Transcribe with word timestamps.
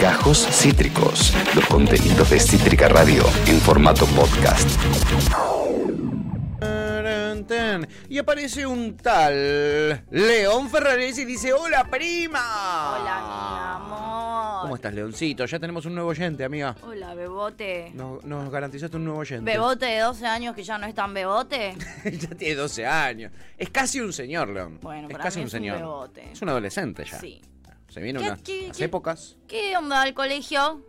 Gajos 0.00 0.46
Cítricos, 0.50 1.32
los 1.54 1.64
contenidos 1.66 2.28
de 2.30 2.38
Cítrica 2.38 2.88
Radio 2.88 3.24
en 3.46 3.58
formato 3.60 4.06
podcast. 4.06 4.68
Y 8.08 8.18
aparece 8.18 8.66
un 8.66 8.96
tal 8.96 10.04
León 10.10 10.70
Ferrares 10.70 11.18
y 11.18 11.24
dice, 11.24 11.52
hola 11.52 11.84
prima. 11.90 12.40
Hola, 13.00 13.16
mi 13.20 13.86
amor. 13.86 14.62
¿Cómo 14.62 14.76
estás, 14.76 14.94
Leoncito? 14.94 15.44
Ya 15.46 15.58
tenemos 15.58 15.84
un 15.86 15.94
nuevo 15.94 16.10
oyente, 16.10 16.44
amiga. 16.44 16.76
Hola, 16.82 17.14
bebote. 17.14 17.90
Nos, 17.94 18.24
nos 18.24 18.50
garantizaste 18.50 18.96
un 18.96 19.04
nuevo 19.04 19.20
oyente. 19.20 19.50
¿Bebote 19.50 19.86
de 19.86 20.00
12 20.00 20.26
años 20.26 20.54
que 20.54 20.62
ya 20.62 20.78
no 20.78 20.86
es 20.86 20.94
tan 20.94 21.12
bebote? 21.12 21.74
ya 22.04 22.28
tiene 22.36 22.54
12 22.54 22.86
años. 22.86 23.32
Es 23.58 23.70
casi 23.70 24.00
un 24.00 24.12
señor, 24.12 24.48
León. 24.48 24.78
Bueno, 24.80 25.08
es 25.08 25.12
para 25.12 25.24
casi 25.24 25.38
mí 25.38 25.42
un 25.42 25.48
es 25.48 25.54
un 25.54 25.58
señor. 25.58 25.78
bebote. 25.78 26.32
Es 26.32 26.42
un 26.42 26.48
adolescente 26.50 27.04
ya. 27.04 27.18
Sí. 27.18 27.40
Se 27.92 28.00
vienen 28.00 28.22
¿Qué- 28.22 28.28
unas, 28.28 28.42
qué- 28.42 28.64
unas 28.64 28.76
qué- 28.78 28.84
épocas. 28.84 29.36
¿Qué 29.46 29.76
onda 29.76 30.00
al 30.00 30.14
colegio? 30.14 30.82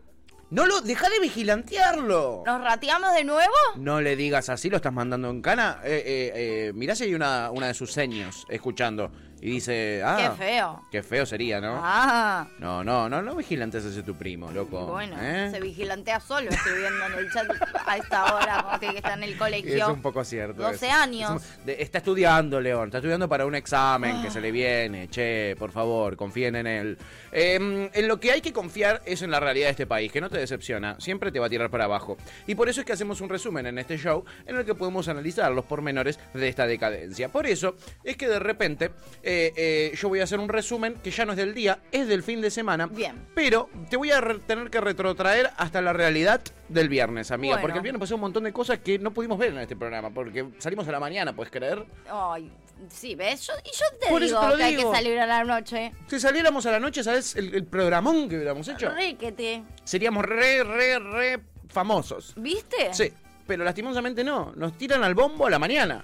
No 0.51 0.65
lo, 0.65 0.79
deja 0.79 1.09
de 1.09 1.19
vigilantearlo. 1.19 2.43
¿Nos 2.45 2.61
rateamos 2.61 3.13
de 3.13 3.25
nuevo? 3.25 3.51
No 3.75 3.99
le 3.99 4.15
digas 4.15 4.47
así, 4.47 4.69
lo 4.69 4.77
estás 4.77 4.93
mandando 4.93 5.29
en 5.29 5.41
cana. 5.41 5.81
Eh, 5.83 6.01
eh, 6.05 6.31
eh, 6.69 6.71
mirá 6.73 6.95
si 6.95 7.03
hay 7.05 7.13
una, 7.15 7.51
una 7.51 7.67
de 7.67 7.73
sus 7.73 7.91
seños 7.91 8.45
escuchando 8.49 9.11
y 9.45 9.49
dice, 9.51 10.01
ah, 10.05 10.17
Qué 10.37 10.43
feo. 10.45 10.83
Qué 10.89 11.03
feo 11.03 11.25
sería, 11.25 11.59
¿no? 11.59 11.79
Ah, 11.83 12.47
No, 12.59 12.81
no, 12.83 13.09
no, 13.09 13.21
no 13.21 13.35
vigilantes 13.35 13.83
ese 13.83 14.01
tu 14.01 14.15
primo, 14.15 14.49
loco. 14.51 14.85
bueno, 14.87 15.17
¿eh? 15.19 15.49
se 15.51 15.59
vigilantea 15.59 16.21
solo, 16.21 16.49
estoy 16.49 16.79
viendo 16.79 17.05
en 17.07 17.13
el 17.25 17.31
chat 17.31 17.47
a 17.85 17.97
esta 17.97 18.33
hora, 18.33 18.63
como 18.63 18.79
que 18.79 18.97
está 18.97 19.15
en 19.15 19.23
el 19.23 19.31
Es 19.33 19.37
colegio. 19.37 19.93
un 19.93 20.01
poco 20.01 20.23
cierto. 20.23 20.61
12 20.63 20.85
eso. 20.87 20.95
años. 20.95 21.43
Es 21.67 21.79
está 21.79 21.97
estudiando, 21.97 22.61
León. 22.61 22.85
Está 22.85 22.99
estudiando 22.99 23.27
para 23.27 23.45
un 23.45 23.55
examen 23.55 24.21
que 24.21 24.31
se 24.31 24.39
le 24.39 24.49
viene. 24.51 25.09
Che, 25.09 25.55
por 25.59 25.71
favor, 25.71 26.15
confíen 26.15 26.55
en 26.55 26.67
él. 26.67 26.97
Eh, 27.33 27.89
en 27.93 28.07
lo 28.07 28.19
que 28.21 28.31
hay 28.31 28.39
que 28.39 28.53
confiar 28.53 29.01
es 29.05 29.21
en 29.23 29.29
la 29.31 29.41
realidad 29.41 29.67
de 29.67 29.71
este 29.71 29.87
país, 29.87 30.09
que 30.09 30.21
no 30.21 30.29
te 30.29 30.37
decepciona. 30.37 30.95
Siempre 31.01 31.31
te 31.33 31.39
va 31.39 31.47
a 31.47 31.49
tirar 31.49 31.69
para 31.69 31.83
abajo. 31.83 32.15
Y 32.47 32.55
por 32.55 32.69
eso 32.69 32.79
es 32.79 32.85
que 32.87 32.93
hacemos 32.93 33.19
un 33.19 33.27
resumen 33.27 33.65
en 33.65 33.77
este 33.77 33.97
show 33.97 34.23
en 34.45 34.55
el 34.55 34.63
que 34.65 34.73
podemos 34.73 35.09
analizar 35.09 35.51
los 35.51 35.65
pormenores 35.65 36.17
de 36.33 36.47
esta 36.47 36.65
decadencia. 36.65 37.27
Por 37.29 37.45
eso 37.45 37.75
es 38.05 38.15
que 38.15 38.27
de 38.29 38.39
repente 38.39 38.91
eh, 39.21 39.32
eh, 39.55 39.91
yo 39.95 40.09
voy 40.09 40.19
a 40.19 40.23
hacer 40.23 40.39
un 40.39 40.49
resumen 40.49 40.95
que 41.03 41.11
ya 41.11 41.25
no 41.25 41.31
es 41.33 41.37
del 41.37 41.53
día, 41.53 41.79
es 41.91 42.07
del 42.07 42.23
fin 42.23 42.41
de 42.41 42.49
semana. 42.51 42.87
Bien. 42.87 43.27
Pero 43.35 43.69
te 43.89 43.97
voy 43.97 44.11
a 44.11 44.21
tener 44.45 44.69
que 44.69 44.79
retrotraer 44.81 45.49
hasta 45.57 45.81
la 45.81 45.93
realidad 45.93 46.41
del 46.69 46.89
viernes, 46.89 47.31
amiga. 47.31 47.55
Bueno. 47.55 47.61
Porque 47.61 47.77
el 47.77 47.83
viernes 47.83 47.99
pasó 47.99 48.15
un 48.15 48.21
montón 48.21 48.43
de 48.43 48.53
cosas 48.53 48.79
que 48.79 48.99
no 48.99 49.11
pudimos 49.11 49.37
ver 49.37 49.51
en 49.51 49.59
este 49.59 49.75
programa. 49.75 50.09
Porque 50.11 50.45
salimos 50.59 50.87
a 50.87 50.91
la 50.91 50.99
mañana, 50.99 51.33
¿puedes 51.35 51.51
creer? 51.51 51.85
Ay, 52.09 52.51
sí, 52.89 53.15
¿ves? 53.15 53.47
Yo, 53.47 53.53
y 53.63 53.69
yo 53.77 53.97
te 53.99 54.07
Por 54.09 54.21
digo 54.21 54.39
te 54.51 54.57
que 54.57 54.63
hay 54.63 54.71
que 54.73 54.77
digo. 54.79 54.93
salir 54.93 55.19
a 55.19 55.25
la 55.25 55.43
noche. 55.43 55.91
Si 56.07 56.19
saliéramos 56.19 56.65
a 56.65 56.71
la 56.71 56.79
noche, 56.79 57.03
¿sabes 57.03 57.35
el, 57.35 57.53
el 57.55 57.65
programón 57.65 58.27
que 58.29 58.35
hubiéramos 58.35 58.67
hecho? 58.67 58.89
Riquete. 58.93 59.63
Seríamos 59.83 60.25
re, 60.25 60.63
re, 60.63 60.99
re 60.99 61.39
famosos. 61.69 62.33
¿Viste? 62.37 62.93
Sí, 62.93 63.11
pero 63.47 63.63
lastimosamente 63.63 64.23
no. 64.23 64.53
Nos 64.55 64.77
tiran 64.77 65.03
al 65.03 65.15
bombo 65.15 65.47
a 65.47 65.49
la 65.49 65.59
mañana. 65.59 66.03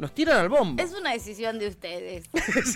Nos 0.00 0.14
tiran 0.14 0.38
al 0.38 0.48
bombo. 0.48 0.82
Es 0.82 0.92
una 0.94 1.12
decisión 1.12 1.58
de 1.58 1.68
ustedes. 1.68 2.24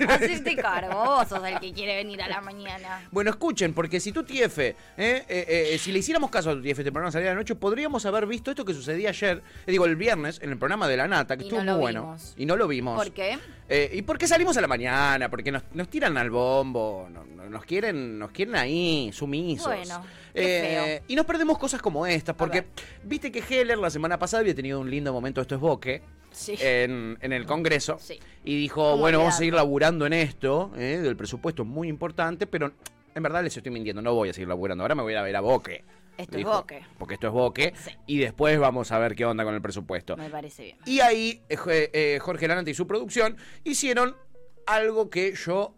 Hacerte 0.08 0.56
cargo, 0.56 0.94
vos 1.04 1.26
sos 1.26 1.42
el 1.46 1.58
que 1.58 1.72
quiere 1.72 1.96
venir 1.96 2.20
a 2.20 2.28
la 2.28 2.42
mañana. 2.42 3.08
Bueno, 3.10 3.30
escuchen, 3.30 3.72
porque 3.72 3.98
si 3.98 4.12
tu 4.12 4.24
tiefe, 4.24 4.76
eh, 4.98 5.24
eh, 5.26 5.70
eh, 5.72 5.78
si 5.78 5.90
le 5.90 6.00
hiciéramos 6.00 6.28
caso 6.30 6.50
a 6.50 6.52
tu 6.54 6.60
tiefe 6.60 6.82
este 6.82 6.92
programa 6.92 7.10
salir 7.10 7.28
a 7.28 7.30
la 7.30 7.36
noche, 7.38 7.54
podríamos 7.54 8.04
haber 8.04 8.26
visto 8.26 8.50
esto 8.50 8.66
que 8.66 8.74
sucedía 8.74 9.08
ayer, 9.08 9.42
eh, 9.66 9.70
digo, 9.70 9.86
el 9.86 9.96
viernes, 9.96 10.38
en 10.42 10.50
el 10.50 10.58
programa 10.58 10.86
de 10.86 10.98
La 10.98 11.08
Nata, 11.08 11.38
que 11.38 11.44
Y 11.44 11.46
estuvo 11.46 11.62
no 11.62 11.72
muy 11.72 11.80
bueno. 11.80 12.02
vimos. 12.02 12.34
Y 12.36 12.44
no 12.44 12.56
lo 12.56 12.68
vimos. 12.68 13.02
¿Por 13.02 13.12
qué? 13.14 13.38
Eh, 13.70 13.90
¿Y 13.94 14.02
por 14.02 14.18
qué 14.18 14.28
salimos 14.28 14.58
a 14.58 14.60
la 14.60 14.68
mañana? 14.68 15.30
Porque 15.30 15.50
nos, 15.50 15.62
nos 15.72 15.88
tiran 15.88 16.18
al 16.18 16.28
bombo, 16.28 17.08
no- 17.10 17.24
no- 17.24 17.48
nos 17.48 17.64
quieren, 17.64 18.18
nos 18.18 18.32
quieren 18.32 18.54
ahí, 18.56 19.10
sumisos. 19.14 19.66
Bueno, 19.74 20.04
qué 20.34 20.42
Eh, 20.58 20.98
feo. 20.98 21.04
y 21.08 21.16
nos 21.16 21.24
perdemos 21.24 21.56
cosas 21.56 21.80
como 21.80 22.06
estas, 22.06 22.34
porque 22.36 22.66
viste 23.02 23.32
que 23.32 23.38
Heller 23.48 23.78
la 23.78 23.88
semana 23.88 24.18
pasada 24.18 24.42
había 24.42 24.54
tenido 24.54 24.78
un 24.78 24.90
lindo 24.90 25.10
momento, 25.10 25.40
esto 25.40 25.54
es 25.54 25.60
Boque, 25.62 26.02
Sí. 26.34 26.56
en, 26.60 27.16
en 27.20 27.32
el 27.32 27.46
Congreso, 27.46 27.96
Sí. 28.00 28.18
y 28.44 28.56
dijo, 28.58 28.82
¿Cómo 28.82 28.98
bueno, 28.98 29.18
vamos 29.18 29.34
a 29.34 29.38
seguir 29.38 29.54
laburando 29.54 30.04
en 30.06 30.12
esto, 30.12 30.70
eh, 30.76 30.98
del 31.02 31.16
presupuesto 31.16 31.64
muy 31.64 31.88
importante, 31.88 32.46
pero 32.46 32.72
en 33.14 33.22
verdad 33.22 33.42
les 33.44 33.56
estoy 33.56 33.72
mintiendo, 33.72 34.02
no 34.02 34.12
voy 34.14 34.28
a 34.30 34.32
seguir 34.32 34.48
laburando, 34.48 34.82
ahora 34.84 34.94
me 34.94 35.02
voy 35.02 35.14
a 35.14 35.22
ver 35.22 35.36
a 35.36 35.40
Boque. 35.40 35.84
Esto 36.16 36.36
dijo, 36.36 36.50
es 36.50 36.56
Boque. 36.58 36.82
Porque 36.98 37.14
esto 37.14 37.26
es 37.28 37.32
Boque, 37.32 37.72
Sí. 37.76 37.90
y 38.06 38.18
después 38.18 38.58
vamos 38.58 38.92
a 38.92 38.98
ver 38.98 39.14
qué 39.14 39.24
onda 39.26 39.44
con 39.44 39.54
el 39.54 39.62
presupuesto. 39.62 40.16
Me 40.16 40.30
parece 40.30 40.62
bien. 40.64 40.78
Y 40.86 41.00
ahí 41.00 41.42
eh, 41.48 41.90
eh, 41.92 42.18
Jorge 42.20 42.46
Lanante 42.48 42.70
y 42.70 42.74
su 42.74 42.86
producción 42.86 43.36
hicieron 43.64 44.16
algo 44.66 45.10
que 45.10 45.34
yo 45.34 45.74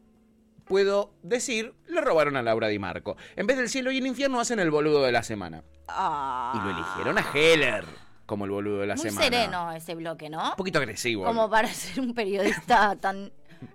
puedo 0.64 1.12
decir, 1.22 1.74
le 1.86 2.00
robaron 2.00 2.36
a 2.36 2.42
Laura 2.42 2.68
Di 2.68 2.78
Marco. 2.78 3.16
En 3.36 3.46
vez 3.46 3.56
del 3.56 3.68
cielo 3.68 3.90
y 3.92 3.98
el 3.98 4.06
infierno 4.06 4.40
hacen 4.40 4.58
el 4.58 4.70
boludo 4.70 5.02
de 5.04 5.12
la 5.12 5.22
semana. 5.22 5.62
Ah. 5.88 6.52
Y 6.54 6.64
lo 6.66 6.70
eligieron 6.76 7.18
a 7.18 7.24
Heller 7.32 7.84
como 8.26 8.44
el 8.44 8.50
boludo 8.50 8.80
de 8.80 8.86
la 8.86 8.96
Muy 8.96 9.04
semana. 9.04 9.24
sereno 9.24 9.72
ese 9.72 9.94
bloque, 9.94 10.28
¿no? 10.28 10.50
Un 10.50 10.56
poquito 10.56 10.78
agresivo. 10.78 11.24
Como 11.24 11.48
para 11.48 11.72
ser 11.72 12.00
un 12.00 12.12
periodista 12.12 12.96
tan 13.00 13.32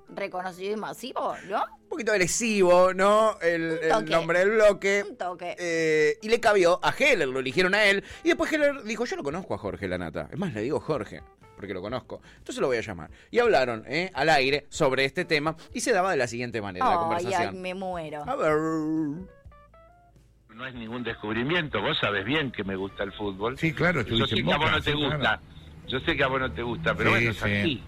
reconocido 0.10 0.74
y 0.74 0.76
masivo, 0.76 1.36
¿no? 1.50 1.64
Un 1.84 1.90
poquito 1.90 2.12
agresivo, 2.12 2.94
¿no? 2.94 3.40
El, 3.42 3.80
nombre 4.10 4.40
del 4.40 4.52
bloque. 4.52 5.06
Un 5.10 5.18
toque. 5.18 5.56
Eh, 5.58 6.18
y 6.22 6.30
le 6.30 6.40
cabió 6.40 6.80
a 6.84 6.92
Heller, 6.92 7.28
lo 7.28 7.40
eligieron 7.40 7.74
a 7.74 7.86
él. 7.86 8.04
Y 8.24 8.30
después 8.30 8.52
Heller 8.52 8.84
dijo, 8.84 9.06
yo 9.06 9.16
lo 9.16 9.24
conozco 9.24 9.54
a 9.54 9.58
Jorge 9.58 9.88
Lanata. 9.88 10.30
Es 10.32 10.38
más, 10.38 10.54
le 10.54 10.62
digo 10.62 10.80
Jorge, 10.80 11.24
porque 11.56 11.74
lo 11.74 11.82
conozco. 11.82 12.22
Entonces 12.38 12.62
lo 12.62 12.68
voy 12.68 12.78
a 12.78 12.82
llamar. 12.82 13.10
Y 13.32 13.40
hablaron 13.40 13.84
eh, 13.88 14.12
al 14.14 14.30
aire 14.30 14.68
sobre 14.70 15.06
este 15.06 15.26
tema 15.26 15.56
y 15.74 15.80
se 15.82 15.92
daba 15.92 16.12
de 16.12 16.18
la 16.18 16.28
siguiente 16.28 16.62
manera 16.62 16.90
la 16.90 16.98
conversación. 16.98 17.42
ay, 17.42 17.56
me 17.56 17.74
muero. 17.74 18.24
A 18.28 18.36
ver... 18.36 19.32
No 20.56 20.66
es 20.68 20.74
ningún 20.76 21.04
descubrimiento, 21.04 21.82
vos 21.82 21.98
sabes 22.00 22.26
bien 22.26 22.52
que 22.52 22.64
me 22.64 22.76
gusta 22.76 23.04
el 23.04 23.12
fútbol. 23.14 23.58
Sí, 23.58 23.74
claro, 23.74 24.02
Yo 24.02 24.26
estuviste 24.26 24.36
sé 24.38 24.44
que 24.44 24.54
a 24.54 24.58
vos 24.58 24.72
no 24.72 24.82
te 24.82 24.92
sí, 24.92 24.98
gusta. 24.98 25.18
claro. 25.18 25.42
Yo 25.88 26.00
sé 26.02 26.16
que 26.16 26.24
a 26.24 26.28
vos 26.28 26.40
no 26.40 26.52
te 26.52 26.62
gusta, 26.62 26.94
pero 26.96 27.10
Sí, 27.10 27.16
bueno, 27.16 27.32
es 27.32 27.38
sí. 27.38 27.44
así. 27.44 27.84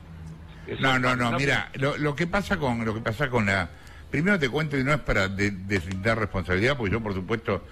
No, 0.79 0.97
no, 0.97 1.16
no, 1.16 1.31
mira, 1.38 1.69
lo, 1.75 1.97
lo 1.97 2.16
que 2.16 2.25
pasa 2.25 2.57
con 2.57 2.85
lo 2.85 2.94
que 2.94 3.01
pasa 3.01 3.29
con 3.29 3.46
la 3.46 3.69
primero 4.09 4.40
te 4.40 4.50
cuento 4.50 4.78
y 4.78 4.84
no 4.84 4.94
es 4.94 5.00
para 5.01 5.28
de- 5.28 5.51
deslindar 5.51 6.18
responsabilidad, 6.18 6.78
porque 6.78 6.94
yo 6.94 7.01
por 7.01 7.13
supuesto 7.13 7.66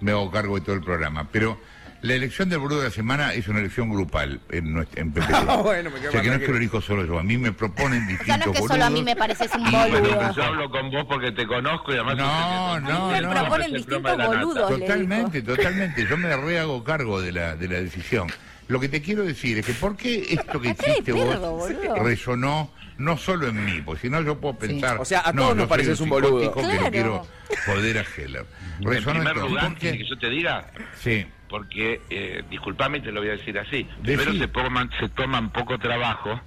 me 0.00 0.12
hago 0.12 0.30
cargo 0.30 0.54
de 0.58 0.64
todo 0.64 0.76
el 0.76 0.82
programa, 0.82 1.28
pero 1.30 1.60
la 2.02 2.14
elección 2.14 2.48
del 2.48 2.58
boludo 2.58 2.78
de 2.80 2.84
la 2.86 2.90
semana 2.90 3.32
es 3.34 3.48
una 3.48 3.58
elección 3.60 3.90
grupal 3.90 4.40
en, 4.50 4.86
en 4.94 5.12
PPT. 5.12 5.30
Ah, 5.48 5.56
bueno, 5.62 5.90
me 5.90 5.98
quedo 5.98 6.08
o 6.08 6.12
sea 6.12 6.22
que 6.22 6.28
no 6.28 6.34
es 6.34 6.40
que 6.40 6.48
lo 6.48 6.56
elijo 6.56 6.80
solo 6.80 7.04
yo, 7.04 7.18
a 7.18 7.22
mí 7.22 7.36
me 7.38 7.52
proponen 7.52 8.06
distintos 8.08 8.46
no 8.46 8.52
es 8.52 8.60
que 8.60 8.68
solo 8.68 8.84
a 8.84 8.90
mí 8.90 9.00
boludos. 9.00 9.04
me 9.04 9.16
pareces 9.16 9.50
un 9.54 9.64
boludo. 9.72 10.32
Yo 10.34 10.42
hablo 10.44 10.70
con 10.70 10.90
vos 10.90 11.06
porque 11.08 11.32
te 11.32 11.46
conozco 11.46 11.92
y 11.92 11.96
además... 11.96 12.16
No, 12.16 12.86
que- 12.86 12.92
no, 12.92 13.10
Me 13.10 13.20
no. 13.22 13.30
proponen 13.30 13.72
distintos 13.72 14.16
boludos. 14.16 14.68
Totalmente, 14.78 15.42
totalmente. 15.42 16.06
Yo 16.08 16.16
me 16.16 16.36
re 16.36 16.58
hago 16.60 16.84
cargo 16.84 17.20
de 17.20 17.32
la, 17.32 17.56
de 17.56 17.68
la 17.68 17.80
decisión. 17.80 18.28
Lo 18.68 18.80
que 18.80 18.88
te 18.88 19.00
quiero 19.00 19.22
decir 19.24 19.58
es 19.58 19.66
que 19.66 19.72
¿por 19.74 19.96
qué 19.96 20.26
esto 20.30 20.60
que 20.60 20.70
hiciste 20.70 21.12
vos 21.12 21.38
boludo. 21.38 21.94
resonó 22.02 22.72
no 22.98 23.16
solo 23.16 23.46
en 23.48 23.64
mí? 23.64 23.80
Porque 23.84 24.02
si 24.02 24.10
no 24.10 24.20
yo 24.22 24.40
puedo 24.40 24.58
pensar... 24.58 24.98
O 25.00 25.04
sea, 25.04 25.20
a 25.20 25.32
no, 25.32 25.42
todos 25.42 25.50
yo 25.54 25.60
nos 25.60 25.68
pareces 25.68 26.00
un 26.00 26.08
boludo. 26.08 26.52
que 26.52 26.62
lo 26.62 26.90
quiero 26.90 27.26
joder 27.64 27.98
a 27.98 28.04
Heller. 28.16 28.46
En 28.80 28.84
Resonó 28.86 29.12
primer 29.20 29.28
entonces, 29.36 29.50
lugar, 29.50 29.68
¿por 29.68 29.78
¿quieres 29.78 29.98
qué? 29.98 30.04
que 30.04 30.10
yo 30.10 30.18
te 30.18 30.30
diga, 30.30 30.70
Sí. 31.00 31.26
Porque, 31.48 32.00
eh, 32.10 32.42
disculpame, 32.50 33.00
te 33.00 33.12
lo 33.12 33.20
voy 33.20 33.30
a 33.30 33.32
decir 33.32 33.58
así, 33.58 33.88
Decí. 34.02 34.16
pero 34.18 34.32
se 34.34 34.48
toman, 34.48 34.90
se 35.00 35.08
toman 35.10 35.50
poco 35.50 35.78
trabajo 35.78 36.40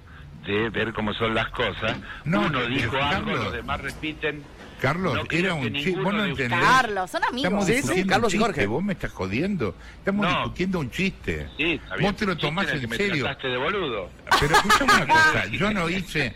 de 0.46 0.70
ver 0.70 0.92
cómo 0.92 1.12
son 1.14 1.34
las 1.34 1.48
cosas. 1.50 1.96
No, 2.24 2.40
Uno 2.40 2.60
pero, 2.60 2.66
dijo 2.68 2.96
algo, 2.96 3.26
Carlos. 3.26 3.44
los 3.44 3.52
demás 3.52 3.80
repiten. 3.80 4.42
Carlos, 4.80 5.14
No 5.14 5.24
era 5.28 5.52
un 5.52 5.74
chiste. 5.74 6.00
Vos 6.00 6.14
no 6.14 6.24
entendés. 6.24 6.58
Carlos, 6.58 7.10
son 7.10 7.22
amigos. 7.24 7.44
Estamos 7.44 7.66
Sí, 7.66 7.72
sí, 7.72 7.76
discutiendo 7.80 8.10
Carlos 8.12 8.26
un 8.28 8.30
chiste. 8.40 8.46
Jorge. 8.46 8.66
Vos 8.66 8.82
me 8.82 8.92
estás 8.94 9.12
jodiendo. 9.12 9.76
Estamos 9.98 10.26
No. 10.26 10.34
discutiendo 10.38 10.78
un 10.80 10.90
chiste. 10.90 11.48
Sí, 11.58 11.72
está 11.72 11.96
bien. 11.96 12.10
Vos 12.10 12.16
te 12.18 12.24
lo 12.26 12.36
tomás 12.38 12.68
en 12.72 12.82
en 12.84 12.88
me 12.88 12.96
serio. 12.96 13.24
trataste 13.24 13.48
de 13.48 13.56
boludo. 13.58 14.08
Pero 14.40 14.54
escuchame 14.56 14.92
una 14.94 15.06
cosa. 15.12 15.46
Yo 15.48 15.70
no 15.70 15.90
hice... 15.90 16.34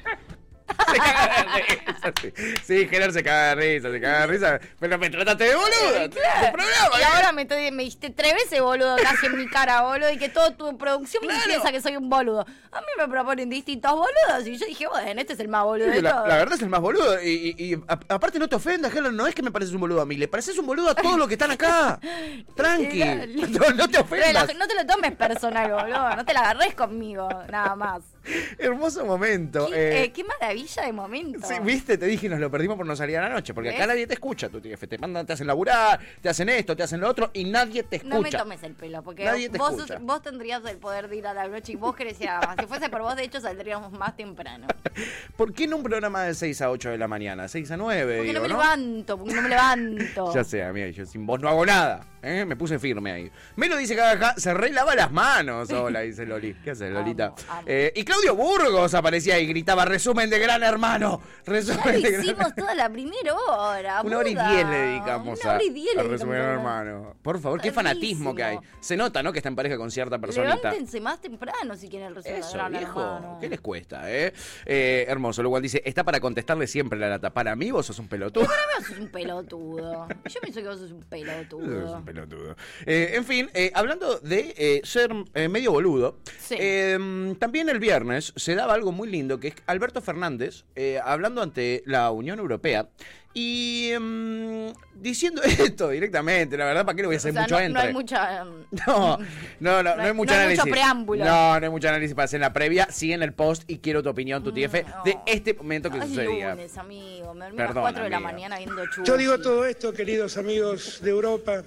Se 0.95 1.01
caga 1.01 1.45
de 1.57 1.63
risa. 1.63 2.13
Sí, 2.21 2.33
sí 2.65 2.89
Heller 2.91 3.13
se 3.13 3.23
caga 3.23 3.49
de 3.49 3.55
risa, 3.57 3.91
se 3.91 4.01
caga 4.01 4.21
de 4.21 4.27
risa. 4.27 4.61
Pero 4.81 4.99
me 4.99 5.11
trataste 5.11 5.45
de 5.45 5.55
boludo. 5.55 6.11
tu 6.11 6.17
programa, 6.17 6.99
Y 6.99 7.01
¿eh? 7.01 7.05
ahora 7.13 7.33
me, 7.33 7.45
me 7.73 7.83
diste 7.83 8.11
tres 8.11 8.35
veces 8.35 8.61
boludo 8.61 8.97
casi 9.03 9.27
en 9.27 9.37
mi 9.39 9.47
cara, 9.49 9.83
boludo, 9.83 10.11
y 10.11 10.19
que 10.19 10.29
toda 10.29 10.57
tu 10.57 10.77
producción 10.79 11.23
me 11.27 11.33
Claro. 11.35 11.47
piensa 11.47 11.73
que 11.73 11.81
soy 11.81 11.97
un 11.97 12.09
boludo. 12.09 12.41
A 12.73 12.81
mí 12.81 12.87
me 12.99 13.09
proponen 13.09 13.49
distintos 13.51 13.93
boludos 13.93 14.47
y 14.47 14.57
yo 14.59 14.67
dije, 14.67 14.87
bueno, 14.89 15.21
este 15.21 15.33
es 15.35 15.41
el 15.41 15.49
más 15.49 15.65
boludo 15.65 15.89
de 15.89 16.03
La, 16.03 16.11
todos. 16.13 16.29
la 16.29 16.37
verdad 16.37 16.55
es 16.57 16.63
el 16.63 16.69
más 16.69 16.81
boludo. 16.81 17.23
Y, 17.23 17.55
y- 17.59 17.73
y 17.73 17.75
a- 17.89 17.99
aparte 18.15 18.39
no 18.39 18.49
te 18.49 18.57
ofendas, 18.57 18.95
Heller, 18.95 19.13
no 19.13 19.27
es 19.27 19.35
que 19.35 19.43
me 19.43 19.51
pareces 19.51 19.75
un 19.75 19.81
boludo 19.81 20.01
a 20.01 20.07
mí, 20.07 20.17
le 20.17 20.29
pareces 20.29 20.57
un 20.59 20.67
boludo 20.67 20.91
a 20.91 20.95
todos 20.95 21.19
los 21.19 21.27
que 21.29 21.35
están 21.35 21.51
acá. 21.51 21.99
Tranqui. 22.57 23.03
No, 23.55 23.71
no 23.71 23.89
te 23.89 23.99
ofendas. 23.99 24.55
No 24.57 24.67
te 24.67 24.75
lo 24.75 24.87
tomes 24.87 25.13
personal, 25.17 25.71
boludo. 25.73 26.17
No 26.17 26.25
te 26.25 26.33
la 26.35 26.41
agarres 26.41 26.75
conmigo, 26.75 27.29
nada 27.51 27.75
más. 27.77 28.03
Hermoso 28.59 29.05
momento. 29.05 29.67
Qué, 29.69 29.75
eh, 29.75 30.05
eh, 30.05 30.13
qué 30.13 30.25
maravilla 30.25 30.83
de 30.85 30.93
momento. 30.93 31.47
Sí, 31.47 31.55
viste, 31.63 31.99
te 31.99 32.07
dije, 32.07 32.29
nos 32.29 32.41
lo 32.41 32.51
perdimos 32.51 32.77
por 32.77 32.87
no 32.87 32.97
salir 32.97 33.19
a 33.19 33.23
la 33.23 33.29
noche, 33.29 33.53
porque 33.55 33.71
acá 33.71 33.87
nadie 33.87 34.07
te 34.07 34.15
escucha, 34.15 34.49
tu 34.49 34.61
TF. 34.61 34.87
Te 34.89 34.99
mandan, 34.99 35.27
te 35.27 35.33
hacen 35.35 35.47
laburar, 35.47 36.01
te 36.21 36.29
hacen 36.29 36.49
esto, 36.49 36.77
te 36.77 36.83
hacen 36.83 37.01
lo 37.01 37.09
otro, 37.09 37.31
y 37.35 37.45
nadie 37.45 37.83
te 37.83 37.97
escucha. 37.97 38.15
No 38.15 38.21
me 38.23 38.31
tomes 38.31 38.63
el 38.63 38.75
pelo, 38.75 39.03
porque 39.03 39.25
Nadie 39.25 39.49
te 39.49 39.59
vos, 39.59 39.75
escucha. 39.75 39.99
vos 40.01 40.23
tendrías 40.23 40.65
el 40.67 40.79
poder 40.79 41.09
de 41.09 41.17
ir 41.17 41.27
a 41.27 41.35
la 41.35 41.49
noche 41.49 41.73
y 41.73 41.77
vos 41.77 41.95
la 41.95 42.41
más. 42.41 42.57
Si 42.61 42.67
fuese 42.67 42.89
por 42.89 43.03
vos, 43.03 43.17
de 43.17 43.25
hecho, 43.25 43.41
saldríamos 43.41 43.93
más 43.93 44.17
temprano. 44.17 44.67
¿Por 45.37 45.53
qué 45.53 45.67
no 45.67 45.77
un 45.77 45.83
programa 45.83 46.23
de 46.25 46.35
6 46.35 46.63
a 46.63 46.71
8 46.71 46.91
de 46.91 46.99
la 46.99 47.09
mañana? 47.09 47.49
6 47.49 47.71
a 47.71 47.77
9, 47.77 48.17
Porque 48.17 48.29
digo, 48.29 48.35
no 48.35 48.43
me 48.43 48.49
¿no? 48.49 48.55
levanto, 48.55 49.19
porque 49.19 49.35
no 49.35 49.43
me 49.43 49.49
levanto. 49.49 50.31
Ya 50.35 50.45
sé, 50.45 50.63
amiga, 50.63 50.89
yo 50.89 51.05
sin 51.07 51.27
vos 51.27 51.41
no 51.41 51.49
hago 51.49 51.65
nada. 51.67 52.07
¿Eh? 52.25 52.45
Me 52.45 52.57
puse 52.57 52.79
firme 52.79 53.13
ahí. 53.13 53.31
Melo 53.57 53.77
dice 53.77 53.95
que 53.95 54.03
acá 54.03 54.35
se 54.37 54.55
relava 54.55 54.95
las 54.95 55.13
manos. 55.13 55.71
Hola, 55.71 56.01
dice 56.01 56.27
Loli. 56.27 56.55
¿Qué 56.65 56.71
haces, 56.71 56.93
Lolita? 56.93 57.27
Amo, 57.27 57.37
amo. 57.49 57.63
Eh, 57.67 57.93
y 57.95 58.05
Claudio 58.05 58.35
Burgos 58.35 58.95
aparecía 58.95 59.39
y 59.39 59.47
gritaba: 59.47 59.85
resumen 59.85 60.31
de 60.31 60.39
gran 60.39 60.63
hermano. 60.63 61.21
Ya 61.47 61.53
Resumen 61.53 61.85
lo 61.85 61.93
de 61.93 62.11
gran 62.11 62.25
hicimos 62.25 62.55
toda 62.55 62.75
la 62.75 62.91
primera 62.91 63.35
hora. 63.35 64.03
Una 64.05 64.19
hora 64.19 64.29
y 64.29 64.35
diez 64.35 64.67
le 64.67 64.77
dedicamos 64.77 65.41
Una 65.43 65.55
hora 65.55 65.65
y 65.65 65.71
diez 65.71 65.97
a 65.97 66.03
le 66.03 66.09
resumen 66.09 66.37
de 66.37 66.43
gran 66.43 66.55
hermano. 66.55 67.17
Por 67.23 67.41
favor, 67.41 67.61
qué 67.61 67.73
fanatismo 67.73 68.35
que 68.35 68.45
hay. 68.45 68.59
Se 68.81 68.97
nota, 68.97 69.23
¿no? 69.23 69.33
Que 69.33 69.39
está 69.39 69.49
en 69.49 69.57
pareja 69.57 69.77
con 69.77 69.91
cierta 69.91 70.19
personita. 70.19 70.57
Levántense 70.57 71.01
más 71.01 71.21
temprano 71.21 71.77
si 71.77 71.89
quieren 71.89 72.15
resolver 72.15 72.41
Eso, 72.41 72.53
Gran 72.55 72.73
viejo. 72.73 73.01
Hermano. 73.01 73.39
¿Qué 73.41 73.49
les 73.49 73.61
cuesta, 73.61 74.11
eh? 74.11 74.33
Eh, 74.65 75.05
Hermoso. 75.09 75.43
Lo 75.43 75.51
cual 75.51 75.63
dice: 75.63 75.83
está 75.85 76.05
para 76.05 76.21
contestarle 76.21 76.67
siempre 76.67 76.99
la 76.99 77.09
lata. 77.09 77.31
Para 77.31 77.57
mí, 77.57 77.71
vos 77.71 77.87
sos 77.87 77.99
un 77.99 78.09
pelotudo. 78.09 78.45
Vos 78.45 78.87
sos 78.87 78.99
un 78.99 79.09
pelotudo. 79.09 80.09
Yo 80.09 80.41
pienso 80.41 80.61
que 80.61 80.69
vos 80.69 80.79
sos 80.79 80.93
un 80.93 81.03
pelotudo. 81.03 82.03
Pelotudo. 82.15 82.57
Eh, 82.87 83.13
en 83.15 83.25
fin, 83.25 83.51
eh, 83.55 83.71
hablando 83.75 84.19
de 84.21 84.55
eh, 84.57 84.81
ser 84.85 85.11
eh, 85.35 85.49
medio 85.49 85.73
boludo, 85.73 86.19
Sí. 86.39 86.57
eh, 86.59 87.35
también 87.39 87.69
el 87.69 87.79
viernes 87.79 88.33
se 88.37 88.55
daba 88.55 88.75
algo 88.75 88.93
muy 88.93 89.09
lindo, 89.11 89.41
que 89.41 89.49
es 89.49 89.55
Alberto 89.67 90.01
Fernández, 90.01 90.65
eh, 90.77 91.01
hablando 91.03 91.43
ante 91.43 91.83
la 91.87 92.11
Unión 92.11 92.39
Europea, 92.39 92.89
y 93.37 93.91
mm, 93.99 94.67
diciendo 94.95 95.43
esto 95.77 95.89
directamente, 95.89 96.57
la 96.57 96.67
verdad, 96.67 96.85
¿para 96.87 96.95
qué 96.95 97.03
le 97.03 97.07
voy 97.09 97.17
a 97.17 97.19
hacer 97.19 97.33
O 97.33 97.35
sea, 97.35 97.43
mucho 97.43 97.55
no, 97.55 97.61
no 97.61 97.67
entre? 97.67 97.83
hay 97.83 97.93
mucha. 97.93 98.45
um, 98.45 98.65
No, 98.87 99.19
no, 99.61 99.83
no, 99.83 99.83
no, 99.83 100.03
hay 100.03 100.09
hay- 100.09 100.13
mucho 100.15 100.33
no 100.33 100.39
hay 100.39 100.45
análisis. 100.45 100.65
mucho 100.65 100.73
preámbulo. 100.73 101.25
No, 101.25 101.59
no 101.61 101.67
hay 101.67 101.71
mucho 101.71 101.89
análisis 101.89 102.15
para 102.15 102.25
hacer 102.27 102.37
en 102.39 102.43
la 102.43 102.53
previa, 102.53 102.87
sí 102.93 103.13
en 103.13 103.23
el 103.25 103.33
post, 103.33 103.65
y 103.69 103.79
quiero 103.79 104.05
tu 104.05 104.09
opinión, 104.11 104.45
tu 104.45 104.53
TF, 104.53 104.73
de 105.05 105.15
no. 105.15 105.23
este 105.27 105.55
momento 105.55 105.91
que 105.91 105.99
Ay, 106.01 106.09
sucedía. 106.09 106.51
lunes, 106.51 106.79
amigo. 106.79 107.35
Me 107.35 107.47
dormí 107.47 107.59
a 107.59 107.63
las 107.65 107.69
Perdón, 107.69 107.83
4 107.83 108.05
de 108.05 108.11
la 108.11 108.21
mañana 108.21 108.59
viendo 108.59 108.87
chulo. 108.87 109.05
Yo 109.05 109.17
digo 109.17 109.39
todo 109.41 109.65
esto, 109.67 109.93
queridos 109.93 110.37
amigos 110.37 111.01
de 111.03 111.11
Europa, 111.11 111.65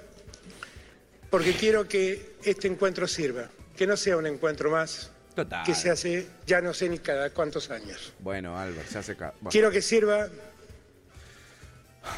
porque 1.30 1.54
quiero 1.54 1.88
que 1.88 2.36
este 2.44 2.68
encuentro 2.68 3.08
sirva, 3.08 3.50
que 3.76 3.88
no 3.88 3.98
sea 3.98 4.18
un 4.18 4.28
encuentro 4.28 4.72
más 4.72 5.12
Total. 5.36 5.66
que 5.66 5.76
se 5.76 5.90
hace 5.90 6.28
ya 6.46 6.62
no 6.62 6.74
sé 6.74 6.90
ni 6.90 7.00
cada 7.00 7.30
cuántos 7.32 7.70
años. 7.70 8.14
Bueno, 8.20 8.58
Albert, 8.58 8.88
se 8.88 8.98
hace... 9.00 9.14
bueno. 9.14 9.34
Quiero 9.50 9.72
que 9.72 9.82
sirva 9.82 10.28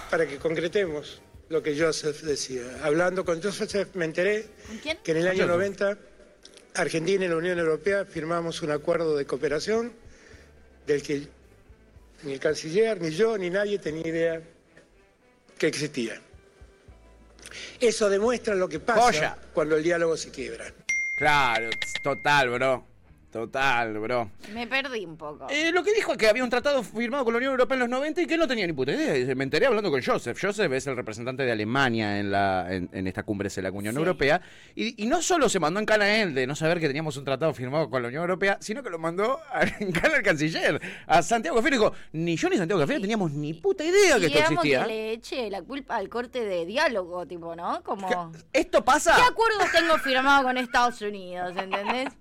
para 0.10 0.28
que 0.28 0.38
concretemos 0.38 1.22
lo 1.50 1.64
que 1.64 1.80
Joseph 1.80 2.22
decía. 2.22 2.64
Hablando 2.84 3.26
con 3.26 3.42
Joseph 3.42 3.96
me 3.96 4.06
enteré 4.06 4.48
que 5.04 5.12
en 5.12 5.18
el 5.18 5.28
año 5.28 5.44
Joseph. 5.44 5.58
90 5.58 5.98
Argentina 6.76 7.26
y 7.26 7.28
la 7.28 7.36
Unión 7.36 7.60
Europea 7.60 8.06
firmamos 8.06 8.62
un 8.62 8.72
acuerdo 8.72 9.18
de 9.18 9.26
cooperación 9.26 9.92
del 10.86 11.02
que 11.02 11.28
ni 12.24 12.34
el 12.34 12.40
canciller, 12.40 13.02
ni 13.02 13.12
yo, 13.12 13.38
ni 13.38 13.50
nadie 13.50 13.80
tenía 13.80 14.08
idea 14.08 14.42
que 15.58 15.68
existía. 15.68 16.22
Eso 17.80 18.10
demuestra 18.10 18.56
lo 18.56 18.68
que 18.68 18.80
pasa 18.80 19.02
Joya. 19.02 19.38
cuando 19.54 19.76
el 19.76 19.84
diálogo 19.84 20.18
se 20.18 20.32
quiebra. 20.32 20.72
Claro, 21.18 21.70
total, 22.02 22.50
bro. 22.50 22.89
Total, 23.32 23.94
bro. 24.00 24.32
Me 24.54 24.66
perdí 24.66 25.06
un 25.06 25.16
poco. 25.16 25.46
Eh, 25.52 25.72
lo 25.72 25.84
que 25.84 25.94
dijo 25.94 26.14
es 26.14 26.18
que 26.18 26.28
había 26.28 26.44
un 26.44 26.50
tratado 26.50 26.82
firmado 26.82 27.24
con 27.24 27.34
la 27.34 27.38
Unión 27.38 27.52
Europea 27.52 27.76
en 27.76 27.80
los 27.82 27.90
90 27.90 28.22
y 28.24 28.26
que 28.26 28.34
él 28.34 28.40
no 28.40 28.48
tenía 28.48 28.66
ni 28.66 28.74
puta 28.74 28.92
idea. 28.92 29.36
Me 29.36 29.44
enteré 29.44 29.68
hablando 29.68 29.92
con 29.92 30.02
Joseph. 30.02 30.36
Joseph 30.42 30.72
es 30.74 30.88
el 30.88 30.96
representante 30.96 31.44
de 31.44 31.52
Alemania 31.52 32.20
en, 32.20 32.32
la, 32.32 32.66
en, 32.74 32.90
en 32.92 33.06
esta 33.06 33.22
cumbre 33.22 33.50
de 33.50 33.62
la 33.62 33.70
Unión 33.72 33.94
Sí. 33.94 34.00
Europea. 34.00 34.42
Y, 34.76 35.04
y 35.04 35.06
no 35.06 35.22
solo 35.22 35.48
se 35.48 35.60
mandó 35.60 35.80
en 35.80 35.86
cana 35.86 36.06
a 36.06 36.16
él 36.22 36.34
de 36.34 36.48
no 36.48 36.56
saber 36.56 36.80
que 36.80 36.88
teníamos 36.88 37.18
un 37.18 37.24
tratado 37.26 37.54
firmado 37.54 37.88
con 37.90 38.02
la 38.02 38.08
Unión 38.08 38.22
Europea, 38.22 38.58
sino 38.62 38.82
que 38.82 38.90
lo 38.90 38.98
mandó 38.98 39.40
a- 39.52 39.62
en 39.80 39.92
cana 39.92 40.16
al 40.16 40.24
canciller, 40.24 40.82
a 41.06 41.22
Santiago 41.22 41.58
Cafiero. 41.58 41.78
Dijo, 41.78 41.94
ni 42.14 42.36
yo 42.36 42.50
ni 42.50 42.58
Santiago 42.58 42.82
Cafiero 42.82 43.00
teníamos 43.02 43.32
ni 43.32 43.54
puta 43.54 43.84
idea 43.84 44.16
que 44.16 44.22
Y 44.24 44.26
esto 44.26 44.38
digamos 44.40 44.52
existía. 44.66 44.82
que 44.82 44.88
le 44.88 45.12
eche 45.12 45.50
la 45.52 45.62
culpa 45.62 45.98
al 45.98 46.10
corte 46.10 46.44
de 46.44 46.66
diálogo, 46.66 47.28
tipo, 47.28 47.56
¿no? 47.56 47.84
Como. 47.84 48.08
¿Qué- 48.32 48.60
¿Esto 48.62 48.84
pasa? 48.84 49.16
¿Qué 49.16 49.22
acuerdos 49.22 49.72
tengo 49.72 49.98
firmado 50.00 50.44
con 50.46 50.58
Estados 50.58 51.00
Unidos? 51.04 51.54
¿Entendés? 51.56 52.10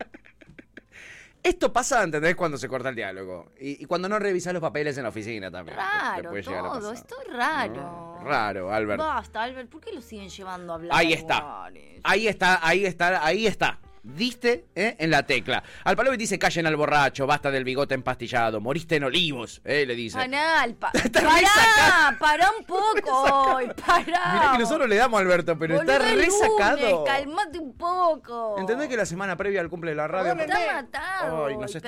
Esto 1.43 1.73
pasa, 1.73 2.03
¿entendés? 2.03 2.35
Cuando 2.37 2.59
se 2.59 2.69
corta 2.69 2.89
el 2.89 2.95
diálogo. 2.95 3.53
Y, 3.61 3.83
y 3.83 3.87
cuando 3.87 4.09
no 4.09 4.19
revisas 4.19 4.53
los 4.53 4.61
papeles 4.61 4.97
en 4.99 5.05
la 5.05 5.09
oficina 5.11 5.51
también. 5.51 5.77
te- 5.79 5.83
te 5.83 5.89
Raro, 5.89 6.31
a 6.67 6.73
todo. 6.81 6.93
Esto 6.93 7.17
es 7.27 7.33
raro. 7.35 7.75
No, 7.75 8.21
raro, 8.25 8.73
Albert. 8.73 8.99
Basta, 8.99 9.43
Albert. 9.43 9.71
¿Por 9.71 9.81
qué 9.81 9.93
lo 9.93 10.01
siguen 10.01 10.29
llevando 10.29 10.73
a 10.73 10.77
hablar? 10.77 10.99
Ahí 10.99 11.13
está. 11.13 11.65
Ahí 12.03 12.29
está, 12.29 12.67
ahí 12.67 12.85
está, 12.85 13.25
ahí 13.25 13.47
está. 13.47 13.79
Diste 14.03 14.67
¿eh? 14.75 14.97
en 14.99 15.11
la 15.11 15.25
tecla. 15.25 15.63
Al 15.85 15.97
palo 15.97 16.11
dice, 16.17 16.39
callen 16.39 16.67
al 16.67 16.77
borracho, 16.77 17.27
basta 17.27 17.51
del 17.51 17.65
bigote 17.65 17.95
empastillado, 17.95 18.61
moriste 18.61 18.97
en 18.97 19.05
olivos, 19.05 19.61
¿eh? 19.65 19.85
le 19.87 19.95
dice. 19.95 20.19
Anal, 20.19 20.75
pa 20.75 20.91
pará, 20.93 22.17
pará 22.19 22.51
un 22.59 22.65
poco, 22.65 23.23
hoy, 23.55 23.69
pará. 23.87 24.33
Mirá 24.35 24.53
que 24.53 24.59
nosotros 24.59 24.89
le 24.89 24.97
damos 24.97 25.19
a 25.19 25.23
Alberto, 25.23 25.59
pero 25.59 25.77
Boludo, 25.77 25.93
está 25.93 26.11
es 26.11 26.17
resacado. 26.17 27.05
calmate 27.05 27.59
un 27.59 27.77
poco. 27.77 28.57
¿Entendés 28.59 28.89
que 28.89 28.97
la 28.97 29.07
semana 29.07 29.37
previa 29.37 29.61
al 29.61 29.69
cumple 29.69 29.91
de 29.91 29.97
la 29.97 30.09
radio... 30.09 30.35
Me 30.35 30.45
está 30.45 30.59
matando, 30.83 31.47
Ay, 31.47 31.57
nos 31.57 31.73
Sí, 31.73 31.81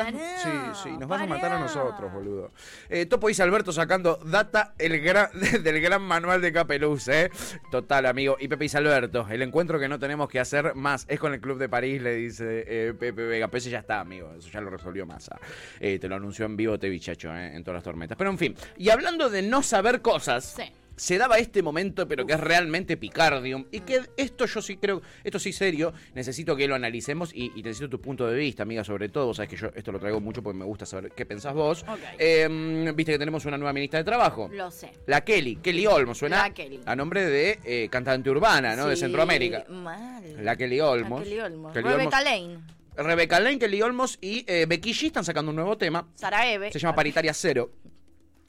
sí, 0.83 0.91
nos 0.99 1.09
vas 1.09 1.23
a 1.23 1.27
matar 1.27 1.53
a 1.53 1.59
nosotros, 1.59 2.13
boludo. 2.13 2.53
Eh, 2.89 3.07
Topo 3.07 3.29
dice 3.29 3.43
Alberto 3.43 3.73
sacando 3.73 4.17
data 4.25 4.75
el 4.79 5.01
gran, 5.01 5.29
del 5.63 5.81
gran 5.81 6.03
manual 6.03 6.41
de 6.41 6.53
Capeluz, 6.53 7.09
¿eh? 7.09 7.31
Total, 7.71 8.07
amigo. 8.07 8.37
Y 8.41 8.49
Pepe 8.49 8.65
dice 8.65 8.79
Alberto, 8.79 9.27
el 9.31 9.43
encuentro 9.43 9.79
que 9.79 9.89
no 9.89 9.99
tenemos 9.99 10.29
que 10.29 10.41
hacer 10.41 10.75
más 10.75 11.07
es 11.09 11.19
con 11.19 11.35
el 11.35 11.41
Club 11.41 11.59
de 11.59 11.69
París, 11.69 12.00
le 12.01 12.15
dice 12.15 12.65
eh, 12.67 12.95
Pepe 12.95 13.25
Vega. 13.25 13.49
Pero 13.49 13.65
ya 13.65 13.81
está, 13.81 14.01
amigo. 14.01 14.33
Eso 14.37 14.49
ya 14.51 14.61
lo 14.61 14.71
resolvió 14.71 15.07
Massa. 15.07 15.39
Eh, 15.79 15.99
te 15.99 16.09
lo 16.09 16.17
anunció 16.17 16.47
en 16.47 16.57
vivo 16.57 16.79
Tevichacho, 16.79 17.35
¿eh? 17.35 17.55
En 17.55 17.63
todas 17.63 17.77
las 17.77 17.85
tormentas. 17.85 18.17
Pero 18.17 18.31
en 18.31 18.39
fin. 18.39 18.55
Y 18.77 18.91
hablando 18.91 19.31
de 19.31 19.43
no 19.43 19.63
saber 19.63 20.01
cosas... 20.01 20.45
Sí. 20.57 20.65
Se 21.01 21.17
daba 21.17 21.39
este 21.39 21.63
momento, 21.63 22.07
pero 22.07 22.27
que 22.27 22.35
es 22.35 22.41
realmente 22.41 22.99
picardium. 22.99 23.65
Y 23.73 23.81
que 23.81 24.03
esto 24.19 24.45
yo 24.45 24.61
sí 24.61 24.77
creo, 24.77 25.01
esto 25.25 25.39
sí 25.39 25.51
serio, 25.51 25.95
necesito 26.15 26.55
que 26.55 26.69
lo 26.69 26.75
analicemos 26.75 27.33
y, 27.35 27.53
y 27.57 27.63
necesito 27.63 27.89
tu 27.89 28.03
punto 28.03 28.27
de 28.27 28.37
vista, 28.37 28.65
amiga, 28.65 28.85
sobre 28.85 29.09
todo. 29.09 29.25
Vos 29.27 29.39
sabés 29.39 29.49
que 29.49 29.57
yo 29.57 29.69
esto 29.75 29.93
lo 29.93 29.99
traigo 29.99 30.21
mucho 30.21 30.43
porque 30.43 30.59
me 30.59 30.67
gusta 30.67 30.85
saber 30.85 31.13
qué 31.13 31.25
pensás 31.25 31.55
vos. 31.55 31.85
Ok. 31.89 31.99
Eh, 32.19 32.93
Viste 32.95 33.13
que 33.13 33.19
tenemos 33.19 33.47
una 33.47 33.57
nueva 33.57 33.73
ministra 33.73 34.01
de 34.01 34.05
Trabajo. 34.05 34.51
Lo 34.53 34.71
sé. 34.71 34.91
La 35.07 35.23
Kelly, 35.23 35.57
Kelly 35.57 35.87
Olmos, 35.87 36.19
suena 36.19 36.37
La 36.43 36.51
Kelly. 36.53 36.81
a 36.85 36.95
nombre 36.95 37.25
de 37.25 37.59
eh, 37.65 37.89
cantante 37.91 38.29
urbana, 38.29 38.77
¿no? 38.77 38.87
De 38.87 38.97
Centroamérica. 38.97 39.65
Mal. 39.71 40.45
La 40.45 40.55
Kelly 40.57 40.81
Olmos. 40.81 41.21
La 41.21 41.25
Kelly 41.25 41.41
Olmos. 41.41 41.73
Kelly 41.73 41.89
Rebecca 41.89 42.19
Olmos. 42.19 42.25
Lane. 42.25 42.61
Rebeca 42.97 43.41
Lane, 43.41 43.59
Kelly 43.59 43.81
Olmos 43.81 44.19
y 44.21 44.45
eh, 44.47 44.67
Becky 44.69 44.93
G 44.93 45.07
están 45.07 45.25
sacando 45.25 45.49
un 45.49 45.57
nuevo 45.57 45.79
tema. 45.79 46.07
Sara 46.15 46.53
Eve. 46.53 46.71
Se 46.71 46.79
llama 46.79 46.95
Paritaria 46.95 47.33
Cero. 47.33 47.71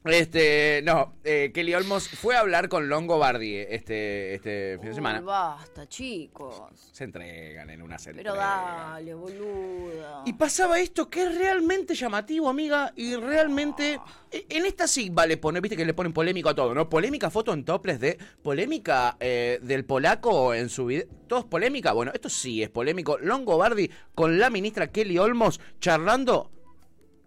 Este, 0.04 0.82
no, 0.84 1.14
eh, 1.24 1.52
Kelly 1.54 1.76
Olmos 1.76 2.08
fue 2.10 2.36
a 2.36 2.40
hablar 2.40 2.70
con 2.70 2.90
Longo 2.90 3.20
Bardi 3.20 3.56
este, 3.58 4.34
este 4.34 4.78
fin 4.78 4.86
de 4.86 4.90
Uy, 4.90 4.96
semana. 4.96 5.22
basta, 5.22 5.88
chicos. 5.88 6.64
Se 6.92 7.04
entregan 7.04 7.70
en 7.70 7.84
una 7.84 8.00
serie. 8.00 8.24
Pero 8.24 8.34
dale, 8.34 9.14
boludo. 9.14 10.24
Y 10.26 10.34
pasaba 10.34 10.80
esto 10.80 11.08
que 11.08 11.22
es 11.22 11.38
realmente 11.38 11.94
llamativo, 11.94 12.50
amiga, 12.50 12.92
y 12.96 13.16
realmente 13.16 14.00
e- 14.32 14.48
en 14.50 14.66
esta 14.66 14.88
sí 14.88 15.12
vale 15.12 15.38
poner, 15.38 15.62
viste 15.62 15.78
que 15.78 15.86
le 15.86 15.94
ponen 15.94 16.14
polémico 16.14 16.50
a 16.50 16.56
todo, 16.56 16.74
¿no? 16.74 16.90
Polémica 16.90 17.30
foto 17.30 17.54
en 17.54 17.64
toples 17.64 18.00
de 18.00 18.18
polémica 18.42 19.18
eh, 19.20 19.60
del 19.62 19.86
polaco 19.86 20.56
en 20.56 20.70
su 20.70 20.88
video. 20.88 21.06
¿Todo 21.28 21.42
es 21.42 21.46
polémica? 21.46 21.92
Bueno, 21.94 22.12
esto 22.12 22.28
sí 22.28 22.64
es 22.64 22.72
polémico. 22.72 23.20
Longobardi 23.20 23.92
con 24.16 24.40
la 24.40 24.50
ministra 24.50 24.88
Kelly 24.92 25.20
Olmos 25.20 25.60
charlando 25.80 26.50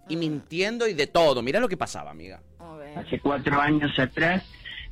y 0.09 0.17
mintiendo 0.17 0.89
y 0.89 0.95
de 0.95 1.07
todo. 1.07 1.41
Mirá 1.41 1.61
lo 1.61 1.69
que 1.69 1.77
pasaba, 1.77 2.11
amiga. 2.11 2.43
Hace 2.97 3.19
cuatro 3.21 3.61
años 3.61 3.99
atrás 3.99 4.43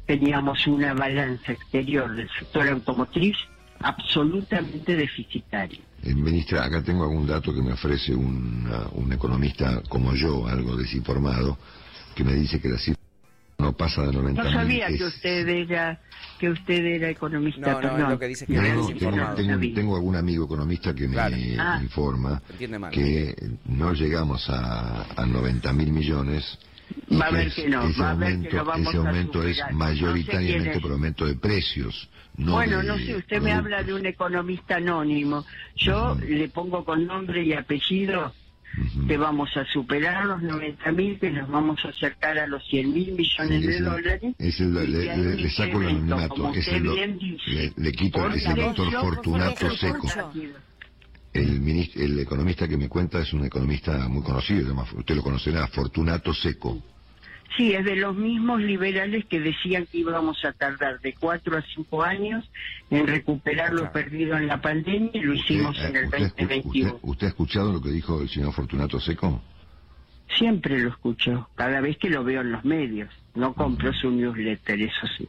teníamos 0.07 0.67
una 0.67 0.95
balanza 0.95 1.53
exterior 1.53 2.15
del 2.15 2.29
sector 2.39 2.69
automotriz 2.69 3.37
absolutamente 3.81 4.97
deficitaria. 4.97 5.81
Eh, 6.03 6.15
ministra, 6.15 6.65
acá 6.65 6.83
tengo 6.83 7.05
algún 7.05 7.27
dato 7.27 7.55
que 7.55 7.63
me 7.63 7.73
ofrece 7.73 8.15
una- 8.15 8.89
un 8.93 9.13
economista 9.13 9.83
como 9.89 10.15
yo, 10.15 10.47
algo 10.47 10.77
desinformado, 10.77 11.57
que 12.15 12.25
me 12.25 12.35
dice 12.35 12.61
que 12.61 12.69
la 12.69 12.79
cifra 12.79 13.01
no 13.59 13.73
pasa 13.73 14.03
de 14.03 14.13
90 14.13 14.43
No 14.43 14.49
mil. 14.51 14.59
sabía 14.59 14.87
es- 14.89 14.99
que 14.99 15.05
usted 15.05 15.49
era 15.49 16.01
que 16.39 16.51
usted 16.51 16.85
era 16.85 17.09
economista. 17.09 17.61
No, 17.61 17.81
no, 17.81 17.99
es 17.99 18.09
lo 18.11 18.19
que 18.19 18.27
dice 18.27 18.47
que 18.47 18.55
No, 18.55 19.35
tengo, 19.75 19.95
algún 19.95 20.17
amigo 20.17 20.45
economista 20.47 20.93
que 20.93 21.07
me 21.07 21.15
Claro. 21.15 21.37
Ah. 21.61 21.79
informa 21.81 22.43
mal. 22.81 22.91
que 22.91 23.37
no 23.67 23.93
llegamos 23.93 24.51
a, 24.51 25.05
a 25.17 25.25
90 25.27 25.73
mil 25.73 25.93
millones. 25.93 26.59
Va 27.21 27.27
a 27.27 27.31
ver 27.31 27.53
que 27.53 27.69
no, 27.69 27.89
ese 27.89 28.01
va 28.03 28.11
a 28.11 28.15
ver 28.15 28.29
que 28.29 28.35
aumento, 28.35 28.57
lo 28.57 28.65
vamos 28.65 28.89
ese 28.89 28.97
a 28.97 29.01
aumento 29.01 29.43
es 29.43 29.57
superar. 29.57 29.73
No 29.75 29.79
sé 29.79 29.95
mayoritariamente 29.95 30.81
por 30.81 30.93
aumento 30.93 31.27
de 31.27 31.35
precios. 31.37 32.11
No 32.37 32.53
bueno, 32.53 32.79
de 32.79 32.85
no 32.85 32.99
sé, 32.99 33.17
usted 33.17 33.41
me 33.43 33.53
habla 33.53 33.83
de 33.83 33.95
un 33.95 34.07
economista 34.07 34.77
anónimo. 34.77 35.45
Yo 35.77 36.13
Ujú. 36.13 36.21
le 36.27 36.49
pongo 36.49 36.85
con 36.85 37.07
nombre 37.07 37.43
y 37.45 37.53
apellido 37.53 38.35
que 39.07 39.17
vamos 39.19 39.55
a 39.57 39.67
superar 39.67 40.25
los 40.25 40.41
90 40.43 40.93
mil, 40.93 41.19
que 41.19 41.31
nos 41.31 41.49
vamos 41.51 41.85
a 41.85 41.89
acercar 41.89 42.39
a 42.39 42.47
los 42.47 42.65
100 42.69 42.91
mil 42.93 43.13
millones 43.13 43.61
Sí, 43.61 43.67
de 43.67 43.75
ese- 43.75 43.83
dólares. 43.85 44.35
ese 44.39 44.65
le, 44.65 44.87
le- 44.89 45.37
que 45.37 45.43
le- 45.43 45.51
saco 45.51 45.81
el 45.83 45.89
anonimato, 45.89 46.53
le, 46.53 47.73
le 47.77 47.93
quito, 47.93 48.31
es 48.31 48.47
el 48.47 48.55
doctor 48.57 48.93
Fortunato 48.93 49.77
Seco. 49.77 49.97
escucha. 49.99 50.33
El, 51.33 51.67
el 51.95 52.19
economista 52.19 52.69
que 52.69 52.77
me 52.77 52.89
cuenta 52.89 53.21
es 53.21 53.33
un 53.33 53.45
economista 53.45 54.07
muy 54.09 54.23
conocido, 54.23 54.75
usted 54.97 55.15
lo 55.17 55.23
conocerá, 55.23 55.67
Fortunato 55.69 56.35
Seco. 56.35 56.83
Sí, 57.57 57.73
es 57.73 57.85
de 57.85 57.97
los 57.97 58.17
mismos 58.17 58.61
liberales 58.63 59.27
que 59.27 59.39
decían 59.41 59.87
que 59.87 59.99
íbamos 59.99 60.43
a 60.45 60.53
tardar 60.53 61.01
de 61.01 61.13
cuatro 61.15 61.57
a 61.59 61.63
cinco 61.75 62.03
años 62.03 62.49
en 62.91 63.07
recuperar 63.07 63.75
lo 63.75 63.93
perdido 63.93 64.37
en 64.39 64.47
la 64.47 64.61
pandemia 64.61 65.11
y 65.15 65.21
lo 65.21 65.35
hicimos 65.35 65.77
¿Usted, 65.77 65.89
en 65.91 65.97
el 65.97 66.05
eh, 66.05 66.07
usted 66.07 66.19
escu- 66.19 66.37
2021. 66.39 66.89
usted- 66.95 67.09
usted 67.09 67.27
ha 67.27 67.31
escuchado 67.31 67.73
lo 67.73 67.81
que 67.83 67.91
dijo 67.91 68.23
el 68.23 68.29
señor 68.31 68.53
Fortunato 68.55 68.99
Seco? 69.01 69.43
Siempre 70.39 70.79
lo 70.81 70.89
escucho, 70.89 71.49
cada 71.55 71.81
vez 71.83 71.99
que 71.99 72.09
lo 72.09 72.25
veo 72.25 72.41
en 72.41 72.53
los 72.53 72.65
medios. 72.65 73.11
No 73.35 73.53
compro 73.53 73.93
su 73.93 74.11
newsletter, 74.11 74.81
eso 74.81 75.07
sí. 75.19 75.29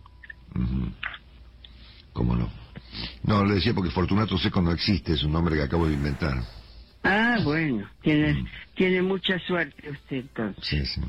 ¿Cómo 2.13 2.35
no? 2.35 2.49
No, 3.23 3.43
le 3.45 3.55
decía 3.55 3.73
porque 3.73 3.91
Fortunato 3.91 4.37
Seco 4.37 4.61
no 4.61 4.71
existe, 4.71 5.13
es 5.13 5.23
un 5.23 5.31
nombre 5.31 5.55
que 5.55 5.63
acabo 5.63 5.87
de 5.87 5.93
inventar. 5.93 6.43
Ah, 7.03 7.37
bueno, 7.43 7.89
tiene, 8.01 8.45
tiene 8.75 9.01
mucha 9.01 9.37
suerte 9.39 9.89
usted 9.89 10.17
entonces. 10.17 10.65
Sí, 10.65 10.85
sí. 10.85 11.01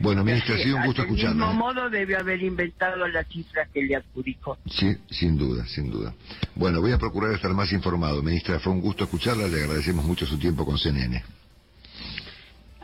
Bueno, 0.00 0.24
ministra, 0.24 0.56
ha 0.56 0.58
sido 0.58 0.76
un 0.78 0.86
gusto 0.86 1.02
Del 1.02 1.12
mismo 1.12 1.28
escucharla. 1.28 1.52
modo 1.52 1.90
debe 1.90 2.16
haber 2.16 2.42
inventado 2.42 3.06
las 3.06 3.26
cifras 3.28 3.68
que 3.72 3.82
le 3.82 3.94
adjudicó. 3.94 4.58
Sí, 4.66 4.96
sin 5.10 5.36
duda, 5.36 5.64
sin 5.66 5.90
duda. 5.90 6.12
Bueno, 6.56 6.80
voy 6.80 6.92
a 6.92 6.98
procurar 6.98 7.32
estar 7.34 7.52
más 7.52 7.70
informado. 7.72 8.20
Ministra, 8.22 8.58
fue 8.58 8.72
un 8.72 8.80
gusto 8.80 9.04
escucharla, 9.04 9.46
le 9.46 9.62
agradecemos 9.62 10.04
mucho 10.04 10.26
su 10.26 10.38
tiempo 10.38 10.64
con 10.64 10.76
CNN. 10.78 11.22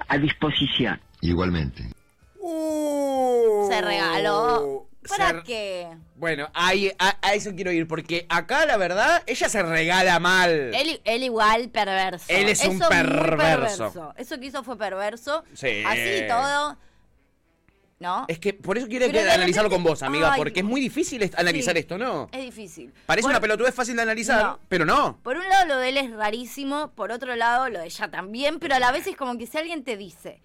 A 0.07 0.17
disposición. 0.19 1.01
Igualmente. 1.23 1.83
Se 3.69 3.81
regaló. 3.83 4.78
¿Para 5.09 5.39
Se- 5.41 5.43
qué? 5.45 5.89
Bueno, 6.17 6.49
ahí, 6.55 6.93
a, 6.99 7.17
a 7.23 7.35
eso 7.35 7.55
quiero 7.55 7.73
ir, 7.73 7.87
porque 7.89 8.27
acá 8.29 8.67
la 8.67 8.77
verdad, 8.77 9.23
ella 9.27 9.49
se 9.49 9.63
regala 9.63 10.19
mal. 10.21 10.51
Él, 10.75 11.01
él 11.05 11.23
igual 11.23 11.69
perverso. 11.71 12.27
Él 12.29 12.49
es 12.49 12.65
un 12.65 12.77
Eso 12.77 12.79
muy 12.79 12.89
perverso. 12.89 14.15
Eso 14.17 14.39
que 14.41 14.47
hizo 14.47 14.63
fue 14.65 14.77
perverso. 14.79 15.45
Sí. 15.55 15.83
Así 15.87 16.27
todo. 16.29 16.77
¿No? 18.01 18.27
Es 18.29 18.39
que 18.39 18.55
por 18.55 18.79
eso 18.79 18.87
quiero 18.87 19.07
analizarlo 19.07 19.69
repente- 19.69 19.71
con 19.71 19.83
vos, 19.83 20.03
amiga, 20.05 20.33
Ay, 20.33 20.39
porque 20.39 20.61
es 20.61 20.65
muy 20.65 20.81
difícil 20.81 21.21
est- 21.21 21.37
analizar 21.37 21.75
Sí. 21.75 21.81
esto, 21.81 21.99
¿no? 21.99 22.29
Es 22.31 22.43
difícil. 22.45 22.93
Parece 23.07 23.25
Por- 23.25 23.33
una 23.33 23.41
pelotudez 23.41 23.75
fácil 23.75 23.97
de 23.97 24.03
analizar, 24.03 24.41
No. 24.45 24.61
pero 24.69 24.85
no. 24.85 25.19
Por 25.25 25.37
un 25.37 25.49
lado 25.49 25.67
lo 25.67 25.79
de 25.79 25.89
él 25.89 25.97
es 25.97 26.11
rarísimo, 26.13 26.93
por 26.93 27.11
otro 27.11 27.35
lado 27.35 27.69
lo 27.69 27.81
de 27.81 27.87
ella 27.87 28.09
también, 28.09 28.61
pero 28.61 28.77
a 28.77 28.79
la 28.79 28.93
vez 28.93 29.09
es 29.09 29.17
como 29.17 29.37
que 29.37 29.49
si 29.49 29.59
alguien 29.59 29.83
te 29.83 29.97
dice, 29.97 30.41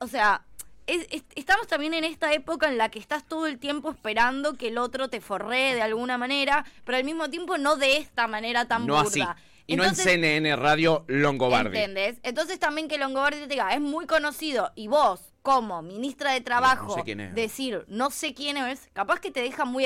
o 0.00 0.08
sea, 0.08 0.42
es- 0.88 1.06
es- 1.10 1.24
estamos 1.36 1.66
también 1.68 1.94
en 1.94 2.04
esta 2.04 2.32
época 2.32 2.66
en 2.68 2.78
la 2.78 2.88
que 2.90 2.98
estás 2.98 3.24
todo 3.26 3.46
el 3.46 3.58
tiempo 3.58 3.90
esperando 3.90 4.54
que 4.54 4.68
el 4.68 4.78
otro 4.78 5.08
te 5.08 5.20
forree 5.20 5.74
de 5.74 5.82
alguna 5.82 6.18
manera, 6.18 6.64
pero 6.84 6.98
al 6.98 7.04
mismo 7.04 7.30
tiempo 7.30 7.58
no 7.58 7.76
de 7.76 7.98
esta 7.98 8.26
manera 8.26 8.66
tan 8.66 8.86
No 8.86 8.98
así. 8.98 9.20
burda. 9.20 9.36
Y 9.66 9.76
no 9.76 9.84
en 9.84 9.94
CNN 9.94 10.56
Radio 10.56 11.04
Longobardi. 11.08 11.76
¿Entendés? 11.76 12.16
Entonces 12.22 12.58
también 12.58 12.88
que 12.88 12.96
Longobardi 12.96 13.40
te 13.40 13.46
diga, 13.48 13.70
es 13.74 13.80
muy 13.82 14.06
conocido 14.06 14.72
y 14.74 14.88
vos, 14.88 15.20
como 15.42 15.80
ministra 15.82 16.32
de 16.32 16.40
Trabajo, 16.40 16.88
No 16.88 16.94
sé 16.94 17.02
quién 17.04 17.20
es. 17.20 17.34
decir, 17.34 17.84
no 17.88 18.10
sé 18.10 18.34
quién 18.34 18.56
es, 18.56 18.88
capaz 18.92 19.20
que 19.20 19.30
te 19.30 19.40
deja 19.40 19.64
muy... 19.64 19.84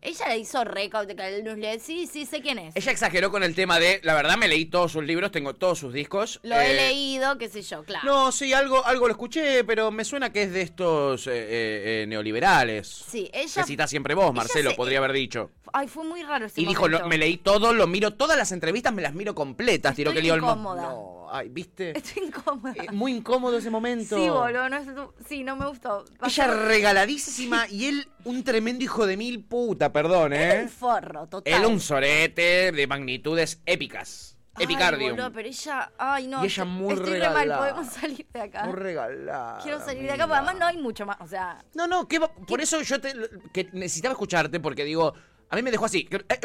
Ella 0.00 0.28
le 0.28 0.38
hizo 0.38 0.60
el 0.62 1.44
newsletter, 1.44 1.80
sí, 1.80 2.06
sí, 2.06 2.26
sé 2.26 2.40
quién 2.40 2.58
es. 2.58 2.74
Ella 2.76 2.92
exageró 2.92 3.30
con 3.30 3.42
el 3.42 3.54
tema 3.54 3.78
de, 3.78 4.00
la 4.02 4.14
verdad 4.14 4.36
me 4.36 4.48
leí 4.48 4.66
todos 4.66 4.92
sus 4.92 5.04
libros, 5.04 5.30
tengo 5.30 5.54
todos 5.54 5.78
sus 5.78 5.92
discos. 5.92 6.40
Lo 6.42 6.56
he 6.56 6.72
Eh, 6.72 6.74
leído, 6.74 7.38
qué 7.38 7.48
sé 7.48 7.62
yo, 7.62 7.84
claro. 7.84 8.04
No, 8.04 8.32
sí, 8.32 8.52
algo, 8.52 8.84
algo 8.84 9.06
lo 9.06 9.12
escuché, 9.12 9.64
pero 9.64 9.90
me 9.90 10.04
suena 10.04 10.30
que 10.32 10.42
es 10.42 10.52
de 10.52 10.62
estos 10.62 11.26
eh, 11.26 11.30
eh, 11.32 12.02
eh, 12.02 12.06
neoliberales. 12.06 12.88
Sí, 12.88 13.30
ella... 13.32 13.62
Que 13.62 13.66
citas 13.66 13.88
siempre 13.90 14.14
vos, 14.14 14.34
Marcelo, 14.34 14.70
se- 14.70 14.76
podría 14.76 14.98
haber 14.98 15.12
dicho. 15.12 15.50
Ay, 15.72 15.88
fue 15.88 16.04
muy 16.04 16.22
raro 16.22 16.46
ese 16.46 16.60
Y 16.60 16.66
dijo, 16.66 16.86
lo- 16.88 17.06
me 17.08 17.18
leí 17.18 17.36
todo, 17.38 17.72
lo 17.72 17.86
miro, 17.86 18.12
todas 18.14 18.36
las 18.36 18.52
entrevistas 18.52 18.92
me 18.92 19.02
las 19.02 19.14
miro 19.14 19.34
completas. 19.34 19.94
Tiró 19.96 20.10
Estoy 20.10 20.22
que 20.24 20.32
Olmo. 20.32 20.48
incómoda. 20.50 20.82
No, 20.82 21.23
ay, 21.34 21.48
¿viste? 21.48 21.96
Estoy 21.98 22.24
incómoda. 22.28 22.72
Eh, 22.76 22.86
muy 22.92 23.12
incómodo 23.12 23.58
ese 23.58 23.70
momento. 23.70 24.16
Sí, 24.16 24.28
boludo, 24.28 24.68
no, 24.68 24.76
es- 24.76 25.26
sí, 25.28 25.42
no 25.44 25.56
me 25.56 25.66
gustó. 25.66 26.04
Ella 26.24 26.46
regaladísima 26.46 27.68
y 27.68 27.86
él 27.86 28.08
un 28.24 28.44
tremendo 28.44 28.84
hijo 28.84 29.06
de 29.06 29.16
mil 29.16 29.44
puta, 29.44 29.92
perdón, 29.92 30.32
Era 30.32 30.60
¿eh? 30.60 30.62
un 30.64 30.68
forro, 30.68 31.26
total. 31.26 31.52
Él 31.52 31.66
un 31.66 31.80
sorete 31.80 32.72
de 32.72 32.86
magnitudes 32.86 33.60
épicas. 33.66 34.30
Boludo, 34.56 35.32
pero 35.32 35.48
ella... 35.48 35.92
Ay, 35.98 36.28
no. 36.28 36.44
Y 36.44 36.46
ella 36.46 36.64
muy 36.64 36.94
Estoy 36.94 37.14
re 37.14 37.18
mal, 37.18 37.34
regalada. 37.34 37.58
podemos 37.58 37.92
salir 37.92 38.26
de 38.32 38.40
acá. 38.40 38.64
Muy 38.66 38.74
regalada. 38.74 39.58
Quiero 39.60 39.80
salir 39.80 40.02
de 40.04 40.12
acá, 40.12 40.28
porque 40.28 40.36
además 40.38 40.56
no 40.60 40.66
hay 40.66 40.76
mucho 40.78 41.04
más, 41.04 41.16
o 41.20 41.26
sea... 41.26 41.64
No, 41.74 41.88
no, 41.88 42.06
¿qué 42.06 42.20
va- 42.20 42.32
por 42.32 42.60
eso 42.60 42.80
yo 42.82 43.00
te, 43.00 43.12
que 43.52 43.68
necesitaba 43.72 44.12
escucharte, 44.12 44.60
porque 44.60 44.84
digo, 44.84 45.12
a 45.50 45.56
mí 45.56 45.62
me 45.62 45.72
dejó 45.72 45.86
así. 45.86 46.04
que- 46.04 46.18
eh, 46.28 46.40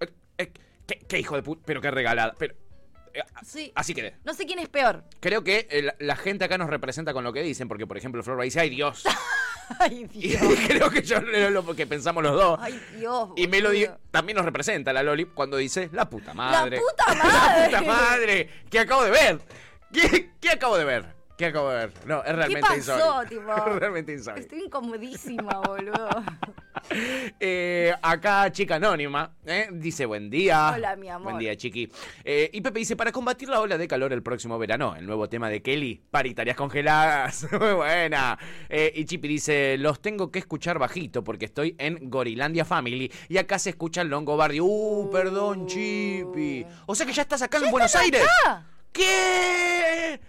eh, 0.00 0.12
eh, 0.38 0.52
¿qué, 0.86 0.98
qué 1.08 1.18
hijo 1.18 1.34
de 1.34 1.42
puta, 1.42 1.62
pero 1.66 1.80
qué 1.80 1.90
regalada. 1.90 2.32
Pero, 2.38 2.54
Sí. 3.44 3.72
Así 3.74 3.94
quedé. 3.94 4.16
No 4.24 4.34
sé 4.34 4.46
quién 4.46 4.58
es 4.58 4.68
peor. 4.68 5.04
Creo 5.20 5.42
que 5.44 5.66
eh, 5.70 5.82
la, 5.82 5.94
la 5.98 6.16
gente 6.16 6.44
acá 6.44 6.58
nos 6.58 6.70
representa 6.70 7.12
con 7.12 7.24
lo 7.24 7.32
que 7.32 7.42
dicen, 7.42 7.68
porque 7.68 7.86
por 7.86 7.96
ejemplo 7.96 8.22
Flor 8.22 8.42
dice, 8.42 8.60
ay 8.60 8.70
Dios. 8.70 9.04
Ay, 9.80 10.08
Y 10.14 10.28
Dios. 10.28 10.42
creo 10.66 10.88
que 10.88 11.02
yo 11.02 11.18
es 11.18 11.50
lo 11.50 11.76
que 11.76 11.86
pensamos 11.86 12.22
los 12.22 12.32
dos. 12.32 12.58
Ay, 12.62 12.80
Dios. 12.96 13.28
Y 13.36 13.48
Melody 13.48 13.84
boludo. 13.84 14.00
también 14.10 14.36
nos 14.36 14.46
representa 14.46 14.94
la 14.94 15.02
Loli 15.02 15.26
cuando 15.26 15.58
dice 15.58 15.90
la 15.92 16.08
puta 16.08 16.32
madre. 16.32 16.80
puta 16.80 17.14
madre. 17.14 17.70
la 17.72 17.78
puta 17.80 17.92
madre. 17.92 18.50
¿Qué 18.70 18.78
acabo 18.78 19.04
de 19.04 19.10
ver? 19.10 19.38
¿Qué, 19.92 20.30
qué 20.40 20.50
acabo 20.52 20.78
de 20.78 20.84
ver? 20.86 21.14
¿Qué 21.36 21.44
acabo 21.46 21.68
de 21.68 21.76
ver? 21.76 21.92
No, 22.06 22.20
es 22.20 22.24
¿Qué 22.24 22.32
realmente 22.32 22.66
pasó, 22.66 22.76
insólito. 22.76 23.24
tipo? 23.28 23.52
Es 23.54 23.74
realmente 23.78 24.12
insólito. 24.12 24.40
Estoy 24.40 24.62
incomodísima, 24.64 25.52
boludo. 25.60 26.08
Eh, 27.40 27.92
acá, 28.02 28.50
chica 28.52 28.76
anónima, 28.76 29.34
¿eh? 29.46 29.68
dice 29.72 30.06
buen 30.06 30.30
día. 30.30 30.72
Hola, 30.74 30.96
mi 30.96 31.08
amor. 31.08 31.24
Buen 31.32 31.38
día, 31.38 31.56
chiqui. 31.56 31.90
Eh, 32.24 32.50
y 32.52 32.60
Pepe 32.60 32.80
dice, 32.80 32.96
para 32.96 33.12
combatir 33.12 33.48
la 33.48 33.60
ola 33.60 33.78
de 33.78 33.86
calor 33.88 34.12
el 34.12 34.22
próximo 34.22 34.58
verano, 34.58 34.94
el 34.96 35.06
nuevo 35.06 35.28
tema 35.28 35.48
de 35.50 35.62
Kelly, 35.62 36.02
paritarias 36.10 36.56
congeladas. 36.56 37.46
Muy 37.60 37.72
buena. 37.74 38.38
Y 38.94 39.04
Chipi 39.04 39.28
dice, 39.28 39.76
los 39.78 40.00
tengo 40.00 40.30
que 40.30 40.38
escuchar 40.38 40.78
bajito 40.78 41.22
porque 41.24 41.44
estoy 41.46 41.74
en 41.78 42.10
Gorilandia 42.10 42.64
Family 42.64 43.10
y 43.28 43.38
acá 43.38 43.58
se 43.58 43.70
escucha 43.70 44.02
el 44.02 44.08
Longobardi. 44.08 44.60
Uh, 44.60 45.08
perdón, 45.12 45.66
Chipi. 45.66 46.64
O 46.86 46.94
sea 46.94 47.06
que 47.06 47.12
ya 47.12 47.22
estás 47.22 47.42
acá 47.42 47.58
en 47.58 47.70
Buenos 47.70 47.94
Aires. 47.94 48.22
acá? 48.44 48.66
¿Qué? 48.92 50.20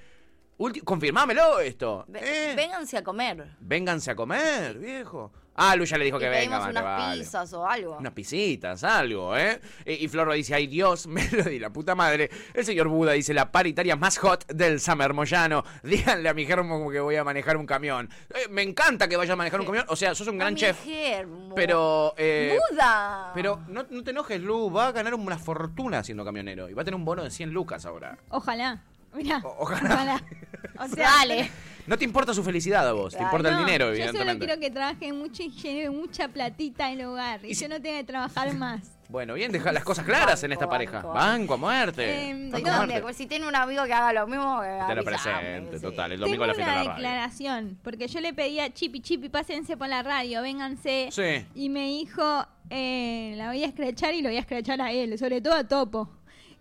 Ulti- 0.58 0.84
confirmámelo 0.84 1.60
esto. 1.62 2.06
¿eh? 2.14 2.54
Vénganse 2.56 2.98
a 2.98 3.04
comer. 3.04 3.56
Vénganse 3.62 4.12
a 4.12 4.16
comer, 4.16 4.78
viejo. 4.78 5.32
Ah, 5.60 5.76
Lu 5.76 5.84
ya 5.86 5.98
le 5.98 6.06
dijo 6.06 6.18
Y 6.18 6.20
que 6.22 6.30
venga. 6.30 6.58
pedimos 6.60 6.70
unas 6.70 6.84
vale. 6.84 7.20
pizzas 7.22 7.54
o 7.54 7.68
algo. 7.68 7.98
Unas 7.98 8.14
pisitas, 8.14 8.84
algo, 8.84 9.36
¿eh? 9.38 9.60
Eh, 9.86 9.98
Y 10.00 10.08
Flor 10.08 10.32
dice, 10.34 10.56
ay 10.56 10.68
Dios, 10.68 11.06
Melody, 11.08 11.60
la 11.60 11.70
puta 11.70 11.96
madre. 11.96 12.30
El 12.54 12.66
señor 12.66 12.88
Buda 12.88 13.12
dice, 13.12 13.34
la 13.34 13.52
paritaria 13.52 13.96
más 13.96 14.18
hot 14.20 14.46
del 14.48 14.80
Summer 14.80 15.14
Moyano. 15.14 15.64
Díganle 15.84 16.30
a 16.30 16.34
mi 16.34 16.46
germo 16.46 16.90
que 16.90 17.00
voy 17.00 17.16
a 17.18 17.24
manejar 17.24 17.58
un 17.58 17.66
camión. 17.66 18.10
Eh, 18.34 18.48
me 18.50 18.62
encanta 18.62 19.08
que 19.08 19.18
vaya 19.18 19.34
a 19.34 19.36
manejar 19.36 19.60
un 19.60 19.66
camión. 19.66 19.86
O 19.90 19.96
sea, 19.96 20.16
sos 20.16 20.28
un 20.28 20.38
gran 20.38 20.50
A 20.50 20.52
mi 20.52 20.58
chef. 20.60 20.84
germo. 20.84 21.54
Pero... 21.56 22.14
eh, 22.18 22.58
¡Buda! 22.72 23.32
pero 23.34 23.60
no, 23.68 23.86
no 23.90 24.04
te 24.04 24.12
enojes, 24.12 24.42
Lu. 24.42 24.72
Va 24.72 24.88
a 24.88 24.92
ganar 24.92 25.14
una 25.14 25.38
fortuna 25.38 26.04
siendo 26.04 26.24
camionero. 26.24 26.70
Y 26.70 26.74
va 26.74 26.82
a 26.84 26.86
tener 26.86 26.96
un 26.96 27.06
bono 27.06 27.24
de 27.24 27.32
100 27.32 27.52
lucas 27.52 27.86
ahora. 27.86 28.18
Ojalá. 28.30 28.82
Mirá. 29.14 29.42
ojalá. 29.44 29.94
Ojalá. 29.96 30.24
O 30.82 30.88
sea, 30.88 31.10
Dale. 31.20 31.52
No 31.90 31.98
te 31.98 32.06
importa 32.06 32.34
su 32.36 32.44
felicidad 32.44 32.88
a 32.88 32.94
vos. 32.94 33.14
Te 33.14 33.20
Ay, 33.20 33.24
importa 33.26 33.50
el 33.50 33.56
no, 33.56 33.60
dinero, 33.66 33.86
Yo 33.86 33.92
solo 33.92 34.04
evidentemente. 34.10 34.46
quiero 34.46 34.62
que 34.62 34.70
trabaje 34.70 35.12
mucho 35.12 35.42
y 35.44 35.50
genere 35.50 35.90
mucha 35.90 36.28
platita 36.28 36.92
en 36.92 37.00
el 37.00 37.06
hogar. 37.08 37.44
Y, 37.44 37.50
Y 37.50 37.56
si- 37.56 37.64
yo 37.64 37.70
no 37.70 37.82
tenga 37.82 37.98
que 37.98 38.04
trabajar 38.04 38.54
más. 38.54 38.96
Bueno, 39.10 39.34
bien, 39.34 39.52
deja 39.52 39.72
las 39.72 39.84
cosas 39.84 40.06
claras 40.06 40.44
en 40.44 40.52
esta 40.52 40.68
Banco, 40.68 40.72
pareja. 40.76 41.02
banco. 41.02 41.54
A 41.56 41.58
muerte. 41.58 42.30
Eh, 42.30 42.52
a 42.54 42.86
muerte. 42.86 43.14
si 43.16 43.26
tiene 43.26 43.48
un 43.48 43.56
amigo 43.56 43.84
que 43.86 43.94
haga 43.94 44.14
lo 44.14 44.28
mismo, 44.28 44.62
que 44.62 44.80
Te 44.88 44.94
lo 44.96 45.04
presente, 45.04 45.78
sí. 45.78 45.82
total. 45.84 46.12
El 46.12 46.20
Tengo 46.20 46.28
domingo 46.28 46.44
a 46.44 46.48
la 46.48 46.54
fiesta 46.54 46.72
una 46.74 46.80
de 46.82 46.86
la 46.86 46.92
radio. 46.94 47.04
declaración, 47.08 47.80
porque 47.84 48.08
yo 48.08 48.20
le 48.22 48.34
pedía 48.36 48.72
chipi 48.72 49.02
chipi, 49.02 49.30
pásense 49.30 49.76
por 49.76 49.88
la 49.88 50.04
radio, 50.04 50.44
vénganse. 50.44 51.10
Sí. 51.12 51.44
Y 51.56 51.70
me 51.70 51.88
dijo, 51.88 52.46
eh, 52.70 53.34
la 53.36 53.48
voy 53.48 53.64
a 53.64 53.66
escrachar 53.68 54.14
y 54.14 54.22
lo 54.22 54.30
voy 54.30 54.38
a 54.38 54.42
escrachar 54.42 54.80
a 54.80 54.92
él, 54.92 55.18
sobre 55.18 55.42
todo 55.42 55.56
a 55.56 55.64
Topo. 55.68 56.08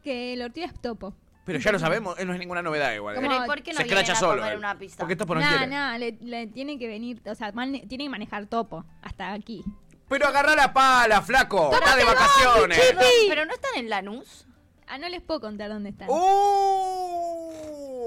Que 0.02 0.32
el 0.32 0.40
ortiga 0.40 0.68
es 0.68 0.80
Topo. 0.80 1.12
Pero 1.48 1.58
ya 1.60 1.72
lo 1.72 1.78
sabemos, 1.78 2.14
no 2.22 2.32
es 2.34 2.38
ninguna 2.38 2.60
novedad 2.60 2.92
igual. 2.92 3.16
Pero 3.18 3.32
eh. 3.32 3.38
¿y 3.42 3.46
por 3.46 3.62
qué 3.62 3.72
no 3.72 3.78
Se 3.78 3.84
vienen 3.84 3.98
escracha 4.00 4.12
a 4.12 4.20
solo. 4.20 4.36
comer 4.42 4.52
él. 4.52 4.58
una 4.58 4.78
pizza? 4.78 4.98
Porque 4.98 5.16
Topo 5.16 5.34
no 5.34 5.40
Nah, 5.40 5.48
quiere. 5.48 5.66
nah, 5.66 5.96
le, 5.96 6.18
le 6.20 6.46
tiene 6.48 6.78
que 6.78 6.86
venir, 6.88 7.22
o 7.24 7.34
sea, 7.34 7.50
man- 7.52 7.80
tiene 7.88 8.04
que 8.04 8.10
manejar 8.10 8.44
Topo 8.46 8.84
hasta 9.00 9.32
aquí. 9.32 9.64
Pero 10.10 10.26
agarrá 10.28 10.54
la 10.54 10.74
pala, 10.74 11.22
flaco. 11.22 11.70
Está 11.72 11.96
de 11.96 12.04
vacaciones. 12.04 12.78
Perdón, 12.78 13.04
¿Pero 13.30 13.44
no 13.46 13.54
están 13.54 13.70
en 13.76 13.88
Lanús? 13.88 14.46
Ah, 14.86 14.98
no 14.98 15.08
les 15.08 15.22
puedo 15.22 15.40
contar 15.40 15.70
dónde 15.70 15.88
están. 15.90 16.08
¡Uh! 16.10 17.07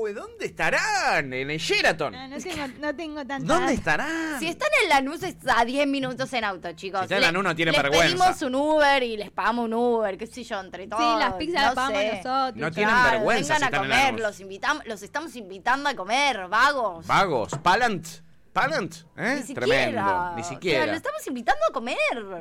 Uy, 0.02 0.14
¿dónde 0.14 0.46
estarán? 0.48 1.32
En 1.32 1.52
el 1.52 1.60
Sheraton. 1.60 2.12
No, 2.12 2.28
no 2.28 2.38
tengo, 2.40 2.68
no 2.80 2.96
tengo 2.96 3.26
tanta. 3.28 3.54
¿Dónde 3.54 3.74
estarán? 3.74 4.40
Si 4.40 4.48
están 4.48 4.70
en 4.84 4.90
Lanús 4.90 5.22
es 5.22 5.36
a 5.48 5.64
10 5.64 5.86
minutos 5.88 6.34
en 6.34 6.44
auto, 6.44 6.72
chicos. 6.74 7.02
Si 7.02 7.04
está 7.04 7.18
en 7.18 7.22
Lanús 7.22 7.44
no 7.44 7.56
tiene 7.56 7.72
les 7.72 7.82
vergüenza. 7.84 8.08
pedimos 8.08 8.42
un 8.42 8.56
Uber 8.56 9.04
y 9.04 9.18
les 9.18 9.30
pagamos 9.30 9.66
un 9.66 9.74
Uber, 9.76 10.18
qué 10.18 10.26
sé 10.26 10.44
yo, 10.44 10.60
entre 10.60 10.88
todos. 10.88 11.20
las 11.20 11.34
pizzas 11.36 11.54
no 11.62 11.66
las 11.68 11.76
pagamos 11.76 12.00
sé. 12.00 12.08
nosotros. 12.24 12.56
No 12.56 12.72
tienen 12.72 12.96
Claro, 12.96 13.12
vergüenza 13.12 13.44
si 13.44 13.62
Vengan 13.62 13.64
a 13.64 13.66
están 13.68 13.84
en 14.02 14.08
comer, 14.10 14.20
los, 14.28 14.40
invitamos, 14.40 14.86
los 14.88 15.04
estamos 15.04 15.36
invitando 15.36 15.90
a 15.90 15.94
comer, 15.96 16.48
vagos. 16.48 17.06
Vagos, 17.06 17.52
Palant. 17.62 18.08
Palant, 18.54 18.94
¿eh? 19.18 19.36
Ni 19.38 19.42
siquiera. 19.44 19.66
Tremendo. 19.66 20.02
Ni 20.36 20.42
O 20.42 20.44
sea, 20.44 20.54
siquiera. 20.54 20.86
lo 20.86 20.94
estamos 20.94 21.26
invitando 21.28 21.62
a 21.70 21.72
comer. 21.74 21.98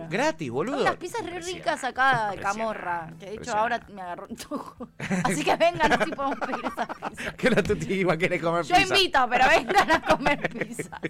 Gratis, 0.09 0.51
boludo. 0.51 0.81
Unas 0.81 0.97
pizzas 0.97 1.25
re 1.25 1.39
ricas 1.41 1.85
acá 1.85 2.31
de 2.33 2.39
Camorra. 2.39 3.13
Que 3.21 3.27
de 3.27 3.35
hecho 3.35 3.57
ahora 3.57 3.81
me 3.93 4.03
agarró 4.03 4.27
un 4.29 4.37
tojo. 4.37 4.89
Así 5.25 5.45
que 5.45 5.55
vengan, 5.57 5.93
así 5.93 6.11
podemos 6.11 6.39
pedir 6.41 6.65
esas 6.65 6.89
pizzas. 7.11 7.35
Que 7.35 7.51
la 7.51 7.63
tuti 7.63 7.93
iba 7.95 8.15
a 8.15 8.17
querer 8.19 8.41
comer 8.41 8.65
Yo 8.65 8.75
pizza. 8.75 8.97
invito, 8.97 9.27
pero 9.31 9.45
vengan 9.49 9.91
a 9.93 10.03
comer 10.03 10.49
pizzas. 10.59 11.01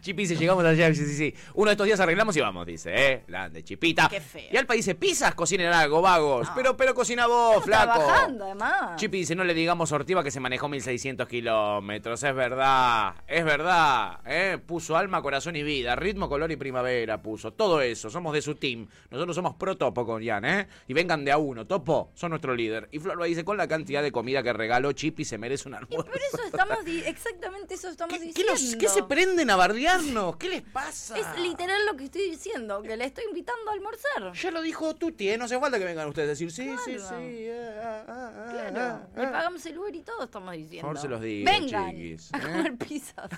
Chipi 0.00 0.22
dice, 0.22 0.36
llegamos 0.36 0.64
allá, 0.64 0.88
sí, 0.94 1.06
sí, 1.06 1.14
sí. 1.16 1.34
Uno 1.54 1.66
de 1.70 1.72
estos 1.72 1.86
días 1.86 2.00
arreglamos 2.00 2.36
y 2.36 2.40
vamos, 2.40 2.66
dice, 2.66 2.92
¿eh? 2.94 3.24
Grande, 3.26 3.64
Chipita. 3.64 4.08
Qué 4.08 4.20
feo. 4.20 4.48
Y 4.52 4.56
al 4.56 4.66
país 4.66 4.84
dice, 4.84 4.94
pizzas, 4.96 5.34
cocinen 5.34 5.72
algo, 5.72 6.02
vagos. 6.02 6.48
Pero, 6.54 6.76
pero 6.76 6.94
cocina 6.94 7.26
vos, 7.26 7.64
Estamos 7.64 7.64
flaco. 7.64 7.98
trabajando, 8.04 8.44
además. 8.44 8.96
Chipi 8.96 9.18
dice, 9.18 9.34
no 9.34 9.44
le 9.44 9.54
digamos 9.54 9.90
Ortiva 9.92 10.22
que 10.22 10.30
se 10.30 10.40
manejó 10.40 10.68
1600 10.68 11.26
kilómetros. 11.26 12.22
Es 12.22 12.34
verdad, 12.34 13.14
es 13.26 13.44
verdad. 13.44 14.18
¿Eh? 14.26 14.58
Puso 14.64 14.96
alma, 14.96 15.22
corazón 15.22 15.56
y 15.56 15.62
vida. 15.62 15.96
Ritmo, 15.96 16.28
color 16.28 16.50
y 16.52 16.56
primavera 16.56 17.20
puso. 17.22 17.52
Todo 17.52 17.80
eso. 17.80 18.10
Somos 18.10 18.32
de 18.34 18.42
su 18.42 18.54
team. 18.56 18.86
Nosotros 19.10 19.34
somos 19.36 19.54
pro 19.56 19.76
Topo 19.76 20.04
con 20.04 20.24
Jan, 20.24 20.44
¿eh? 20.44 20.68
Y 20.88 20.94
vengan 20.94 21.24
de 21.24 21.32
a 21.32 21.38
uno. 21.38 21.66
Topo, 21.66 22.10
son 22.14 22.30
nuestro 22.30 22.54
líder. 22.54 22.88
Y 22.92 22.98
Flor 22.98 23.22
dice, 23.24 23.44
con 23.44 23.56
la 23.56 23.68
cantidad 23.68 24.02
de 24.02 24.12
comida 24.12 24.42
que 24.42 24.52
regaló 24.52 24.92
Chipi 24.92 25.24
se 25.24 25.38
merece 25.38 25.68
un 25.68 25.74
almuerzo. 25.74 26.04
Por 26.06 26.16
eso 26.16 26.38
estamos, 26.44 26.78
exactamente 27.06 27.74
eso 27.74 27.88
estamos 27.88 28.18
¿Qué, 28.18 28.24
diciendo. 28.24 28.52
los- 28.52 28.76
qué 28.76 28.88
se 28.88 29.02
prenden 29.02 29.50
a 29.50 29.56
bardearnos? 29.56 30.36
¿Qué 30.36 30.48
les 30.48 30.62
pasa? 30.62 31.18
Es 31.18 31.40
literal 31.40 31.84
lo 31.86 31.96
que 31.96 32.04
estoy 32.04 32.30
diciendo, 32.30 32.82
que 32.82 32.96
le 32.96 33.04
estoy 33.04 33.24
invitando 33.28 33.70
a 33.70 33.74
almorzar. 33.74 34.32
Ya 34.34 34.50
lo 34.50 34.62
dijo 34.62 34.94
Tuti, 34.96 35.28
¿eh? 35.30 35.38
No 35.38 35.44
hace 35.44 35.58
falta 35.58 35.78
que 35.78 35.84
vengan 35.84 36.08
ustedes 36.08 36.26
a 36.26 36.30
decir, 36.30 36.50
sí, 36.50 36.70
sí, 36.84 36.94
Claro. 36.96 37.18
sí. 37.20 37.48
ah, 37.50 38.04
ah, 38.08 38.32
ah, 38.36 38.48
Claro, 38.50 38.80
ah, 38.80 39.08
le 39.16 39.26
ah. 39.26 39.32
pagamos 39.32 39.66
el 39.66 39.78
Uber 39.78 39.94
y 39.94 40.02
todo 40.02 40.24
estamos 40.24 40.52
diciendo. 40.54 40.88
Por 40.88 40.96
favor, 40.96 41.00
se 41.02 41.08
los 41.08 41.20
digo, 41.22 41.50
Vengan 41.50 41.90
chiquis, 41.90 42.34
a 42.34 42.38
¿eh? 42.38 42.40
comer 42.42 42.76
pizzas. 42.76 43.30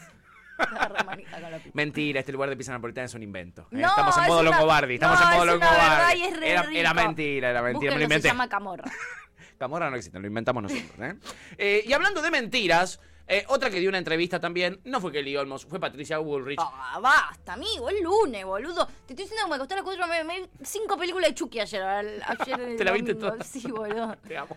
La. 0.59 1.59
Mentira, 1.73 2.21
este 2.21 2.33
lugar 2.33 2.49
de 2.51 2.57
pizza 2.57 2.73
napolitana 2.73 3.05
es 3.07 3.15
un 3.15 3.23
invento. 3.23 3.63
¿eh? 3.71 3.77
No, 3.77 3.89
estamos 3.89 4.17
en 4.17 4.23
es 4.25 4.29
modo 4.29 4.41
una- 4.41 4.51
Longobardi, 4.51 4.95
estamos 4.95 5.21
no, 5.21 5.27
en 5.27 5.33
modo 5.33 5.45
es 5.45 5.51
Longobardi. 5.53 6.23
es 6.23 6.29
Era, 6.43 6.63
mentira, 6.95 7.51
era 7.51 7.63
mentira, 7.63 7.91
me 7.93 7.97
lo 7.97 7.99
se 7.99 8.03
inventé. 8.05 8.29
llama 8.29 8.49
Camorra. 8.49 8.85
Camorra 9.59 9.91
no 9.91 9.97
existe, 9.97 10.19
lo 10.21 10.27
inventamos 10.27 10.63
nosotros. 10.65 10.91
¿eh? 11.01 11.15
Eh, 11.57 11.85
y 11.87 11.93
hablando 11.93 12.23
de 12.23 12.31
mentiras, 12.31 13.01
eh, 13.27 13.45
otra 13.49 13.71
que 13.71 13.81
dio 13.81 13.89
una 13.89 13.99
entrevista 13.99 14.39
también, 14.41 14.81
no 14.85 15.01
fue 15.01 15.11
Kelly 15.13 15.37
Olmos, 15.37 15.67
fue 15.67 15.79
Patricia 15.81 16.19
Bullrich. 16.19 16.59
Ah, 16.63 16.99
basta, 17.01 17.55
amigo, 17.55 17.89
el 17.91 18.03
lunes, 18.03 18.45
boludo. 18.45 18.87
Te 19.07 19.13
estoy 19.15 19.25
diciendo 19.27 19.45
que 19.47 19.51
me 19.53 19.59
costó 19.59 19.75
las 19.75 19.85
cuatro, 19.85 20.07
me, 20.07 20.23
me 20.25 20.49
cinco 20.63 20.97
películas 20.97 21.31
de 21.31 21.35
Chucky 21.35 21.61
ayer. 21.61 22.23
¿Te 22.79 22.85
la 22.85 22.93
viste 22.93 23.15
todas? 23.15 23.47
Sí, 23.47 23.67
boludo. 23.71 24.17
Te 24.29 24.39
amo. 24.39 24.57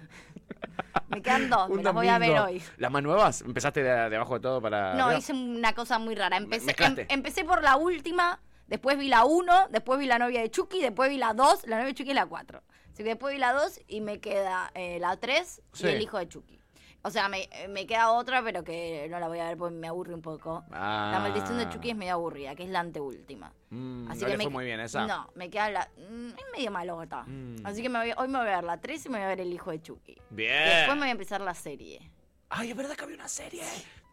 Me 1.10 1.22
quedan 1.22 1.50
dos, 1.50 1.70
me 1.76 1.84
las 1.84 1.94
voy 1.94 2.08
a 2.08 2.18
ver 2.20 2.40
hoy. 2.40 2.62
¿Las 2.78 2.92
más 2.92 3.04
nuevas? 3.04 3.42
¿Empezaste 3.42 3.84
de, 3.84 4.10
de 4.10 4.16
abajo 4.16 4.36
de 4.36 4.40
todo 4.42 4.62
para.? 4.62 4.94
No, 4.96 5.16
hice 5.18 5.34
una 5.34 5.74
cosa 5.74 6.00
muy 6.00 6.16
rara. 6.16 6.38
Empecé, 6.38 6.74
em- 6.80 6.96
empecé 7.10 7.44
por 7.44 7.62
la 7.64 7.76
última, 7.76 8.40
después 8.68 8.98
vi 8.98 9.08
la 9.08 9.26
1, 9.26 9.68
después 9.70 10.00
vi 10.00 10.06
la 10.06 10.20
novia 10.20 10.42
de 10.42 10.50
Chucky, 10.52 10.82
después 10.82 11.10
vi 11.10 11.18
la 11.18 11.34
2, 11.34 11.68
la 11.68 11.78
novia 11.78 11.88
de 11.88 11.94
Chucky 11.96 12.12
y 12.12 12.14
la 12.14 12.26
4. 12.26 12.62
Así 12.94 13.04
que 13.04 13.10
después 13.10 13.34
vi 13.34 13.40
la 13.40 13.54
2 13.54 13.80
y 13.88 14.02
me 14.02 14.20
queda 14.20 14.72
eh, 14.76 15.00
la 15.00 15.16
3 15.18 15.62
Sí. 15.74 15.86
y 15.86 15.90
el 15.90 16.02
hijo 16.02 16.18
de 16.18 16.28
Chucky. 16.28 16.61
O 17.04 17.10
sea, 17.10 17.28
me, 17.30 17.50
eh, 17.52 17.68
me 17.68 17.88
queda 17.88 18.12
otra, 18.12 18.44
pero 18.44 18.64
que 18.64 19.08
no 19.10 19.20
la 19.20 19.28
voy 19.28 19.40
a 19.40 19.46
ver 19.46 19.58
porque 19.58 19.76
me 19.76 19.88
aburre 19.88 20.14
un 20.14 20.22
poco. 20.22 20.64
Ah. 20.72 21.10
La 21.14 21.20
maldición 21.20 21.58
de 21.58 21.68
Chucky 21.70 21.90
es 21.92 21.96
medio 21.96 22.14
aburrida, 22.14 22.54
que 22.56 22.64
es 22.64 22.70
la 22.70 22.80
anteúltima. 22.82 23.52
Mm, 23.72 24.12
Así 24.12 24.20
no 24.22 24.26
que 24.28 24.32
le 24.34 24.38
me 24.38 24.44
fue 24.44 24.52
muy 24.52 24.66
bien 24.66 24.80
esa. 24.80 25.08
No, 25.08 25.28
me 25.34 25.50
queda 25.50 25.70
la. 25.72 25.90
mm, 25.98 26.28
Es 26.30 26.46
medio 26.56 26.70
malota. 26.72 27.24
Mm. 27.26 27.66
Así 27.66 27.82
que 27.82 27.90
me 27.90 27.98
voy- 28.00 28.14
hoy 28.16 28.28
me 28.28 28.38
voy 28.38 28.48
a 28.50 28.56
ver 28.58 28.64
la 28.64 28.78
3 28.80 29.04
y 29.06 29.10
me 29.10 29.18
voy 29.18 29.26
a 29.26 29.30
ver 29.30 29.42
el 29.42 29.52
hijo 29.52 29.72
de 29.72 29.82
Chucky. 29.82 30.16
Bien. 30.30 30.52
Y 30.68 30.70
después 30.76 30.96
me 30.96 31.02
voy 31.02 31.08
a 31.10 31.12
empezar 31.12 31.42
la 31.42 31.56
serie. 31.56 32.12
Ay, 32.50 32.70
es 32.72 32.76
verdad 32.76 32.96
que 32.96 33.04
había 33.04 33.16
una 33.16 33.28
serie. 33.30 33.64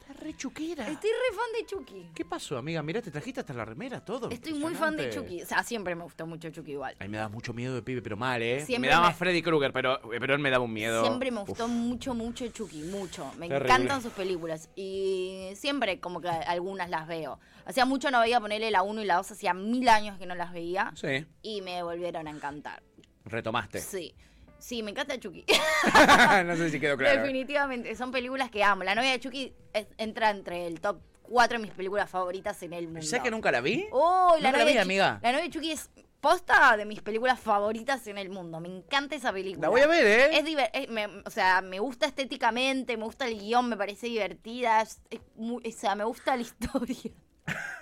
Está 0.08 0.24
re 0.24 0.34
chuquera. 0.36 0.88
Estoy 0.88 1.10
re 1.10 1.36
fan 1.36 1.46
de 1.60 1.66
Chucky. 1.66 2.10
¿Qué 2.14 2.24
pasó, 2.24 2.56
amiga? 2.56 2.82
Mirá, 2.82 3.02
te 3.02 3.10
trajiste 3.10 3.40
hasta 3.40 3.52
la 3.52 3.64
remera, 3.66 4.02
todo. 4.02 4.30
Estoy 4.30 4.54
muy 4.54 4.74
fan 4.74 4.96
de. 4.96 5.10
Chucky. 5.10 5.42
O 5.42 5.46
sea, 5.46 5.62
siempre 5.62 5.94
me 5.94 6.02
gustó 6.04 6.26
mucho 6.26 6.48
Chucky 6.50 6.72
igual. 6.72 6.94
Ay, 6.98 7.08
me 7.08 7.18
da 7.18 7.28
mucho 7.28 7.52
miedo 7.52 7.74
de 7.74 7.82
pibe, 7.82 8.00
pero 8.00 8.16
mal, 8.16 8.40
¿eh? 8.42 8.64
Siempre 8.64 8.88
me 8.88 8.94
daba 8.94 9.08
me- 9.08 9.14
Freddy 9.14 9.42
Krueger, 9.42 9.70
pero, 9.72 10.00
pero 10.18 10.34
él 10.34 10.40
me 10.40 10.50
daba 10.50 10.64
un 10.64 10.72
miedo. 10.72 11.02
Siempre 11.04 11.30
me 11.30 11.42
Uf. 11.42 11.48
gustó 11.48 11.68
mucho, 11.68 12.14
mucho 12.14 12.46
Chucky, 12.48 12.82
mucho. 12.84 13.30
Me 13.38 13.48
Terrible. 13.48 13.74
encantan 13.74 14.02
sus 14.02 14.12
películas. 14.12 14.70
Y 14.76 15.50
siempre 15.54 16.00
como 16.00 16.20
que 16.22 16.28
algunas 16.28 16.88
las 16.88 17.06
veo. 17.06 17.38
Hacía 17.66 17.84
mucho 17.84 18.10
no 18.10 18.20
veía 18.20 18.40
ponerle 18.40 18.70
la 18.70 18.82
1 18.82 19.02
y 19.02 19.04
la 19.04 19.16
2, 19.16 19.32
hacía 19.32 19.52
mil 19.52 19.88
años 19.90 20.18
que 20.18 20.24
no 20.24 20.34
las 20.34 20.52
veía. 20.54 20.90
Sí, 20.94 21.26
Y 21.42 21.60
me 21.60 21.82
volvieron 21.82 22.26
a 22.28 22.30
encantar. 22.30 22.82
retomaste. 23.26 23.80
Sí. 23.82 24.14
Sí, 24.58 24.82
me 24.82 24.90
encanta 24.90 25.18
Chucky. 25.18 25.44
no 26.46 26.56
sé 26.56 26.70
si 26.70 26.80
quedó 26.80 26.96
claro. 26.96 27.20
Definitivamente, 27.20 27.94
son 27.96 28.10
películas 28.10 28.50
que 28.50 28.62
amo. 28.64 28.82
La 28.84 28.94
novia 28.94 29.12
de 29.12 29.20
Chucky 29.20 29.54
es- 29.72 29.86
entra 29.98 30.30
entre 30.30 30.66
el 30.66 30.80
top 30.80 31.00
4 31.22 31.58
de 31.58 31.64
mis 31.64 31.72
películas 31.74 32.10
favoritas 32.10 32.62
en 32.62 32.72
el 32.72 32.86
mundo. 32.86 33.02
¿Sabes 33.02 33.22
que 33.22 33.30
nunca 33.30 33.52
la 33.52 33.60
vi? 33.60 33.86
Oh, 33.92 34.34
la 34.40 34.48
Nunca 34.48 34.52
la 34.52 34.58
novia 34.58 34.66
vi, 34.66 34.72
de 34.74 34.80
amiga. 34.80 35.20
La 35.22 35.32
novia 35.32 35.44
de 35.44 35.50
Chucky 35.50 35.72
es 35.72 35.90
posta 36.20 36.76
de 36.76 36.84
mis 36.84 37.00
películas 37.00 37.38
favoritas 37.38 38.04
en 38.08 38.18
el 38.18 38.28
mundo. 38.30 38.58
Me 38.58 38.68
encanta 38.68 39.14
esa 39.14 39.32
película. 39.32 39.66
La 39.66 39.68
voy 39.70 39.82
a 39.82 39.86
ver, 39.86 40.04
¿eh? 40.06 40.36
Es 40.38 40.44
diver- 40.44 40.70
es- 40.72 40.88
me- 40.88 41.06
o 41.24 41.30
sea, 41.30 41.60
me 41.60 41.78
gusta 41.78 42.06
estéticamente, 42.06 42.96
me 42.96 43.04
gusta 43.04 43.26
el 43.28 43.38
guion, 43.38 43.68
me 43.68 43.76
parece 43.76 44.08
divertida. 44.08 44.82
es- 44.82 45.00
es 45.10 45.20
muy- 45.36 45.62
o 45.64 45.70
sea, 45.70 45.94
me 45.94 46.02
gusta 46.04 46.34
la 46.34 46.42
historia. 46.42 47.12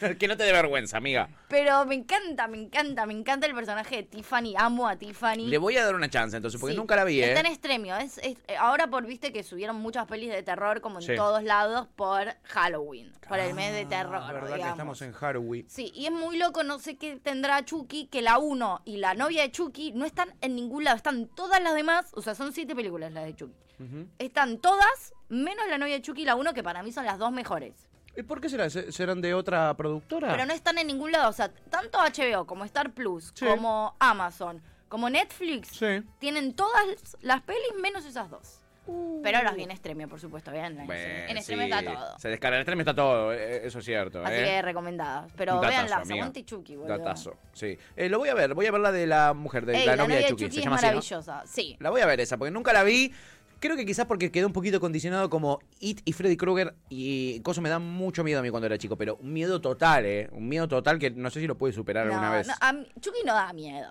que 0.18 0.28
no 0.28 0.36
te 0.36 0.44
dé 0.44 0.52
vergüenza, 0.52 0.96
amiga. 0.96 1.28
Pero 1.48 1.84
me 1.86 1.94
encanta, 1.94 2.48
me 2.48 2.58
encanta, 2.58 3.06
me 3.06 3.12
encanta 3.14 3.46
el 3.46 3.54
personaje 3.54 3.96
de 3.96 4.02
Tiffany. 4.04 4.54
Amo 4.56 4.88
a 4.88 4.96
Tiffany. 4.96 5.46
Le 5.46 5.58
voy 5.58 5.76
a 5.76 5.84
dar 5.84 5.94
una 5.94 6.08
chance 6.10 6.36
entonces, 6.36 6.60
porque 6.60 6.72
Sí, 6.74 6.78
nunca 6.78 6.96
la 6.96 7.04
vi, 7.04 7.20
¿eh? 7.22 7.28
Está 7.28 7.40
en 7.40 7.46
extremio. 7.46 7.96
Es, 7.96 8.18
es- 8.18 8.38
eh, 8.48 8.56
ahora 8.58 8.88
por 8.88 9.06
viste 9.06 9.32
que 9.32 9.42
subieron 9.42 9.76
muchas 9.76 10.06
pelis 10.06 10.30
de 10.30 10.42
terror 10.42 10.80
como 10.80 10.98
en 11.00 11.06
Sí. 11.06 11.14
todos 11.16 11.42
lados 11.42 11.86
por 11.96 12.34
Halloween, 12.44 13.12
por 13.28 13.38
el 13.38 13.54
mes 13.54 13.72
de 13.72 13.86
terror. 13.86 14.20
Ah, 14.22 14.32
verdad 14.32 14.56
que 14.56 14.68
estamos 14.68 15.00
en 15.02 15.12
Halloween. 15.12 15.66
Sí, 15.68 15.92
y 15.94 16.06
es 16.06 16.12
muy 16.12 16.36
loco, 16.38 16.62
no 16.64 16.78
sé 16.78 16.96
qué 16.96 17.16
tendrá 17.16 17.64
Chucky, 17.64 18.06
que 18.06 18.22
la 18.22 18.38
1 18.38 18.82
y 18.84 18.96
la 18.96 19.14
novia 19.14 19.42
de 19.42 19.50
Chucky 19.52 19.92
no 19.92 20.04
están 20.04 20.34
en 20.40 20.54
ningún 20.56 20.84
lado, 20.84 20.96
están 20.96 21.28
todas 21.28 21.62
las 21.62 21.74
demás, 21.74 22.06
o 22.14 22.22
sea, 22.22 22.34
son 22.34 22.52
siete 22.52 22.74
películas 22.74 23.12
las 23.12 23.24
de 23.24 23.34
Chucky. 23.36 23.54
Están 24.18 24.58
todas, 24.58 25.12
menos 25.28 25.64
la 25.68 25.78
novia 25.78 25.94
de 25.94 26.02
Chucky 26.02 26.22
y 26.22 26.24
la 26.24 26.36
1, 26.36 26.54
que 26.54 26.62
para 26.62 26.82
mí 26.82 26.92
son 26.92 27.04
las 27.04 27.18
dos 27.18 27.32
mejores. 27.32 27.74
¿Y 28.16 28.22
por 28.22 28.40
qué 28.40 28.48
será? 28.48 28.70
¿Se- 28.70 28.92
¿Serán 28.92 29.20
de 29.20 29.34
otra 29.34 29.74
productora? 29.74 30.30
Pero 30.30 30.46
no 30.46 30.52
están 30.52 30.78
en 30.78 30.86
ningún 30.86 31.10
lado, 31.12 31.30
o 31.30 31.32
sea, 31.32 31.48
tanto 31.70 31.98
HBO 31.98 32.46
como 32.46 32.64
Star 32.64 32.92
Plus, 32.92 33.32
Sí. 33.34 33.44
como 33.46 33.94
Amazon, 33.98 34.62
como 34.88 35.10
Netflix, 35.10 35.68
Sí. 35.68 36.02
tienen 36.18 36.54
todas 36.54 36.82
las 37.22 37.42
pelis 37.42 37.72
menos 37.82 38.04
esas 38.04 38.30
dos. 38.30 38.60
Pero 39.22 39.42
las 39.42 39.56
vi 39.56 39.62
en 39.62 39.70
Extremio, 39.70 40.06
por 40.08 40.20
supuesto, 40.20 40.50
vean. 40.50 40.78
Uh. 40.78 40.84
Bueno, 40.84 41.02
en 41.30 41.36
Extremio 41.38 41.64
sí. 41.64 41.70
está 41.72 41.90
todo. 41.94 42.18
Se 42.18 42.28
descarga 42.28 42.58
en 42.58 42.60
Extreme 42.60 42.82
está 42.82 42.94
todo, 42.94 43.32
eh, 43.32 43.66
eso 43.66 43.78
es 43.78 43.84
cierto. 43.86 44.22
Así 44.22 44.34
¿eh? 44.34 44.44
que 44.44 44.62
recomendadas. 44.62 45.32
Pero 45.36 45.54
amiga. 45.54 45.96
aguante 45.96 46.44
Chucky, 46.44 46.76
boludo. 46.76 46.98
Datazo, 46.98 47.34
sí. 47.54 47.78
Eh, 47.96 48.10
lo 48.10 48.18
voy 48.18 48.28
a 48.28 48.34
ver, 48.34 48.52
voy 48.52 48.66
a 48.66 48.70
ver 48.72 48.82
la 48.82 48.92
de 48.92 49.06
la 49.06 49.32
mujer, 49.32 49.64
de 49.64 49.74
Ey, 49.78 49.86
la, 49.86 49.96
novia 49.96 50.16
de 50.16 50.26
Chucky. 50.26 50.44
Chucky 50.44 50.54
se 50.56 50.58
es 50.60 50.64
llama 50.64 50.76
así, 50.76 50.84
¿no? 50.84 50.92
maravillosa, 50.92 51.42
sí. 51.46 51.76
La 51.80 51.88
voy 51.88 52.02
a 52.02 52.06
ver 52.06 52.20
esa, 52.20 52.36
porque 52.36 52.50
nunca 52.50 52.74
la 52.74 52.82
vi. 52.84 53.10
Creo 53.64 53.76
que 53.78 53.86
quizás 53.86 54.04
porque 54.04 54.30
quedó 54.30 54.46
un 54.46 54.52
poquito 54.52 54.78
condicionado 54.78 55.30
como 55.30 55.58
It 55.80 56.02
y 56.04 56.12
Freddy 56.12 56.36
Krueger 56.36 56.74
y 56.90 57.40
cosas 57.40 57.62
me 57.62 57.70
dan 57.70 57.80
mucho 57.80 58.22
miedo 58.22 58.40
a 58.40 58.42
mí 58.42 58.50
cuando 58.50 58.66
era 58.66 58.76
chico, 58.76 58.98
pero 58.98 59.16
un 59.16 59.32
miedo 59.32 59.62
total, 59.62 60.04
¿eh? 60.04 60.28
Un 60.32 60.50
miedo 60.50 60.68
total 60.68 60.98
que 60.98 61.10
no 61.10 61.30
sé 61.30 61.40
si 61.40 61.46
lo 61.46 61.56
puede 61.56 61.72
superar 61.72 62.06
alguna 62.06 62.30
vez. 62.30 62.46
no, 62.46 62.52
a 62.60 62.72
mí- 62.74 62.86
Chucky 63.00 63.20
no 63.24 63.32
da 63.32 63.50
miedo. 63.54 63.90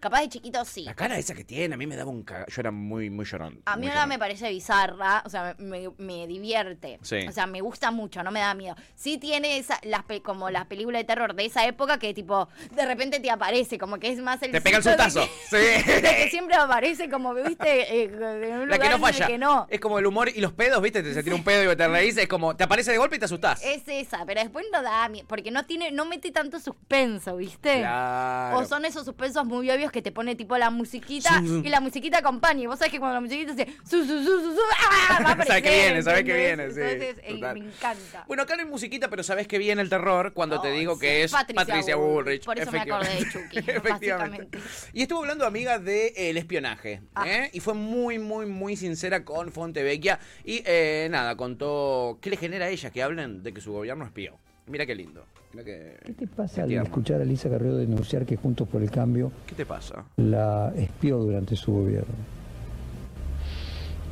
Capaz 0.00 0.20
de 0.20 0.28
chiquito 0.28 0.64
sí. 0.64 0.82
La 0.84 0.94
cara 0.94 1.18
esa 1.18 1.34
que 1.34 1.44
tiene, 1.44 1.74
a 1.74 1.78
mí 1.78 1.86
me 1.86 1.96
daba 1.96 2.10
un 2.10 2.22
caga. 2.22 2.46
Yo 2.48 2.60
era 2.60 2.70
muy, 2.70 3.08
muy 3.10 3.24
llorón. 3.24 3.60
A 3.64 3.76
mí 3.76 3.82
muy 3.82 3.88
ahora 3.88 4.00
llorón. 4.02 4.08
me 4.10 4.18
parece 4.18 4.50
bizarra, 4.50 5.22
o 5.24 5.30
sea, 5.30 5.54
me, 5.58 5.88
me 5.98 6.26
divierte. 6.26 6.98
Sí. 7.02 7.26
O 7.28 7.32
sea, 7.32 7.46
me 7.46 7.60
gusta 7.60 7.90
mucho, 7.90 8.22
no 8.22 8.30
me 8.30 8.40
da 8.40 8.54
miedo. 8.54 8.76
Sí 8.94 9.18
tiene 9.18 9.58
esa, 9.58 9.78
las 9.84 10.04
pe- 10.04 10.22
como 10.22 10.50
las 10.50 10.66
películas 10.66 11.00
de 11.00 11.04
terror 11.04 11.34
de 11.34 11.44
esa 11.46 11.66
época 11.66 11.98
que 11.98 12.12
tipo, 12.14 12.48
de 12.74 12.84
repente 12.86 13.20
te 13.20 13.30
aparece, 13.30 13.78
como 13.78 13.98
que 13.98 14.10
es 14.10 14.18
más 14.18 14.42
el 14.42 14.52
Te 14.52 14.60
pega 14.60 14.78
el 14.78 14.82
sustazo. 14.82 15.20
que- 15.50 15.82
Sí. 15.84 15.84
que 16.02 16.28
siempre 16.30 16.56
aparece 16.56 17.08
como 17.08 17.32
viste, 17.34 18.02
eh, 18.02 18.04
en 18.04 18.60
un 18.60 18.68
La 18.68 18.78
que 18.78 18.88
no 18.90 18.98
falla. 18.98 19.26
que 19.26 19.38
no. 19.38 19.66
Es 19.70 19.80
como 19.80 19.98
el 19.98 20.06
humor 20.06 20.28
y 20.28 20.40
los 20.40 20.52
pedos, 20.52 20.80
¿viste? 20.82 21.02
Te 21.02 21.14
se 21.14 21.22
tira 21.22 21.34
un 21.36 21.44
pedo 21.44 21.72
y 21.72 21.76
te 21.76 21.88
reís. 21.88 22.16
Es 22.16 22.28
como, 22.28 22.54
te 22.56 22.64
aparece 22.64 22.92
de 22.92 22.98
golpe 22.98 23.16
y 23.16 23.18
te 23.18 23.24
asustás. 23.24 23.62
Es 23.64 23.82
esa, 23.86 24.24
pero 24.26 24.40
después 24.40 24.66
no 24.72 24.82
da 24.82 25.08
miedo, 25.08 25.26
porque 25.28 25.50
no 25.50 25.64
tiene, 25.64 25.90
no 25.90 26.04
mete 26.04 26.30
tanto 26.32 26.60
suspenso, 26.60 27.36
¿viste? 27.36 27.78
Claro. 27.80 28.58
O 28.58 28.64
son 28.64 28.84
esos 28.84 29.04
suspensos 29.04 29.44
muy 29.46 29.70
obvios 29.70 29.85
que 29.92 30.02
te 30.02 30.12
pone 30.12 30.34
tipo 30.34 30.56
la 30.58 30.70
musiquita 30.70 31.40
Sí, 31.40 31.62
y 31.64 31.68
la 31.68 31.80
musiquita 31.80 32.18
acompaña. 32.18 32.62
Y 32.62 32.66
vos 32.66 32.78
sabés 32.78 32.92
que 32.92 32.98
cuando 32.98 33.14
la 33.14 33.20
musiquita 33.20 33.52
dice 33.52 33.72
su, 33.84 34.04
su, 34.04 34.22
su, 34.22 34.40
su, 34.40 34.54
su, 34.54 34.60
¡ah! 34.78 35.22
va 35.24 35.30
a 35.32 35.36
Sabés 35.46 35.62
que 35.62 35.70
viene, 35.70 36.02
sabés 36.02 36.24
que 36.24 36.34
viene, 36.34 36.70
sí, 36.70 36.80
Entonces, 36.80 37.16
eh, 37.24 37.34
me 37.34 37.60
encanta. 37.60 38.24
Bueno, 38.26 38.42
acá 38.42 38.56
no 38.56 38.62
hay 38.62 38.68
musiquita, 38.68 39.08
pero 39.08 39.22
sabes 39.22 39.46
que 39.46 39.58
viene 39.58 39.82
el 39.82 39.88
terror 39.88 40.32
cuando 40.32 40.60
te 40.60 40.68
Ay, 40.68 40.78
digo 40.78 40.94
sí, 40.94 41.00
que 41.00 41.24
es 41.24 41.32
Patricia, 41.32 41.66
Patricia 41.66 41.96
Bullrich. 41.96 42.44
Por 42.44 42.58
eso 42.58 42.72
me 42.72 42.80
acordé 42.80 43.08
de. 43.08 43.30
Chucky, 43.30 43.58
Efectivamente. 43.70 44.58
Y 44.92 45.02
estuvo 45.02 45.20
hablando, 45.20 45.46
amiga, 45.46 45.78
del 45.78 46.12
el 46.16 46.36
espionaje. 46.36 47.02
Ah. 47.14 47.28
¿eh? 47.28 47.50
Y 47.52 47.60
fue 47.60 47.74
muy, 47.74 48.18
muy, 48.18 48.46
muy 48.46 48.76
sincera 48.76 49.24
con 49.24 49.52
Fontevecchia. 49.52 50.18
Y 50.44 50.62
eh, 50.64 51.08
nada, 51.10 51.36
contó 51.36 52.18
qué 52.20 52.30
le 52.30 52.36
genera 52.36 52.66
a 52.66 52.68
ella 52.68 52.90
que 52.90 53.02
hablen 53.02 53.42
de 53.42 53.52
que 53.52 53.60
su 53.60 53.72
gobierno 53.72 54.04
espió. 54.04 54.38
Mira 54.66 54.86
qué 54.86 54.94
lindo. 54.94 55.26
Qué, 55.64 55.96
¿Qué 56.04 56.12
te 56.12 56.26
pasa 56.26 56.62
al 56.62 56.72
escuchar 56.72 57.20
a 57.20 57.24
Elisa 57.24 57.48
Carrió 57.50 57.76
denunciar 57.76 58.24
que 58.26 58.36
Juntos 58.36 58.68
por 58.68 58.82
el 58.82 58.90
Cambio 58.90 59.30
¿Qué 59.46 59.54
te 59.54 59.66
pasa? 59.66 60.04
la 60.16 60.72
espió 60.76 61.18
durante 61.18 61.56
su 61.56 61.72
gobierno? 61.72 62.14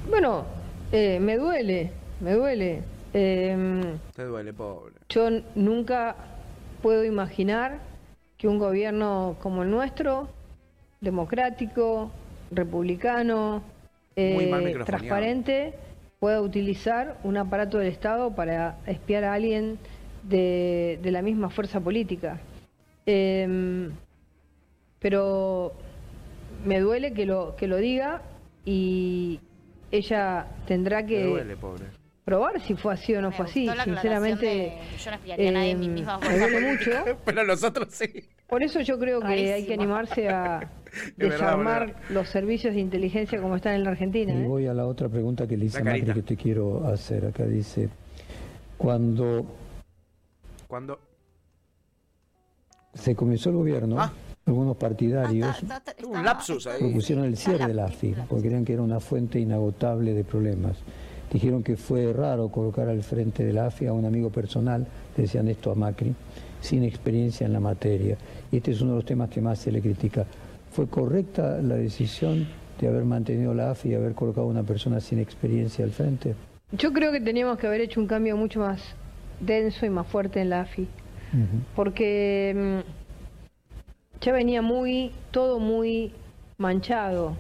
Bueno, 0.09 0.45
eh, 0.93 1.19
me 1.21 1.37
duele, 1.37 1.91
me 2.21 2.33
duele. 2.35 2.83
Eh, 3.15 3.97
Te 4.15 4.25
duele, 4.25 4.53
pobre. 4.53 4.95
yo 5.09 5.29
nunca 5.55 6.17
puedo 6.83 7.05
imaginar 7.05 7.79
que 8.37 8.49
un 8.49 8.59
gobierno 8.59 9.37
como 9.41 9.63
el 9.63 9.71
nuestro, 9.71 10.29
democrático, 11.01 12.11
republicano, 12.51 13.63
eh, 14.17 14.77
transparente, 14.85 15.75
pueda 16.19 16.41
utilizar 16.41 17.19
un 17.25 17.37
aparato 17.37 17.79
del 17.79 17.89
Estado 17.89 18.35
para 18.35 18.77
espiar 18.87 19.25
a 19.25 19.35
alguien 19.35 19.79
de, 20.29 20.99
de 21.03 21.11
la 21.11 21.23
misma 21.23 21.51
fuerza 21.51 21.81
política. 21.81 22.41
Eh, 23.07 23.89
pero 25.05 25.73
me 26.65 26.81
duele 26.81 27.13
que 27.13 27.27
lo, 27.27 27.57
que 27.57 27.67
lo 27.67 27.77
diga 27.77 28.23
y 28.65 29.39
ella 29.91 30.47
tendrá 30.67 31.03
Te 31.03 31.07
que 31.09 31.25
duele, 31.25 31.57
pobre. 31.57 31.85
probar 32.25 32.59
si 32.63 32.75
fue 32.75 32.95
así 32.95 33.15
o 33.15 33.21
no 33.21 33.29
Me 33.29 33.37
fue 33.37 33.45
así. 33.45 33.69
Sinceramente, 33.85 34.47
de 34.47 34.73
yo 34.99 35.11
no 35.11 35.17
a 35.17 35.53
nadie 35.53 35.71
en 35.73 35.81
mi 35.81 35.87
eh, 35.87 35.91
misma 35.91 36.19
me 36.19 36.39
duele 36.39 36.73
mucho. 36.73 36.91
Pero 37.27 37.45
nosotros 37.45 37.89
sí. 37.91 38.07
Por 38.47 38.63
eso 38.63 38.81
yo 38.81 38.99
creo 38.99 39.21
que 39.21 39.53
hay 39.53 39.67
que 39.67 39.75
animarse 39.75 40.29
a 40.31 40.71
desarmar 41.17 41.97
los 42.09 42.29
servicios 42.29 42.75
de 42.75 42.81
inteligencia 42.81 43.39
como 43.41 43.57
están 43.57 43.75
en 43.75 43.85
la 43.85 43.91
Argentina. 43.91 44.33
Y 44.33 44.43
¿eh? 44.43 44.47
voy 44.47 44.67
a 44.67 44.73
la 44.73 44.87
otra 44.87 45.11
pregunta 45.11 45.47
que 45.47 45.59
le 45.59 45.67
hice 45.67 45.85
Macri 45.85 46.15
que 46.15 46.23
te 46.23 46.37
quiero 46.37 46.87
hacer. 46.87 47.27
Acá 47.27 47.45
dice, 47.45 47.91
cuando 48.79 49.45
Cuando. 50.69 50.99
se 52.95 53.17
comenzó 53.17 53.51
el 53.51 53.57
gobierno, 53.57 53.97
Ah. 53.99 54.13
algunos 54.47 54.77
partidarios 54.77 55.49
Ah, 55.49 55.59
está- 55.61 55.77
está- 55.79 55.95
Tuvo 55.95 56.13
un 56.15 56.25
lapsus 56.25 56.65
ahí. 56.69 56.79
propusieron 56.79 57.25
el 57.25 57.37
cierre 57.37 57.67
de 57.67 57.75
la. 57.75 57.87
AFI, 57.87 58.15
porque 58.29 58.45
creían 58.47 58.65
que 58.65 58.73
era 58.75 58.83
una 58.83 59.01
fuente 59.01 59.41
inagotable 59.41 60.15
de 60.15 60.23
problemas. 60.23 60.77
Dijeron 61.33 61.65
que 61.65 61.77
fue 61.77 62.13
raro 62.13 62.49
colocar 62.51 62.89
al 62.89 63.03
frente 63.03 63.45
de 63.45 63.53
la 63.53 63.67
AFI 63.67 63.87
a 63.89 63.93
un 63.93 64.05
amigo 64.05 64.31
personal, 64.31 64.87
decían 65.17 65.49
esto 65.49 65.73
a 65.73 65.75
Macri, 65.75 66.15
sin 66.61 66.85
experiencia 66.85 67.45
en 67.47 67.53
la 67.53 67.59
materia. 67.61 68.17
Y 68.53 68.59
este 68.59 68.71
es 68.71 68.81
uno 68.81 68.93
de 68.93 68.97
los 68.99 69.05
temas 69.05 69.29
que 69.29 69.41
más 69.41 69.59
se 69.59 69.73
le 69.73 69.81
critica. 69.83 70.25
¿Fue 70.71 70.87
correcta 70.87 71.61
la 71.61 71.75
decisión 71.75 72.47
de 72.81 72.87
haber 72.89 73.05
mantenido 73.05 73.55
la 73.55 73.73
AFI 73.73 73.89
y 73.91 73.95
haber 73.95 74.15
colocado 74.15 74.47
a 74.47 74.51
una 74.51 74.63
persona 74.63 75.01
sin 75.01 75.19
experiencia 75.19 75.85
al 75.85 75.91
frente? 75.91 76.37
Yo 76.71 76.93
creo 76.93 77.11
que 77.11 77.21
teníamos 77.21 77.59
que 77.59 77.67
haber 77.67 77.81
hecho 77.81 78.01
un 78.01 78.07
cambio 78.07 78.37
mucho 78.37 78.61
más 78.61 78.81
denso 79.47 79.87
y 79.87 79.91
más 79.91 80.07
fuerte 80.07 80.41
en 80.41 80.51
la 80.51 80.61
AFI. 80.63 80.87
Porque 81.75 82.83
mm, 82.85 84.21
ya 84.21 84.33
venía 84.33 84.63
muy, 84.63 85.11
todo 85.31 85.59
muy 85.59 86.13
manchado. 86.59 87.37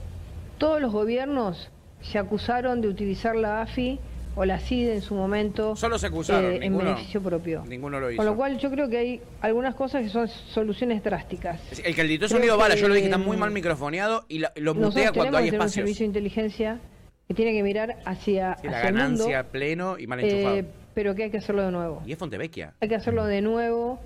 Todos 0.59 0.81
los 0.81 0.93
gobiernos 0.93 1.71
se 2.01 2.19
acusaron 2.19 2.81
de 2.81 2.89
utilizar 2.89 3.37
la 3.37 3.63
AFI 3.63 3.99
o 4.37 4.45
la 4.45 4.59
CID 4.59 4.89
en 4.91 5.01
su 5.03 5.15
momento 5.15 5.77
Solo 5.77 5.97
se 5.97 6.09
acusaron, 6.09 6.55
eh, 6.55 6.59
en 6.63 6.77
beneficio 6.77 7.23
propio. 7.23 7.63
Ninguno 7.69 8.01
lo 8.01 8.11
hizo. 8.11 8.17
Con 8.17 8.27
lo 8.27 8.35
cual 8.37 8.59
yo 8.59 8.69
creo 8.71 8.89
que 8.89 8.99
hay 8.99 9.21
algunas 9.41 9.77
cosas 9.77 10.03
que 10.03 10.09
son 10.09 10.27
soluciones 10.27 11.05
drásticas. 11.05 11.61
El 11.85 11.95
que 11.95 12.01
el 12.01 12.29
sonido 12.29 12.57
bala, 12.59 12.75
yo 12.75 12.89
lo 12.89 12.95
dije, 12.95 13.07
está 13.07 13.19
muy 13.19 13.37
mm, 13.37 13.41
mal 13.41 13.51
microfoneado 13.53 14.25
y 14.29 14.41
la- 14.41 14.53
lo 14.57 14.75
mutea 14.75 15.13
cuando 15.13 15.39
hay 15.39 15.45
tener 15.45 15.61
un 15.61 15.67
espacios. 15.67 15.73
servicio 15.75 16.03
de 16.03 16.07
inteligencia 16.09 16.81
que 17.29 17.35
tiene 17.35 17.53
que 17.53 17.63
mirar 17.63 17.97
hacia, 18.05 18.57
Sí, 18.61 18.67
la 18.69 18.77
hacia 18.79 18.89
el 18.89 18.95
mundo, 18.95 19.25
ganancia 19.27 19.53
pleno 19.53 19.99
y 20.01 20.07
mal 20.09 20.19
enchufado. 20.21 20.57
eh, 20.57 20.65
pero 20.95 21.15
que 21.15 21.25
hay 21.25 21.31
que 21.31 21.39
hacerlo 21.39 21.63
de 21.65 21.73
nuevo. 21.73 22.03
y 22.07 22.13
es 22.13 22.19
Fontevecchia. 22.19 22.75
Hay 22.81 22.89
que 22.89 22.95
hacerlo 22.95 23.25
de 23.27 23.41
nuevo. 23.43 23.99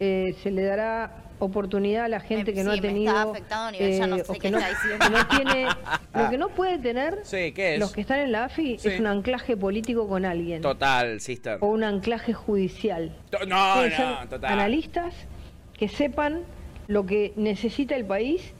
eh, 0.00 0.36
se 0.44 0.52
le 0.52 0.62
dará 0.62 1.24
oportunidad 1.40 2.04
a 2.04 2.08
la 2.08 2.20
gente 2.20 2.52
Me- 2.52 2.54
que 2.58 2.62
no 2.62 2.70
sí, 2.72 2.78
ha 2.78 2.82
me 2.82 2.88
tenido. 2.88 3.10
está 3.16 3.30
afectando 3.32 3.66
a 3.66 3.70
nivel, 3.72 3.98
ya 3.98 4.06
no 4.06 4.16
eh, 4.16 4.24
sé 4.24 4.30
o 4.30 4.34
qué 4.34 4.40
que 4.40 4.50
no, 4.52 4.58
está 4.58 4.68
diciendo. 4.70 5.04
que 5.04 5.10
no 5.10 5.26
tiene. 5.26 5.66
Lo 6.14 6.30
que 6.30 6.38
no 6.38 6.48
puede 6.50 6.78
tener 6.78 7.18
Sí, 7.24 7.50
¿qué 7.52 7.74
es? 7.74 7.80
los 7.80 7.92
que 7.92 8.00
están 8.02 8.20
en 8.20 8.30
la 8.30 8.44
AFI 8.44 8.78
Sí. 8.78 8.88
es 8.90 9.00
un 9.00 9.06
anclaje 9.08 9.56
político 9.56 10.08
con 10.08 10.24
alguien. 10.24 10.62
Total, 10.62 11.20
sister. 11.20 11.58
O 11.60 11.66
un 11.66 11.82
anclaje 11.82 12.32
judicial. 12.32 13.12
To- 13.30 13.44
No, 13.46 13.86
no, 13.88 14.28
total. 14.30 14.52
analistas 14.52 15.14
que 15.76 15.88
sepan 15.88 16.42
lo 16.86 17.04
que 17.04 17.32
necesita 17.36 17.96
el 17.96 18.04
país. 18.04 18.54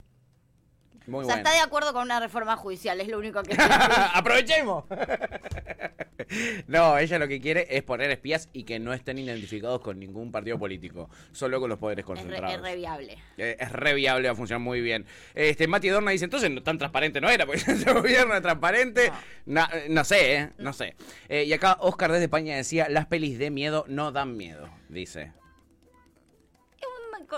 Muy 1.09 1.23
O 1.23 1.25
sea, 1.25 1.35
bueno. 1.35 1.49
está 1.49 1.57
de 1.57 1.65
acuerdo 1.65 1.93
con 1.93 2.03
una 2.03 2.19
reforma 2.19 2.55
judicial, 2.55 2.99
es 3.01 3.07
lo 3.07 3.17
único 3.17 3.41
que 3.43 3.55
¡Aprovechemos! 4.13 4.85
no, 6.67 6.97
ella 6.97 7.19
lo 7.19 7.27
que 7.27 7.39
quiere 7.41 7.67
es 7.69 7.83
poner 7.83 8.11
espías 8.11 8.49
y 8.53 8.63
que 8.63 8.79
no 8.79 8.93
estén 8.93 9.17
identificados 9.17 9.81
con 9.81 9.99
ningún 9.99 10.31
partido 10.31 10.57
político, 10.59 11.09
solo 11.31 11.59
con 11.59 11.69
los 11.69 11.79
poderes 11.79 12.03
es 12.03 12.09
re, 12.09 12.15
concentrados. 12.15 12.55
es 12.55 12.61
re. 12.61 13.17
Eh, 13.37 13.57
es 13.59 13.71
re 13.71 13.93
viable, 13.93 14.27
va 14.27 14.33
a 14.33 14.35
funcionar 14.35 14.61
muy 14.61 14.81
bien. 14.81 15.05
Este, 15.33 15.67
Mati 15.67 15.89
Dorna 15.89 16.11
dice, 16.11 16.25
entonces 16.25 16.51
tan 16.63 16.77
transparente 16.77 17.21
no 17.21 17.29
era, 17.29 17.45
porque 17.45 17.59
ese 17.67 17.91
gobierno 17.91 18.35
es 18.35 18.41
transparente. 18.41 19.11
No, 19.45 19.67
no 19.89 20.03
sé, 20.03 20.35
¿eh? 20.35 20.49
No 20.57 20.73
sé. 20.73 20.95
Eh, 21.27 21.43
y 21.45 21.53
acá 21.53 21.77
Oscar 21.79 22.11
desde 22.11 22.25
España 22.25 22.55
decía, 22.55 22.87
las 22.89 23.07
pelis 23.07 23.39
de 23.39 23.49
miedo 23.49 23.85
no 23.87 24.11
dan 24.11 24.37
miedo, 24.37 24.69
dice. 24.89 25.33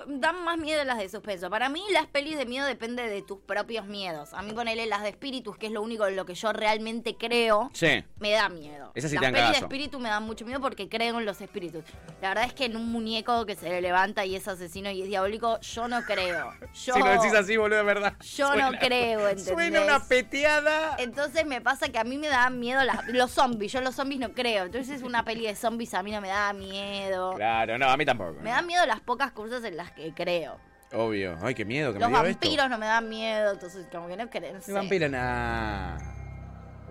Dan 0.08 0.44
más 0.44 0.58
miedo 0.58 0.84
las 0.84 0.98
de 0.98 1.10
suspenso. 1.10 1.50
Para 1.50 1.70
mí, 1.70 1.84
las 1.92 2.08
pelis 2.08 2.38
de 2.38 2.46
miedo 2.46 2.66
depende 2.66 3.08
de 3.08 3.22
tus 3.22 3.40
propios 3.40 3.86
miedos. 3.86 4.34
A 4.34 4.42
mí, 4.42 4.54
ponele 4.54 4.86
las 4.86 5.04
de 5.04 5.10
espíritus, 5.10 5.58
que 5.58 5.68
es 5.68 5.72
lo 5.72 5.82
único 5.82 6.06
en 6.08 6.16
lo 6.16 6.26
que 6.26 6.34
yo 6.36 6.54
realmente 6.54 7.16
creo, 7.18 7.70
Sí. 7.74 8.04
me 8.20 8.32
da 8.32 8.50
miedo. 8.50 8.92
Esas 8.96 9.12
sí 9.12 9.18
las 9.18 9.22
te 9.22 9.32
dan 9.32 9.34
pelis 9.48 9.60
de 9.60 9.66
espíritu 9.66 10.00
me 10.00 10.10
dan 10.10 10.24
mucho 10.24 10.46
miedo 10.46 10.60
porque 10.62 10.90
creo 10.90 11.20
en 11.20 11.26
los 11.26 11.40
espíritus. 11.42 11.84
La 12.22 12.30
verdad 12.30 12.46
es 12.46 12.54
que 12.54 12.66
en 12.66 12.76
un 12.76 12.92
muñeco 12.92 13.46
que 13.46 13.56
se 13.56 13.82
levanta 13.82 14.26
y 14.26 14.36
es 14.36 14.48
asesino 14.48 14.90
y 14.92 15.02
es 15.02 15.08
diabólico, 15.08 15.60
yo 15.62 15.88
no 15.88 16.02
creo. 16.04 16.52
Yo, 16.74 16.94
Si 16.94 17.00
lo 17.00 17.06
decís 17.10 17.34
así, 17.34 17.58
boludo, 17.58 17.78
de 17.78 17.84
verdad. 17.84 18.14
Yo 18.36 18.56
no 18.56 18.72
creo, 18.80 19.28
¿entendés? 19.30 19.46
Suena 19.54 19.82
una 19.82 20.00
peteada. 20.08 20.96
Entonces 21.00 21.46
me 21.46 21.62
pasa 21.62 21.90
que 21.90 21.98
a 22.00 22.04
mí 22.04 22.18
me 22.18 22.28
da 22.28 22.50
miedo 22.50 22.84
las- 22.84 23.08
los 23.08 23.32
zombies. 23.32 23.72
Yo 23.72 23.82
los 23.82 23.96
zombies 23.96 24.20
no 24.22 24.34
creo. 24.34 24.66
Entonces 24.66 25.02
una 25.02 25.24
peli 25.26 25.46
de 25.48 25.56
zombies 25.56 25.94
a 25.94 26.04
mí 26.04 26.12
no 26.12 26.22
me 26.22 26.28
da 26.28 26.54
miedo. 26.54 27.34
Claro, 27.36 27.78
no, 27.78 27.90
a 27.90 27.98
mí 27.98 28.06
tampoco. 28.06 28.40
Me 28.42 28.50
dan 28.52 28.66
miedo 28.68 28.86
las 28.86 29.00
pocas 29.02 29.32
cosas 29.32 29.64
en 29.64 29.78
las 29.78 29.81
que 29.90 30.14
creo. 30.14 30.58
Obvio. 30.94 31.38
Ay, 31.42 31.56
qué 31.56 31.66
miedo 31.66 31.94
que 31.94 32.00
Los 32.00 32.10
me 32.12 32.16
dio 32.18 32.24
vampiros 32.26 32.56
esto. 32.58 32.70
no 32.70 32.78
me 32.78 32.86
dan 32.86 33.10
miedo, 33.10 33.54
entonces 33.54 33.88
como 33.92 34.08
que 34.08 34.18
no 34.18 34.30
creo. 34.30 34.54
no 34.54 34.60
El 34.68 34.74
vampiro, 34.74 35.10
nah. 35.10 35.98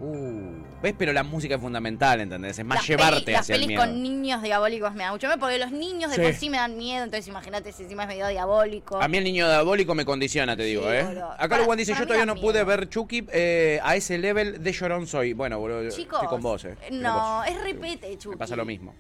Uh, 0.03 0.65
¿Ves? 0.83 0.95
Pero 0.97 1.13
la 1.13 1.23
música 1.23 1.57
es 1.57 1.61
fundamental, 1.61 2.23
¿entendés? 2.23 2.59
Es 2.59 2.65
más 2.65 2.79
Las 2.79 2.89
llevarte 2.89 3.21
peli- 3.21 3.33
las 3.33 3.41
hacia 3.43 3.55
el 3.57 3.61
pelis 3.61 3.69
miedo. 3.69 3.83
con 3.83 4.03
niños 4.03 4.41
diabólicos 4.41 4.95
me 4.95 5.05
da 5.05 5.13
mucho 5.13 5.27
miedo 5.27 5.39
porque 5.39 5.59
los 5.59 5.73
niños 5.73 6.09
de 6.11 6.17
Sí. 6.17 6.23
por 6.23 6.33
sí 6.33 6.49
me 6.49 6.57
dan 6.57 6.79
miedo, 6.79 7.05
entonces 7.05 7.29
imagínate 7.29 7.71
si 7.73 7.83
encima 7.83 8.05
es 8.05 8.09
medio 8.09 8.27
diabólico. 8.29 8.99
A 9.03 9.07
mí 9.09 9.19
el 9.19 9.25
niño 9.25 9.47
diabólico 9.47 9.95
me 9.95 10.07
condiciona, 10.07 10.57
te 10.57 10.63
digo, 10.63 10.85
Sí, 10.85 10.89
¿eh? 10.97 11.03
boludo. 11.05 11.33
Acá 11.33 11.49
Para- 11.51 11.65
Luan 11.67 11.77
dice, 11.77 11.93
yo 11.93 12.05
todavía 12.07 12.25
da 12.25 12.33
no 12.35 12.41
pude 12.41 12.65
ver 12.65 12.89
Chucky 12.89 13.27
eh, 13.31 13.79
a 13.83 13.95
ese 13.95 14.17
level 14.17 14.63
de 14.63 14.73
llorón 14.73 15.07
soy. 15.07 15.35
Bueno, 15.35 15.59
boludo, 15.59 15.91
Chicos, 15.91 16.15
estoy 16.23 16.29
con 16.29 16.41
vos, 16.41 16.65
¿eh? 16.65 16.77
Estoy 16.81 16.99
no, 16.99 17.37
vos. 17.41 17.47
es 17.49 17.63
repete, 17.63 18.17
Chucky. 18.17 18.37
Me 18.37 18.39
pasa 18.39 18.57
lo 18.57 18.65
mismo. 18.65 18.95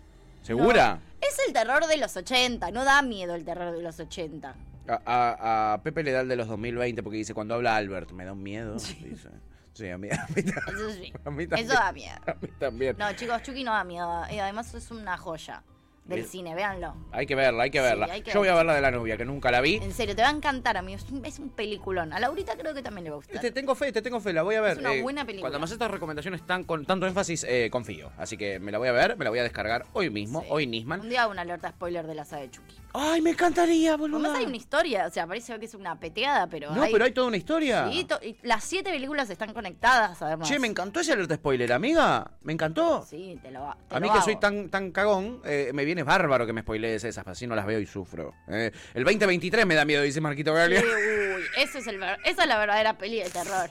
¿Segura? 0.57 0.95
No, 1.21 1.27
es 1.29 1.39
el 1.47 1.53
terror 1.53 1.87
de 1.87 1.97
los 1.97 2.17
80, 2.17 2.71
no 2.71 2.85
da 2.85 3.03
miedo 3.03 3.35
el 3.35 3.45
terror 3.45 3.73
de 3.73 3.83
los 3.83 3.99
80. 4.01 4.55
A, 4.89 5.01
a- 5.07 5.73
a 5.75 5.83
Pepe 5.83 6.03
le 6.03 6.11
da 6.13 6.21
el 6.23 6.29
de 6.29 6.37
los 6.37 6.49
2020 6.49 7.03
porque 7.03 7.19
dice, 7.19 7.35
cuando 7.35 7.55
habla 7.55 7.77
Albert, 7.77 8.11
me 8.13 8.25
da 8.25 8.33
un 8.33 8.43
miedo. 8.43 8.75
Dice. 8.75 9.29
Sí, 9.73 9.89
a 9.89 9.97
mí, 9.97 10.09
a 10.11 10.27
mí 10.35 10.43
también. 10.43 10.59
Eso 10.67 10.91
sí. 10.91 11.13
A 11.25 11.31
mí 11.31 11.47
también. 11.47 11.71
Eso 11.71 11.75
da 11.79 11.93
miedo. 11.93 12.17
A 12.27 12.35
mí 12.35 12.49
también. 12.59 12.97
No, 12.99 13.13
chicos, 13.13 13.43
Chucky 13.43 13.63
no 13.63 13.73
da 13.73 13.85
miedo. 13.85 14.25
Y 14.33 14.39
además 14.39 14.75
es 14.75 14.91
una 14.91 15.17
joya 15.17 15.63
del 16.05 16.25
cine, 16.25 16.55
véanlo. 16.57 16.95
Hay 17.13 17.27
que 17.27 17.35
verla, 17.37 17.63
hay 17.65 17.71
que 17.71 17.79
Sí, 17.79 17.85
verla. 17.85 18.07
hay 18.11 18.23
que 18.23 18.33
Yo 18.33 18.41
voy 18.41 18.49
a 18.49 18.55
verla. 18.55 18.73
ver 18.73 18.83
la 18.83 18.89
de 18.89 18.93
la 18.93 18.99
novia, 18.99 19.17
que 19.17 19.25
nunca 19.25 19.51
la 19.53 19.61
vi. 19.61 19.77
En 19.77 19.93
serio, 19.93 20.17
te 20.17 20.23
va 20.23 20.29
a 20.29 20.33
encantar, 20.33 20.77
amigo. 20.77 20.97
Es 20.99 21.09
un, 21.11 21.25
es 21.25 21.39
un 21.39 21.51
peliculón. 21.51 22.13
A 22.13 22.19
Laurita 22.19 22.57
creo 22.57 22.75
que 22.75 22.83
también 22.83 23.05
le 23.05 23.11
va 23.11 23.15
a 23.15 23.19
gustar. 23.19 23.41
Te 23.41 23.53
tengo 23.53 23.75
fe, 23.77 23.93
te 23.93 24.03
tengo 24.03 24.21
fe, 24.21 24.33
la 24.33 24.43
voy 24.43 24.57
a 24.57 24.61
ver. 24.61 24.73
Es 24.73 24.79
una 24.79 24.95
Eh, 24.95 25.03
buena 25.03 25.25
película. 25.25 25.43
Cuando 25.51 25.61
más 25.61 25.71
estas 25.71 25.91
recomendaciones 25.91 26.41
están 26.41 26.65
con 26.65 26.85
tanto 26.85 27.07
énfasis, 27.07 27.45
eh, 27.49 27.69
confío. 27.71 28.11
Así 28.19 28.37
que 28.37 28.59
me 28.59 28.73
la 28.73 28.79
voy 28.79 28.89
a 28.89 28.93
ver, 28.93 29.17
me 29.17 29.25
la 29.25 29.31
voy 29.31 29.39
a 29.39 29.45
descargar 29.45 29.87
hoy 29.93 30.11
mismo, 30.11 30.41
Sí. 30.43 30.47
hoy 30.51 30.67
Nisman. 30.67 31.01
Un 31.01 31.09
día 31.11 31.29
una 31.29 31.43
alerta 31.43 31.69
spoiler 31.71 32.07
de 32.07 32.15
la 32.17 32.25
saga 32.25 32.43
de 32.43 32.51
Chucky. 32.51 32.77
¡Ay, 32.92 33.20
me 33.20 33.31
encantaría, 33.31 33.96
boludo! 33.96 34.18
Además 34.18 34.38
hay 34.40 34.46
una 34.46 34.57
historia, 34.57 35.07
o 35.07 35.11
sea, 35.11 35.26
parece 35.26 35.57
que 35.61 35.64
es 35.66 35.74
una 35.74 35.98
peteada, 36.00 36.48
pero 36.48 36.74
No, 36.74 36.83
pero 36.90 37.05
hay 37.05 37.12
toda 37.12 37.29
una 37.29 37.37
historia. 37.37 37.88
Sí, 37.90 38.05
to- 38.05 38.18
y 38.22 38.37
las 38.42 38.64
siete 38.64 38.90
películas 38.90 39.31
están 39.31 39.53
conectadas, 39.55 40.20
además. 40.22 40.48
Che, 40.48 40.59
me 40.59 40.66
encantó 40.66 40.98
ese 41.00 41.12
alerta 41.12 41.37
spoiler, 41.37 41.72
amiga. 41.72 42.31
Me 42.42 42.53
encantó. 42.53 43.07
Sí, 43.09 43.38
te 43.42 43.50
lo, 43.53 43.76
te 43.88 43.94
A 43.94 44.00
mí 44.00 44.07
lo 44.09 44.12
que 44.12 44.18
hago. 44.18 44.24
soy 44.24 44.37
tan, 44.40 44.68
tan 44.70 44.90
cagón, 44.90 45.40
eh, 45.44 45.70
me 45.72 45.85
viene 45.85 46.03
bárbaro 46.03 46.46
que 46.46 46.53
me 46.53 46.62
spoilees 46.62 47.05
esas, 47.05 47.26
así 47.29 47.46
no 47.46 47.55
las 47.55 47.64
veo 47.66 47.79
y 47.79 47.87
sufro. 47.87 48.35
Eh, 48.48 48.72
el 48.94 49.05
2023 49.05 49.66
me 49.66 49.76
da 49.76 49.85
miedo, 49.85 50.03
dice 50.03 50.20
Marquito 50.20 50.53
Galia. 50.53 50.81
Sí, 50.81 50.87
Uy, 50.87 51.42
eso 51.59 51.79
es 51.79 51.87
el, 51.87 52.03
esa 52.03 52.42
es 52.42 52.48
la 52.48 52.59
verdadera 52.59 52.98
peli 52.98 53.20
de 53.20 53.31
terror. 53.31 53.70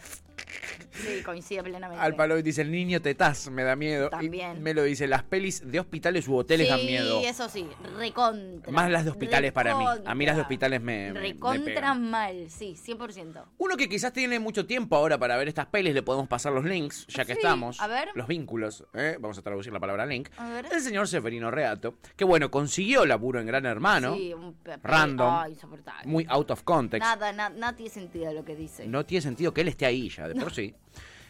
Sí, 1.02 1.24
coincide 1.24 1.64
plenamente. 1.64 2.04
Al 2.04 2.16
palo 2.16 2.42
dice 2.42 2.62
el 2.62 2.72
niño 2.72 3.02
tetaz, 3.02 3.50
me 3.50 3.64
da 3.64 3.76
miedo. 3.76 4.08
Y 4.08 4.10
También. 4.10 4.62
me 4.62 4.74
lo 4.74 4.84
dice, 4.84 5.08
las 5.08 5.24
pelis 5.24 5.70
de 5.70 5.80
hospitales 5.80 6.28
u 6.28 6.36
hoteles 6.36 6.70
dan 6.70 6.86
miedo. 6.86 7.20
Sí, 7.22 7.26
eso 7.26 7.50
sí, 7.50 7.68
recontra. 7.98 8.72
Más 8.72 8.90
las 8.92 9.06
de 9.06 9.12
hospitales 9.12 9.52
para 9.52 9.76
mí. 9.78 9.86
A 10.06 10.16
mí 10.16 10.26
las 10.26 10.36
de 10.36 10.42
hospitales 10.42 10.82
me, 10.82 11.14
Recontra 11.14 11.94
mal, 11.94 12.50
sí, 12.50 12.76
100%. 12.76 13.44
Uno 13.58 13.78
que 13.78 13.88
quizás 13.90 14.14
tiene 14.14 14.40
mucho 14.40 14.66
tiempo 14.66 14.96
ahora 14.96 15.18
para 15.18 15.38
ver 15.38 15.48
estas 15.48 15.68
pelis, 15.68 15.94
le 15.94 16.04
podemos 16.04 16.28
pasar 16.28 16.52
los 16.54 16.66
links, 16.66 17.06
ya 17.08 17.26
que 17.26 17.34
Sí, 17.34 17.40
estamos. 17.40 17.80
a 17.82 17.88
ver. 17.88 18.10
Los 18.16 18.28
vínculos, 18.28 18.86
¿eh? 18.94 19.18
vamos 19.20 19.38
a 19.38 19.42
traducir 19.42 19.72
la 19.74 19.80
palabra 19.80 20.06
link. 20.06 20.30
A 20.38 20.50
ver. 20.50 20.66
El 20.72 20.82
señor 20.82 21.08
Seferino 21.08 21.52
Reato, 21.52 21.96
que 22.16 22.24
bueno, 22.26 22.50
consiguió 22.52 23.06
laburo 23.06 23.40
en 23.40 23.48
Gran 23.48 23.66
Hermano. 23.66 24.16
Sí, 24.16 24.34
un 24.34 24.56
Random. 24.84 25.34
Ay, 25.34 25.52
insoportable. 25.54 26.06
Muy 26.06 26.26
out 26.30 26.52
of 26.52 26.64
context. 26.64 27.04
Nada, 27.08 27.32
na- 27.34 27.50
nada 27.50 27.76
tiene 27.76 27.90
sentido 27.92 28.34
lo 28.34 28.44
que 28.44 28.56
dice. 28.56 28.88
No 28.88 29.06
tiene 29.06 29.22
sentido 29.22 29.54
que 29.54 29.62
él 29.62 29.68
esté 29.68 29.86
ahí 29.86 30.10
ya, 30.10 30.28
de 30.28 30.36
por 30.36 30.54
sí. 30.54 30.74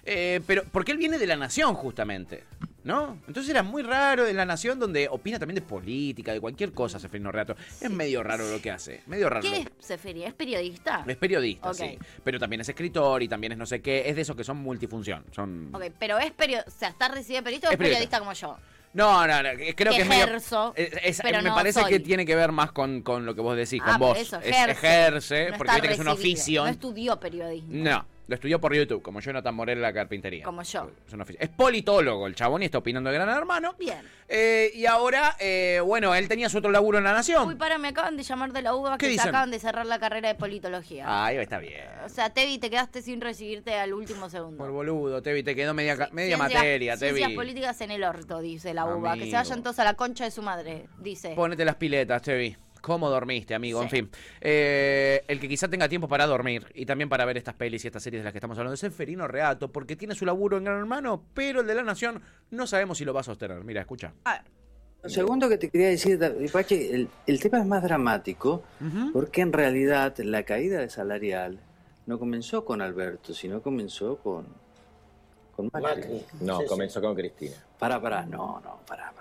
Eh, 0.06 0.42
pero 0.48 0.64
porque 0.72 0.92
él 0.92 0.98
viene 0.98 1.18
de 1.18 1.28
la 1.28 1.36
nación, 1.36 1.74
justamente. 1.76 2.44
¿No? 2.82 3.18
Entonces 3.28 3.50
era 3.50 3.62
muy 3.62 3.84
raro 3.84 4.24
de 4.24 4.34
la 4.34 4.46
nación 4.46 4.80
donde 4.80 5.10
opina 5.10 5.38
también 5.38 5.56
de 5.56 5.62
política, 5.62 6.32
de 6.32 6.40
cualquier 6.40 6.72
cosa, 6.72 6.98
Seferino 6.98 7.30
Reato. 7.32 7.56
Es 7.82 7.90
medio 7.92 8.24
raro 8.24 8.50
lo 8.50 8.62
que 8.62 8.72
hace. 8.72 9.02
Medio 9.06 9.30
raro. 9.30 9.42
¿Qué 9.42 9.60
es 9.60 9.68
Seferi? 9.86 10.24
¿Es 10.24 10.34
periodista? 10.34 11.04
Es 11.06 11.18
periodista, 11.18 11.74
sí. 11.74 12.00
Pero 12.24 12.40
también 12.40 12.62
es 12.62 12.70
escritor 12.70 13.22
y 13.22 13.28
también 13.28 13.52
es 13.52 13.58
no 13.58 13.66
sé 13.66 13.82
qué. 13.82 14.10
Es 14.10 14.16
de 14.16 14.22
esos 14.22 14.36
que 14.36 14.46
son 14.46 14.58
multifunción. 14.58 15.26
Son. 15.36 15.70
Ok, 15.76 15.84
pero 16.00 16.18
es 16.20 16.32
periodista, 16.32 16.72
o 16.72 16.80
sea, 16.80 16.90
¿está 16.90 17.10
recibido 17.10 17.44
periodista 17.44 17.68
o 17.68 17.72
Es 17.72 17.78
periodista 17.78 18.20
periodista. 18.20 18.20
como 18.20 18.34
yo? 18.34 18.58
No, 18.94 19.28
no, 19.28 19.44
no. 19.44 19.50
Creo 19.56 19.66
Que 19.76 19.76
que, 19.76 20.02
es 20.02 20.08
medio- 20.08 20.24
ejerzo, 20.24 20.74
es- 20.76 20.90
es- 21.04 21.20
pero 21.22 21.42
me 21.44 21.50
no 21.50 21.56
parece 21.56 21.82
soy. 21.82 21.92
que 21.92 22.00
tiene 22.00 22.26
que 22.26 22.36
ver 22.36 22.52
más 22.54 22.72
con, 22.72 23.02
con 23.04 23.24
lo 23.26 23.36
que 23.36 23.42
vos 23.42 23.56
decís, 23.58 23.82
Ah, 23.86 23.92
con 23.92 24.00
vos. 24.00 24.18
eso, 24.18 24.38
Es- 24.38 24.48
ejerce. 24.48 24.72
ejerce, 24.72 25.52
No 25.52 25.58
porque 25.58 25.74
viste 25.74 25.88
que 25.90 25.94
es 25.96 26.00
un 26.00 26.08
oficio. 26.08 26.64
No 26.64 26.70
estudió 26.70 27.20
periodismo. 27.20 27.70
No, 27.72 28.06
lo 28.30 28.36
estudió 28.36 28.62
por 28.62 28.74
YouTube, 28.76 29.02
como 29.02 29.20
Jonathan 29.20 29.54
Morel 29.56 29.82
la 29.82 29.92
carpintería. 29.92 30.46
Como 30.46 30.62
yo. 30.62 30.92
Es, 31.08 31.14
un 31.14 31.26
es 31.40 31.50
politólogo 31.50 32.28
el 32.28 32.36
chabón 32.36 32.62
y 32.62 32.66
está 32.66 32.78
opinando 32.78 33.10
de 33.10 33.16
Gran 33.16 33.28
Hermano. 33.30 33.74
Bien. 33.78 33.98
Eh, 34.28 34.70
y 34.76 34.86
ahora, 34.86 35.36
eh, 35.40 35.82
bueno, 35.84 36.14
él 36.14 36.28
tenía 36.28 36.48
su 36.48 36.60
otro 36.60 36.70
laburo 36.70 37.00
en 37.00 37.04
La 37.04 37.14
Nación. 37.14 37.48
Uy, 37.48 37.56
para, 37.56 37.80
me 37.80 37.88
acaban 37.88 38.16
de 38.16 38.22
llamar 38.24 38.54
de 38.54 38.62
la 38.62 38.76
UBA 38.76 38.92
¿Qué 38.98 38.98
que 39.00 39.06
se 39.08 39.12
dicen? 39.14 39.30
acaban 39.30 39.50
de 39.50 39.58
cerrar 39.58 39.88
la 39.88 39.98
carrera 40.00 40.28
de 40.30 40.36
politología. 40.36 41.06
Ay, 41.08 41.38
está 41.38 41.58
bien. 41.58 41.86
O 42.06 42.10
sea, 42.10 42.30
Tevi, 42.30 42.60
te 42.60 42.70
quedaste 42.70 43.02
sin 43.02 43.20
recibirte 43.20 43.74
al 43.76 43.94
último 43.94 44.30
segundo. 44.30 44.58
Por 44.58 44.70
boludo, 44.72 45.24
Tevi, 45.24 45.42
te 45.42 45.56
quedó 45.56 45.74
media, 45.74 45.96
media 46.12 46.38
Ciencias- 46.38 46.54
materia, 46.54 46.98
Ciencias 46.98 47.28
Tevi. 47.30 47.36
políticas 47.36 47.82
en 47.82 47.90
el 47.92 48.04
orto, 48.04 48.40
dice 48.42 48.76
la 48.76 48.86
UBA. 48.86 49.16
Que 49.16 49.26
se 49.26 49.32
vayan 49.36 49.64
todos 49.64 49.80
a 49.80 49.84
la 49.84 49.96
concha 49.96 50.26
de 50.26 50.32
su 50.32 50.44
madre, 50.44 50.86
dice. 51.00 51.34
Ponete 51.36 51.66
las 51.66 51.76
piletas, 51.78 52.22
Tevi. 52.22 52.56
¿Cómo 52.82 53.10
dormiste, 53.10 53.54
amigo? 53.56 53.82
En 53.82 53.90
fin. 53.90 54.10
Eh, 54.42 55.24
el 55.28 55.40
que 55.40 55.48
quizá 55.48 55.68
tenga 55.68 55.90
tiempo 55.90 56.08
para 56.08 56.26
dormir 56.26 56.66
y 56.74 56.86
también 56.86 57.10
para 57.10 57.26
ver 57.26 57.38
estas 57.38 57.56
pelis 57.56 57.84
y 57.84 57.88
estas 57.88 58.04
series 58.04 58.22
de 58.22 58.26
las 58.26 58.34
que 58.34 58.38
estamos 58.40 58.58
hablando 58.58 58.74
es 58.74 58.80
Seferino 58.80 59.28
Reato, 59.28 59.72
porque 59.72 59.96
tiene 59.96 60.16
su 60.16 60.26
laburo 60.26 60.58
en 60.58 60.64
Gran 60.64 60.80
Hermano, 60.80 61.24
pero 61.34 61.62
el 61.62 61.68
de 61.68 61.76
la 61.76 61.84
Nación 61.84 62.22
no 62.52 62.68
sabemos 62.68 62.98
si 62.98 63.06
lo 63.06 63.14
va 63.14 63.22
a 63.22 63.24
sostener. 63.24 63.64
Mira, 63.64 63.82
escucha. 63.82 64.14
Lo 65.02 65.10
segundo 65.10 65.48
que 65.48 65.58
te 65.58 65.70
quería 65.70 65.90
decir, 65.90 66.20
Pachi, 66.52 66.76
el, 66.76 67.10
el 67.26 67.40
tema 67.40 67.60
es 67.60 67.66
más 67.66 67.82
dramático 67.84 68.64
porque 69.14 69.42
en 69.42 69.54
realidad 69.54 70.18
la 70.18 70.44
caída 70.44 70.80
de 70.80 70.90
salarial 70.90 71.60
no 72.06 72.18
comenzó 72.18 72.66
con 72.66 72.82
Alberto, 72.82 73.34
sino 73.34 73.62
comenzó 73.62 74.18
con, 74.18 74.48
con 75.56 75.70
Macri. 75.72 76.26
No, 76.42 76.66
comenzó 76.66 77.00
con 77.02 77.16
Cristina. 77.16 77.56
Pará, 77.78 78.02
pará, 78.02 78.26
no, 78.26 78.60
no, 78.62 78.80
pará, 78.88 79.14
pará. 79.16 79.19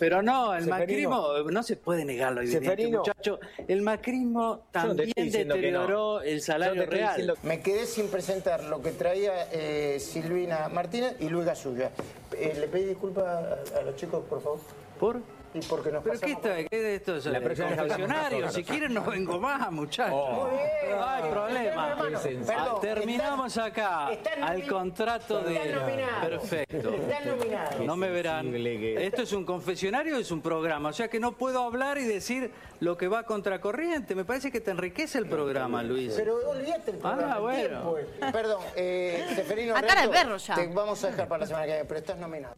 Pero 0.00 0.22
no, 0.22 0.54
el 0.54 0.64
Seferino. 0.64 1.10
macrismo, 1.10 1.50
no 1.50 1.62
se 1.62 1.76
puede 1.76 2.04
negar 2.04 2.32
lo 2.32 2.40
evidente, 2.40 2.64
Seferino. 2.70 2.98
muchacho. 2.98 3.38
El 3.68 3.82
macrismo 3.82 4.62
también 4.72 5.12
no. 5.16 5.22
deterioró 5.24 6.22
el 6.22 6.40
salario 6.40 6.86
real. 6.86 7.10
diciendo- 7.16 7.34
Me 7.42 7.60
quedé 7.60 7.86
sin 7.86 8.08
presentar 8.08 8.64
lo 8.64 8.80
que 8.82 8.90
traía 8.92 9.46
eh, 9.52 9.98
Silvina 10.00 10.68
Martínez 10.68 11.14
y 11.20 11.28
Luis 11.28 11.44
Gasulla. 11.46 11.90
Eh, 12.36 12.56
¿Le 12.58 12.66
pedí 12.68 12.84
disculpas 12.86 13.24
a, 13.26 13.78
a 13.78 13.82
los 13.82 13.94
chicos, 13.96 14.24
por 14.28 14.42
favor? 14.42 14.58
¿Por? 15.00 15.20
Y 15.52 15.58
porque 15.62 15.90
nos 15.90 16.04
¿Pero 16.04 16.20
qué, 16.20 16.30
está, 16.30 16.62
qué 16.62 16.76
de 16.80 16.94
esto 16.94 17.16
es 17.16 17.26
La 17.26 17.40
confesionario? 17.40 18.48
Si 18.52 18.62
quieren 18.62 18.94
no 18.94 19.02
vengo 19.02 19.40
más, 19.40 19.72
muchachos. 19.72 20.14
Oh. 20.16 20.46
Muy 20.46 20.58
bien. 20.58 20.96
No 20.96 21.04
hay 21.08 21.22
problema. 21.28 21.96
Perdón, 21.98 22.44
Ah, 22.56 22.74
Terminamos 22.80 23.58
acá 23.58 24.12
están 24.12 24.44
al 24.44 24.68
contrato 24.68 25.40
de... 25.40 25.56
están 25.56 25.74
nominados. 25.74 26.28
Perfecto. 26.28 26.90
Están 26.90 27.28
nominados. 27.36 27.80
No 27.80 27.96
me 27.96 28.10
verán. 28.10 28.54
Esto 28.54 29.22
es 29.22 29.32
un 29.32 29.44
confesionario, 29.44 30.18
es 30.18 30.30
un 30.30 30.40
programa. 30.40 30.90
O 30.90 30.92
sea 30.92 31.08
que 31.08 31.18
no 31.18 31.32
puedo 31.32 31.64
hablar 31.64 31.98
y 31.98 32.04
decir 32.04 32.52
lo 32.78 32.96
que 32.96 33.08
va 33.08 33.24
contracorriente. 33.24 34.14
Me 34.14 34.24
parece 34.24 34.52
que 34.52 34.60
te 34.60 34.70
enriquece 34.70 35.18
el 35.18 35.26
programa, 35.28 35.82
Luis. 35.82 36.14
Pero 36.16 36.36
olvídate 36.48 36.92
el 36.92 36.98
programa, 36.98 37.32
Ah, 37.32 37.36
el 37.38 37.42
bueno. 37.42 37.94
tiempo. 37.96 38.32
Perdón, 38.32 38.62
eh, 38.76 39.26
Seferino 39.34 39.74
A 39.76 39.82
cara 39.82 40.02
de 40.02 40.06
Reato, 40.06 40.12
perro 40.28 40.36
ya. 40.36 40.54
Te 40.54 40.66
vamos 40.68 41.02
a 41.02 41.08
dejar 41.08 41.26
para 41.26 41.40
la 41.40 41.46
semana 41.46 41.64
que 41.66 41.72
viene, 41.72 41.84
pero 41.86 41.98
estás 41.98 42.18
nominado. 42.18 42.54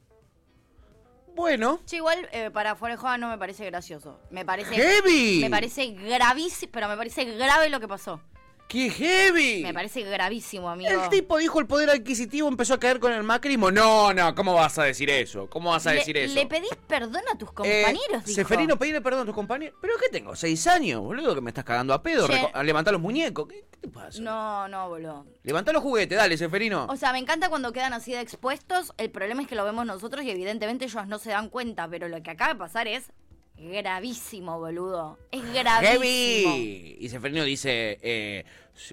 Bueno, 1.35 1.81
igual 1.91 2.29
eh, 2.33 2.51
para 2.51 2.77
joda 2.77 3.19
no 3.19 3.29
me 3.29 3.39
parece 3.39 3.65
gracioso. 3.65 4.21
Me 4.31 4.45
parece. 4.45 4.75
¡Heavy! 4.75 5.41
Me 5.41 5.51
parece 5.51 5.87
gravísimo, 5.87 6.71
pero 6.73 6.89
me 6.89 6.97
parece 6.97 7.25
grave 7.25 7.71
lo 7.71 7.81
que 7.81 7.89
pasó. 7.89 8.21
¡Qué 8.73 8.89
heavy! 8.91 9.63
Me 9.63 9.75
parece 9.75 10.01
gravísimo, 10.03 10.71
amigo. 10.71 10.91
El 10.91 11.11
tipo 11.11 11.37
dijo 11.37 11.61
el 11.61 11.67
poder 11.67 11.91
adquisitivo 11.91 12.49
empezó 12.49 12.73
a 12.75 12.81
caer 12.81 12.99
con 13.01 13.13
el 13.13 13.23
macrismo. 13.23 13.71
No, 13.71 14.15
no, 14.15 14.35
¿cómo 14.35 14.55
vas 14.55 14.79
a 14.79 14.85
decir 14.85 15.11
eso? 15.11 15.47
¿Cómo 15.51 15.71
vas 15.71 15.87
a 15.87 15.91
Le- 15.93 15.97
decir 15.99 16.17
eso? 16.17 16.35
Le 16.35 16.47
pedís 16.47 16.71
perdón 16.87 17.21
a 17.31 17.37
tus 17.37 17.51
Eh, 17.51 17.53
compañeros, 17.55 18.25
dijo. 18.25 18.35
Seferino, 18.35 18.79
pedirle 18.79 19.03
perdón 19.03 19.23
a 19.23 19.25
tus 19.27 19.35
compañeros. 19.35 19.77
¿Pero 19.81 19.93
qué 20.01 20.09
tengo? 20.09 20.35
¿Seis 20.35 20.67
años, 20.67 21.03
boludo? 21.03 21.35
Que 21.35 21.43
me 21.43 21.51
estás 21.51 21.65
cagando 21.65 21.93
a 21.93 22.03
pedo. 22.03 22.27
A 22.55 22.63
levantar 22.63 22.93
los 22.95 23.03
muñecos. 23.03 23.47
¿Qué, 23.49 23.65
qué 23.71 23.77
te 23.83 23.89
pasa? 23.89 24.21
No, 24.23 24.67
no, 24.69 24.89
boludo. 24.89 25.27
Levantá 25.43 25.73
los 25.73 25.83
juguetes, 25.83 26.17
dale, 26.17 26.39
Seferino. 26.39 26.87
O 26.89 26.97
sea, 26.97 27.13
me 27.13 27.19
encanta 27.19 27.51
cuando 27.51 27.73
quedan 27.73 27.93
así 27.93 28.13
de 28.13 28.21
expuestos. 28.21 28.95
El 28.97 29.11
problema 29.11 29.43
es 29.43 29.49
que 29.49 29.55
lo 29.55 29.65
vemos 29.67 29.85
nosotros 29.85 30.25
y 30.25 30.31
evidentemente 30.31 30.87
ellos 30.87 31.07
no 31.07 31.19
se 31.19 31.31
dan 31.31 31.51
cuenta. 31.51 31.87
Pero 31.89 32.09
lo 32.09 32.23
que 32.23 32.31
acaba 32.31 32.55
de 32.55 32.59
pasar 32.59 32.89
es 32.89 33.11
gravísimo, 33.57 34.59
boludo. 34.59 35.19
Es 35.31 35.43
gravísimo. 35.53 36.53
Heavy. 36.55 36.97
Y 37.01 37.09
Seferino 37.09 37.45
dice, 37.45 37.99
eh, 38.03 38.45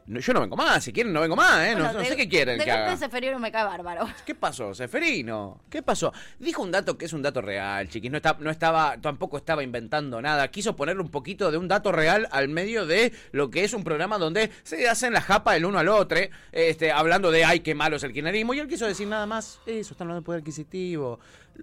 yo 0.05 0.33
no 0.33 0.41
vengo 0.41 0.55
más, 0.55 0.83
si 0.83 0.91
quieren 0.93 1.13
no 1.13 1.21
vengo 1.21 1.35
más, 1.35 1.65
¿eh? 1.67 1.71
No, 1.73 1.79
Bueno, 1.85 1.93
no 1.93 1.99
de- 1.99 2.05
sé 2.05 2.15
qué 2.17 2.27
quieren 2.27 2.57
de 2.59 2.65
que 2.65 2.69
golpe 2.69 2.83
haga. 2.85 2.97
Seferino 2.97 3.39
me 3.39 3.51
cae 3.51 3.63
bárbaro. 3.63 4.07
¿Qué 4.25 4.35
pasó, 4.35 4.73
Seferino? 4.75 5.61
¿Qué 5.69 5.81
pasó? 5.81 6.13
Dijo 6.37 6.61
un 6.61 6.71
dato 6.71 6.97
que 6.97 7.05
es 7.05 7.13
un 7.13 7.21
dato 7.21 7.41
real, 7.41 7.87
chiquis. 7.89 8.11
No, 8.11 8.17
está, 8.17 8.35
no 8.39 8.49
estaba, 8.51 8.97
tampoco 9.01 9.37
estaba 9.37 9.63
inventando 9.63 10.21
nada. 10.21 10.47
Quiso 10.49 10.75
ponerle 10.75 11.01
un 11.01 11.09
poquito 11.09 11.49
de 11.49 11.57
un 11.57 11.67
dato 11.67 11.91
real 11.91 12.27
al 12.31 12.49
medio 12.49 12.85
de 12.85 13.13
lo 13.31 13.49
que 13.49 13.63
es 13.63 13.73
un 13.73 13.83
programa 13.83 14.17
donde 14.17 14.51
se 14.63 14.87
hacen 14.89 15.13
la 15.13 15.21
japa 15.21 15.55
el 15.55 15.65
uno 15.65 15.79
al 15.79 15.87
otro, 15.87 16.19
este, 16.51 16.91
hablando 16.91 17.31
de 17.31 17.45
ay, 17.45 17.61
qué 17.61 17.73
malo 17.73 17.95
es 17.95 18.03
el 18.03 18.11
kirchnerismo. 18.13 18.53
Y 18.53 18.59
él 18.59 18.67
quiso 18.67 18.85
decir 18.85 19.07
nada 19.07 19.25
más, 19.25 19.59
eso, 19.65 19.93
están 19.93 20.05
hablando 20.07 20.21
de 20.21 20.25
poder 20.25 20.41
adquisitivo. 20.41 21.19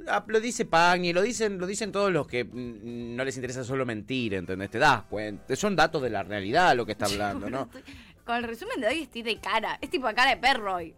Ah, 0.09 0.25
Lo 0.27 0.41
dice 0.41 0.65
Pagni, 0.65 1.13
lo 1.13 1.23
dicen, 1.23 1.59
lo 1.59 1.67
dicen 1.67 1.93
todos 1.93 2.13
los 2.13 2.27
que 2.27 2.45
mm, 2.45 3.17
no 3.17 3.25
les 3.25 3.37
interesa 3.37 3.65
solo 3.65 3.85
mentir, 3.87 4.35
¿entendés? 4.35 4.71
Te 4.71 4.79
das 4.79 5.03
cuenta. 5.05 5.55
Son 5.57 5.75
datos 5.77 6.03
de 6.03 6.11
la 6.11 6.23
realidad 6.23 6.75
lo 6.77 6.85
que 6.87 6.93
está 6.93 7.07
hablando, 7.11 7.49
¿no? 7.51 7.69
Con 8.25 8.37
el 8.37 8.45
resumen 8.45 8.81
de 8.81 8.89
hoy 8.89 9.01
estoy 9.03 9.23
de 9.23 9.39
cara. 9.39 9.79
Es 9.81 9.91
tipo 9.91 10.07
a 10.07 10.15
cara 10.15 10.31
de 10.31 10.37
perro 10.37 10.75
hoy. 10.75 10.95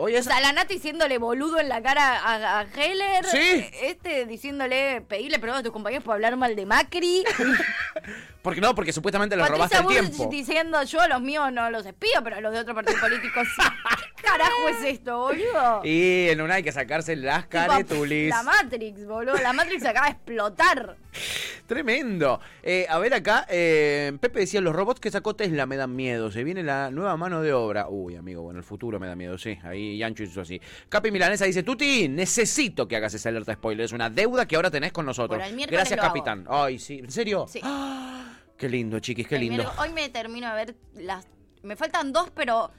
Hoy 0.00 0.14
O 0.14 0.18
es 0.18 0.26
sea, 0.26 0.38
la 0.38 0.52
Nati 0.52 0.74
diciéndole 0.74 1.18
boludo 1.18 1.58
en 1.58 1.68
la 1.68 1.82
cara 1.82 2.20
a, 2.20 2.60
a 2.60 2.62
Heller. 2.62 3.24
Sí. 3.24 3.68
Este 3.82 4.26
diciéndole, 4.26 5.00
pedirle 5.00 5.40
perdón 5.40 5.58
a 5.58 5.62
tus 5.64 5.72
compañeros 5.72 6.04
por 6.04 6.14
hablar 6.14 6.36
mal 6.36 6.54
de 6.54 6.66
Macri. 6.66 7.24
Porque 8.42 8.60
no, 8.60 8.74
porque 8.74 8.92
supuestamente 8.94 9.36
le 9.36 9.44
robaste 9.44 9.76
el 9.76 9.86
tiempo. 9.88 10.28
diciendo 10.30 10.82
yo 10.84 11.00
a 11.00 11.08
los 11.08 11.20
míos 11.20 11.52
no 11.52 11.68
los 11.70 11.84
espío, 11.84 12.20
pero 12.24 12.36
a 12.36 12.40
los 12.40 12.52
de 12.52 12.60
otro 12.60 12.74
partido 12.74 12.98
político 12.98 13.40
sí. 13.44 13.62
¿Qué 14.16 14.22
carajo 14.22 14.68
es 14.70 14.84
esto, 14.84 15.18
boludo? 15.18 15.80
Y 15.84 16.28
en 16.28 16.40
una 16.40 16.54
hay 16.54 16.62
que 16.62 16.72
sacarse 16.72 17.14
las 17.16 17.46
caretulis. 17.46 18.30
La 18.30 18.42
Matrix, 18.44 19.04
boludo. 19.06 19.36
La 19.36 19.52
Matrix 19.52 19.84
acaba 19.84 20.06
de 20.06 20.12
explotar. 20.12 20.96
Tremendo. 21.68 22.40
Eh, 22.62 22.86
a 22.88 22.98
ver 22.98 23.12
acá, 23.12 23.46
eh, 23.50 24.10
Pepe 24.20 24.40
decía, 24.40 24.60
los 24.62 24.74
robots 24.74 25.00
que 25.00 25.10
sacó 25.10 25.36
Tesla 25.36 25.66
me 25.66 25.76
dan 25.76 25.94
miedo. 25.94 26.30
Se 26.32 26.42
viene 26.42 26.62
la 26.62 26.90
nueva 26.90 27.14
mano 27.18 27.42
de 27.42 27.52
obra. 27.52 27.88
Uy, 27.90 28.16
amigo, 28.16 28.40
bueno, 28.42 28.58
el 28.58 28.64
futuro 28.64 28.98
me 28.98 29.06
da 29.06 29.14
miedo, 29.14 29.36
sí. 29.36 29.58
Ahí 29.62 29.98
Yancho 29.98 30.22
hizo 30.22 30.40
así. 30.40 30.58
Capi 30.88 31.10
Milanesa 31.10 31.44
dice, 31.44 31.62
Tuti, 31.62 32.08
necesito 32.08 32.88
que 32.88 32.96
hagas 32.96 33.12
esa 33.12 33.28
alerta 33.28 33.52
spoiler. 33.52 33.84
Es 33.84 33.92
una 33.92 34.08
deuda 34.08 34.48
que 34.48 34.56
ahora 34.56 34.70
tenés 34.70 34.92
con 34.92 35.04
nosotros. 35.04 35.38
Bueno, 35.38 35.64
Gracias, 35.70 35.98
hago. 36.00 36.08
capitán. 36.08 36.46
Ay, 36.48 36.78
sí. 36.78 37.00
¿En 37.00 37.10
serio? 37.10 37.44
Sí. 37.46 37.60
Qué 38.56 38.68
lindo, 38.68 38.98
chiquis, 38.98 39.28
qué 39.28 39.34
El 39.36 39.42
lindo. 39.42 39.62
miércoles- 39.64 39.78
Hoy 39.80 39.92
me 39.92 40.08
termino 40.08 40.48
de 40.48 40.54
ver 40.54 40.74
las... 40.94 41.28
Me 41.62 41.76
faltan 41.76 42.12
dos, 42.12 42.30
pero 42.34 42.70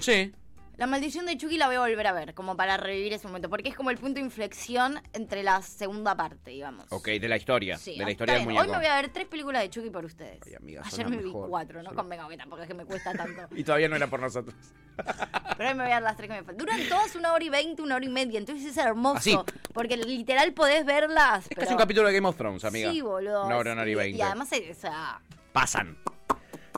Sí. 0.00 0.32
La 0.76 0.86
maldición 0.86 1.24
de 1.26 1.36
Chucky 1.36 1.56
la 1.56 1.66
voy 1.66 1.76
a 1.76 1.80
volver 1.80 2.06
a 2.06 2.12
ver, 2.12 2.34
como 2.34 2.56
para 2.56 2.76
revivir 2.76 3.12
ese 3.12 3.28
momento, 3.28 3.48
porque 3.48 3.68
es 3.68 3.76
como 3.76 3.90
el 3.90 3.98
punto 3.98 4.14
de 4.14 4.26
inflexión 4.26 5.00
entre 5.12 5.42
la 5.42 5.62
segunda 5.62 6.16
parte, 6.16 6.50
digamos. 6.50 6.86
Ok, 6.90 7.08
de 7.08 7.28
la 7.28 7.36
historia. 7.36 7.78
Sí, 7.78 7.96
de 7.96 8.04
la 8.04 8.10
historia 8.10 8.34
del 8.34 8.44
muñeco. 8.44 8.62
Hoy 8.62 8.70
me 8.70 8.76
voy 8.78 8.86
a 8.86 8.96
ver 8.96 9.10
tres 9.10 9.26
películas 9.26 9.62
de 9.62 9.70
Chucky 9.70 9.90
por 9.90 10.04
ustedes. 10.04 10.40
amiga, 10.56 10.82
sos 10.84 10.94
Ayer 10.94 11.08
me 11.08 11.18
vi 11.18 11.30
cuatro, 11.30 11.82
no 11.82 11.94
convenga 11.94 12.28
que 12.28 12.36
tampoco 12.36 12.62
es 12.62 12.68
que 12.68 12.74
me 12.74 12.84
cuesta 12.84 13.12
tanto. 13.12 13.42
Y 13.54 13.62
todavía 13.62 13.88
no 13.88 13.96
era 13.96 14.08
por 14.08 14.20
nosotros. 14.20 14.54
Pero 15.56 15.68
hoy 15.68 15.74
me 15.76 15.84
voy 15.84 15.92
a 15.92 15.96
ver 15.96 16.02
las 16.02 16.16
tres 16.16 16.28
que 16.28 16.34
me 16.34 16.42
faltan. 16.42 16.56
Duran 16.56 16.80
todas 16.88 17.14
una 17.14 17.32
hora 17.32 17.44
y 17.44 17.50
veinte, 17.50 17.82
una 17.82 17.96
hora 17.96 18.04
y 18.04 18.08
media, 18.08 18.38
entonces 18.38 18.66
es 18.66 18.76
hermoso. 18.76 19.18
Así. 19.18 19.38
Porque 19.72 19.96
literal 19.96 20.52
podés 20.54 20.84
verlas. 20.84 21.46
Es 21.48 21.56
casi 21.56 21.72
un 21.72 21.78
capítulo 21.78 22.08
de 22.08 22.14
Game 22.14 22.26
of 22.26 22.36
Thrones, 22.36 22.64
amiga. 22.64 22.90
Sí, 22.90 23.00
boludo. 23.00 23.46
Una 23.46 23.56
hora, 23.56 23.72
una 23.72 23.82
hora 23.82 23.90
y 23.90 23.94
veinte. 23.94 24.18
Y 24.18 24.22
además, 24.22 24.48
o 24.52 24.74
sea, 24.74 25.20
Pasan. 25.52 25.96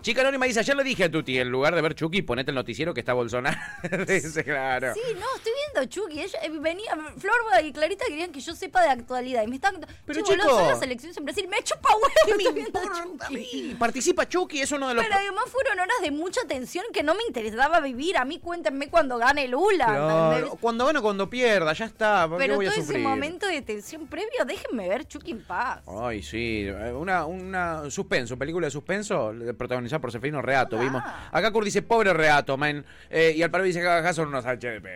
Chica 0.06 0.20
Anónima 0.20 0.46
dice, 0.46 0.60
ayer 0.60 0.76
le 0.76 0.84
dije 0.84 1.02
a 1.02 1.10
Tuti, 1.10 1.36
en 1.36 1.48
lugar 1.48 1.74
de 1.74 1.82
ver 1.82 1.96
Chucky, 1.96 2.22
ponete 2.22 2.52
el 2.52 2.54
noticiero 2.54 2.94
que 2.94 3.00
está 3.00 3.12
Bolsonaro. 3.12 3.58
dice, 4.06 4.44
claro. 4.44 4.94
Sí, 4.94 5.00
no, 5.18 5.26
estoy 5.34 5.52
viendo 5.74 5.90
Chucky. 5.90 6.20
Ella, 6.20 6.38
eh, 6.44 6.50
venía, 6.60 6.96
Flor 7.18 7.34
y 7.64 7.72
Clarita 7.72 8.04
querían 8.06 8.30
que 8.30 8.38
yo 8.38 8.54
sepa 8.54 8.82
de 8.82 8.90
actualidad. 8.90 9.42
Y 9.42 9.48
me 9.48 9.56
están. 9.56 9.84
Pero, 10.04 10.22
chico. 10.22 10.48
son 10.48 10.68
las 10.68 10.80
elecciones 10.80 11.16
en 11.16 11.24
Brasil. 11.24 11.48
Me 11.48 11.60
chupa 11.64 11.88
huevo. 11.92 12.38
estoy 12.38 12.54
viendo 12.54 12.80
Chucky. 12.84 13.48
Y 13.52 13.74
participa 13.74 14.28
Chucky, 14.28 14.60
es 14.60 14.70
uno 14.70 14.86
de 14.86 14.94
los... 14.94 15.04
Pero 15.04 15.16
además 15.16 15.46
fueron 15.48 15.80
horas 15.80 15.96
de 16.00 16.12
mucha 16.12 16.40
tensión 16.46 16.84
que 16.92 17.02
no 17.02 17.16
me 17.16 17.24
interesaba 17.26 17.80
vivir. 17.80 18.16
A 18.16 18.24
mí 18.24 18.38
cuéntenme 18.38 18.88
cuando 18.88 19.18
gane 19.18 19.48
Lula. 19.48 19.86
Claro. 19.86 20.56
Cuando 20.60 20.86
gane 20.86 21.00
o 21.00 21.02
cuando 21.02 21.28
pierda, 21.28 21.72
ya 21.72 21.86
está. 21.86 22.28
¿por 22.28 22.38
qué 22.38 22.44
Pero 22.44 22.54
voy 22.54 22.66
a 22.66 22.70
todo 22.70 22.80
ese 22.80 22.98
momento 22.98 23.48
de 23.48 23.60
tensión 23.60 24.06
previo, 24.06 24.44
déjenme 24.46 24.88
ver 24.88 25.04
Chucky 25.08 25.32
en 25.32 25.42
paz. 25.42 25.82
Ay, 25.88 26.22
sí, 26.22 26.68
una, 26.94 27.26
una 27.26 27.90
suspenso, 27.90 28.38
película 28.38 28.68
de 28.68 28.70
suspenso, 28.70 29.32
eh, 29.32 29.52
por 30.00 30.12
Seferino 30.12 30.42
Reato, 30.42 30.78
vimos. 30.78 31.02
Acá 31.32 31.50
Kurt 31.50 31.64
dice, 31.64 31.82
pobre 31.82 32.12
Reato, 32.12 32.56
man. 32.56 32.84
Eh, 33.10 33.34
y 33.36 33.42
al 33.42 33.50
paro 33.50 33.64
dice, 33.64 33.80
acá 33.86 34.12
son 34.12 34.28
unos 34.28 34.44
HDP. 34.44 34.86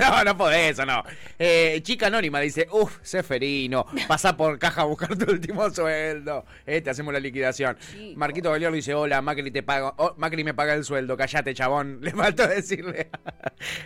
no, 0.00 0.24
no 0.24 0.36
podés, 0.36 0.72
eso 0.72 0.86
no. 0.86 1.02
Eh, 1.38 1.80
chica 1.82 2.06
Anónima 2.06 2.40
dice, 2.40 2.66
uff, 2.70 2.98
Seferino, 3.02 3.86
pasa 4.08 4.36
por 4.36 4.58
caja 4.58 4.82
a 4.82 4.84
buscar 4.84 5.16
tu 5.16 5.30
último 5.30 5.70
sueldo. 5.70 6.44
Eh, 6.66 6.80
te 6.80 6.90
hacemos 6.90 7.12
la 7.12 7.20
liquidación. 7.20 7.76
Marquito 8.16 8.50
Galeano 8.50 8.76
dice, 8.76 8.94
hola, 8.94 9.22
Macri 9.22 9.50
te 9.50 9.62
pago, 9.62 9.94
oh, 9.98 10.14
Macri 10.16 10.44
me 10.44 10.54
paga 10.54 10.74
el 10.74 10.84
sueldo, 10.84 11.16
callate, 11.16 11.54
chabón. 11.54 11.98
Le 12.06 12.12
faltó 12.12 12.46
decirle 12.46 13.08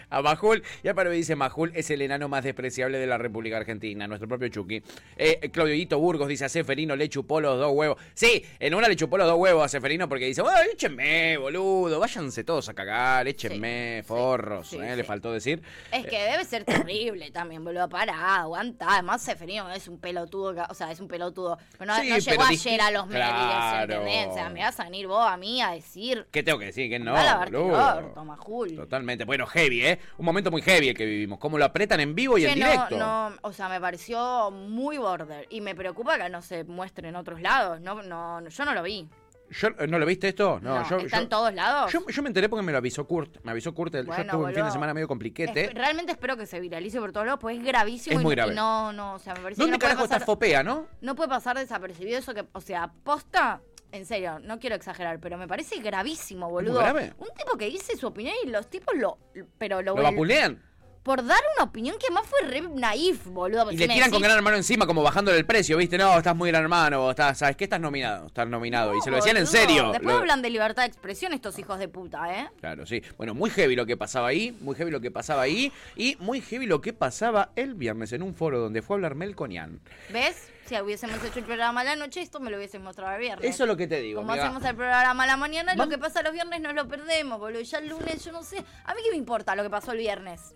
a 0.08 0.22
Majul. 0.22 0.62
Y 0.82 0.88
al 0.88 0.94
paro 0.94 1.10
dice, 1.10 1.36
Majul 1.36 1.72
es 1.74 1.90
el 1.90 2.02
enano 2.02 2.28
más 2.28 2.44
despreciable 2.44 2.98
de 2.98 3.06
la 3.06 3.18
República 3.18 3.56
Argentina, 3.56 4.06
nuestro 4.06 4.28
propio 4.28 4.48
Chucky. 4.48 4.82
Eh, 5.16 5.50
Claudio 5.52 5.74
Hito 5.74 5.98
Burgos 5.98 6.28
dice, 6.28 6.44
a 6.44 6.48
Seferino 6.48 6.96
le 6.96 7.08
chupó 7.08 7.40
los 7.40 7.58
dos 7.58 7.72
huevos. 7.72 7.98
Sí, 8.14 8.44
en 8.58 8.74
una 8.74 8.88
le 8.88 8.96
chupó 8.96 9.18
los 9.18 9.26
dos 9.26 9.38
huevos 9.38 9.64
a 9.64 9.68
Seferino 9.68 10.08
porque 10.08 10.26
dice, 10.30 10.42
"Ay, 10.44 10.70
échenme, 10.72 11.36
boludo, 11.36 12.00
váyanse 12.00 12.42
todos 12.44 12.68
a 12.68 12.74
cagar, 12.74 13.28
échenme, 13.28 14.02
forros. 14.06 14.68
sí, 14.68 14.76
eh, 14.76 14.90
sí. 14.90 14.96
Le 14.96 15.04
faltó 15.04 15.32
decir. 15.32 15.62
Es 15.92 16.06
que 16.06 16.18
debe 16.22 16.44
ser 16.44 16.64
terrible 16.64 17.30
también, 17.30 17.62
boludo. 17.64 17.88
Pará, 17.88 18.36
aguanta. 18.40 18.86
Además, 18.88 19.22
Seferino 19.22 19.70
es 19.70 19.88
un 19.88 19.98
pelotudo. 19.98 20.54
O 20.68 20.74
sea, 20.74 20.90
es 20.90 21.00
un 21.00 21.08
pelotudo. 21.08 21.58
Pero 21.78 21.92
no, 21.92 21.96
no 21.98 22.02
llegó 22.02 22.24
pero 22.26 22.42
ayer 22.44 22.80
a 22.80 22.90
los 22.90 23.06
medios, 23.06 23.26
Claro. 23.28 23.92
¿entendés? 23.94 24.26
O 24.28 24.34
sea, 24.34 24.48
me 24.50 24.60
vas 24.60 24.80
a 24.80 24.84
venir 24.84 25.06
vos 25.06 25.24
a 25.26 25.36
mí 25.36 25.60
a 25.62 25.70
decir. 25.70 26.26
¿Qué 26.30 26.42
tengo 26.42 26.58
que 26.58 26.66
decir? 26.66 26.88
Que 26.90 26.98
no, 26.98 27.10
"Anda 27.10 27.20
a 27.22 27.24
lavarte 27.24 27.56
el 27.56 27.62
boludo. 27.62 28.24
Majul". 28.24 28.76
Totalmente. 28.76 29.24
Bueno, 29.24 29.46
heavy, 29.46 29.84
¿eh? 29.86 29.98
Un 30.18 30.24
momento 30.26 30.50
muy 30.50 30.62
heavy 30.62 30.88
el 30.90 30.96
que 30.96 31.04
vivimos. 31.04 31.38
Cómo 31.38 31.58
lo 31.58 31.64
apretan 31.64 32.00
en 32.00 32.14
vivo 32.14 32.38
y 32.38 32.44
en 32.46 32.58
no, 32.58 32.66
directo. 32.66 32.96
no, 32.96 33.32
o 33.42 33.52
sea, 33.52 33.68
me 33.68 33.80
pareció 33.80 34.50
muy 34.50 34.98
border. 34.98 35.46
Y 35.50 35.60
me 35.60 35.74
preocupa 35.74 36.18
que 36.18 36.28
no 36.28 36.42
se 36.42 36.64
muestre 36.64 37.08
en 37.08 37.16
otros 37.16 37.40
lados. 37.40 37.80
No, 37.80 38.02
no, 38.02 38.46
yo 38.48 38.64
no 38.64 38.74
lo 38.74 38.82
vi. 38.82 39.08
Yo, 39.50 39.68
eh, 39.78 39.86
¿No 39.88 39.98
lo 39.98 40.06
viste 40.06 40.28
esto? 40.28 40.60
No, 40.62 40.80
No, 40.80 40.88
yo, 40.88 40.98
¿Está 40.98 41.16
yo- 41.16 41.22
en 41.24 41.28
todos 41.28 41.52
lados? 41.54 41.92
yo, 41.92 42.06
yo 42.06 42.22
me 42.22 42.28
enteré 42.28 42.48
porque 42.48 42.62
me 42.64 42.70
lo 42.72 42.78
avisó 42.78 43.06
Kurt. 43.06 43.38
Me 43.42 43.50
avisó 43.50 43.74
Kurt. 43.74 43.94
el- 43.96 44.06
Bueno, 44.06 44.22
yo 44.24 44.30
tuve 44.30 44.44
un 44.46 44.54
fin 44.54 44.64
de 44.64 44.70
semana 44.70 44.94
medio 44.94 45.08
compliquete. 45.08 45.64
Es- 45.64 45.74
realmente 45.74 46.12
espero 46.12 46.36
que 46.36 46.46
se 46.46 46.60
viralice 46.60 46.98
por 47.00 47.10
todos 47.12 47.26
lados, 47.26 47.40
porque 47.40 47.56
es 47.56 47.64
gravísimo. 47.64 48.14
Es 48.16 48.20
y 48.22 48.24
muy 48.24 48.36
no- 48.36 48.42
grave. 48.42 48.52
Y 48.52 48.56
no, 48.56 48.92
no, 48.92 49.14
o 49.14 49.18
sea, 49.18 49.34
me 49.34 49.40
parece 49.40 49.58
que 49.58 49.62
¿Dónde 49.62 49.72
no 49.76 49.78
puede 49.80 49.88
carajo 49.90 50.04
está 50.04 50.16
pasar- 50.16 50.26
Fopea, 50.26 50.62
no? 50.62 50.86
No 51.00 51.14
puede 51.16 51.28
pasar 51.28 51.58
desapercibido 51.58 52.18
eso 52.18 52.32
que, 52.32 52.44
o 52.52 52.60
sea, 52.60 52.92
posta, 53.02 53.60
en 53.92 54.06
serio, 54.06 54.38
no 54.38 54.60
quiero 54.60 54.76
exagerar, 54.76 55.18
pero 55.18 55.36
me 55.36 55.48
parece 55.48 55.80
gravísimo, 55.80 56.48
boludo. 56.48 56.78
grave? 56.78 57.12
Un 57.18 57.28
tipo 57.36 57.56
que 57.58 57.66
dice 57.66 57.96
su 57.96 58.06
opinión 58.06 58.34
y 58.44 58.48
los 58.50 58.70
tipos 58.70 58.94
lo, 58.96 59.18
pero 59.58 59.82
lo, 59.82 59.96
Lo 59.96 60.02
vapulean. 60.04 60.62
Por 61.02 61.24
dar 61.24 61.40
una 61.56 61.64
opinión 61.64 61.96
que 61.98 62.10
más 62.12 62.26
fue 62.26 62.40
re 62.46 62.60
naif, 62.60 63.24
boludo. 63.26 63.70
Y 63.72 63.78
Si 63.78 63.86
le 63.86 63.94
tiran 63.94 64.10
con 64.10 64.20
gran 64.20 64.36
hermano 64.36 64.56
encima, 64.56 64.86
como 64.86 65.02
bajándole 65.02 65.38
el 65.38 65.46
precio, 65.46 65.76
¿viste? 65.78 65.96
No, 65.96 66.16
estás 66.18 66.36
muy 66.36 66.50
gran 66.50 66.62
hermano, 66.62 67.10
estás, 67.10 67.38
¿sabes 67.38 67.56
qué? 67.56 67.64
Estás 67.64 67.80
nominado, 67.80 68.26
estás 68.26 68.46
nominado. 68.48 68.94
y 68.94 69.00
se 69.00 69.10
lo 69.10 69.16
decían 69.16 69.36
en 69.38 69.46
serio. 69.46 69.92
Después 69.92 70.14
Lo- 70.14 70.20
hablan 70.20 70.42
de 70.42 70.50
libertad 70.50 70.82
de 70.82 70.88
expresión 70.88 71.32
estos 71.32 71.58
hijos 71.58 71.78
de 71.78 71.88
puta, 71.88 72.38
¿eh? 72.38 72.48
Claro, 72.60 72.84
sí. 72.86 73.02
Bueno, 73.16 73.34
muy 73.34 73.50
heavy 73.50 73.76
lo 73.76 73.86
que 73.86 73.96
pasaba 73.96 74.28
ahí, 74.28 74.56
muy 74.60 74.74
heavy 74.76 74.90
lo 74.90 75.00
que 75.00 75.10
pasaba 75.10 75.42
ahí, 75.42 75.72
y 75.96 76.16
muy 76.20 76.40
heavy 76.42 76.66
lo 76.66 76.80
que 76.80 76.92
pasaba 76.92 77.50
el 77.56 77.74
viernes 77.74 78.12
en 78.12 78.22
un 78.22 78.34
foro 78.34 78.58
donde 78.60 78.82
fue 78.82 78.94
a 78.94 78.96
hablar 78.98 79.14
Melconian. 79.14 79.80
¿Ves? 80.12 80.48
Si 80.66 80.80
hubiésemos 80.80 81.16
hecho 81.24 81.40
el 81.40 81.44
programa 81.46 81.80
a 81.80 81.84
la 81.84 81.96
noche, 81.96 82.20
esto 82.20 82.38
me 82.38 82.48
lo 82.50 82.56
hubiesen 82.56 82.82
mostrado 82.82 83.12
el 83.14 83.20
viernes. 83.20 83.44
Eso 83.54 83.64
es 83.64 83.68
lo 83.68 83.76
que 83.76 83.88
te 83.88 84.00
digo, 84.00 84.20
Como 84.20 84.32
amiga. 84.32 84.44
hacemos 84.46 84.64
el 84.64 84.76
programa 84.76 85.24
a 85.24 85.26
la 85.26 85.36
mañana, 85.36 85.74
lo 85.74 85.88
que 85.88 85.98
pasa 85.98 86.22
los 86.22 86.32
viernes 86.32 86.60
nos 86.60 86.74
lo 86.74 86.86
perdemos, 86.86 87.40
boludo. 87.40 87.60
Ya 87.62 87.78
el 87.78 87.88
lunes, 87.88 88.24
yo 88.24 88.30
no 88.30 88.42
sé. 88.44 88.58
A 88.84 88.94
mí 88.94 89.00
qué 89.02 89.10
me 89.10 89.16
importa 89.16 89.56
lo 89.56 89.62
que 89.64 89.70
pasó 89.70 89.90
el 89.92 89.98
viernes. 89.98 90.54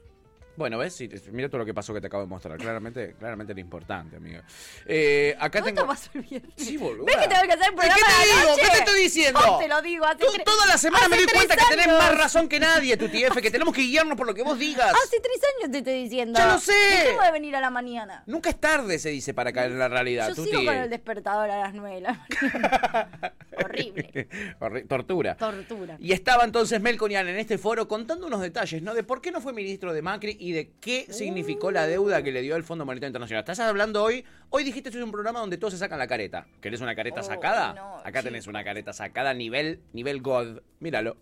Bueno, 0.57 0.79
¿ves? 0.79 1.03
Mira 1.33 1.49
todo 1.49 1.59
lo 1.59 1.64
que 1.64 1.75
pasó 1.75 1.93
que 1.93 2.01
te 2.01 2.07
acabo 2.07 2.23
de 2.23 2.29
mostrar. 2.29 2.59
Claramente, 2.59 3.14
claramente 3.19 3.53
era 3.53 3.61
importante, 3.61 4.17
amiga. 4.17 4.43
Eh, 4.87 5.35
acá 5.38 5.61
¿Cuánto 5.61 5.81
tengo... 5.81 5.87
pasó 5.88 6.11
el 6.14 6.23
viernes? 6.23 6.53
Sí, 6.57 6.77
boludo. 6.77 7.05
¿Ves 7.07 7.17
que 7.17 7.29
tengo 7.29 7.43
que 7.43 7.53
hacer 7.53 7.69
el 7.69 7.75
programa 7.75 7.97
¿Qué 7.97 8.03
te 8.25 8.29
digo? 8.40 8.51
noche? 8.51 8.62
¿Qué 8.62 8.71
te 8.71 8.79
estoy 8.79 9.03
diciendo? 9.03 9.40
Yo 9.45 9.59
te 9.59 9.69
lo 9.69 9.83
digo, 9.83 10.05
hace 10.05 10.19
tres- 10.19 10.45
Toda 10.45 10.67
la 10.67 10.79
semana 10.79 11.09
me 11.09 11.17
doy 11.17 11.27
cuenta 11.27 11.57
que 11.57 11.64
tenés 11.71 11.88
más 11.88 12.17
razón 12.17 12.49
que 12.49 12.61
nadie, 12.61 12.97
tu 12.97 13.09
TF, 13.09 13.40
que 13.40 13.51
tenemos 13.51 13.75
que 13.75 13.83
guiarnos 13.83 14.17
por 14.17 14.27
lo 14.27 14.35
que 14.35 14.43
vos 14.43 14.59
digas. 14.59 14.93
Hace 14.95 15.21
tres 15.21 15.40
años 15.59 15.73
te 15.73 15.79
estoy 15.79 16.03
diciendo. 16.05 16.38
Ya 16.38 16.47
lo 16.53 16.59
sé. 16.59 16.73
Dejemos 16.73 17.25
de 17.25 17.33
venir 17.33 17.57
a 17.57 17.61
la 17.61 17.71
mañana. 17.71 18.23
Nunca 18.27 18.51
es 18.51 18.61
tarde, 18.61 18.99
se 18.99 19.11
dice, 19.11 19.35
para 19.35 19.53
caer 19.53 19.73
en 19.73 19.79
la 19.79 19.88
realidad. 19.88 20.29
Yo 20.35 20.45
sigo 20.45 20.64
con 20.64 20.75
el 20.75 20.90
despertador 20.90 21.51
a 21.51 21.59
las 21.61 21.75
nueve 21.75 21.97
de 21.97 22.01
la 22.03 22.27
mañana. 22.31 23.33
Horrible. 23.64 24.29
Horri- 24.61 24.87
Tortura. 24.88 25.37
Tortura. 25.37 25.97
Y 26.01 26.12
estaba 26.12 26.45
entonces 26.45 26.81
Melconian 26.81 27.29
en 27.29 27.38
este 27.38 27.59
foro 27.59 27.87
contando 27.88 28.27
unos 28.27 28.40
detalles, 28.40 28.83
¿no? 28.83 28.95
De 28.95 29.03
por 29.05 29.21
qué 29.21 29.31
no 29.31 29.40
fue 29.40 29.53
ministro 29.53 29.93
de 29.93 30.03
Macri 30.03 30.37
y 30.44 30.52
de 30.52 30.72
qué 30.78 31.07
significó 31.09 31.70
la 31.70 31.87
deuda 31.87 32.22
que 32.22 32.30
le 32.30 32.42
dio 32.42 32.54
el 32.57 32.64
Fondo 32.64 32.85
Monetario 32.85 33.09
Internacional. 33.09 33.40
Estás 33.44 33.61
hablando 33.61 34.02
hoy, 34.04 34.26
hoy 34.50 34.62
dijiste 34.62 34.90
esto 34.90 34.98
es 34.98 35.04
un 35.04 35.11
programa 35.11 35.40
donde 35.40 35.57
todos 35.57 35.72
se 35.72 35.78
sacan 35.78 35.98
la 35.98 36.07
careta. 36.07 36.46
¿Querés 36.61 36.83
una 36.83 36.94
careta 36.94 37.20
Oh, 37.20 37.24
sacada? 37.24 37.72
no, 37.72 37.96
Acá 38.04 38.22
tenés 38.22 38.46
una 38.46 38.62
careta 38.62 38.92
sacada 38.92 39.33
nivel, 39.33 39.80
nivel 39.94 40.20
God. 40.20 40.61
Míralo. 40.80 41.16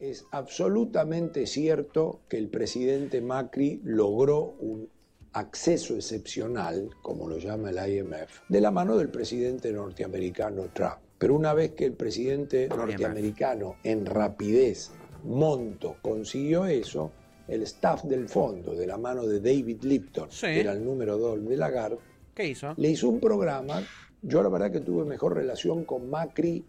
Es 0.00 0.26
absolutamente 0.32 1.46
cierto 1.46 2.22
que 2.28 2.36
el 2.36 2.48
presidente 2.48 3.20
Macri 3.20 3.80
logró 3.84 4.56
un 4.58 4.88
acceso 5.32 5.94
excepcional, 5.94 6.90
como 7.02 7.28
lo 7.28 7.38
llama 7.38 7.70
el 7.70 7.88
IMF, 7.98 8.40
de 8.48 8.60
la 8.60 8.72
mano 8.72 8.96
del 8.96 9.10
presidente 9.10 9.72
norteamericano 9.72 10.70
Trump. 10.72 10.96
Pero 11.18 11.36
una 11.36 11.54
vez 11.54 11.70
que 11.74 11.84
el 11.84 11.92
presidente 11.92 12.66
norteamericano 12.68 13.76
en 13.84 14.04
rapidez, 14.06 14.90
monto, 15.22 15.98
consiguió 16.02 16.66
eso, 16.66 17.12
el 17.48 17.62
staff 17.62 18.04
del 18.04 18.28
fondo, 18.28 18.74
de 18.74 18.86
la 18.86 18.96
mano 18.96 19.26
de 19.26 19.40
David 19.40 19.82
Lipton, 19.82 20.28
que 20.28 20.60
era 20.60 20.72
el 20.72 20.84
número 20.84 21.18
2 21.18 21.48
de 21.48 21.56
Lagarde, 21.56 21.98
¿Qué 22.34 22.48
hizo? 22.48 22.74
le 22.76 22.90
hizo 22.90 23.08
un 23.08 23.20
programa. 23.20 23.82
Yo 24.22 24.42
la 24.42 24.48
verdad 24.48 24.72
que 24.72 24.80
tuve 24.80 25.04
mejor 25.04 25.34
relación 25.34 25.84
con 25.84 26.08
Macri 26.08 26.64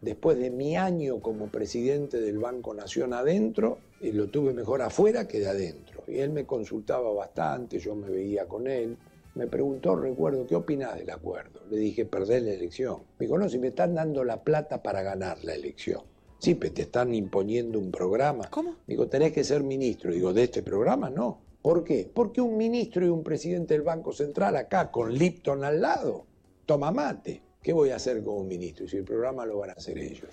después 0.00 0.38
de 0.38 0.50
mi 0.50 0.76
año 0.76 1.20
como 1.20 1.48
presidente 1.48 2.20
del 2.20 2.38
Banco 2.38 2.72
Nación 2.72 3.12
adentro, 3.12 3.78
y 4.00 4.12
lo 4.12 4.28
tuve 4.28 4.52
mejor 4.52 4.80
afuera 4.82 5.28
que 5.28 5.40
de 5.40 5.48
adentro. 5.48 6.02
Y 6.06 6.18
él 6.18 6.30
me 6.30 6.46
consultaba 6.46 7.12
bastante, 7.12 7.78
yo 7.78 7.94
me 7.94 8.08
veía 8.08 8.46
con 8.46 8.66
él. 8.66 8.96
Me 9.34 9.46
preguntó, 9.46 9.94
recuerdo, 9.94 10.46
¿qué 10.46 10.54
opinás 10.56 10.96
del 10.96 11.10
acuerdo? 11.10 11.60
Le 11.70 11.76
dije, 11.76 12.04
perder 12.04 12.42
la 12.42 12.52
elección. 12.52 12.98
Me 13.18 13.26
dijo, 13.26 13.38
no, 13.38 13.48
si 13.48 13.58
me 13.58 13.68
están 13.68 13.94
dando 13.94 14.24
la 14.24 14.42
plata 14.42 14.82
para 14.82 15.02
ganar 15.02 15.44
la 15.44 15.54
elección. 15.54 16.00
Sí, 16.40 16.54
pero 16.54 16.72
te 16.72 16.82
están 16.82 17.14
imponiendo 17.14 17.78
un 17.78 17.90
programa. 17.90 18.48
¿Cómo? 18.48 18.76
Digo, 18.86 19.08
tenés 19.08 19.32
que 19.32 19.44
ser 19.44 19.62
ministro. 19.62 20.10
Digo, 20.10 20.32
de 20.32 20.44
este 20.44 20.62
programa 20.62 21.10
no. 21.10 21.38
¿Por 21.60 21.84
qué? 21.84 22.10
Porque 22.12 22.40
un 22.40 22.56
ministro 22.56 23.04
y 23.04 23.10
un 23.10 23.22
presidente 23.22 23.74
del 23.74 23.82
Banco 23.82 24.12
Central 24.14 24.56
acá 24.56 24.90
con 24.90 25.12
Lipton 25.12 25.62
al 25.62 25.82
lado, 25.82 26.24
toma 26.64 26.90
mate. 26.90 27.42
¿Qué 27.62 27.74
voy 27.74 27.90
a 27.90 27.96
hacer 27.96 28.24
con 28.24 28.38
un 28.38 28.48
ministro? 28.48 28.86
Y 28.86 28.88
si 28.88 28.96
el 28.96 29.04
programa 29.04 29.44
lo 29.44 29.58
van 29.58 29.68
a 29.68 29.72
hacer 29.74 29.98
ellos. 29.98 30.30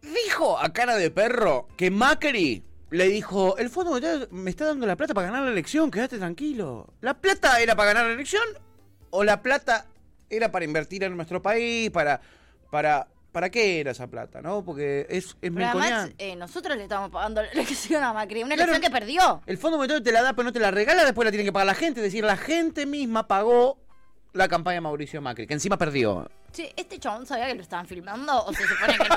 Dijo 0.00 0.58
a 0.58 0.72
cara 0.72 0.96
de 0.96 1.10
perro 1.10 1.68
que 1.76 1.90
Macri 1.90 2.64
le 2.90 3.08
dijo, 3.08 3.58
el 3.58 3.68
Fondo 3.68 3.90
Monetario 3.90 4.28
me 4.30 4.48
está 4.48 4.64
dando 4.64 4.86
la 4.86 4.96
plata 4.96 5.12
para 5.12 5.26
ganar 5.26 5.44
la 5.44 5.52
elección, 5.52 5.90
quédate 5.90 6.16
tranquilo. 6.16 6.94
¿La 7.02 7.12
plata 7.12 7.60
era 7.60 7.76
para 7.76 7.92
ganar 7.92 8.06
la 8.06 8.14
elección 8.14 8.44
o 9.10 9.22
la 9.22 9.42
plata 9.42 9.86
era 10.30 10.50
para 10.50 10.64
invertir 10.64 11.04
en 11.04 11.14
nuestro 11.14 11.42
país, 11.42 11.90
para... 11.90 12.22
para 12.70 13.08
¿Para 13.34 13.50
qué 13.50 13.80
era 13.80 13.90
esa 13.90 14.06
plata, 14.06 14.40
no? 14.40 14.64
Porque 14.64 15.08
es, 15.10 15.36
es 15.42 15.50
Pero 15.52 15.66
además, 15.66 16.10
eh, 16.18 16.36
nosotros 16.36 16.76
le 16.76 16.84
estamos 16.84 17.10
pagando 17.10 17.42
la 17.42 17.48
elección 17.50 18.04
a 18.04 18.12
Macri. 18.12 18.44
Una 18.44 18.54
Claro. 18.54 18.70
elección 18.70 18.92
que 18.92 18.96
perdió. 18.96 19.42
El 19.44 19.58
Fondo 19.58 19.76
Monetario 19.76 20.04
te 20.04 20.12
la 20.12 20.22
da, 20.22 20.34
pero 20.34 20.44
no 20.44 20.52
te 20.52 20.60
la 20.60 20.70
regala, 20.70 21.04
después 21.04 21.24
la 21.26 21.32
tiene 21.32 21.42
que 21.44 21.52
pagar 21.52 21.66
la 21.66 21.74
gente. 21.74 21.98
Es 21.98 22.04
decir, 22.04 22.22
la 22.22 22.36
gente 22.36 22.86
misma 22.86 23.26
pagó 23.26 23.76
la 24.34 24.46
campaña 24.46 24.76
de 24.76 24.82
Mauricio 24.82 25.20
Macri, 25.20 25.48
que 25.48 25.54
encima 25.54 25.76
perdió. 25.76 26.30
Che, 26.52 26.72
¿este 26.76 27.00
chabón 27.00 27.26
sabía 27.26 27.48
que 27.48 27.56
lo 27.56 27.62
estaban 27.62 27.88
filmando? 27.88 28.44
¿O 28.44 28.52
se 28.52 28.62
supone 28.68 28.96
que, 28.98 29.08
no 29.08 29.16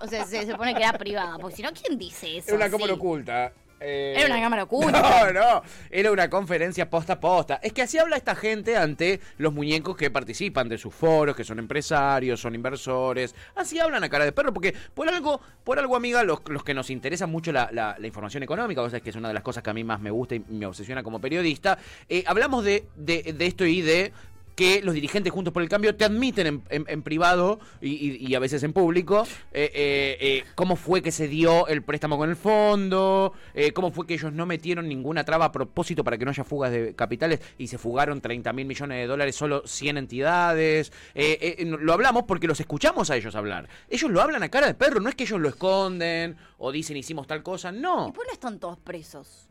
o 0.00 0.08
sea, 0.08 0.24
se 0.24 0.50
supone 0.50 0.74
que 0.74 0.82
era 0.82 0.94
privada? 0.96 1.36
Porque 1.38 1.56
si 1.56 1.62
no, 1.62 1.68
¿quién 1.74 1.98
dice 1.98 2.38
eso? 2.38 2.48
Era 2.48 2.56
una 2.56 2.70
cámara 2.70 2.94
oculta. 2.94 3.52
Eh, 3.80 4.14
Era 4.16 4.26
una 4.34 4.40
cámara 4.42 4.62
oculta. 4.64 4.98
No, 5.32 5.32
no. 5.32 5.62
Era 5.90 6.10
una 6.12 6.28
conferencia 6.28 6.88
posta 6.90 7.14
a 7.14 7.20
posta. 7.20 7.60
Es 7.62 7.72
que 7.72 7.82
así 7.82 7.98
habla 7.98 8.16
esta 8.16 8.34
gente 8.34 8.76
ante 8.76 9.20
los 9.38 9.52
muñecos 9.52 9.96
que 9.96 10.10
participan 10.10 10.68
de 10.68 10.78
sus 10.78 10.94
foros, 10.94 11.36
que 11.36 11.44
son 11.44 11.58
empresarios, 11.58 12.40
son 12.40 12.54
inversores. 12.54 13.34
Así 13.54 13.78
hablan 13.78 14.02
a 14.04 14.08
cara 14.08 14.24
de 14.24 14.32
perro, 14.32 14.52
porque 14.52 14.74
por 14.94 15.08
algo, 15.08 15.40
por 15.64 15.78
algo, 15.78 15.96
amiga, 15.96 16.22
los, 16.24 16.40
los 16.48 16.64
que 16.64 16.74
nos 16.74 16.90
interesa 16.90 17.26
mucho 17.26 17.52
la, 17.52 17.68
la- 17.72 17.96
la 17.98 18.06
información 18.06 18.42
económica, 18.42 18.82
o 18.82 18.90
sea, 18.90 19.00
que 19.00 19.10
es 19.10 19.16
una 19.16 19.28
de 19.28 19.34
las 19.34 19.42
cosas 19.42 19.62
que 19.62 19.70
a 19.70 19.74
mí 19.74 19.84
más 19.84 20.00
me 20.00 20.10
gusta 20.10 20.34
y 20.34 20.40
me 20.48 20.66
obsesiona 20.66 21.02
como 21.02 21.20
periodista, 21.20 21.78
eh, 22.08 22.24
hablamos 22.26 22.64
de, 22.64 22.86
de, 22.96 23.34
de 23.36 23.46
esto 23.46 23.64
y 23.64 23.80
de 23.82 24.12
que 24.58 24.82
los 24.82 24.92
dirigentes 24.92 25.32
Juntos 25.32 25.52
por 25.54 25.62
el 25.62 25.68
Cambio 25.68 25.94
te 25.94 26.04
admiten 26.04 26.46
en, 26.48 26.62
en- 26.68 26.84
en 26.88 27.02
privado 27.04 27.60
y, 27.80 28.34
a 28.34 28.40
veces 28.40 28.64
en 28.64 28.72
público 28.72 29.22
eh, 29.52 29.70
eh, 29.72 30.16
eh, 30.20 30.44
cómo 30.56 30.74
fue 30.74 31.00
que 31.00 31.12
se 31.12 31.28
dio 31.28 31.68
el 31.68 31.82
préstamo 31.84 32.18
con 32.18 32.28
el 32.28 32.34
fondo, 32.34 33.34
eh, 33.54 33.70
cómo 33.72 33.92
fue 33.92 34.04
que 34.04 34.14
ellos 34.14 34.32
no 34.32 34.46
metieron 34.46 34.88
ninguna 34.88 35.22
traba 35.24 35.44
a 35.44 35.52
propósito 35.52 36.02
para 36.02 36.18
que 36.18 36.24
no 36.24 36.32
haya 36.32 36.42
fugas 36.42 36.72
de 36.72 36.92
capitales 36.96 37.38
y 37.56 37.68
se 37.68 37.78
fugaron 37.78 38.20
30 38.20 38.52
mil 38.52 38.66
millones 38.66 38.98
de 38.98 39.06
dólares 39.06 39.36
solo 39.36 39.62
100 39.64 39.96
entidades. 39.96 40.92
Eh, 41.14 41.64
lo 41.78 41.92
hablamos 41.92 42.24
porque 42.26 42.48
los 42.48 42.58
escuchamos 42.58 43.10
a 43.10 43.16
ellos 43.16 43.36
hablar. 43.36 43.68
Ellos 43.88 44.10
lo 44.10 44.20
hablan 44.20 44.42
a 44.42 44.48
cara 44.48 44.66
de 44.66 44.74
perro, 44.74 44.98
no 44.98 45.08
es 45.08 45.14
que 45.14 45.22
ellos 45.22 45.38
lo 45.40 45.48
esconden 45.48 46.36
o 46.58 46.72
dicen 46.72 46.96
hicimos 46.96 47.28
tal 47.28 47.44
cosa, 47.44 47.70
no. 47.70 48.08
¿Y 48.08 48.12
por 48.12 48.24
qué 48.24 48.30
no 48.30 48.32
están 48.32 48.58
todos 48.58 48.78
presos? 48.80 49.48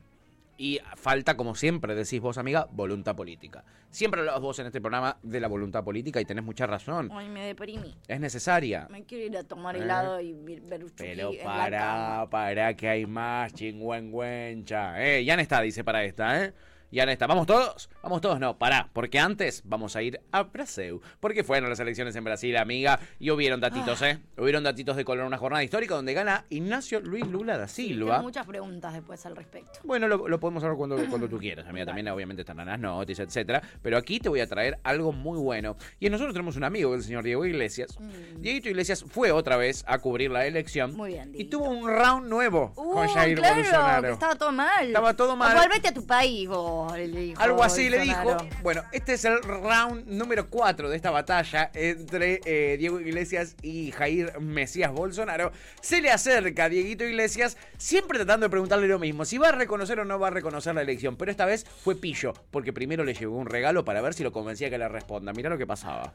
Y 0.59 0.79
falta, 0.95 1.37
como 1.37 1.53
siempre 1.53 1.93
decís 1.93 2.19
vos, 2.19 2.37
amiga, 2.39 2.67
voluntad 2.71 3.15
política. 3.15 3.63
Siempre 3.91 4.21
hablabas 4.21 4.41
vos 4.41 4.57
en 4.59 4.65
este 4.65 4.81
programa 4.81 5.17
de 5.21 5.39
la 5.39 5.47
voluntad 5.47 5.83
política 5.83 6.19
y 6.19 6.25
tenés 6.25 6.43
mucha 6.43 6.65
razón. 6.65 7.09
Ay, 7.13 7.29
me 7.29 7.45
deprimí. 7.45 7.95
Es 8.07 8.19
necesaria. 8.19 8.87
Me 8.89 9.03
quiero 9.03 9.25
ir 9.25 9.37
a 9.37 9.43
tomar 9.43 9.75
Eh. 9.75 9.83
helado 9.83 10.19
y 10.19 10.33
ver 10.33 10.81
Chucky 10.81 10.93
Pero 10.97 11.31
para, 11.43 12.27
para 12.31 12.73
que 12.75 12.89
hay 12.89 13.05
más 13.05 13.53
chingüengüencha. 13.53 15.03
Eh, 15.05 15.23
ya 15.25 15.35
no 15.35 15.41
está, 15.41 15.61
dice 15.61 15.83
para 15.83 16.03
esta, 16.03 16.43
¿eh? 16.43 16.53
Ya 16.91 17.05
no 17.05 17.11
está. 17.11 17.27
¿Vamos 17.27 17.47
todos? 17.47 17.89
Vamos 18.01 18.21
todos, 18.21 18.39
no, 18.39 18.57
pará. 18.57 18.89
Porque 18.93 19.19
antes 19.19 19.61
vamos 19.65 19.95
a 19.95 20.01
ir 20.01 20.21
a 20.31 20.43
Brasil. 20.43 20.99
Porque 21.19 21.43
fueron 21.43 21.69
las 21.69 21.79
elecciones 21.79 22.15
en 22.15 22.23
Brasil, 22.23 22.55
amiga. 22.57 22.99
Y 23.19 23.29
hubieron 23.31 23.59
datitos, 23.59 24.01
Ah. 24.01 24.11
¿eh? 24.11 24.19
Hubieron 24.37 24.63
datitos 24.63 24.95
de 24.95 25.03
color 25.03 25.21
en 25.21 25.27
una 25.27 25.37
jornada 25.37 25.63
histórica 25.63 25.95
donde 25.95 26.13
gana 26.13 26.45
Ignacio 26.49 26.99
Luis 27.01 27.27
Lula 27.27 27.57
da 27.57 27.67
Silva. 27.67 28.11
Tengo 28.13 28.23
muchas 28.23 28.45
preguntas 28.47 28.93
después 28.93 29.25
al 29.25 29.35
respecto. 29.35 29.79
Bueno, 29.83 30.07
lo, 30.07 30.27
lo 30.27 30.39
podemos 30.39 30.63
hablar 30.63 30.77
cuando, 30.77 30.95
cuando 31.09 31.27
tú 31.27 31.37
quieras. 31.39 31.67
Amiga, 31.67 31.85
también 31.85 32.07
obviamente 32.07 32.41
están 32.43 32.57
las 32.57 32.79
noticias, 32.79 33.27
etcétera. 33.27 33.61
Pero 33.81 33.97
aquí 33.97 34.19
te 34.19 34.29
voy 34.29 34.39
a 34.39 34.47
traer 34.47 34.79
algo 34.83 35.11
muy 35.11 35.37
bueno. 35.37 35.75
Y 35.99 36.09
nosotros 36.09 36.33
tenemos 36.33 36.55
un 36.55 36.63
amigo, 36.63 36.95
el 36.95 37.03
señor 37.03 37.23
Diego 37.23 37.45
Iglesias. 37.45 37.97
Dieguito 38.37 38.69
Iglesias 38.69 39.03
fue 39.09 39.31
otra 39.31 39.57
vez 39.57 39.83
a 39.87 39.99
cubrir 39.99 40.31
la 40.31 40.45
elección. 40.45 40.93
Mm. 40.93 40.95
Muy 40.97 41.09
bien, 41.11 41.31
Y 41.35 41.45
tuvo 41.45 41.69
un 41.69 41.87
round 41.87 42.27
nuevo 42.27 42.71
Uh, 42.75 42.93
con 42.93 43.07
Jair 43.09 43.37
claro, 43.37 43.55
Bolsonaro. 43.55 44.13
estaba 44.13 44.35
todo 44.35 44.51
mal. 44.51 44.87
Estaba 44.87 45.13
todo 45.15 45.35
mal. 45.35 45.57
O 45.57 45.61
Volvete 45.61 45.87
a 45.89 45.93
tu 45.93 46.05
país, 46.05 46.47
vos, 46.47 46.76
le 46.95 47.07
dijo 47.07 47.41
Algo 47.41 47.63
así 47.63 47.89
le 47.89 47.99
dijo. 47.99 48.37
Bueno, 48.61 48.83
este 48.91 49.13
es 49.13 49.25
el 49.25 49.41
round 49.41 50.07
número 50.07 50.49
4 50.49 50.89
de 50.89 50.95
esta 50.95 51.11
batalla 51.11 51.71
entre 51.73 52.41
eh, 52.45 52.77
Diego 52.77 52.99
Iglesias 52.99 53.55
y 53.61 53.91
Jair 53.91 54.39
Mesías 54.39 54.91
Bolsonaro. 54.91 55.51
Se 55.81 56.01
le 56.01 56.11
acerca 56.11 56.65
a 56.65 56.69
Dieguito 56.69 57.03
Iglesias, 57.03 57.57
siempre 57.77 58.17
tratando 58.17 58.45
de 58.45 58.49
preguntarle 58.49 58.87
lo 58.87 58.99
mismo: 58.99 59.25
si 59.25 59.37
va 59.37 59.49
a 59.49 59.51
reconocer 59.51 59.99
o 59.99 60.05
no 60.05 60.19
va 60.19 60.27
a 60.27 60.31
reconocer 60.31 60.75
la 60.75 60.81
elección. 60.81 61.15
Pero 61.15 61.31
esta 61.31 61.45
vez 61.45 61.65
fue 61.65 61.95
pillo, 61.95 62.33
porque 62.51 62.73
primero 62.73 63.03
le 63.03 63.13
llegó 63.13 63.35
un 63.35 63.47
regalo 63.47 63.85
para 63.85 64.01
ver 64.01 64.13
si 64.13 64.23
lo 64.23 64.31
convencía 64.31 64.69
que 64.69 64.77
le 64.77 64.87
responda. 64.87 65.33
Mirá 65.33 65.49
lo 65.49 65.57
que 65.57 65.67
pasaba. 65.67 66.13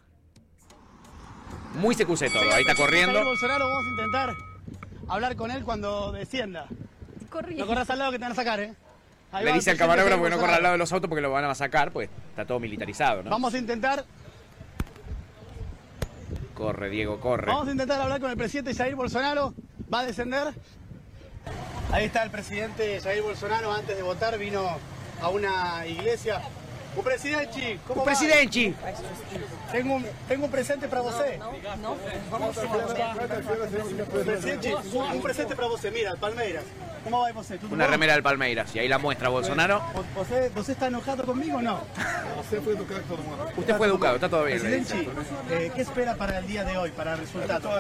Muy 1.75 1.95
se 1.95 2.05
todo, 2.05 2.53
ahí 2.53 2.63
está 2.63 2.75
corriendo. 2.75 3.15
Jair 3.15 3.25
Bolsonaro, 3.25 3.67
vamos 3.67 3.85
a 3.87 3.91
intentar 3.91 4.35
hablar 5.09 5.37
con 5.37 5.51
él 5.51 5.65
cuando 5.65 6.13
descienda. 6.13 6.67
No 7.57 7.67
corras 7.67 7.89
al 7.89 7.99
lado 7.99 8.13
que 8.13 8.19
te 8.19 8.25
van 8.25 8.33
a 8.33 8.35
sacar, 8.35 8.61
¿eh? 8.61 8.75
Ahí 9.33 9.45
Le 9.47 9.53
dice 9.55 9.71
al 9.71 9.79
camarógrafo 9.79 10.23
que 10.23 10.31
no 10.31 10.39
corra 10.39 10.57
al 10.57 10.63
lado 10.63 10.73
de 10.75 10.79
los 10.79 10.93
autos 10.93 11.09
porque 11.09 11.23
lo 11.23 11.31
van 11.31 11.45
a 11.47 11.55
sacar, 11.55 11.91
pues 11.91 12.11
está 12.31 12.45
todo 12.45 12.61
militarizado, 12.61 13.23
¿no? 13.23 13.31
Vamos 13.31 13.55
a 13.55 13.59
intentar, 13.59 14.05
Corre, 16.55 16.91
Diego, 16.91 17.19
corre. 17.19 17.47
vamos 17.47 17.69
a 17.69 17.73
intentar 17.73 18.01
hablar 18.01 18.21
con 18.21 18.31
el 18.31 18.37
presidente 18.37 18.75
Jair 18.75 18.95
Bolsonaro. 18.95 19.55
Va 19.93 20.01
a 20.01 20.07
descender. 20.07 20.53
Ahí 21.91 22.05
está 22.05 22.23
el 22.23 22.31
presidente 22.31 23.01
Jair 23.01 23.23
Bolsonaro. 23.23 23.73
Antes 23.73 23.97
de 23.97 24.03
votar 24.03 24.39
vino 24.39 24.63
a 25.21 25.29
una 25.29 25.87
iglesia. 25.87 26.41
Un 26.95 27.03
presidente, 27.03 27.79
¿cómo 27.87 28.03
Un 28.03 28.09
va? 28.09 28.13
presidente. 28.13 28.75
Tengo 29.73 29.95
un, 29.95 30.07
tengo 30.29 30.45
un 30.45 30.51
presente 30.51 30.89
para 30.89 31.01
você. 31.03 31.39
Presidente, 34.25 34.75
un, 34.93 35.03
un 35.17 35.23
presente 35.23 35.57
para 35.57 35.69
você. 35.69 35.91
Mira, 35.91 36.15
Palmeiras. 36.17 36.65
¿Cómo 37.05 37.21
va 37.21 37.33
você? 37.33 37.59
Una 37.69 37.89
remera 37.89 38.13
del 38.13 38.23
Palmeiras. 38.23 38.73
Y 38.77 38.79
ahí 38.79 38.87
la 38.89 38.99
muestra 38.99 39.29
Bolsonaro. 39.29 39.83
¿Você, 40.15 40.51
¿Você 40.51 40.71
está 40.73 40.87
enojado 40.87 41.25
conmigo 41.25 41.59
o 41.59 41.63
no? 41.63 41.81
Usted 42.41 42.63
fue 42.63 42.75
educado 42.75 43.01
con 43.01 43.09
todo 43.09 43.19
el 43.19 43.25
mundo. 43.25 43.49
Usted 43.57 43.77
fue 43.77 43.87
educado, 43.89 44.15
está 44.15 44.29
todo 44.29 44.45
bien. 44.45 44.61
Presidente, 44.61 45.09
eh, 45.51 45.73
¿qué 45.75 45.83
espera 45.83 46.15
para 46.15 46.39
el 46.39 46.47
día 46.47 46.63
de 46.63 46.77
hoy, 46.77 46.91
para 46.93 47.15
el 47.15 47.19
resultado? 47.19 47.71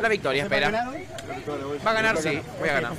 La 0.00 0.08
victoria, 0.08 0.44
¿Usted 0.44 0.62
va 0.62 0.66
a 0.66 0.68
espera. 0.68 0.70
ganar 0.70 0.94
hoy? 0.94 1.78
Va 1.86 1.90
a 1.90 1.94
ganar, 1.94 2.16
sí, 2.16 2.40
voy 2.58 2.68
a 2.70 2.72
ganar. 2.72 2.92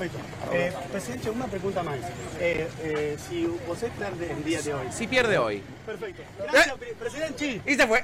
Eh, 0.54 0.72
presidente, 0.92 1.30
una 1.32 1.46
pregunta 1.48 1.82
más. 1.82 1.96
Eh, 2.40 2.68
eh, 2.84 3.18
si 3.28 3.48
usted 3.48 3.90
pierde 3.94 4.32
el 4.32 4.44
día 4.44 4.62
de 4.62 4.74
hoy. 4.76 4.88
Si 4.92 5.08
pierde 5.08 5.29
hoy. 5.38 5.64
Perfecto. 5.86 6.22
Gracias, 6.52 6.78
pre- 6.78 6.94
presidente. 6.94 7.62
Y 7.66 7.76
se 7.76 7.88
fue. 7.88 8.04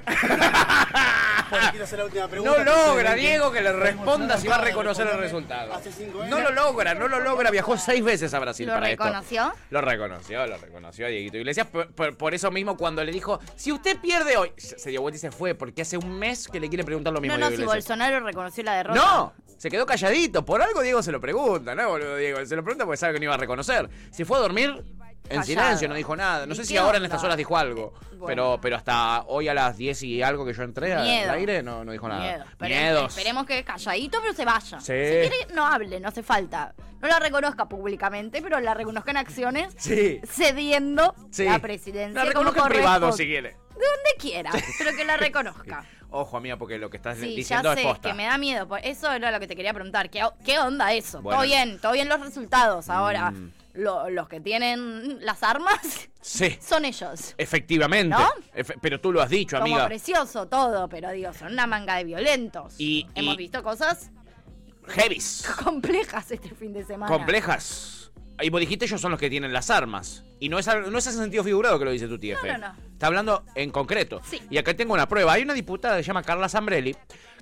Bueno, 1.49 1.65
quiero 1.69 1.83
hacer 1.85 1.99
la 1.99 2.05
última 2.05 2.27
pregunta. 2.27 2.63
No 2.63 2.65
logra, 2.65 2.93
presidente. 3.11 3.15
Diego, 3.21 3.51
que 3.51 3.61
le 3.61 3.73
responda 3.73 4.37
si 4.37 4.47
va 4.47 4.55
a 4.55 4.59
de 4.59 4.65
reconocer 4.65 5.07
el 5.07 5.17
resultado. 5.19 5.73
hace 5.73 5.91
cinco 5.91 6.25
No 6.25 6.37
años. 6.37 6.49
lo 6.49 6.51
logra, 6.51 6.95
no 6.95 7.07
lo 7.07 7.19
logra. 7.19 7.51
Viajó 7.51 7.77
seis 7.77 8.03
veces 8.03 8.33
a 8.33 8.39
Brasil 8.39 8.65
¿Lo 8.67 8.73
para 8.73 8.89
esto. 8.89 9.03
reconoció? 9.03 9.53
Lo 9.69 9.81
reconoció, 9.81 10.47
lo 10.47 10.57
reconoció 10.57 11.05
a 11.05 11.09
Dieguito 11.09 11.37
Iglesias. 11.37 11.67
Por, 11.67 11.91
por- 11.93 12.17
por 12.17 12.33
eso 12.33 12.49
mismo, 12.51 12.75
cuando 12.77 13.03
le 13.03 13.11
dijo, 13.11 13.39
si 13.55 13.71
usted 13.71 13.97
pierde 13.99 14.37
hoy, 14.37 14.51
se 14.57 14.89
dio 14.89 15.01
vuelta 15.01 15.17
y 15.17 15.19
se 15.19 15.31
fue, 15.31 15.53
porque 15.55 15.83
hace 15.83 15.97
un 15.97 16.17
mes 16.17 16.47
que 16.47 16.59
le 16.59 16.67
quiere 16.69 16.83
preguntar 16.83 17.13
lo 17.13 17.21
mismo 17.21 17.37
No, 17.37 17.45
no, 17.45 17.49
Diego 17.49 17.57
si 17.57 17.63
Iglesias. 17.63 17.87
Bolsonaro 17.97 18.25
reconoció 18.25 18.63
la 18.63 18.73
derrota. 18.77 18.99
No, 18.99 19.33
se 19.57 19.69
quedó 19.69 19.85
calladito. 19.85 20.43
Por 20.43 20.61
algo 20.61 20.81
Diego 20.81 21.03
se 21.03 21.11
lo 21.11 21.21
pregunta, 21.21 21.75
¿no, 21.75 21.89
boludo 21.89 22.15
Diego? 22.17 22.43
Se 22.45 22.55
lo 22.55 22.63
pregunta 22.63 22.85
porque 22.85 22.97
sabe 22.97 23.13
que 23.13 23.19
no 23.19 23.25
iba 23.25 23.35
a 23.35 23.37
reconocer. 23.37 23.87
Se 24.11 24.25
fue 24.25 24.37
a 24.37 24.41
dormir 24.41 24.83
en 25.29 25.41
Callado. 25.41 25.45
silencio, 25.45 25.87
no 25.89 25.95
dijo 25.95 26.15
nada. 26.15 26.45
No 26.45 26.53
¿Y 26.53 26.57
sé 26.57 26.65
si 26.65 26.77
ahora 26.77 26.97
en 26.97 27.05
estas 27.05 27.23
horas 27.23 27.37
dijo 27.37 27.57
algo. 27.57 27.93
Pero, 28.25 28.57
pero 28.61 28.75
hasta 28.75 29.23
hoy 29.27 29.47
a 29.47 29.53
las 29.53 29.77
10 29.77 30.01
y 30.03 30.23
algo 30.23 30.45
que 30.45 30.53
yo 30.53 30.63
entré 30.63 30.93
al 30.93 31.29
aire 31.31 31.61
no, 31.61 31.83
no 31.85 31.91
dijo 31.91 32.07
nada. 32.07 32.21
Miedo. 32.21 32.45
Miedos. 32.59 33.15
Esperemos 33.17 33.45
que 33.45 33.63
calladito, 33.63 34.19
pero 34.21 34.33
se 34.33 34.45
vaya. 34.45 34.79
Sí. 34.79 34.85
Si 34.85 34.91
quiere, 35.29 35.35
no 35.53 35.65
hable, 35.67 35.99
no 35.99 36.07
hace 36.07 36.23
falta. 36.23 36.73
No 37.01 37.07
la 37.07 37.19
reconozca 37.19 37.65
públicamente, 37.67 38.41
pero 38.41 38.59
la 38.59 38.73
reconozca 38.73 39.11
en 39.11 39.17
acciones, 39.17 39.73
Sí. 39.77 40.19
cediendo 40.27 41.13
Sí. 41.31 41.45
la 41.45 41.59
presidencia. 41.59 42.23
La 42.23 42.31
como 42.33 42.45
reconozco 42.45 42.67
en 42.67 42.73
privado 42.79 43.11
si 43.11 43.25
quiere. 43.25 43.49
De 43.49 43.55
donde 43.75 44.15
quiera, 44.19 44.51
pero 44.77 44.95
que 44.95 45.05
la 45.05 45.17
reconozca. 45.17 45.85
Ojo, 46.11 46.37
amiga, 46.37 46.55
porque 46.57 46.77
lo 46.77 46.89
que 46.89 46.97
estás 46.97 47.17
Sí, 47.17 47.29
ya 47.31 47.35
diciendo 47.35 47.73
es 47.73 47.81
posta. 47.83 48.09
que 48.09 48.13
me 48.15 48.23
da 48.25 48.37
miedo. 48.37 48.67
Por 48.67 48.79
eso 48.85 49.11
era 49.11 49.31
lo 49.31 49.39
que 49.39 49.47
te 49.47 49.55
quería 49.55 49.73
preguntar. 49.73 50.09
¿Qué, 50.09 50.23
qué 50.45 50.59
onda 50.59 50.93
eso? 50.93 51.21
Bueno. 51.21 51.39
Todo 51.39 51.45
bien, 51.47 51.79
todo 51.81 51.91
bien 51.91 52.07
los 52.07 52.21
resultados. 52.21 52.89
Ahora, 52.89 53.31
Mm. 53.31 53.51
Lo- 53.75 54.09
los 54.09 54.27
que 54.27 54.39
tienen 54.39 55.23
las 55.25 55.43
armas 55.43 56.09
Sí, 56.21 56.57
son 56.61 56.85
ellos. 56.85 57.35
efectivamente. 57.37 58.15
¿No? 58.15 58.29
Efe- 58.55 58.77
pero 58.81 58.99
tú 58.99 59.11
lo 59.11 59.21
has 59.21 59.29
dicho, 59.29 59.57
Como 59.59 59.73
amiga. 59.75 59.87
precioso 59.87 60.47
todo, 60.47 60.87
pero 60.89 61.11
digo, 61.11 61.33
son 61.33 61.53
una 61.53 61.67
manga 61.67 61.95
de 61.97 62.03
violentos. 62.05 62.75
Y- 62.79 63.07
Hemos 63.15 63.35
y- 63.35 63.37
visto 63.37 63.61
cosas 63.63 64.11
Heavies. 64.87 65.47
complejas 65.63 66.31
este 66.31 66.49
fin 66.55 66.73
de 66.73 66.83
semana. 66.85 67.11
Complejas. 67.11 68.11
Y 68.41 68.49
vos 68.49 68.59
dijiste, 68.59 68.85
ellos 68.85 68.99
son 68.99 69.11
los 69.11 69.19
que 69.19 69.29
tienen 69.29 69.53
las 69.53 69.69
armas. 69.69 70.23
Y 70.39 70.49
no 70.49 70.59
es, 70.59 70.67
no 70.67 70.97
es 70.97 71.07
ese 71.07 71.17
sentido 71.17 71.43
figurado 71.43 71.79
que 71.79 71.85
lo 71.85 71.91
dice 71.91 72.07
tu 72.07 72.19
tía 72.19 72.37
No, 72.43 72.57
no, 72.57 72.57
no. 72.67 72.75
Está 72.91 73.07
hablando 73.07 73.43
en 73.55 73.71
concreto. 73.71 74.21
Sí. 74.29 74.41
Y 74.49 74.57
acá 74.57 74.73
tengo 74.75 74.93
una 74.93 75.07
prueba. 75.07 75.31
Hay 75.33 75.43
una 75.43 75.53
diputada 75.53 75.95
que 75.97 76.03
se 76.03 76.07
llama 76.07 76.21
Carla 76.21 76.49
Zambrelli. 76.49 76.95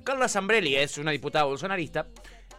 Carla 0.03 0.27
Zambrelli 0.29 0.75
es 0.75 0.97
una 0.99 1.09
diputada 1.09 1.45
bolsonarista. 1.45 2.05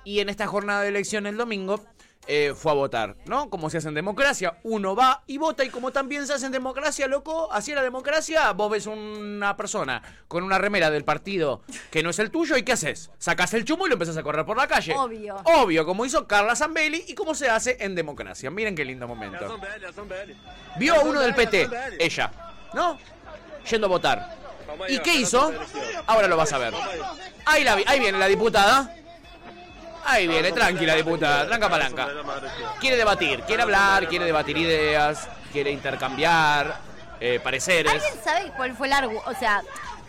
Y 0.03 0.18
en 0.18 0.29
esta 0.29 0.49
jornada 0.49 0.83
de 0.83 0.89
elección 0.89 1.27
el 1.27 1.37
domingo 1.37 1.85
eh, 2.27 2.55
fue 2.57 2.72
a 2.72 2.75
votar, 2.75 3.16
¿no? 3.27 3.51
Como 3.51 3.68
se 3.70 3.79
hace 3.79 3.89
en 3.89 3.95
democracia, 3.95 4.59
uno 4.62 4.95
va 4.97 5.22
y 5.27 5.39
vota. 5.39 5.64
Y 5.64 5.70
como 5.70 5.93
también 5.93 6.27
se 6.27 6.33
hace 6.33 6.47
en 6.47 6.53
democracia, 6.53 7.07
loco, 7.07 7.53
así 7.53 7.70
es 7.72 7.77
la 7.77 7.83
democracia, 7.83 8.51
vos 8.53 8.70
ves 8.70 8.87
una 8.87 9.57
persona 9.57 10.03
con 10.29 10.43
una 10.45 10.59
remera 10.59 10.91
del 10.91 11.05
partido 11.05 11.62
que 11.91 12.03
no 12.03 12.11
es 12.11 12.18
el 12.18 12.31
tuyo. 12.31 12.57
¿Y 12.57 12.62
qué 12.62 12.72
haces? 12.72 13.11
Sacás 13.18 13.53
el 13.55 13.64
chumo 13.64 13.87
y 13.87 13.91
lo 13.91 13.95
empezás 13.95 14.16
a 14.16 14.22
correr 14.22 14.45
por 14.47 14.57
la 14.57 14.66
calle. 14.66 14.95
Obvio. 14.95 15.37
Obvio, 15.45 15.85
como 15.85 16.05
hizo 16.07 16.27
Carla 16.27 16.57
Zambelli 16.57 17.05
y 17.09 17.14
como 17.14 17.35
se 17.35 17.51
hace 17.51 17.77
en 17.81 17.95
democracia. 17.95 18.51
Miren 18.51 18.75
qué 18.75 18.85
lindo 18.85 19.07
momento. 19.07 19.59
Vio 20.79 20.95
a 20.95 21.01
uno 21.01 21.20
del 21.20 21.35
PT, 21.35 21.68
ella, 21.99 22.33
¿no? 22.72 22.99
Yendo 23.70 23.87
a 23.87 23.91
votar. 23.91 24.37
¿Y 24.89 24.99
qué 25.01 25.14
hizo? 25.14 25.53
Ahora 26.07 26.27
lo 26.27 26.37
vas 26.37 26.53
a 26.53 26.59
ver. 26.59 26.75
Ahí, 27.47 27.62
la 27.64 27.77
vi- 27.77 27.85
ahí 27.87 28.01
viene 28.01 28.18
la 28.18 28.27
diputada. 28.27 28.95
Ahí 30.07 30.26
viene, 30.28 30.52
tranquila 30.52 30.94
diputada, 30.94 31.46
tranca 31.46 31.68
palanca. 31.68 32.09
Quiere 32.80 32.96
debatir, 32.96 33.40
quiere 33.42 33.62
hablar, 33.62 34.09
quiere 34.09 34.26
debatir 34.26 34.57
ideas, 34.57 35.28
quiere 35.52 35.70
intercambiar 35.70 36.76
eh, 37.20 37.40
pareceres. 37.42 37.92
¿Alguien 37.92 38.22
sabe 38.22 38.52
cuál 38.57 38.76
fue 38.76 38.86
el 38.86 38.92
argumento? 38.92 39.30
O 39.30 39.34
sea, 39.34 39.62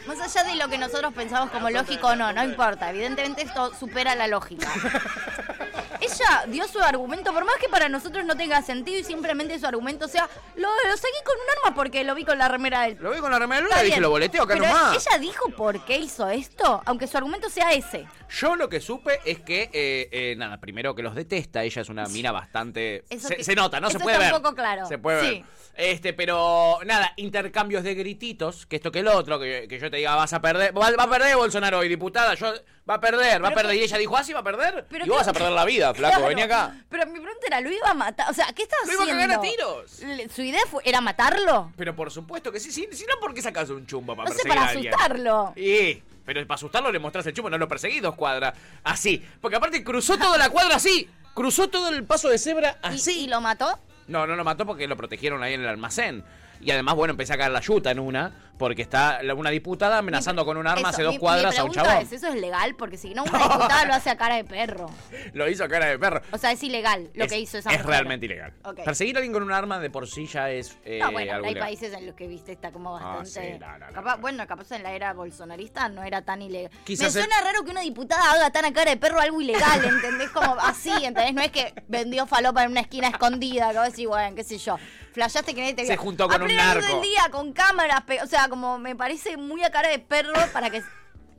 más 0.08 0.20
allá 0.20 0.44
de 0.44 0.56
lo 0.56 0.68
que 0.68 0.78
nosotros 0.78 1.14
pensamos 1.14 1.50
como 1.50 1.70
lógico 1.70 2.08
o 2.08 2.16
no, 2.16 2.32
no 2.34 2.44
importa. 2.44 2.90
Evidentemente 2.90 3.44
esto 3.44 3.74
supera 3.74 4.16
la 4.16 4.28
lógica. 4.28 4.68
ella 6.02 6.46
dio 6.48 6.68
su 6.68 6.80
argumento, 6.80 7.34
por 7.34 7.46
más 7.46 7.56
que 7.58 7.70
para 7.70 7.90
nosotros 7.90 8.26
no 8.26 8.36
tenga 8.36 8.62
sentido 8.62 9.00
y 9.00 9.04
simplemente 9.04 9.58
su 9.60 9.66
argumento 9.66 10.08
sea, 10.08 10.30
lo, 10.56 10.68
lo 10.68 10.98
seguí 10.98 11.18
con 11.26 11.36
un 11.36 11.58
arma 11.66 11.76
porque 11.76 12.04
lo 12.04 12.16
vi 12.16 12.26
con 12.26 12.38
la 12.38 12.48
remera 12.48 12.82
del... 12.84 12.98
Lo 13.00 13.12
vi 13.12 13.20
con 13.20 13.32
la 13.32 13.40
remera 13.40 13.62
del 13.62 13.66
Lula 13.70 13.84
y 13.84 13.88
bien, 13.88 14.02
lo 14.02 14.10
boleteo 14.10 14.44
acá 14.44 14.54
pero 14.56 14.68
nomás. 14.68 15.06
ella 15.08 15.18
dijo 15.20 15.50
por 15.50 15.84
qué 15.86 15.98
hizo 15.98 16.30
esto, 16.30 16.82
aunque 16.86 17.08
su 17.08 17.18
argumento 17.18 17.50
sea 17.50 17.72
ese. 17.74 18.06
Yo 18.30 18.56
lo 18.56 18.70
que 18.70 18.80
supe 18.82 19.20
es 19.26 19.40
que, 19.42 19.70
eh, 19.74 20.10
eh, 20.12 20.36
nada, 20.38 20.60
primero 20.60 20.96
que 20.96 21.04
los 21.04 21.16
detesta, 21.16 21.64
ella 21.64 21.82
es 21.82 21.90
una 21.90 22.06
mina 22.08 22.32
bastante... 22.32 23.04
Eso 23.10 23.28
Se, 23.28 23.38
que- 23.38 23.44
se 23.44 23.56
nota, 23.56 23.80
¿no? 23.80 23.90
Se 23.90 24.00
puede 24.00 24.16
está 24.18 24.26
ver. 24.28 24.36
un 24.36 24.42
poco 24.42 24.56
claro. 24.56 24.86
Se 24.88 24.98
puede 24.98 25.22
Sí. 25.22 25.32
ver. 25.40 25.44
Este, 25.78 26.14
pero 26.14 26.80
nada, 26.86 27.12
intercambios 27.18 27.84
de 27.84 27.96
grititos, 27.96 28.66
que 28.66 28.78
esto 28.78 28.92
que 28.94 29.00
el 29.00 29.08
otro, 29.10 29.38
que, 29.40 29.68
que 29.68 29.78
yo 29.78 29.92
te 29.92 29.98
diga, 29.98 30.16
vas 30.16 30.32
a 30.32 30.42
perder, 30.42 30.76
va, 30.78 30.90
va 30.92 31.04
a 31.04 31.10
perder 31.10 31.36
Bolsonaro 31.36 31.80
hoy, 31.80 31.90
diputada, 31.90 32.34
yo, 32.36 32.54
va 32.90 32.96
a 32.96 33.00
perder, 33.00 33.44
va 33.44 33.50
a 33.50 33.54
perder. 33.54 33.76
Y 33.76 33.82
ella 33.84 33.98
dijo, 33.98 34.16
ah, 34.18 34.24
sí, 34.24 34.34
va 34.34 34.40
a 34.42 34.44
perder. 34.44 34.86
Pero 34.90 35.06
y 35.06 35.10
vos 35.10 35.18
vas 35.20 35.28
a 35.28 35.34
perder 35.34 35.52
la 35.52 35.66
vida, 35.66 35.94
flaco, 35.94 36.14
Claro. 36.16 36.28
vení 36.30 36.42
acá. 36.42 36.76
Pero 36.90 37.06
mi 37.08 37.20
pregunta 37.20 37.48
era, 37.48 37.62
¿lo 37.62 37.72
iba 37.72 37.90
a 37.90 37.94
matar? 37.94 38.30
O 38.30 38.34
sea, 38.34 38.48
¿qué 38.56 38.64
estaba 38.64 38.84
Lo 38.86 38.92
iba 38.94 39.02
a 39.02 39.04
haciendo? 39.06 39.24
cagar 39.24 39.40
a 39.40 39.42
tiros. 39.42 40.00
Le- 40.02 40.30
¿Su 40.30 40.42
idea 40.42 40.62
fue, 40.70 40.82
era 40.86 41.02
matarlo? 41.02 41.72
Pero 41.78 41.96
por 41.96 42.12
supuesto 42.12 42.52
que 42.52 42.60
sí, 42.60 42.72
sí, 42.72 42.88
si 42.92 43.06
no, 43.06 43.16
¿por 43.20 43.34
qué 43.34 43.42
sacas 43.42 43.70
un 43.70 43.86
chumbo 43.88 44.16
para 44.16 44.30
No 44.30 44.36
sé, 44.36 44.44
perseguir 44.44 44.56
para 44.58 44.68
a 44.68 44.70
alguien? 44.72 44.94
asustarlo. 44.94 45.54
Y, 45.56 46.04
pero 46.26 46.46
para 46.48 46.56
asustarlo 46.56 46.92
le 46.92 47.00
mostrás 47.00 47.26
el 47.28 47.34
chumbo, 47.34 47.50
no 47.50 47.58
lo 47.58 47.68
perseguí 47.68 48.00
dos 48.00 48.16
cuadras. 48.16 48.54
Así. 48.84 49.24
Porque 49.42 49.58
aparte 49.58 49.84
cruzó 49.84 50.18
toda 50.18 50.38
la 50.38 50.50
cuadra 50.50 50.76
así. 50.76 51.10
Cruzó 51.34 51.68
todo 51.70 51.90
el 51.90 52.04
paso 52.06 52.30
de 52.30 52.38
cebra 52.38 52.78
¿Y, 52.84 52.88
así. 52.88 53.20
y 53.26 53.28
lo 53.28 53.42
mató? 53.42 53.78
No, 54.08 54.26
no 54.28 54.36
lo 54.36 54.44
mató 54.44 54.66
porque 54.66 54.88
lo 54.88 54.96
protegieron 54.96 55.44
ahí 55.44 55.54
en 55.56 55.62
el 55.62 55.68
almacén. 55.68 56.24
Y 56.62 56.72
además, 56.72 56.96
bueno, 56.96 57.12
empecé 57.12 57.34
a 57.34 57.38
caer 57.38 57.52
la 57.52 57.60
yuta 57.60 57.92
en 57.92 58.00
una, 58.00 58.32
porque 58.58 58.82
está 58.82 59.20
una 59.36 59.50
diputada 59.50 59.98
amenazando 59.98 60.46
con 60.46 60.58
un 60.58 60.66
arma 60.68 60.80
Eso, 60.82 60.88
hace 60.90 61.04
dos 61.04 61.14
mi- 61.14 61.20
cuadras 61.20 61.54
mi 61.54 61.60
a 61.60 61.64
un 61.66 61.72
chabón. 61.72 61.98
es, 62.04 62.12
¿eso 62.12 62.28
es 62.28 62.36
legal? 62.36 62.76
Porque 62.76 62.98
si 62.98 63.14
no, 63.14 63.24
una 63.24 63.38
diputada 63.40 63.86
lo 63.86 63.94
hace 63.94 64.10
a 64.10 64.18
cara 64.18 64.36
de 64.36 64.44
perro. 64.44 64.90
Lo 65.34 65.50
hizo 65.50 65.64
a 65.64 65.68
cara 65.68 65.88
de 65.88 66.00
perro. 66.00 66.22
O 66.32 66.38
sea, 66.38 66.52
es 66.52 66.64
ilegal 66.64 67.10
lo 67.14 67.26
Es- 67.26 67.32
que 67.32 67.40
hizo 67.40 67.58
esa 67.58 67.70
Es 67.72 67.78
mujer. 67.78 67.90
realmente 67.90 68.26
ilegal. 68.26 68.54
Ok. 68.64 68.82
Perseguir 68.86 69.16
a 69.16 69.20
alguien 69.20 69.34
con 69.34 69.44
un 69.44 69.52
arma 69.52 69.80
de 69.80 69.90
por 69.90 70.08
sí 70.08 70.26
ya 70.28 70.50
es 70.50 70.78
eh, 70.86 71.00
No, 71.02 71.12
bueno, 71.12 71.34
algo 71.34 71.48
hay 71.48 71.56
países 71.56 71.94
en 71.94 72.06
los 72.06 72.16
que, 72.16 72.28
viste, 72.28 72.52
está 72.54 72.72
como 72.72 72.98
Ah, 72.98 73.18
bastante... 73.18 73.54
sí, 73.54 73.60
no, 73.60 73.78
no, 73.78 73.88
no, 73.88 73.94
capaz, 73.94 74.18
Bueno, 74.18 74.48
capaz 74.48 74.72
en 74.72 74.84
la 74.84 74.94
era 74.94 75.14
bolsonarista 75.14 75.90
no 75.90 76.04
era 76.04 76.22
tan 76.22 76.42
ilegal. 76.42 76.72
Quizás 76.86 77.14
Me 77.14 77.22
el- 77.22 77.26
suena 77.28 77.42
raro 77.44 77.64
que 77.66 77.72
una 77.72 77.82
diputada 77.82 78.32
haga 78.34 78.50
tan 78.52 78.66
a 78.66 78.74
cara 78.74 78.92
de 78.92 78.98
perro 78.98 79.20
algo 79.20 79.42
ilegal, 79.42 79.84
¿entendés? 79.86 80.30
Como 80.30 80.56
así, 80.60 80.92
¿entendés? 81.04 81.34
No 81.34 81.42
es 81.42 81.52
que 81.52 81.74
vendió 81.88 82.26
falopa 82.28 82.64
en 82.64 82.72
una 82.72 82.82
esquina 82.82 83.08
escondida, 83.10 83.72
que 83.72 83.78
vos 83.80 83.88
decís, 83.90 84.08
bueno, 84.08 84.36
qué 84.36 84.44
sé 84.44 84.58
yo. 84.58 84.78
Flashaste 85.14 85.56
que 85.56 85.62
nadie 85.62 85.74
te 85.74 85.86
Se 85.86 85.96
juntó 85.96 86.28
con 86.28 86.42
a 86.42 86.46
un 86.46 86.54
narco. 86.56 86.86
del 86.86 87.02
día, 87.02 87.24
con 87.32 87.54
cámaras, 87.54 88.04
o 88.22 88.28
sea, 88.28 88.45
como 88.50 88.80
me 88.80 88.96
parece 88.96 89.38
muy 89.38 89.64
a 89.64 89.72
cara 89.72 89.90
de 89.90 90.00
perro 90.00 90.34
para 90.54 90.70
que... 90.70 90.84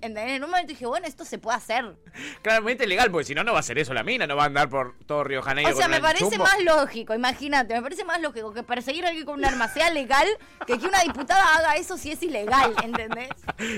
¿Entendés? 0.07 0.36
En 0.36 0.44
un 0.44 0.50
momento 0.50 0.68
dije, 0.68 0.86
bueno, 0.86 1.07
esto 1.07 1.24
se 1.24 1.38
puede 1.38 1.57
hacer. 1.57 1.84
Claramente 2.42 2.86
legal, 2.86 3.11
porque 3.11 3.24
si 3.26 3.34
no, 3.34 3.44
no 3.44 3.52
va 3.52 3.59
a 3.59 3.61
hacer 3.61 3.78
eso 3.78 3.92
la 3.92 4.02
mina, 4.02 4.26
no 4.26 4.36
va 4.36 4.44
a 4.44 4.46
andar 4.46 4.68
por 4.68 4.94
todo 5.07 5.24
Río 5.24 5.42
Janeiro 5.42 5.70
O 5.70 5.74
sea, 5.76 5.88
me 5.88 6.00
parece 6.00 6.24
chumbo. 6.30 6.44
más 6.44 6.62
lógico, 6.62 7.14
imagínate, 7.14 7.74
me 7.74 7.82
parece 7.82 8.04
más 8.04 8.20
lógico 8.20 8.52
que 8.52 8.62
perseguir 8.62 9.04
a 9.04 9.09
alguien 9.09 9.26
con 9.26 9.38
un 9.38 9.44
arma 9.44 9.68
sea 9.68 9.90
legal 9.90 10.26
que 10.66 10.76
que 10.78 10.86
una 10.86 11.00
diputada 11.00 11.57
haga 11.57 11.74
eso 11.76 11.96
si 11.96 12.12
es 12.12 12.22
ilegal, 12.22 12.74
¿entendés? 12.84 13.28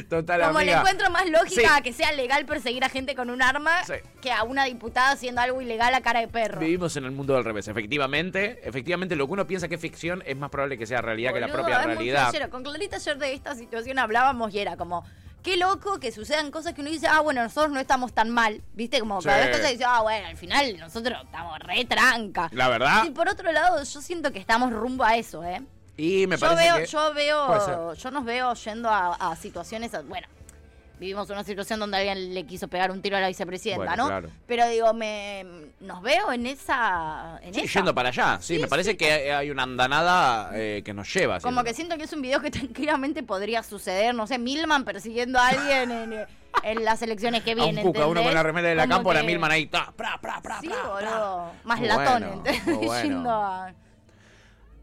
Total, 0.08 0.40
Como 0.42 0.58
le 0.58 0.64
amiga. 0.64 0.78
encuentro 0.80 1.10
más 1.10 1.28
lógica 1.30 1.60
Sí. 1.60 1.66
a 1.70 1.80
que 1.80 1.92
sea 1.92 2.12
legal 2.12 2.44
perseguir 2.44 2.84
a 2.84 2.88
gente 2.88 3.14
con 3.14 3.30
un 3.30 3.40
arma 3.42 3.84
Sí. 3.84 3.94
que 4.20 4.32
a 4.32 4.42
una 4.42 4.64
diputada 4.64 5.12
haciendo 5.12 5.40
algo 5.40 5.62
ilegal 5.62 5.94
a 5.94 6.00
cara 6.00 6.20
de 6.20 6.28
perro. 6.28 6.60
Vivimos 6.60 6.96
en 6.96 7.04
el 7.04 7.12
mundo 7.12 7.34
del 7.34 7.44
revés. 7.44 7.68
Efectivamente, 7.68 8.60
efectivamente, 8.68 9.16
lo 9.16 9.26
que 9.26 9.32
uno 9.32 9.46
piensa 9.46 9.68
que 9.68 9.76
es 9.76 9.80
ficción 9.80 10.22
es 10.26 10.36
más 10.36 10.50
probable 10.50 10.76
que 10.76 10.86
sea 10.86 11.00
realidad 11.00 11.32
que 11.32 11.40
la 11.40 11.48
propia 11.48 11.82
realidad. 11.82 12.32
Con 12.50 12.62
Clarita 12.62 12.96
ayer 12.96 13.18
de 13.18 13.32
esta 13.34 13.54
situación 13.54 13.98
hablábamos 13.98 14.52
y 14.54 14.58
era 14.58 14.76
como, 14.76 15.04
qué 15.43 15.57
loco 15.57 15.99
que 15.99 16.12
sucedan 16.12 16.51
cosas 16.51 16.74
que 16.74 16.80
uno 16.80 16.91
dice, 16.91 17.07
ah, 17.07 17.20
bueno, 17.20 17.43
nosotros 17.43 17.72
no 17.72 17.80
estamos 17.80 18.12
tan 18.12 18.30
mal. 18.30 18.62
¿Viste? 18.74 19.01
Como 19.01 19.20
cada 19.20 19.39
vez 19.47 19.57
que 19.57 19.62
se 19.62 19.72
dice, 19.72 19.84
ah, 19.86 20.01
bueno, 20.03 20.28
al 20.28 20.36
final 20.36 20.78
nosotros 20.78 21.18
estamos 21.24 21.59
re 21.61 21.84
tranca. 21.84 22.49
La 22.53 22.68
verdad. 22.68 23.05
Y 23.05 23.11
por 23.11 23.28
otro 23.28 23.51
lado, 23.53 23.82
yo 23.82 24.01
siento 24.01 24.32
que 24.32 24.39
estamos 24.39 24.72
rumbo 24.72 25.05
a 25.05 25.16
eso, 25.16 25.45
¿eh? 25.45 25.62
Y 25.97 26.26
me 26.28 26.36
yo 26.36 26.47
parece 26.47 26.62
veo, 26.62 26.76
que 26.76 26.86
yo 26.86 27.14
veo, 27.14 27.95
yo 27.95 28.11
nos 28.12 28.24
veo 28.24 28.55
yendo 28.55 28.89
a, 28.89 29.14
a 29.14 29.34
situaciones, 29.34 29.91
bueno, 30.07 30.28
vivimos 30.99 31.30
una 31.30 31.44
situación 31.44 31.80
donde 31.80 31.96
alguien 31.99 32.34
le 32.34 32.44
quiso 32.44 32.68
pegar 32.68 32.90
un 32.90 33.01
tiro 33.03 33.16
a 33.16 33.20
la 33.20 33.28
vicepresidenta, 33.28 33.84
Bueno, 33.84 34.03
¿no? 34.05 34.09
claro. 34.09 34.30
Pero 34.46 34.68
digo, 34.68 34.92
me 34.94 35.44
nos 35.80 36.03
veo 36.03 36.32
en 36.32 36.46
esa, 36.46 37.38
en 37.42 37.55
Sí, 37.55 37.61
esa. 37.61 37.78
yendo 37.80 37.94
para 37.94 38.09
allá. 38.11 38.38
Sí, 38.40 38.57
Sí, 38.57 38.61
me 38.62 38.68
parece 38.68 38.96
que 38.96 39.32
hay 39.32 39.51
una 39.51 39.62
andanada 39.64 40.51
eh, 40.55 40.82
que 40.84 40.92
nos 40.94 41.12
lleva. 41.12 41.40
Como 41.40 41.62
que 41.64 41.74
siento 41.74 41.96
que 41.96 42.05
es 42.05 42.12
un 42.12 42.22
video 42.22 42.40
que 42.40 42.51
tranquilamente 42.51 43.22
podría 43.22 43.62
suceder, 43.62 44.14
no 44.14 44.26
sé, 44.26 44.38
Milman 44.38 44.84
persiguiendo 44.84 45.38
a 45.38 45.49
alguien 45.49 45.90
en, 45.90 46.26
en 46.64 46.84
las 46.84 47.01
elecciones 47.03 47.42
que 47.42 47.53
a 47.53 47.55
un 47.55 47.61
vienen. 47.62 47.84
cuca, 47.84 48.07
uno 48.07 48.22
con 48.22 48.34
la 48.34 48.42
remera 48.42 48.68
de 48.68 48.74
la 48.74 48.86
cámpora, 48.88 49.20
que- 49.20 49.26
Milman 49.26 49.51
ahí, 49.53 49.66
ta, 49.66 49.92
pra, 49.96 50.18
pra, 50.20 50.40
pra, 50.42 50.61
Sí, 50.61 50.68
pra. 50.68 51.53
Más 51.64 51.78
Muy 51.78 51.88
latón, 51.88 52.07
bueno, 52.20 52.32
¿entendés? 52.34 52.66
muy 52.66 52.86
bueno. 52.86 53.03
Yendo 53.03 53.30
a- 53.30 53.72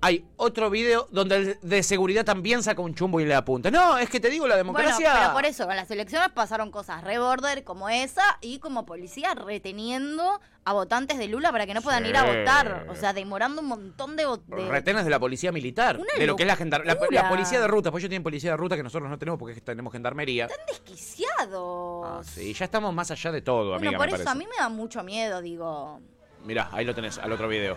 Hay 0.06 0.24
otro 0.38 0.70
video 0.70 1.08
donde 1.10 1.36
el 1.36 1.58
de 1.64 1.82
seguridad 1.82 2.24
también 2.24 2.62
saca 2.62 2.80
un 2.80 2.94
chumbo 2.94 3.20
y 3.22 3.26
le 3.26 3.34
apunta. 3.34 3.72
No, 3.72 3.98
es 3.98 4.08
que 4.08 4.20
te 4.20 4.30
digo, 4.30 4.48
la 4.48 4.56
democracia... 4.56 5.10
Bueno, 5.10 5.20
pero 5.20 5.34
por 5.34 5.46
eso, 5.46 5.66
con 5.66 5.76
las 5.76 5.90
elecciones 5.90 6.30
pasaron 6.30 6.70
cosas 6.70 7.04
re 7.04 7.18
border 7.18 7.64
como 7.64 7.90
esa 7.90 8.22
y 8.40 8.60
como 8.60 8.86
policía 8.86 9.34
reteniendo 9.34 10.40
a 10.64 10.74
votantes 10.74 11.18
de 11.18 11.28
Lula 11.28 11.52
para 11.52 11.66
que 11.66 11.74
no 11.74 11.82
puedan 11.82 12.06
ir 12.06 12.16
a 12.18 12.24
votar. 12.24 12.86
O 12.88 12.96
sea, 12.96 13.14
demorando 13.14 13.64
un 13.64 13.68
montón 13.68 14.16
de... 14.16 14.26
de- 14.46 14.70
Retenes 14.70 15.06
de 15.06 15.10
la 15.10 15.18
policía 15.20 15.52
militar. 15.52 15.98
Una 15.98 16.14
de 16.20 16.28
lo 16.28 16.36
que 16.36 16.44
es 16.44 16.48
la, 16.48 16.84
la, 16.84 16.98
la 17.10 17.28
policía 17.30 17.60
de 17.60 17.68
ruta. 17.68 17.90
Pues 17.90 18.04
ellos 18.04 18.10
tienen 18.10 18.22
policía 18.22 18.52
de 18.52 18.58
ruta 18.58 18.76
que 18.76 18.84
nosotros 18.84 19.10
no 19.10 19.18
tenemos 19.18 19.40
porque 19.40 19.60
tenemos 19.60 19.92
gendarmería. 19.92 20.48
desquiciados. 20.68 22.06
Ah, 22.08 22.22
sí, 22.24 22.54
ya 22.54 22.66
estamos 22.66 22.94
más 22.94 23.10
allá 23.10 23.32
de 23.32 23.42
todo, 23.42 23.70
bueno, 23.72 23.78
amiga, 23.78 23.98
por 23.98 24.06
me 24.08 24.16
eso 24.16 24.24
parece. 24.24 24.30
a 24.30 24.36
mí 24.36 24.46
me 24.46 24.62
da 24.62 24.70
mucho 24.70 25.02
miedo, 25.04 25.42
digo. 25.42 26.00
Mirá, 26.44 26.70
ahí 26.72 26.86
lo 26.86 26.94
tenés, 26.94 27.18
al 27.18 27.32
otro 27.32 27.48
video. 27.48 27.76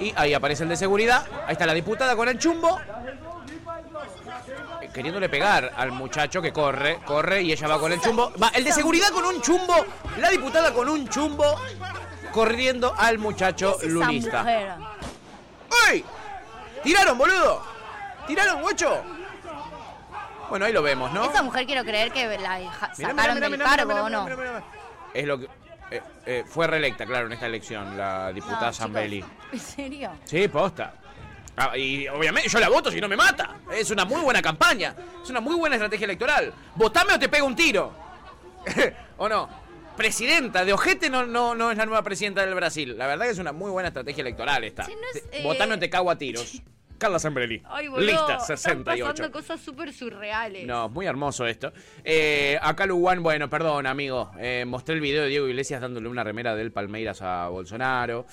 Y 0.00 0.12
ahí 0.16 0.34
aparece 0.34 0.64
el 0.64 0.68
de 0.68 0.76
seguridad. 0.76 1.24
Ahí 1.46 1.52
está 1.52 1.66
la 1.66 1.74
diputada 1.74 2.16
con 2.16 2.28
el 2.28 2.38
chumbo. 2.38 2.80
eh, 4.82 4.90
Queriéndole 4.92 5.28
pegar 5.28 5.72
al 5.76 5.92
muchacho 5.92 6.42
que 6.42 6.52
corre, 6.52 6.98
corre 7.04 7.42
y 7.42 7.52
ella 7.52 7.68
va 7.68 7.78
con 7.78 7.92
el 7.92 8.00
chumbo. 8.00 8.32
Va, 8.42 8.48
el 8.48 8.64
de 8.64 8.72
seguridad 8.72 9.08
con 9.10 9.24
un 9.24 9.40
chumbo, 9.40 9.74
la 10.18 10.30
diputada 10.30 10.72
con 10.72 10.88
un 10.88 11.08
chumbo, 11.08 11.44
corriendo 12.32 12.94
al 12.96 13.18
muchacho 13.18 13.76
lunista. 13.84 14.44
¡Ey! 15.90 16.04
¡Tiraron, 16.82 17.16
boludo! 17.16 17.62
¿Tiraron, 18.26 18.62
guacho? 18.62 19.02
Bueno, 20.50 20.66
ahí 20.66 20.72
lo 20.72 20.82
vemos, 20.82 21.12
¿no? 21.12 21.24
Esa 21.24 21.42
mujer 21.42 21.66
quiero 21.66 21.84
creer 21.84 22.12
que 22.12 22.38
la 22.38 22.60
sacaron 22.94 23.40
del 23.40 23.58
cargo, 23.58 23.94
¿o 23.94 24.10
no? 24.10 24.26
Es 25.14 25.26
lo 25.26 25.38
que... 25.38 25.48
eh, 25.94 26.02
eh, 26.26 26.44
fue 26.46 26.66
reelecta, 26.66 27.06
claro, 27.06 27.26
en 27.26 27.32
esta 27.32 27.46
elección, 27.46 27.96
la 27.96 28.32
diputada 28.32 28.72
Zambelli. 28.72 29.24
¿En 29.52 29.60
serio? 29.60 30.10
Sí, 30.24 30.48
posta. 30.48 30.94
Ah, 31.56 31.76
y 31.78 32.08
obviamente 32.08 32.48
yo 32.48 32.58
la 32.58 32.68
voto 32.68 32.90
si 32.90 33.00
no 33.00 33.08
me 33.08 33.16
mata. 33.16 33.56
Es 33.72 33.90
una 33.90 34.04
muy 34.04 34.20
buena 34.20 34.42
campaña. 34.42 34.94
Es 35.22 35.30
una 35.30 35.40
muy 35.40 35.54
buena 35.54 35.76
estrategia 35.76 36.04
electoral. 36.04 36.52
Votame 36.74 37.14
o 37.14 37.18
te 37.18 37.28
pego 37.28 37.46
un 37.46 37.54
tiro. 37.54 37.92
¿O 39.18 39.28
no? 39.28 39.48
Presidenta 39.96 40.64
de 40.64 40.72
Ojete 40.72 41.08
no, 41.08 41.24
no, 41.24 41.54
no 41.54 41.70
es 41.70 41.78
la 41.78 41.86
nueva 41.86 42.02
presidenta 42.02 42.44
del 42.44 42.54
Brasil. 42.54 42.98
La 42.98 43.06
verdad 43.06 43.26
que 43.26 43.30
es 43.30 43.38
una 43.38 43.52
muy 43.52 43.70
buena 43.70 43.88
estrategia 43.88 44.22
electoral 44.22 44.64
esta. 44.64 44.82
es, 44.82 45.22
eh, 45.30 45.42
Votame 45.44 45.74
o 45.74 45.78
te 45.78 45.88
cago 45.88 46.10
a 46.10 46.18
tiros. 46.18 46.60
Carla 47.04 47.18
Zambrelli. 47.18 47.60
Ay, 47.66 47.88
boludo. 47.88 48.06
Lista, 48.06 48.32
Están 48.36 48.56
68. 48.56 49.04
pasando 49.04 49.30
cosas 49.30 49.60
súper 49.60 49.92
surreales. 49.92 50.66
No, 50.66 50.88
muy 50.88 51.04
hermoso 51.04 51.44
esto. 51.46 51.70
Eh, 52.02 52.58
acá 52.62 52.86
Luwan, 52.86 53.22
bueno, 53.22 53.50
perdón, 53.50 53.86
amigo. 53.86 54.30
Eh, 54.38 54.64
mostré 54.66 54.94
el 54.94 55.02
video 55.02 55.24
de 55.24 55.28
Diego 55.28 55.46
Iglesias 55.46 55.82
dándole 55.82 56.08
una 56.08 56.24
remera 56.24 56.56
del 56.56 56.72
Palmeiras 56.72 57.20
a 57.20 57.48
Bolsonaro. 57.48 58.24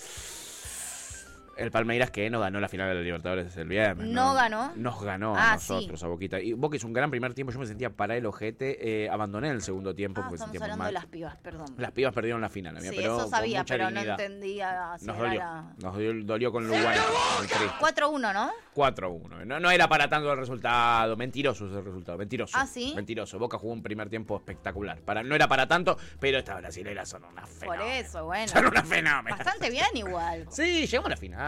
El 1.58 1.70
Palmeiras 1.70 2.10
que 2.12 2.30
no 2.30 2.39
ganó 2.39 2.60
la 2.60 2.68
final 2.70 2.88
de 2.89 2.95
la 2.95 3.02
Libertadores 3.02 3.56
el 3.58 3.68
viernes. 3.68 4.08
¿No 4.08 4.34
ganó? 4.34 4.72
Nos 4.76 5.02
ganó 5.04 5.36
Ah, 5.36 5.52
a 5.52 5.56
nosotros, 5.56 6.02
a 6.04 6.08
Boquita. 6.08 6.39
Y 6.39 6.54
Boca 6.54 6.78
hizo 6.78 6.88
un 6.88 6.93
gran 6.93 7.12
primer 7.12 7.34
tiempo. 7.34 7.52
Yo 7.52 7.60
me 7.60 7.66
sentía 7.68 7.89
para 7.91 8.16
el 8.16 8.26
ojete. 8.26 9.04
Eh, 9.06 9.10
abandoné 9.10 9.49
el 9.49 9.62
segundo 9.62 9.93
tiempo 9.93 10.22
Ah, 10.22 10.24
porque 10.30 10.36
estamos 10.43 10.56
hablando 10.62 10.78
mal. 10.78 10.88
de 10.88 10.93
las 10.93 11.06
pibas, 11.08 11.36
perdón. 11.38 11.68
Las 11.78 11.91
pibas 11.91 12.14
perdieron 12.14 12.41
la 12.41 12.49
final, 12.49 12.78
amiga, 12.78 12.91
Sí, 12.91 12.97
pero 12.97 13.18
eso 13.18 13.28
sabía, 13.30 13.64
pero 13.66 13.91
no 13.91 13.99
entendía 13.99 14.95
si 14.97 15.06
Nos 15.06 15.18
dolió. 15.18 15.39
la- 15.39 15.74
Nos 15.78 15.93
dolió, 15.93 16.14
dolió 16.26 16.52
con 16.52 16.64
el 16.66 16.72
tri. 16.72 17.68
4-1, 17.80 18.34
¿no? 18.34 18.52
4-1. 18.74 19.45
No, 19.45 19.60
no 19.60 19.70
era 19.72 19.88
para 19.88 20.08
tanto 20.10 20.32
el 20.32 20.38
resultado. 20.39 21.16
Mentiroso 21.18 21.68
ese 21.68 21.82
resultado. 21.82 22.18
Mentiroso. 22.18 22.58
¿Ah, 22.58 22.66
sí? 22.66 22.93
Mentiroso. 22.95 23.38
Boca 23.39 23.58
jugó 23.58 23.74
un 23.74 23.84
primer 23.84 24.10
tiempo 24.10 24.38
espectacular. 24.38 24.99
Para, 25.02 25.22
no 25.24 25.36
era 25.36 25.47
para 25.47 25.68
tanto, 25.68 25.97
pero 26.20 26.38
estas 26.39 26.58
brasileras 26.62 27.10
son 27.10 27.24
una 27.26 27.41
Por 27.41 27.49
fenómeno. 27.52 27.84
eso, 27.86 28.26
bueno. 28.26 28.47
Son 28.47 28.66
una 28.66 28.84
fenómeno. 28.84 29.36
Bastante 29.38 29.70
bien 29.70 29.86
igual. 29.95 30.47
Sí, 30.49 30.88
llegamos 30.88 31.08
a 31.08 31.10
la 31.10 31.18
final. 31.18 31.41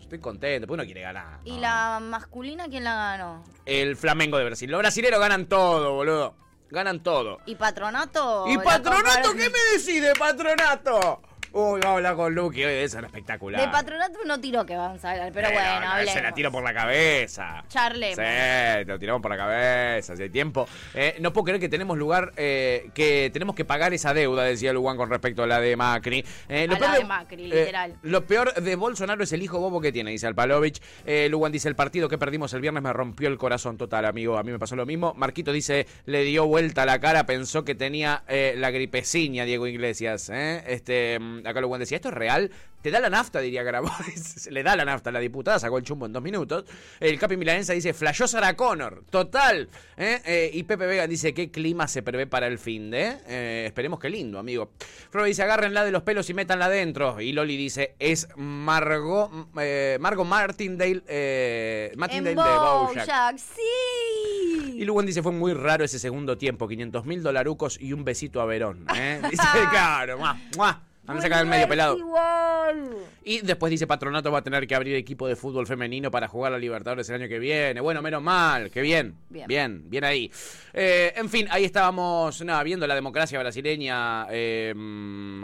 Estoy 0.00 0.18
contento, 0.18 0.66
porque 0.66 0.82
uno 0.82 0.84
quiere 0.84 1.00
ganar. 1.00 1.40
¿Y 1.44 1.58
la 1.58 1.98
masculina 2.00 2.68
quién 2.68 2.84
la 2.84 2.94
ganó? 2.94 3.44
El 3.64 3.96
Flamengo 3.96 4.38
de 4.38 4.44
Brasil. 4.44 4.70
Los 4.70 4.78
brasileros 4.78 5.20
ganan 5.20 5.46
todo, 5.46 5.94
boludo. 5.94 6.34
Ganan 6.70 7.02
todo. 7.02 7.40
¿Y 7.46 7.54
Patronato? 7.54 8.46
¿Y 8.48 8.58
Patronato 8.58 9.32
qué 9.32 9.48
me 9.50 9.78
decís 9.78 10.02
de 10.02 10.12
Patronato? 10.18 11.22
Uy, 11.56 11.78
vamos 11.80 11.84
a 11.86 11.94
hablar 11.98 12.16
con 12.16 12.34
Luqui 12.34 12.64
hoy 12.64 12.72
de 12.72 12.82
eso, 12.82 12.98
era 12.98 13.06
espectacular. 13.06 13.60
De 13.60 13.68
patronato 13.68 14.18
no 14.26 14.40
tiró 14.40 14.66
que 14.66 14.74
vamos 14.76 15.04
a 15.04 15.12
hablar, 15.12 15.30
pero 15.32 15.48
Eh, 15.48 15.52
bueno, 15.52 15.74
no, 15.74 15.80
no, 15.82 15.90
hablemos. 15.92 16.12
Se 16.14 16.20
la 16.22 16.32
tiro 16.32 16.50
por 16.50 16.64
la 16.64 16.74
cabeza. 16.74 17.64
Charlemos. 17.68 18.16
Sí, 18.16 18.84
lo 18.86 18.98
tiramos 18.98 19.22
por 19.22 19.30
la 19.30 19.36
cabeza, 19.36 20.14
hace 20.14 20.28
tiempo. 20.30 20.66
Eh, 20.94 21.16
no 21.20 21.32
puedo 21.32 21.44
creer 21.44 21.60
que 21.60 21.68
tenemos 21.68 21.96
lugar, 21.96 22.32
eh, 22.36 22.90
que 22.92 23.30
tenemos 23.32 23.54
que 23.54 23.64
pagar 23.64 23.94
esa 23.94 24.12
deuda, 24.12 24.42
decía 24.42 24.72
Lugan 24.72 24.96
con 24.96 25.08
respecto 25.10 25.44
a 25.44 25.46
la 25.46 25.60
de 25.60 25.76
Macri. 25.76 26.24
Eh, 26.48 26.66
A 26.68 26.76
la 26.76 26.98
de 26.98 27.04
Macri, 27.04 27.46
literal. 27.46 27.92
eh, 27.92 27.96
lo 28.02 28.26
peor 28.26 28.52
de 28.54 28.74
Bolsonaro 28.74 29.22
es 29.22 29.32
el 29.32 29.40
hijo 29.40 29.60
bobo 29.60 29.80
que 29.80 29.92
tiene, 29.92 30.10
dice 30.10 30.26
Alpalovich. 30.26 30.82
Eh, 31.06 31.28
Lugan 31.30 31.52
dice, 31.52 31.68
el 31.68 31.76
partido 31.76 32.08
que 32.08 32.18
perdimos 32.18 32.52
el 32.54 32.62
viernes 32.62 32.82
me 32.82 32.92
rompió 32.92 33.28
el 33.28 33.38
corazón 33.38 33.78
total, 33.78 34.06
amigo. 34.06 34.38
A 34.38 34.42
mí 34.42 34.50
me 34.50 34.58
pasó 34.58 34.74
lo 34.74 34.86
mismo. 34.86 35.14
Marquito 35.14 35.52
dice, 35.52 35.86
le 36.06 36.24
dio 36.24 36.46
vuelta 36.46 36.84
la 36.84 36.98
cara, 36.98 37.26
pensó 37.26 37.64
que 37.64 37.76
tenía 37.76 38.24
eh, 38.26 38.54
la 38.56 38.72
gripeciña, 38.72 39.44
Diego 39.44 39.68
Iglesias. 39.68 40.28
¿eh? 40.30 40.64
Este, 40.66 41.16
mm, 41.20 41.43
acá 41.46 41.60
Lugan 41.60 41.80
decía, 41.80 41.96
¿esto 41.96 42.08
es 42.08 42.14
real? 42.14 42.50
Te 42.82 42.90
da 42.90 43.00
la 43.00 43.08
nafta, 43.08 43.40
diría 43.40 43.62
Grabois. 43.62 44.46
Le 44.50 44.62
da 44.62 44.76
la 44.76 44.84
nafta 44.84 45.10
a 45.10 45.12
la 45.12 45.20
diputada, 45.20 45.58
sacó 45.58 45.78
el 45.78 45.84
chumbo 45.84 46.06
en 46.06 46.12
dos 46.12 46.22
minutos. 46.22 46.64
El 47.00 47.18
Capi 47.18 47.36
Milanense 47.36 47.72
dice, 47.74 47.94
flashó 47.94 48.28
Sarah 48.28 48.54
Connor. 48.56 49.04
Total. 49.08 49.68
¿eh? 49.96 50.20
Eh, 50.24 50.50
y 50.52 50.64
Pepe 50.64 50.86
Vega 50.86 51.06
dice, 51.06 51.32
¿qué 51.32 51.50
clima 51.50 51.88
se 51.88 52.02
prevé 52.02 52.26
para 52.26 52.46
el 52.46 52.58
fin 52.58 52.90
de? 52.90 53.16
Eh, 53.26 53.64
esperemos 53.66 53.98
que 53.98 54.10
lindo, 54.10 54.38
amigo. 54.38 54.72
Flor 55.10 55.24
dice, 55.24 55.42
agárrenla 55.42 55.84
de 55.84 55.90
los 55.92 56.02
pelos 56.02 56.28
y 56.28 56.34
métanla 56.34 56.66
adentro. 56.66 57.20
Y 57.20 57.32
Loli 57.32 57.56
dice, 57.56 57.94
es 57.98 58.28
Margot, 58.36 59.30
eh, 59.58 59.96
Margot 60.00 60.26
Martindale, 60.26 61.92
Martindale 61.96 62.18
En 62.18 62.24
de 62.24 62.34
Bojack. 62.34 63.06
Bojack, 63.06 63.38
sí. 63.38 64.74
Y 64.76 64.84
Lugan 64.84 65.06
dice, 65.06 65.22
fue 65.22 65.32
muy 65.32 65.54
raro 65.54 65.84
ese 65.84 65.98
segundo 65.98 66.36
tiempo, 66.36 66.68
500 66.68 67.06
mil 67.06 67.22
dolarucos 67.22 67.80
y 67.80 67.92
un 67.92 68.04
besito 68.04 68.40
a 68.40 68.44
Verón. 68.44 68.86
Dice, 69.30 69.42
claro, 69.70 70.18
muah, 70.18 70.36
muah. 70.56 70.93
Van 71.06 71.18
a 71.18 71.20
sacar 71.20 71.42
el 71.42 71.46
medio 71.48 71.68
pelado. 71.68 71.98
Igual. 71.98 72.96
Y 73.24 73.40
después 73.40 73.70
dice 73.70 73.86
Patronato 73.86 74.30
va 74.30 74.38
a 74.38 74.42
tener 74.42 74.66
que 74.66 74.74
abrir 74.74 74.94
equipo 74.96 75.26
de 75.26 75.36
fútbol 75.36 75.66
femenino 75.66 76.10
para 76.10 76.28
jugar 76.28 76.52
a 76.54 76.58
Libertadores 76.58 77.08
el 77.10 77.16
año 77.16 77.28
que 77.28 77.38
viene. 77.38 77.80
Bueno, 77.80 78.00
menos 78.00 78.22
mal, 78.22 78.70
que 78.70 78.80
bien. 78.80 79.14
Bien. 79.28 79.46
Bien, 79.46 79.90
bien, 79.90 80.04
ahí. 80.04 80.30
Eh, 80.72 81.12
en 81.16 81.28
fin, 81.28 81.46
ahí 81.50 81.64
estábamos 81.64 82.42
nada, 82.42 82.62
viendo 82.62 82.86
la 82.86 82.94
democracia 82.94 83.38
brasileña 83.38 84.26
eh, 84.30 84.72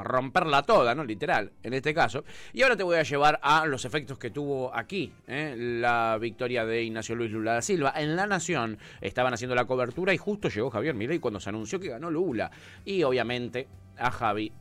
romperla 0.02 0.62
toda, 0.62 0.94
¿no? 0.94 1.04
Literal, 1.04 1.52
en 1.62 1.74
este 1.74 1.92
caso. 1.92 2.24
Y 2.52 2.62
ahora 2.62 2.76
te 2.76 2.82
voy 2.82 2.96
a 2.96 3.02
llevar 3.02 3.38
a 3.42 3.66
los 3.66 3.84
efectos 3.84 4.18
que 4.18 4.30
tuvo 4.30 4.74
aquí, 4.74 5.12
¿eh? 5.26 5.54
la 5.56 6.18
victoria 6.18 6.64
de 6.64 6.82
Ignacio 6.82 7.14
Luis 7.14 7.30
Lula 7.30 7.54
da 7.54 7.62
Silva. 7.62 7.92
En 7.96 8.16
La 8.16 8.26
Nación 8.26 8.78
estaban 9.00 9.34
haciendo 9.34 9.54
la 9.54 9.66
cobertura 9.66 10.14
y 10.14 10.18
justo 10.18 10.48
llegó 10.48 10.70
Javier 10.70 10.94
Milei 10.94 11.18
cuando 11.18 11.40
se 11.40 11.48
anunció 11.50 11.80
que 11.80 11.88
ganó 11.88 12.11
Lula. 12.11 12.50
Y 12.84 13.02
obviamente 13.02 13.68
a 13.98 14.11
Javi 14.11 14.52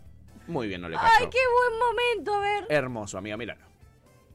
muy 0.49 0.67
bien 0.67 0.81
no 0.81 0.89
le 0.89 0.95
cayó. 0.97 1.07
Ay, 1.19 1.27
qué 1.29 1.37
buen 1.37 1.79
momento, 1.79 2.33
a 2.35 2.39
ver. 2.39 2.65
Hermoso, 2.69 3.17
amiga, 3.17 3.37
míralo. 3.37 3.61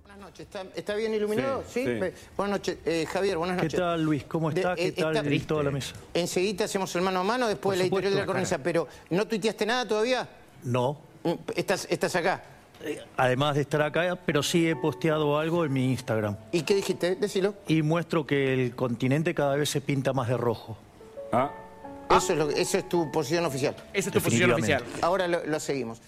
Buenas 0.03 0.19
noches, 0.19 0.41
¿está, 0.47 0.65
está 0.75 0.95
bien 0.95 1.13
iluminado? 1.13 1.63
Sí, 1.67 1.85
Sí. 1.85 1.93
sí. 1.95 2.01
Be- 2.01 2.15
Buenas 2.37 2.59
noches, 2.59 2.79
Eh, 2.87 3.05
Javier, 3.13 3.37
buenas 3.37 3.57
¿Qué 3.57 3.63
noches. 3.65 3.81
tal, 3.81 4.03
Luis? 4.03 4.25
¿Cómo 4.25 4.51
De- 4.51 4.61
está? 4.61 4.75
¿Qué 4.77 4.87
eh, 4.87 4.93
tal 4.93 5.17
está- 5.17 5.35
y 5.35 5.41
toda 5.41 5.63
la 5.65 5.71
mesa? 5.71 5.95
Enseguida 6.15 6.65
hacemos 6.67 6.95
el 6.97 7.03
mano 7.03 7.21
a 7.21 7.25
mano, 7.25 7.49
después 7.49 7.75
Por 7.75 7.79
la 7.79 7.83
editorial 7.85 8.15
de 8.15 8.21
la 8.21 8.27
cornisa, 8.27 8.59
pero 8.59 8.87
¿no 9.11 9.27
tuiteaste 9.27 9.67
nada 9.67 9.87
todavía? 9.89 10.29
No. 10.63 10.99
Mm, 11.25 11.33
¿Estás, 11.57 11.87
estás 11.91 12.15
acá? 12.17 12.43
Además 13.17 13.55
de 13.55 13.63
estar 13.63 13.81
acá, 13.83 14.19
pero 14.27 14.43
sí 14.43 14.69
he 14.69 14.77
posteado 14.77 15.39
algo 15.39 15.65
en 15.65 15.73
mi 15.73 15.91
Instagram. 15.91 16.37
¿Y 16.53 16.63
qué 16.63 16.75
dijiste? 16.75 17.17
Decilo. 17.17 17.55
Y 17.67 17.81
muestro 17.83 18.27
que 18.27 18.53
el 18.53 18.75
continente 18.77 19.35
cada 19.35 19.57
vez 19.57 19.71
se 19.71 19.81
pinta 19.81 20.13
más 20.13 20.29
de 20.29 20.37
rojo. 20.37 20.77
Eso, 22.11 22.33
es 22.33 22.39
lo 22.39 22.51
eso 22.51 22.79
es 22.79 22.89
tu 22.89 23.11
posición 23.11 23.45
oficial. 23.45 23.75
Esa 23.93 24.09
es 24.09 24.13
tu 24.15 24.21
posición 24.21 24.53
oficial. 24.53 24.83
Ahora 25.03 25.27
lo, 25.29 25.45
lo 25.47 25.61
seguimos. 25.61 26.01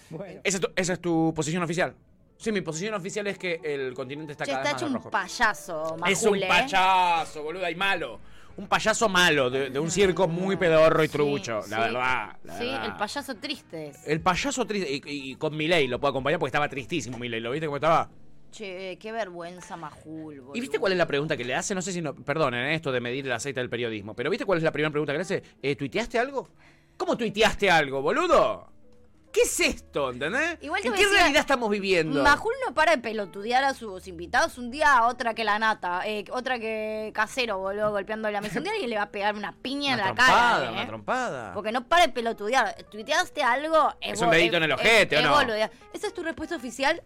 ¿Esa 0.43 0.57
es, 0.57 0.61
tu, 0.61 0.67
esa 0.75 0.93
es 0.93 0.99
tu 0.99 1.33
posición 1.35 1.63
oficial? 1.63 1.93
Sí, 2.37 2.51
mi 2.51 2.61
posición 2.61 2.93
oficial 2.93 3.25
es 3.27 3.37
que 3.39 3.59
el 3.63 3.93
continente 3.95 4.33
está 4.33 4.45
Che, 4.45 4.51
cada 4.51 4.63
está 4.63 4.73
vez 4.73 4.81
hecho 4.83 4.85
más 4.91 4.91
un 4.91 5.03
rojo. 5.03 5.09
payaso, 5.09 5.97
Es 6.07 6.23
un 6.23 6.37
¿eh? 6.37 6.47
payaso, 6.47 7.41
boluda, 7.43 7.71
y 7.71 7.75
malo. 7.75 8.19
Un 8.57 8.67
payaso 8.67 9.07
malo, 9.09 9.49
de, 9.49 9.69
de 9.69 9.79
un 9.79 9.89
circo 9.91 10.27
muy 10.27 10.55
pedorro 10.55 11.03
y 11.03 11.07
trucho, 11.07 11.57
la 11.61 11.63
sí. 11.63 11.69
verdad. 11.75 12.35
la 12.43 12.57
Sí, 12.57 12.65
verdad. 12.65 12.85
el 12.85 12.93
payaso 12.95 13.35
triste. 13.35 13.87
es. 13.89 14.07
El 14.07 14.21
payaso 14.21 14.65
triste, 14.65 14.91
y, 14.91 15.01
y 15.31 15.35
con 15.35 15.55
Milei 15.55 15.87
lo 15.87 15.99
puedo 15.99 16.09
acompañar 16.11 16.39
porque 16.39 16.49
estaba 16.49 16.67
tristísimo 16.69 17.17
Milei, 17.19 17.39
¿lo 17.39 17.51
viste 17.51 17.65
cómo 17.67 17.77
estaba? 17.77 18.09
Che, 18.51 18.97
qué 18.99 19.11
vergüenza, 19.11 19.75
Majul, 19.75 20.41
boludo. 20.41 20.55
¿Y 20.55 20.61
viste 20.61 20.79
cuál 20.79 20.93
es 20.93 20.97
la 20.97 21.07
pregunta 21.07 21.35
que 21.35 21.43
le 21.43 21.55
hace? 21.55 21.75
No 21.75 21.81
sé 21.81 21.91
si 21.91 22.01
no, 22.01 22.15
perdonen 22.15 22.65
eh, 22.65 22.75
esto 22.75 22.91
de 22.91 23.01
medir 23.01 23.25
el 23.25 23.31
aceite 23.31 23.59
del 23.59 23.69
periodismo, 23.69 24.15
pero 24.15 24.29
¿viste 24.29 24.45
cuál 24.45 24.57
es 24.57 24.63
la 24.63 24.71
primera 24.71 24.91
pregunta 24.91 25.13
que 25.13 25.17
le 25.17 25.21
hace? 25.23 25.43
Eh, 25.61 25.75
¿Tuiteaste 25.75 26.17
algo? 26.17 26.49
¿Cómo 26.95 27.15
tuiteaste 27.15 27.69
algo, 27.69 28.01
boludo? 28.01 28.77
¿Qué 29.31 29.41
es 29.41 29.59
esto, 29.59 30.09
entendés? 30.09 30.57
Igual 30.61 30.81
¿En 30.83 30.93
qué 30.93 31.05
realidad 31.05 31.41
estamos 31.41 31.69
viviendo? 31.69 32.23
Majul 32.23 32.53
no 32.65 32.73
para 32.73 32.95
de 32.95 32.97
pelotudear 32.97 33.63
a 33.63 33.73
sus 33.73 34.07
invitados. 34.07 34.57
Un 34.57 34.71
día 34.71 35.05
otra 35.05 35.33
que 35.33 35.43
la 35.43 35.59
nata, 35.59 36.07
eh, 36.07 36.25
otra 36.31 36.57
que 36.59 37.11
casero, 37.13 37.59
boludo, 37.59 37.91
golpeando 37.91 38.31
la 38.31 38.41
mesa. 38.41 38.57
Un 38.57 38.63
día 38.63 38.71
alguien 38.71 38.89
le 38.89 38.95
va 38.95 39.03
a 39.03 39.11
pegar 39.11 39.35
una 39.35 39.51
piña 39.51 39.91
en 39.91 39.97
la 39.97 40.05
trompada, 40.05 40.59
cara. 40.59 40.71
una 40.71 40.83
¿eh? 40.83 40.85
trompada. 40.87 41.53
Porque 41.53 41.71
no 41.71 41.87
para 41.87 42.07
de 42.07 42.13
pelotudear. 42.13 42.83
¿Tuiteaste 42.89 43.43
algo? 43.43 43.93
Es 44.01 44.19
un 44.21 44.31
dedito 44.31 44.57
en 44.57 44.63
el 44.63 44.71
ojete, 44.71 45.17
¿o 45.17 45.21
no? 45.21 45.53
¿Esa 45.93 46.07
es 46.07 46.13
tu 46.13 46.23
respuesta 46.23 46.55
oficial? 46.55 47.03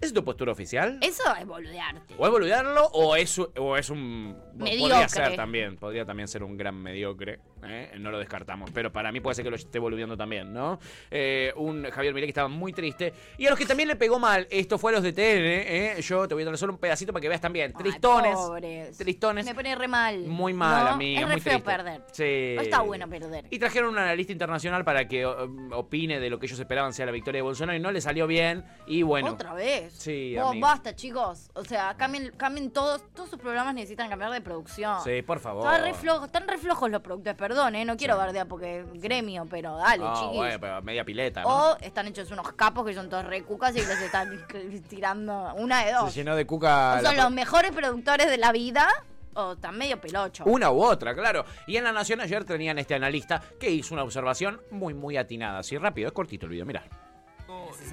¿Esa 0.00 0.06
es 0.06 0.12
tu 0.14 0.24
postura 0.24 0.52
oficial? 0.52 0.98
Eso 1.02 1.24
es 1.40 1.44
boludearte. 1.44 2.14
¿O 2.18 2.24
es 2.24 2.30
boludearlo 2.30 2.86
o 2.92 3.16
es, 3.16 3.36
o 3.38 3.76
es 3.76 3.90
un... 3.90 4.36
Mediocre. 4.54 4.80
Podría 4.90 5.08
ser 5.08 5.36
también, 5.36 5.76
podría 5.76 6.04
también 6.04 6.26
ser 6.28 6.42
un 6.42 6.56
gran 6.56 6.74
mediocre, 6.80 7.38
¿eh? 7.64 7.92
no 7.98 8.10
lo 8.10 8.18
descartamos, 8.18 8.70
pero 8.72 8.92
para 8.92 9.12
mí 9.12 9.20
puede 9.20 9.34
ser 9.36 9.44
que 9.44 9.50
lo 9.50 9.56
esté 9.56 9.78
boludeando 9.78 10.16
también, 10.16 10.52
¿no? 10.52 10.80
Eh, 11.12 11.52
un 11.56 11.84
Javier 11.90 12.12
Milei 12.12 12.26
que 12.26 12.30
estaba 12.30 12.48
muy 12.48 12.72
triste, 12.72 13.12
y 13.38 13.46
a 13.46 13.50
los 13.50 13.58
que 13.58 13.66
también 13.66 13.88
le 13.88 13.94
pegó 13.94 14.18
mal, 14.18 14.48
esto 14.50 14.76
fue 14.78 14.90
a 14.90 14.94
los 14.96 15.04
de 15.04 15.12
TN, 15.12 15.22
¿eh? 15.22 15.96
yo 16.02 16.26
te 16.26 16.34
voy 16.34 16.42
a 16.42 16.46
dar 16.46 16.58
solo 16.58 16.72
un 16.72 16.78
pedacito 16.80 17.12
para 17.12 17.20
que 17.20 17.28
veas 17.28 17.40
también, 17.40 17.72
tristones, 17.72 18.34
Pobres. 18.34 18.98
tristones, 18.98 19.46
Me 19.46 19.54
pone 19.54 19.74
re 19.76 19.86
mal. 19.86 20.18
muy 20.26 20.52
mal, 20.54 20.84
¿no? 20.86 20.90
amiga, 20.90 21.20
Es 21.20 21.26
re 21.28 21.32
muy 21.34 21.40
feo 21.40 21.52
triste. 21.52 21.70
perder. 21.70 22.02
Sí. 22.12 22.52
No 22.56 22.62
está 22.62 22.80
bueno 22.80 23.08
perder. 23.08 23.44
Y 23.50 23.58
trajeron 23.60 23.90
un 23.90 23.98
analista 23.98 24.32
internacional 24.32 24.84
para 24.84 25.06
que 25.06 25.24
o- 25.24 25.48
opine 25.72 26.18
de 26.18 26.30
lo 26.30 26.40
que 26.40 26.46
ellos 26.46 26.58
esperaban 26.58 26.92
sea 26.92 27.06
la 27.06 27.12
victoria 27.12 27.38
de 27.38 27.42
Bolsonaro 27.42 27.76
y 27.78 27.80
no 27.80 27.92
le 27.92 28.00
salió 28.00 28.26
bien, 28.26 28.64
y 28.88 29.02
bueno... 29.02 29.30
Otra 29.30 29.54
vez. 29.54 29.87
Sí, 29.90 30.34
Vos, 30.36 30.50
amiga. 30.50 30.66
basta, 30.68 30.94
chicos. 30.96 31.50
O 31.54 31.64
sea, 31.64 31.94
cambien, 31.96 32.32
cambien 32.36 32.70
todos. 32.70 33.02
Todos 33.14 33.30
sus 33.30 33.38
programas 33.38 33.74
necesitan 33.74 34.08
cambiar 34.08 34.30
de 34.30 34.40
producción. 34.40 35.02
Sí, 35.04 35.22
por 35.22 35.40
favor. 35.40 35.64
Están 35.64 35.82
re, 35.82 35.94
flojos, 35.94 36.26
están 36.26 36.48
re 36.48 36.58
flojos 36.58 36.90
los 36.90 37.00
productores, 37.02 37.36
perdón, 37.38 37.74
¿eh? 37.76 37.84
No 37.84 37.96
quiero 37.96 38.16
bardear 38.16 38.46
porque 38.46 38.84
gremio, 38.94 39.46
pero 39.48 39.76
dale, 39.76 40.04
No, 40.04 40.14
chiquis. 40.14 40.36
bueno, 40.36 40.60
pero 40.60 40.82
media 40.82 41.04
pileta, 41.04 41.42
¿no? 41.42 41.48
O 41.48 41.76
están 41.78 42.06
hechos 42.08 42.30
unos 42.30 42.52
capos 42.52 42.86
que 42.86 42.94
son 42.94 43.08
todos 43.08 43.24
re 43.24 43.42
cucas 43.42 43.74
y 43.76 43.80
les 43.80 44.00
están 44.00 44.46
tirando 44.88 45.54
una 45.56 45.84
de 45.84 45.92
dos. 45.92 46.12
Se 46.12 46.20
llenó 46.20 46.36
de 46.36 46.46
cuca... 46.46 46.98
O 46.98 47.02
son 47.02 47.16
los 47.16 47.30
mejores 47.30 47.72
productores 47.72 48.28
de 48.28 48.38
la 48.38 48.52
vida 48.52 48.88
o 49.34 49.52
están 49.52 49.78
medio 49.78 50.00
pelocho. 50.00 50.44
Una 50.46 50.70
u 50.72 50.82
otra, 50.82 51.14
claro. 51.14 51.44
Y 51.66 51.76
en 51.76 51.84
La 51.84 51.92
Nación 51.92 52.20
ayer 52.20 52.44
tenían 52.44 52.78
este 52.78 52.94
analista 52.94 53.40
que 53.60 53.70
hizo 53.70 53.94
una 53.94 54.02
observación 54.02 54.60
muy, 54.70 54.94
muy 54.94 55.16
atinada. 55.16 55.60
Así 55.60 55.78
rápido, 55.78 56.08
es 56.08 56.12
cortito 56.12 56.46
el 56.46 56.52
video, 56.52 56.66
mira. 56.66 56.82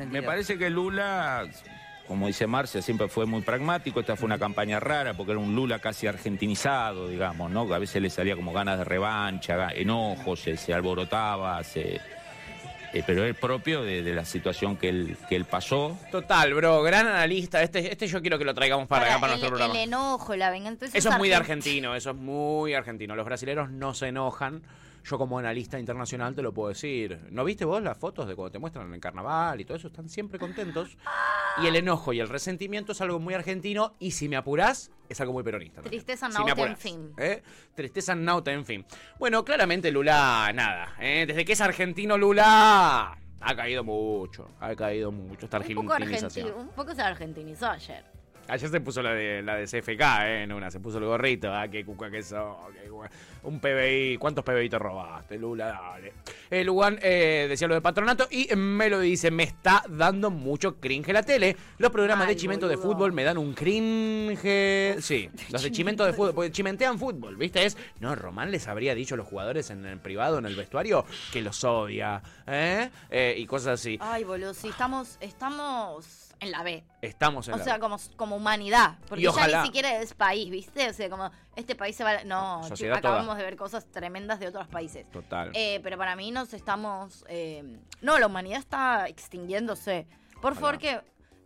Me 0.10 0.22
parece 0.24 0.58
que 0.58 0.70
Lula, 0.70 1.46
como 2.08 2.28
dice 2.28 2.46
Marcia, 2.48 2.82
siempre 2.82 3.08
fue 3.08 3.26
muy 3.26 3.42
pragmático. 3.42 4.00
Esta 4.00 4.16
fue 4.16 4.26
una 4.28 4.38
campaña 4.40 4.80
rara 4.80 5.14
porque 5.14 5.32
era 5.32 5.40
un 5.42 5.56
Lula 5.56 5.80
casi 5.80 6.08
argentinizado, 6.08 7.08
digamos, 7.08 7.50
¿no? 7.52 7.72
A 7.74 7.80
veces 7.80 8.02
le 8.02 8.10
salía 8.10 8.36
como 8.36 8.54
ganas 8.54 8.78
de 8.78 8.84
revancha, 8.84 9.56
ga- 9.58 9.74
enojo, 9.76 10.36
se, 10.36 10.56
se 10.58 10.74
alborotaba, 10.74 11.64
se- 11.64 12.00
eh, 12.94 13.04
pero 13.06 13.26
es 13.26 13.36
propio 13.36 13.82
de, 13.84 14.04
de 14.04 14.14
la 14.14 14.24
situación 14.24 14.78
que 14.78 14.88
él, 14.88 15.18
que 15.28 15.36
él 15.36 15.44
pasó. 15.46 15.98
Total, 16.12 16.54
bro, 16.54 16.82
gran 16.82 17.08
analista. 17.08 17.62
Este, 17.62 17.92
este 17.92 18.08
yo 18.08 18.22
quiero 18.22 18.38
que 18.38 18.46
lo 18.46 18.54
traigamos 18.54 18.88
para, 18.88 19.08
acá, 19.08 19.20
para 19.20 19.34
el, 19.34 19.40
nuestro 19.42 19.58
el 19.58 19.62
programa. 19.62 19.84
enojo, 19.84 20.36
la 20.36 20.50
venganza. 20.50 20.86
Eso 20.94 21.10
es 21.10 21.18
muy 21.18 21.28
de 21.28 21.36
argentino, 21.36 21.94
eso 21.96 22.12
es 22.12 22.16
muy 22.16 22.74
argentino. 22.74 23.16
Los 23.16 23.26
brasileños 23.26 23.70
no 23.70 23.94
se 23.94 24.08
enojan. 24.08 24.62
Yo 25.06 25.20
como 25.20 25.38
analista 25.38 25.78
internacional 25.80 26.34
te 26.34 26.42
lo 26.42 26.52
puedo 26.52 26.70
decir. 26.70 27.28
¿No 27.30 27.44
viste 27.44 27.64
vos 27.64 27.82
las 27.84 27.96
fotos 27.96 28.28
de 28.28 28.36
cuando 28.36 28.52
te 28.52 28.58
muestran 28.58 28.88
en 28.88 28.96
el 28.96 29.00
carnaval 29.00 29.62
y 29.62 29.66
todo 29.66 29.78
eso? 29.78 29.88
Están 29.88 30.10
siempre 30.10 30.40
contentos. 30.40 30.98
Y 31.62 31.68
el 31.68 31.76
enojo 31.76 32.12
y 32.12 32.20
el 32.20 32.28
resentimiento 32.28 32.92
es 32.94 33.02
algo 33.02 33.20
muy 33.20 33.36
argentino 33.36 33.94
y 34.00 34.12
si 34.12 34.28
me 34.28 34.36
apurás, 34.36 34.92
es 35.08 35.22
algo 35.22 35.34
muy 35.34 35.44
peronista. 35.44 35.84
Tristeza 35.84 36.32
Si 36.32 36.44
nauta, 36.44 36.64
en 36.66 36.78
fin. 36.78 37.14
¿eh? 37.18 37.44
Tristeza 37.76 38.16
nauta, 38.16 38.52
en 38.52 38.66
fin. 38.66 38.84
Bueno, 39.20 39.46
claramente 39.46 39.92
Lula, 39.92 40.52
nada. 40.56 40.96
¿eh? 41.00 41.26
Desde 41.28 41.46
que 41.46 41.54
es 41.54 41.62
argentino 41.62 42.18
Lula, 42.18 43.16
ha 43.42 43.56
caído 43.56 43.84
mucho. 43.84 44.50
Ha 44.60 44.76
caído 44.76 45.12
mucho 45.12 45.46
esta 45.46 45.60
Un 45.60 45.76
poco, 45.76 45.94
argentinización. 45.94 46.48
argentino, 46.48 46.70
un 46.70 46.76
poco 46.76 46.96
se 46.96 47.02
argentinizó 47.04 47.68
ayer. 47.70 48.04
Ayer 48.48 48.70
se 48.70 48.80
puso 48.80 49.02
la 49.02 49.12
de, 49.14 49.42
la 49.42 49.56
de 49.56 49.66
CFK, 49.66 50.02
¿eh? 50.24 50.44
En 50.44 50.52
una, 50.52 50.70
se 50.70 50.80
puso 50.80 50.98
el 51.00 51.06
gorrito. 51.06 51.52
Ah, 51.54 51.68
qué 51.68 51.84
cuca 51.84 52.12
que 52.12 52.22
sos. 52.22 52.56
qué 52.74 52.90
cuca. 52.90 53.10
Un 53.46 53.60
PBI. 53.60 54.18
¿Cuántos 54.18 54.44
PBI 54.44 54.70
te 54.70 54.80
robaste, 54.80 55.38
Lula? 55.38 55.68
Dale. 55.68 56.14
Eh, 56.50 56.64
Lugan 56.64 57.00
eh, 57.02 57.46
decía 57.50 57.68
lo 57.68 57.74
de 57.76 57.82
patronato 57.82 58.28
y 58.30 58.48
me 58.56 58.90
lo 58.90 59.00
dice, 59.00 59.32
me 59.32 59.44
está 59.44 59.84
dando 59.90 60.30
mucho 60.32 60.76
cringe 60.80 61.12
la 61.14 61.24
tele. 61.24 61.56
Los 61.78 61.92
programas 61.92 62.28
de 62.28 62.36
chimento 62.36 62.68
de 62.68 62.78
fútbol 62.78 63.12
me 63.14 63.24
dan 63.24 63.38
un 63.38 63.54
cringe. 63.54 65.02
Sí, 65.02 65.30
los 65.52 65.62
de 65.64 65.72
chimento 65.72 66.06
de 66.06 66.14
fútbol, 66.14 66.34
porque 66.34 66.52
chimentean 66.52 66.98
fútbol, 67.00 67.36
¿viste? 67.38 67.66
Es, 67.66 67.78
no, 68.00 68.16
Román 68.16 68.52
les 68.52 68.68
habría 68.68 68.96
dicho 68.96 69.16
a 69.16 69.18
los 69.18 69.28
jugadores 69.28 69.70
en 69.70 69.86
el 69.86 70.00
privado, 70.00 70.38
en 70.40 70.46
el 70.46 70.56
vestuario, 70.56 71.06
que 71.32 71.42
los 71.42 71.64
odia, 71.64 72.22
¿eh? 72.48 72.90
Eh, 73.10 73.36
y 73.38 73.46
cosas 73.46 73.80
así. 73.80 73.98
Ay, 74.02 74.24
boludo, 74.24 74.54
sí, 74.54 74.68
estamos, 74.70 75.18
estamos 75.22 76.34
en 76.40 76.52
la 76.52 76.64
B. 76.64 76.84
Estamos 77.02 77.48
en 77.48 77.54
O 77.54 77.58
la- 77.58 77.64
sea, 77.64 77.80
como, 77.80 77.98
como 78.18 78.36
humanidad. 78.36 78.98
Porque 79.08 79.24
Y 79.24 79.28
ojalá. 79.28 79.48
ya 79.52 79.62
ni 79.62 79.68
siquiera 79.68 80.02
es 80.02 80.14
país, 80.14 80.50
¿viste? 80.50 80.90
O 80.90 80.94
sea, 80.94 81.10
como 81.10 81.32
este 81.56 81.76
país 81.76 81.96
se 81.96 82.04
va... 82.04 82.24
No, 82.24 82.62
acabamos 82.66 83.26
toda. 83.26 83.36
de 83.36 83.44
ver 83.44 83.56
cosas 83.56 83.86
tremendas 83.92 84.40
de 84.40 84.48
otros 84.48 84.68
países. 84.68 85.10
Total. 85.12 85.52
Eh, 85.54 85.80
pero 85.84 85.98
para 85.98 86.16
mí 86.16 86.32
nos 86.32 86.54
estamos... 86.54 87.26
eh, 87.30 87.80
no, 88.02 88.20
la 88.20 88.28
humanidad 88.28 88.60
está 88.60 89.08
extinguiéndose. 89.08 90.08
Por 90.42 90.56
favor, 90.56 90.78
que, 90.78 91.02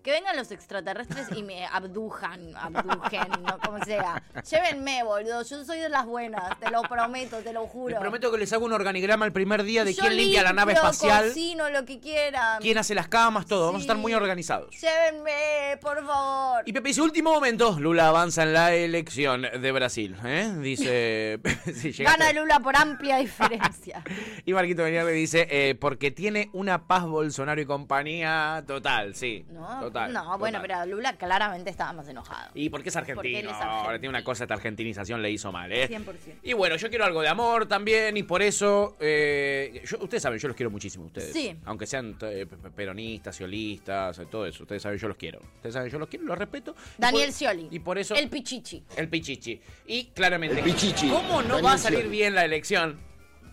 que 0.10 0.14
vengan 0.14 0.36
los 0.36 0.50
extraterrestres 0.50 1.28
y 1.38 1.44
me 1.44 1.68
abdujan, 1.68 2.56
abdujen, 2.56 3.28
no 3.46 3.60
como 3.60 3.86
sea. 3.86 4.24
Llévenme, 4.50 5.04
boludo. 5.04 5.44
Yo 5.44 5.64
soy 5.64 5.78
de 5.78 5.90
las 5.90 6.08
buenas, 6.08 6.60
te 6.60 6.72
lo 6.72 6.82
prometo, 6.82 7.38
te 7.44 7.54
lo 7.54 7.68
juro. 7.68 8.00
Prometo 8.00 8.32
que 8.32 8.40
les 8.40 8.52
hago 8.52 8.66
un 8.66 8.74
organigrama 8.74 9.28
el 9.28 9.32
primer 9.32 9.62
día 9.64 9.86
de 9.86 9.94
Yo 9.94 10.02
quién 10.02 10.18
limpia 10.18 10.42
la 10.42 10.54
nave 10.54 10.74
espacial, 10.74 11.28
cocino, 11.28 11.70
lo 11.70 11.86
que 11.86 12.00
quieran. 12.00 12.60
quién 12.60 12.80
hace 12.80 12.96
las 12.96 13.08
camas, 13.08 13.46
todo. 13.46 13.68
Vamos 13.68 13.82
a 13.82 13.84
estar 13.84 13.98
muy 13.98 14.16
organizados. 14.16 14.76
Llévenme, 14.82 15.78
por 15.80 16.04
favor. 16.04 16.64
Y 16.66 16.74
Pepe 16.74 16.88
dice, 16.88 17.04
último 17.04 17.32
momento, 17.32 17.80
Lula 17.80 18.08
avanza 18.08 18.42
en 18.42 18.54
la 18.54 18.74
elección 18.74 19.44
de 19.44 19.72
Brasil. 19.72 20.16
¿eh? 20.26 20.52
Dice... 20.58 21.40
llegaste. 21.68 22.04
Gana 22.04 22.34
Lula 22.34 22.60
por 22.62 22.76
amplia 22.76 23.18
diferencia. 23.18 24.04
Y 24.46 24.54
Marquito 24.54 24.82
Benier 24.82 25.06
le 25.06 25.12
dice, 25.12 25.48
eh, 25.52 25.76
porque 25.76 26.10
tiene 26.10 26.50
una 26.54 26.88
paz 26.88 27.06
Bolsonaro 27.06 27.62
y 27.62 27.66
compañía 27.66 28.64
total, 28.66 29.14
sí. 29.14 29.46
No, 29.52 29.82
total. 29.82 29.99
No 30.08 30.38
bueno, 30.38 30.60
pero 30.62 30.86
Lula 30.86 31.14
claramente 31.18 31.70
estaba 31.70 31.94
más 31.94 32.08
enojado. 32.08 32.52
Y 32.54 32.70
porque 32.70 32.90
es 32.90 32.96
argentino. 32.96 33.16
Porque 33.22 33.40
él 33.40 33.46
es 33.48 33.52
Ahora 33.54 33.66
argentino. 33.72 34.00
tiene 34.00 34.10
una 34.10 34.24
cosa, 34.24 34.44
esta 34.46 34.54
argentinización 34.54 35.22
le 35.22 35.32
hizo 35.32 35.52
mal, 35.52 35.72
¿eh? 35.72 35.88
100%. 35.90 36.40
Y 36.44 36.54
bueno, 36.54 36.76
yo 36.78 36.90
quiero 36.90 37.06
algo 37.06 37.22
de 37.22 37.28
amor 37.28 37.68
también 37.68 38.16
y 38.18 38.24
por 38.24 38.42
eso, 38.42 38.96
eh, 39.00 39.82
yo- 39.86 39.98
ustedes 40.00 40.24
saben, 40.24 40.40
yo 40.40 40.48
los 40.48 40.56
quiero 40.58 40.70
muchísimo, 40.72 41.06
ustedes. 41.06 41.34
Sí. 41.34 41.56
Aunque 41.66 41.86
sean 41.86 42.18
eh, 42.22 42.46
pe- 42.50 42.58
pe- 42.58 42.70
peronistas, 42.72 43.36
ciolistas, 43.36 44.18
eh, 44.20 44.26
todo 44.28 44.46
eso, 44.46 44.64
ustedes 44.64 44.82
saben, 44.82 44.98
yo 44.98 45.08
los 45.08 45.18
quiero. 45.18 45.40
Ustedes 45.56 45.74
saben, 45.74 45.90
yo 45.92 46.00
los 46.00 46.08
quiero, 46.08 46.26
los 46.26 46.38
respeto. 46.38 46.76
Daniel 46.98 47.26
por- 47.28 47.34
Scioli. 47.34 47.68
Y 47.72 47.80
por 47.80 47.98
eso... 47.98 48.16
El 48.16 48.30
Pichichi. 48.30 48.84
El 48.96 49.10
Pichichi. 49.10 49.62
Y 49.88 50.06
claramente, 50.08 50.60
El 50.60 50.64
Pichichi. 50.66 51.10
¿cómo 51.10 51.42
no 51.42 51.48
Daniel 51.56 51.66
va 51.66 51.74
a 51.74 51.78
salir 51.78 52.00
Scioli. 52.00 52.16
bien 52.18 52.36
la 52.36 52.46
elección? 52.46 53.00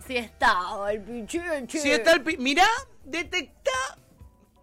Si 0.05 0.15
estaba 0.17 0.91
el 0.93 1.01
Pichichi. 1.01 1.79
Si 1.79 1.91
está 1.91 2.13
el 2.13 2.21
pi- 2.23 2.37
Mirá, 2.37 2.65
detecta 3.03 3.71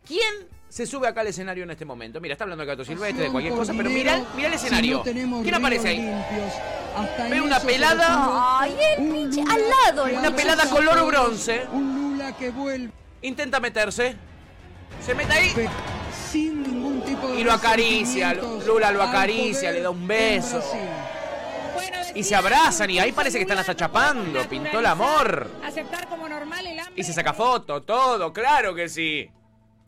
quién 0.07 0.49
se 0.75 0.87
sube 0.87 1.07
acá 1.07 1.21
al 1.21 1.29
escenario 1.29 1.63
en 1.63 1.71
este 1.71 1.85
momento. 1.85 2.21
Mira, 2.21 2.33
está 2.33 2.43
hablando 2.43 2.63
de 2.63 2.67
Gato 2.67 2.85
Silvestre, 2.85 3.27
de 3.27 3.31
cualquier 3.31 3.55
cosa, 3.55 3.73
pero 3.77 3.89
mira, 3.89 4.21
mira 4.35 4.49
el 4.49 4.55
escenario. 4.55 5.05
¿Quién 5.05 5.55
aparece 5.55 5.87
ahí? 5.87 6.13
Ve 7.31 7.41
una 7.41 7.61
pelada. 7.61 8.59
Ay, 8.59 8.77
el 8.99 9.09
Pichi. 9.09 9.41
Al 9.49 9.63
lado. 9.71 10.09
el 10.09 10.19
Una 10.19 10.35
pelada 10.35 10.69
color 10.69 11.07
bronce. 11.07 11.65
Un 11.73 12.17
Lula 12.17 12.37
que 12.37 12.51
vuelve 12.51 12.91
Intenta 13.23 13.61
meterse. 13.61 14.17
Se 15.01 15.15
mete 15.15 15.33
ahí. 15.33 15.69
sin 16.33 16.65
ningún 16.65 17.03
tipo 17.03 17.29
de 17.29 17.41
Y 17.41 17.45
lo 17.45 17.53
acaricia. 17.53 18.35
Lula 18.35 18.91
lo 18.91 19.01
acaricia, 19.01 19.71
le 19.71 19.81
da 19.81 19.91
un 19.91 20.05
beso. 20.09 20.61
Y 22.17 22.25
se 22.25 22.35
abrazan 22.35 22.91
y 22.91 22.99
ahí 22.99 23.13
parece 23.13 23.39
que 23.39 23.43
están 23.43 23.59
hasta 23.59 23.77
chapando. 23.77 24.43
Pintó 24.49 24.81
el 24.81 24.87
amor. 24.87 25.49
Aceptar 25.65 26.09
como 26.09 26.29
normal 26.29 26.67
el 26.67 26.81
hambre. 26.81 26.95
Y 27.01 27.05
se 27.05 27.13
saca 27.13 27.33
foto, 27.33 27.83
todo, 27.83 28.33
claro 28.33 28.75
que 28.75 28.89
sí. 28.89 29.31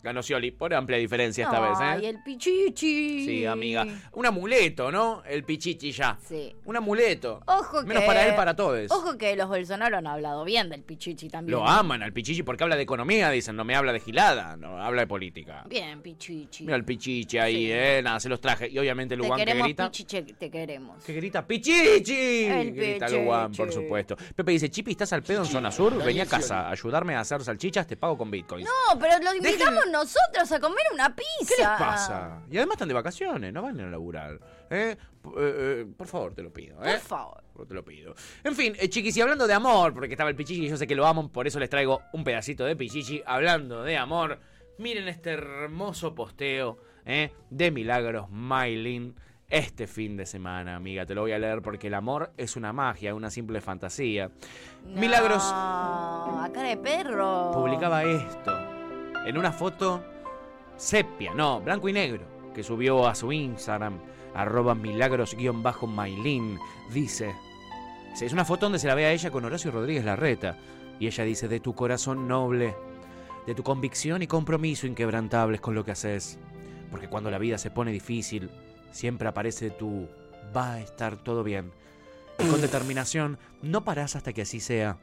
Ganó 0.07 0.23
Scioli 0.23 0.53
por 0.53 0.73
amplia 0.73 0.99
diferencia 0.99 1.43
esta 1.47 1.59
vez, 1.59 1.73
¿eh? 1.81 1.83
Ay, 1.83 2.07
el 2.07 2.23
Pichichi. 2.23 3.25
Sí, 3.27 3.45
amiga. 3.45 3.85
Un 4.13 4.25
amuleto, 4.25 4.93
¿no? 4.93 5.25
El 5.29 5.43
pichichi 5.43 5.91
ya. 5.91 6.17
Sí. 6.25 6.55
Un 6.65 6.77
amuleto. 6.77 7.41
Ojo 7.47 7.83
Menos 7.83 8.03
que- 8.03 8.07
para 8.07 8.25
él, 8.29 8.37
para 8.37 8.55
todos. 8.55 8.89
Ojo 8.93 9.19
que 9.19 9.35
los 9.35 9.49
Bolsonaro 9.49 9.97
han 9.99 10.07
hablado 10.07 10.45
bien 10.45 10.69
del 10.69 10.83
Pichichi 10.83 11.29
también. 11.29 11.59
Lo 11.59 11.67
aman 11.67 12.05
al 12.05 12.13
pichichi 12.13 12.45
porque 12.45 12.63
habla 12.63 12.77
de 12.77 12.83
economía, 12.83 13.31
dicen. 13.31 13.57
No 13.57 13.65
me 13.65 13.75
habla 13.75 13.93
de 13.93 13.99
gilada, 13.99 14.57
no 14.57 14.81
habla 14.81 15.01
de 15.03 15.07
política. 15.09 15.65
Bien, 15.69 16.01
Pichichi. 16.03 16.63
Mira 16.65 16.77
el 16.77 16.85
pichichi 16.85 17.39
ahí, 17.39 17.73
¿eh? 17.73 18.01
Nada, 18.05 18.21
se 18.21 18.29
los 18.29 18.41
traje. 18.41 18.69
Y 18.71 18.79
obviamente 18.79 19.17
te 19.17 19.23
Lugan 19.23 19.39
que 19.39 19.45
queremos, 19.45 19.65
grita. 19.67 19.91
Pichichi, 19.91 20.23
te 20.35 20.51
queremos. 20.51 21.03
Que 21.05 21.13
grita 21.15 21.45
¡Pichichi! 21.45 22.45
El 22.45 22.73
grita 22.73 23.07
Pichichi. 23.07 23.57
Por 23.57 23.73
supuesto. 23.73 24.17
Pepe 24.37 24.53
dice, 24.53 24.71
Chipi, 24.71 24.93
¿estás 24.93 25.13
al 25.13 25.23
pedo 25.25 25.41
en 25.41 25.47
zona 25.47 25.73
sur? 25.73 25.97
Vení 26.05 26.21
a 26.21 26.27
casa, 26.27 26.71
ayudarme 26.71 27.17
a 27.17 27.21
hacer 27.21 27.43
salchichas, 27.43 27.87
te 27.89 27.97
pago 27.97 28.17
con 28.17 28.31
bitcoins. 28.31 28.65
No, 28.69 28.99
pero 29.01 29.19
lo 29.23 29.35
invitamos 29.35 29.85
nosotros 29.99 30.53
a 30.53 30.61
comer 30.61 30.85
una 30.93 31.15
pizza. 31.15 31.55
¿Qué 31.57 31.63
les 31.63 31.69
pasa? 31.79 32.43
Y 32.51 32.57
además 32.57 32.75
están 32.77 32.89
de 32.89 32.95
vacaciones, 32.95 33.53
no 33.53 33.63
van 33.63 33.79
a 33.81 33.87
laburar. 33.91 34.39
¿eh? 34.71 34.97
P- 35.23 35.29
eh, 35.31 35.35
eh, 35.39 35.87
por 35.97 36.07
favor, 36.07 36.35
te 36.35 36.43
lo 36.43 36.53
pido. 36.53 36.77
¿eh? 36.85 36.93
Por 36.93 37.01
favor. 37.01 37.43
Te 37.67 37.73
lo 37.75 37.83
pido. 37.85 38.15
En 38.45 38.55
fin, 38.55 38.75
eh, 38.79 38.89
chiquis, 38.89 39.17
y 39.17 39.21
hablando 39.23 39.47
de 39.47 39.55
amor, 39.55 39.95
porque 39.95 40.13
estaba 40.13 40.29
el 40.29 40.37
Pichichi 40.37 40.67
y 40.67 40.69
yo 40.69 40.77
sé 40.77 40.87
que 40.87 40.95
lo 40.95 41.07
amo, 41.07 41.31
por 41.33 41.47
eso 41.47 41.59
les 41.59 41.71
traigo 41.71 42.03
un 42.13 42.23
pedacito 42.23 42.65
de 42.67 42.77
Pichichi. 42.77 43.23
Hablando 43.25 43.83
de 43.83 43.97
amor, 43.97 44.39
miren 44.79 45.09
este 45.09 45.31
hermoso 45.31 46.15
posteo 46.15 46.79
de 47.51 47.71
Milagros 47.71 48.29
Mailin 48.31 49.15
este 49.49 49.87
fin 49.87 50.17
de 50.17 50.27
semana, 50.27 50.75
amiga. 50.77 51.07
Te 51.07 51.15
lo 51.15 51.23
voy 51.23 51.33
a 51.33 51.39
leer 51.39 51.63
porque 51.63 51.87
el 51.87 51.95
amor 51.95 52.33
es 52.37 52.57
una 52.57 52.73
magia, 52.73 53.15
una 53.15 53.31
simple 53.31 53.61
fantasía. 53.61 54.31
Milagros 54.85 55.43
No, 55.51 56.43
a 56.43 56.51
cara 56.53 56.69
de 56.69 56.77
perro. 56.77 57.53
publicaba 57.55 58.03
esto 58.05 58.53
en 59.27 59.37
una 59.37 59.53
foto 59.53 60.03
sepia, 60.77 61.35
no, 61.35 61.61
blanco 61.61 61.89
y 61.89 61.93
negro, 61.93 62.25
que 62.55 62.63
subió 62.63 63.09
a 63.09 63.15
su 63.15 63.33
Instagram, 63.33 63.99
arroba 64.35 64.75
milagros-mailin, 64.75 66.59
dice, 66.93 67.35
es 68.21 68.33
una 68.33 68.45
foto 68.45 68.67
donde 68.67 68.79
se 68.79 68.87
la 68.87 68.95
ve 68.95 69.07
a 69.07 69.13
ella 69.13 69.33
con 69.33 69.45
Horacio 69.45 69.73
Rodríguez 69.73 70.05
Larreta, 70.05 70.57
y 71.01 71.09
ella 71.09 71.25
dice, 71.25 71.49
de 71.49 71.59
tu 71.59 71.75
corazón 71.75 72.29
noble, 72.29 72.77
de 73.47 73.55
tu 73.55 73.65
convicción 73.65 74.23
y 74.23 74.29
compromiso 74.29 74.87
inquebrantables 74.87 75.61
con 75.61 75.75
lo 75.75 75.85
que 75.85 75.91
haces, 75.91 76.39
porque 76.91 77.09
cuando 77.09 77.31
la 77.31 77.39
vida 77.39 77.59
se 77.59 77.73
pone 77.73 77.91
difícil, 77.91 78.49
siempre 78.93 79.27
aparece 79.27 79.71
tu, 79.71 80.09
va 80.57 80.75
a 80.75 80.81
estar 80.81 81.17
todo 81.17 81.43
bien, 81.43 81.73
y 82.39 82.47
con 82.47 82.61
determinación 82.61 83.39
no 83.61 83.83
parás 83.85 84.15
hasta 84.15 84.33
que 84.33 84.43
así 84.43 84.61
sea, 84.61 84.99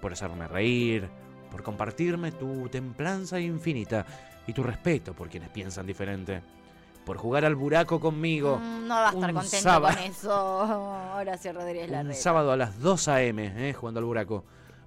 por 0.00 0.12
hacerme 0.12 0.48
reír, 0.48 1.08
por 1.50 1.62
compartirme 1.62 2.32
tu 2.32 2.68
templanza 2.68 3.38
infinita 3.40 4.04
y 4.46 4.52
tu 4.52 4.62
respeto 4.62 5.14
por 5.14 5.28
quienes 5.28 5.48
piensan 5.50 5.86
diferente, 5.86 6.42
por 7.04 7.16
jugar 7.16 7.44
al 7.44 7.54
buraco 7.54 8.00
conmigo. 8.00 8.58
Mm, 8.58 8.86
No 8.86 8.94
va 8.94 9.08
a 9.08 9.12
estar 9.12 9.30
un 9.30 9.34
contento 9.36 9.62
sábado- 9.62 9.94
con 9.96 10.04
eso. 10.04 11.12
Horacio 11.16 11.52
Rodríguez 11.52 11.86
Un 11.88 11.92
Larreta. 11.92 12.14
sábado 12.20 12.52
a 12.52 12.56
las 12.56 12.78
2 12.80 13.08
a.m., 13.08 13.68
eh, 13.68 13.72
jugando 13.72 13.98
al 14.00 14.04
buraco, 14.06 14.44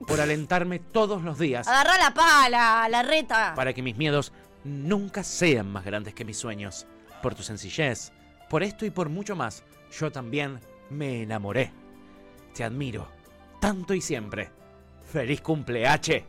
por 0.08 0.20
alentarme 0.20 0.80
todos 0.80 1.22
los 1.22 1.38
días 1.38 1.68
Agarrá 1.68 1.98
la 2.00 2.12
pala, 2.14 2.88
la 2.90 3.04
reta. 3.04 3.54
para 3.56 3.74
que 3.74 3.84
mis 3.84 3.98
miedos 3.98 4.34
nunca 4.64 5.24
sean 5.24 5.72
más 5.72 5.86
grandes 5.86 6.14
que 6.16 6.26
mis 6.26 6.38
sueños. 6.38 6.88
Por 7.22 7.36
tu 7.36 7.44
sencillez, 7.44 8.12
por 8.50 8.64
esto 8.64 8.86
y 8.86 8.90
por 8.90 9.10
mucho 9.10 9.36
más, 9.36 9.64
yo 9.92 10.12
también 10.12 10.60
me 10.90 11.22
enamoré. 11.22 11.72
Te 12.56 12.64
admiro, 12.64 13.08
tanto 13.60 13.94
y 13.94 14.02
siempre. 14.02 14.50
¡Feliz 15.12 15.42
cumpleaños! 15.42 16.24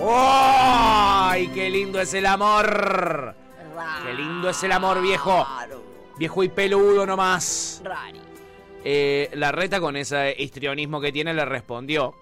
¡Ay, 0.00 1.48
qué 1.48 1.70
lindo 1.70 2.00
es 2.00 2.12
el 2.14 2.26
amor! 2.26 3.34
¡Qué 4.04 4.12
lindo 4.14 4.50
es 4.50 4.62
el 4.62 4.72
amor, 4.72 5.00
viejo! 5.00 5.46
Viejo 6.18 6.42
y 6.42 6.48
peludo 6.48 7.06
nomás. 7.06 7.82
Eh, 8.84 9.30
la 9.34 9.52
reta 9.52 9.80
con 9.80 9.96
ese 9.96 10.34
histrionismo 10.38 11.00
que 11.00 11.12
tiene 11.12 11.34
le 11.34 11.44
respondió. 11.44 12.14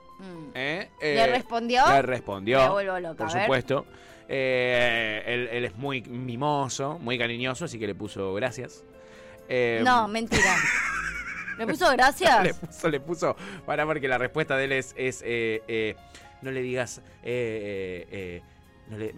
¿eh? 0.54 0.88
Mm. 0.96 1.02
¿Le 1.02 1.24
Eh, 1.24 1.26
respondió? 1.26 1.82
Le 1.88 2.02
respondió. 2.02 2.60
Me 2.60 2.68
vuelvo 2.70 3.00
loca, 3.00 3.24
Por 3.26 3.30
supuesto. 3.30 3.86
Eh, 4.28 5.22
él, 5.26 5.48
él 5.52 5.64
es 5.66 5.76
muy 5.76 6.00
mimoso, 6.02 6.98
muy 6.98 7.18
cariñoso, 7.18 7.66
así 7.66 7.78
que 7.78 7.86
le 7.86 7.94
puso 7.94 8.32
gracias. 8.34 8.84
Eh, 9.48 9.82
No, 9.84 10.08
mentira. 10.08 10.54
¿Le 11.58 11.66
puso 11.68 11.88
gracias? 11.92 12.42
le 12.42 12.54
puso, 12.54 12.88
le 12.88 12.98
puso, 13.00 13.36
para 13.64 13.86
porque 13.86 14.08
la 14.08 14.18
respuesta 14.18 14.56
de 14.56 14.64
él 14.64 14.72
es, 14.72 14.92
es, 14.96 15.22
eh, 15.24 15.62
eh, 15.68 15.94
no 16.44 16.50
le 16.52 16.62
digas, 16.62 16.98
eh, 17.22 18.06
eh, 18.06 18.06
eh, 18.12 18.42
no 18.88 18.98
le- 18.98 19.14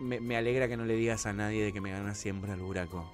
me, 0.00 0.20
me 0.20 0.36
alegra 0.36 0.68
que 0.68 0.76
no 0.76 0.84
le 0.84 0.94
digas 0.96 1.24
a 1.26 1.32
nadie 1.32 1.64
de 1.64 1.72
que 1.72 1.80
me 1.80 1.90
gana 1.92 2.14
siempre 2.14 2.52
al 2.52 2.60
buraco. 2.60 3.10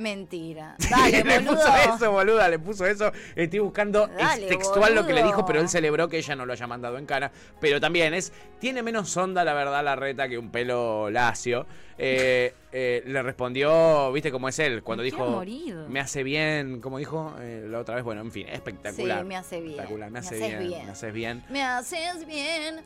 Mentira. 0.00 0.76
Dale, 0.90 1.22
le 1.22 1.38
boludo. 1.40 1.56
puso 1.56 1.76
eso, 1.76 2.10
boluda, 2.10 2.48
le 2.48 2.58
puso 2.58 2.86
eso. 2.86 3.12
Estoy 3.36 3.58
buscando 3.58 4.06
Dale, 4.06 4.44
es 4.44 4.48
textual 4.48 4.94
lo 4.94 5.06
que 5.06 5.12
le 5.12 5.22
dijo, 5.22 5.44
pero 5.44 5.60
él 5.60 5.68
celebró 5.68 6.08
que 6.08 6.16
ella 6.16 6.34
no 6.34 6.46
lo 6.46 6.54
haya 6.54 6.66
mandado 6.66 6.96
en 6.96 7.04
cara. 7.04 7.30
Pero 7.60 7.80
también 7.80 8.14
es, 8.14 8.32
tiene 8.58 8.82
menos 8.82 9.14
onda, 9.18 9.44
la 9.44 9.52
verdad, 9.52 9.84
la 9.84 9.96
reta 9.96 10.26
que 10.26 10.38
un 10.38 10.50
pelo 10.50 11.10
lacio. 11.10 11.66
Eh, 12.02 12.54
eh, 12.72 13.02
le 13.04 13.22
respondió, 13.22 14.10
viste 14.10 14.32
cómo 14.32 14.48
es 14.48 14.58
él, 14.58 14.82
cuando 14.82 15.02
Me 15.02 15.10
dijo, 15.10 15.44
me 15.90 16.00
hace 16.00 16.22
bien, 16.22 16.80
como 16.80 16.96
dijo 16.96 17.34
eh, 17.38 17.66
la 17.68 17.78
otra 17.80 17.96
vez, 17.96 18.04
bueno, 18.04 18.22
en 18.22 18.32
fin, 18.32 18.48
espectacular. 18.48 19.20
Sí, 19.20 19.26
me 19.26 19.36
hace 19.36 19.60
bien. 19.60 19.72
Espectacular, 19.72 20.08
me 20.08 20.12
Me 20.12 20.18
hace 20.20 20.38
bien, 20.38 20.58
bien. 20.60 20.84
me 20.86 20.90
haces 20.90 21.12
bien. 21.12 21.44
Me 21.50 21.62
haces 21.62 22.26
bien, 22.26 22.80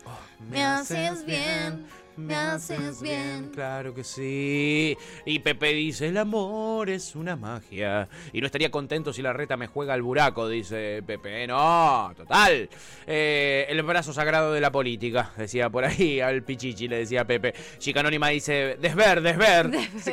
me 0.51 0.65
haces 0.65 1.25
bien, 1.25 1.87
me 2.17 2.35
haces 2.35 3.03
bien. 3.03 3.51
Claro 3.53 3.95
que 3.95 4.05
sí. 4.05 4.97
Y 5.25 5.39
Pepe 5.41 5.73
dice, 5.75 6.09
el 6.09 6.19
amor 6.19 6.91
es 6.91 7.15
una 7.15 7.37
magia. 7.37 8.09
Y 8.33 8.41
no 8.41 8.47
estaría 8.47 8.71
contento 8.71 9.13
si 9.13 9.23
la 9.23 9.33
reta 9.33 9.57
me 9.57 9.67
juega 9.67 9.95
al 9.95 10.03
buraco, 10.03 10.49
dice 10.49 11.03
Pepe. 11.07 11.45
Eh, 11.45 11.47
No, 11.47 12.13
total. 12.17 12.69
Eh, 13.07 13.67
el 13.69 13.83
brazo 13.83 14.13
sagrado 14.13 14.53
de 14.53 14.61
la 14.61 14.71
política, 14.71 15.33
decía 15.37 15.71
por 15.71 15.85
ahí 15.85 16.21
al 16.21 16.43
Pichichi, 16.43 16.89
le 16.89 16.99
decía 16.99 17.25
Pepe. 17.25 17.55
Chica 17.79 18.01
Anónima 18.01 18.29
dice, 18.29 18.77
desver, 18.81 19.21
desver. 19.21 19.71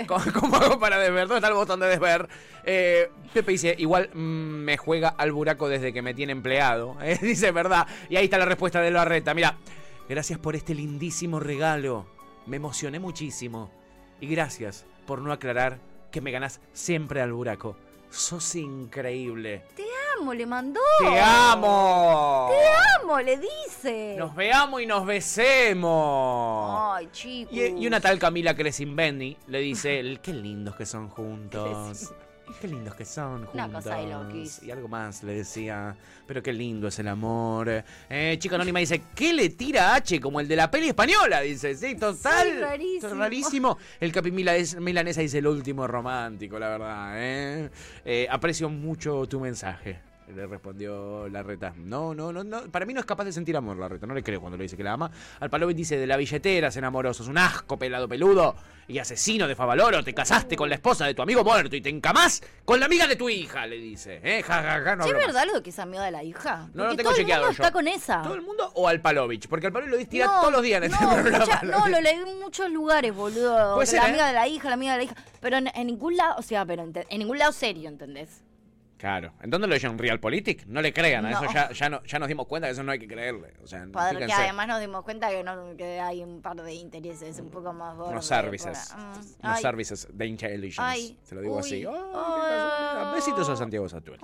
¿Cómo, 0.08 0.24
cómo 0.34 0.56
hago 0.58 0.80
para 0.80 0.98
desver? 1.00 1.28
¿Dónde 1.28 1.36
está 1.36 1.48
el 1.48 1.54
botón 1.54 1.80
de 1.80 1.88
desver? 1.88 2.28
Eh, 2.64 3.10
Pepe 3.34 3.52
dice, 3.54 3.76
igual 3.78 4.10
mm, 4.14 4.18
me 4.20 4.78
juega 4.78 5.10
al 5.10 5.32
buraco 5.32 5.68
desde 5.70 5.94
que 5.94 6.02
me 6.02 6.14
tiene 6.14 6.32
empleado. 6.32 6.98
Eh, 7.02 7.18
dice, 7.22 7.52
verdad. 7.52 7.88
Y 8.10 8.16
ahí 8.16 8.26
está 8.26 8.38
la 8.38 8.46
respuesta 8.46 8.80
de 8.80 8.92
la 8.92 9.04
reta. 9.04 9.34
Mira, 9.34 9.58
gracias 10.12 10.38
por 10.40 10.56
este 10.56 10.76
lindísimo 10.76 11.40
regalo. 11.40 12.06
Me 12.46 12.58
emocioné 12.58 13.00
muchísimo. 13.00 13.72
Y 14.20 14.28
gracias 14.28 14.86
por 15.08 15.22
no 15.22 15.32
aclarar 15.32 15.80
que 16.12 16.22
me 16.22 16.32
ganás 16.32 16.60
siempre 16.74 17.22
al 17.22 17.32
buraco. 17.34 17.78
Sos 18.10 18.56
increíble. 18.56 19.64
Te 19.76 19.86
amo, 20.20 20.34
le 20.34 20.46
mandó. 20.46 20.82
¡Te 21.00 21.18
amo! 21.20 22.50
Te 22.52 23.02
amo, 23.02 23.20
le 23.22 23.38
dice. 23.40 24.16
Nos 24.20 24.36
veamos 24.36 24.82
y 24.82 24.86
nos 24.86 25.06
besemos. 25.06 26.70
Ay, 26.94 27.08
chicos. 27.14 27.54
Y, 27.54 27.62
y 27.84 27.88
una 27.88 28.02
tal 28.02 28.20
Camila 28.20 28.54
Cresimbendi 28.56 29.38
le 29.48 29.60
dice, 29.60 30.00
"El- 30.00 30.20
qué 30.20 30.34
lindos 30.34 30.76
que 30.76 30.86
son 30.86 31.08
juntos. 31.10 32.12
Qué 32.60 32.68
lindos 32.68 32.94
que 32.96 33.06
son 33.06 33.46
juntos. 33.46 33.54
Una 33.54 33.70
cosa 33.72 33.96
de 33.96 34.08
loquis. 34.08 34.62
Y 34.64 34.72
algo 34.72 34.88
más 34.88 35.24
le 35.24 35.34
decía, 35.36 35.96
pero 36.28 36.44
qué 36.44 36.52
lindo 36.54 36.88
es 36.88 37.00
el 37.00 37.08
amor. 37.08 37.84
Eh, 38.10 38.36
chica 38.40 38.56
anónima 38.56 38.80
dice, 38.80 39.02
¿qué 39.16 39.34
le 39.34 39.50
tira 39.50 39.96
H 39.96 40.20
como 40.20 40.40
el 40.40 40.48
de 40.48 40.56
la 40.56 40.70
peli 40.70 40.90
española? 40.90 41.42
Dice, 41.42 41.76
sí, 41.76 41.96
total. 41.96 42.48
Sí, 42.48 42.60
rarísimo. 42.60 43.14
Rarísimo. 43.16 43.78
El 44.00 44.12
Capi 44.12 44.32
Mila- 44.32 44.54
Milanesa 44.80 45.22
dice, 45.22 45.38
el 45.40 45.48
último 45.48 45.88
romántico, 45.88 46.60
la 46.60 46.70
verdad. 46.70 47.12
¿eh? 47.16 47.70
Eh, 48.06 48.28
aprecio 48.30 48.70
mucho 48.70 49.26
tu 49.28 49.40
mensaje. 49.40 50.00
Le 50.36 50.48
respondió 50.48 51.28
la 51.30 51.44
reta. 51.44 51.74
No, 51.76 52.14
no, 52.14 52.32
no, 52.32 52.44
no. 52.44 52.62
Para 52.72 52.86
mí 52.86 52.94
no 52.94 53.00
es 53.00 53.06
capaz 53.06 53.26
de 53.26 53.34
sentir 53.34 53.56
amor 53.58 53.78
la 53.78 53.88
reta. 53.90 54.06
No 54.08 54.14
le 54.14 54.24
creo 54.24 54.40
cuando 54.40 54.58
le 54.58 54.64
dice 54.64 54.78
que 54.78 54.84
la 54.84 54.94
ama. 54.94 55.12
Al 55.40 55.50
Palovit 55.50 55.76
dice 55.76 55.98
de 55.98 56.08
la 56.08 56.16
billetera 56.18 56.72
se 56.72 56.80
enamoró. 56.80 57.14
Sos 57.14 57.28
un 57.28 57.38
asco, 57.38 57.78
pelado 57.78 58.08
peludo. 58.08 58.56
Y 58.88 58.98
asesino 59.00 59.48
de 59.48 59.56
Favaloro. 59.56 60.04
Te 60.04 60.14
casaste 60.14 60.56
con 60.56 60.70
la 60.70 60.76
esposa 60.76 61.06
de 61.06 61.14
tu 61.14 61.22
amigo 61.22 61.44
muerto 61.44 61.76
y 61.76 61.82
te 61.82 61.90
encamás 61.90 62.42
con 62.66 62.80
la 62.80 62.86
amiga 62.88 63.08
de 63.08 63.16
tu 63.16 63.30
hija, 63.30 63.66
le 63.68 63.78
dice. 63.78 64.20
¿Eh? 64.24 64.42
Ja, 64.44 64.62
ja, 64.62 64.82
ja, 64.82 64.96
no 64.96 65.04
¿Sí 65.04 65.10
es 65.10 65.16
verdad 65.16 65.44
lo 65.48 65.54
de 65.54 65.64
que 65.64 65.70
es 65.70 65.80
amigo 65.80 66.02
de 66.04 66.12
la 66.12 66.24
hija? 66.24 66.70
No 66.74 66.84
lo 66.84 66.90
Porque 66.90 66.98
tengo 66.98 67.10
todo 67.12 67.18
chequeado 67.20 67.42
el 67.44 67.48
mundo 67.48 67.58
yo. 67.58 67.64
está 67.64 67.74
con 67.74 67.88
esa. 67.88 68.22
¿Todo 68.22 68.36
el 68.36 68.42
mundo 68.42 68.72
o 68.76 68.88
al 68.88 69.02
Palovich? 69.02 69.48
Porque 69.48 69.68
al 69.68 69.74
Palovich 69.74 70.00
lo 70.00 70.08
tira 70.08 70.26
No, 70.28 70.40
todos 70.42 70.54
los 70.54 70.62
días 70.62 70.78
en 70.84 70.92
este 70.92 71.04
no, 71.06 71.12
programa. 71.14 71.46
mucha- 71.46 71.62
no, 71.64 71.88
lo 71.88 72.02
leí 72.02 72.16
en 72.16 72.40
muchos 72.40 72.70
lugares, 72.72 73.14
boludo. 73.16 73.86
Ser, 73.86 74.00
la 74.00 74.06
¿eh? 74.06 74.10
amiga 74.10 74.28
de 74.28 74.34
la 74.34 74.48
hija, 74.48 74.68
la 74.70 74.74
amiga 74.76 74.92
de 74.94 74.98
la 75.00 75.04
hija. 75.04 75.16
Pero 75.40 75.58
en, 75.58 75.68
en 75.74 75.88
ningún 75.88 76.16
lado, 76.18 76.36
o 76.38 76.42
sea, 76.42 76.66
pero 76.66 76.84
en 76.84 77.20
ningún 77.20 77.38
lado 77.38 77.52
serio, 77.52 77.88
¿entendés? 77.90 78.42
Claro. 79.02 79.34
¿En 79.42 79.50
dónde 79.50 79.68
lo 79.68 79.74
leyó 79.74 79.90
en 79.90 79.98
Realpolitik? 79.98 80.68
No 80.68 80.80
le 80.80 80.94
crean, 80.94 81.26
a 81.26 81.32
No. 81.32 81.42
eso 81.42 81.52
ya, 81.52 81.72
ya, 81.72 81.90
no, 81.90 82.04
ya 82.04 82.20
nos 82.20 82.28
dimos 82.28 82.46
cuenta 82.46 82.68
que 82.68 82.74
eso 82.74 82.84
no 82.84 82.92
hay 82.92 83.00
que 83.00 83.08
creerle. 83.08 83.52
O 83.64 83.66
sea, 83.66 83.84
Porque 83.92 84.32
además 84.32 84.68
nos 84.68 84.80
dimos 84.80 85.04
cuenta 85.04 85.30
que, 85.32 85.44
no, 85.44 85.76
que 85.76 86.00
hay 86.00 86.22
un 86.24 86.40
par 86.40 86.56
de 86.62 86.72
intereses 86.76 87.40
un 87.40 87.50
poco 87.50 87.74
más 87.74 87.96
gordos. 87.96 88.12
Unos 88.12 88.26
services. 88.28 88.94
mm, 88.96 89.46
Unos 89.48 89.60
services 89.60 90.08
de 90.14 90.26
intelligence. 90.28 90.80
Ay. 90.80 91.18
Se 91.24 91.34
lo 91.34 91.42
digo 91.42 91.56
Uy. 91.56 91.60
así. 91.62 91.84
Oh, 91.88 91.94
Oh. 92.14 93.12
Besitos 93.16 93.50
a 93.50 93.56
Santiago 93.56 93.90
Satur. 93.90 94.20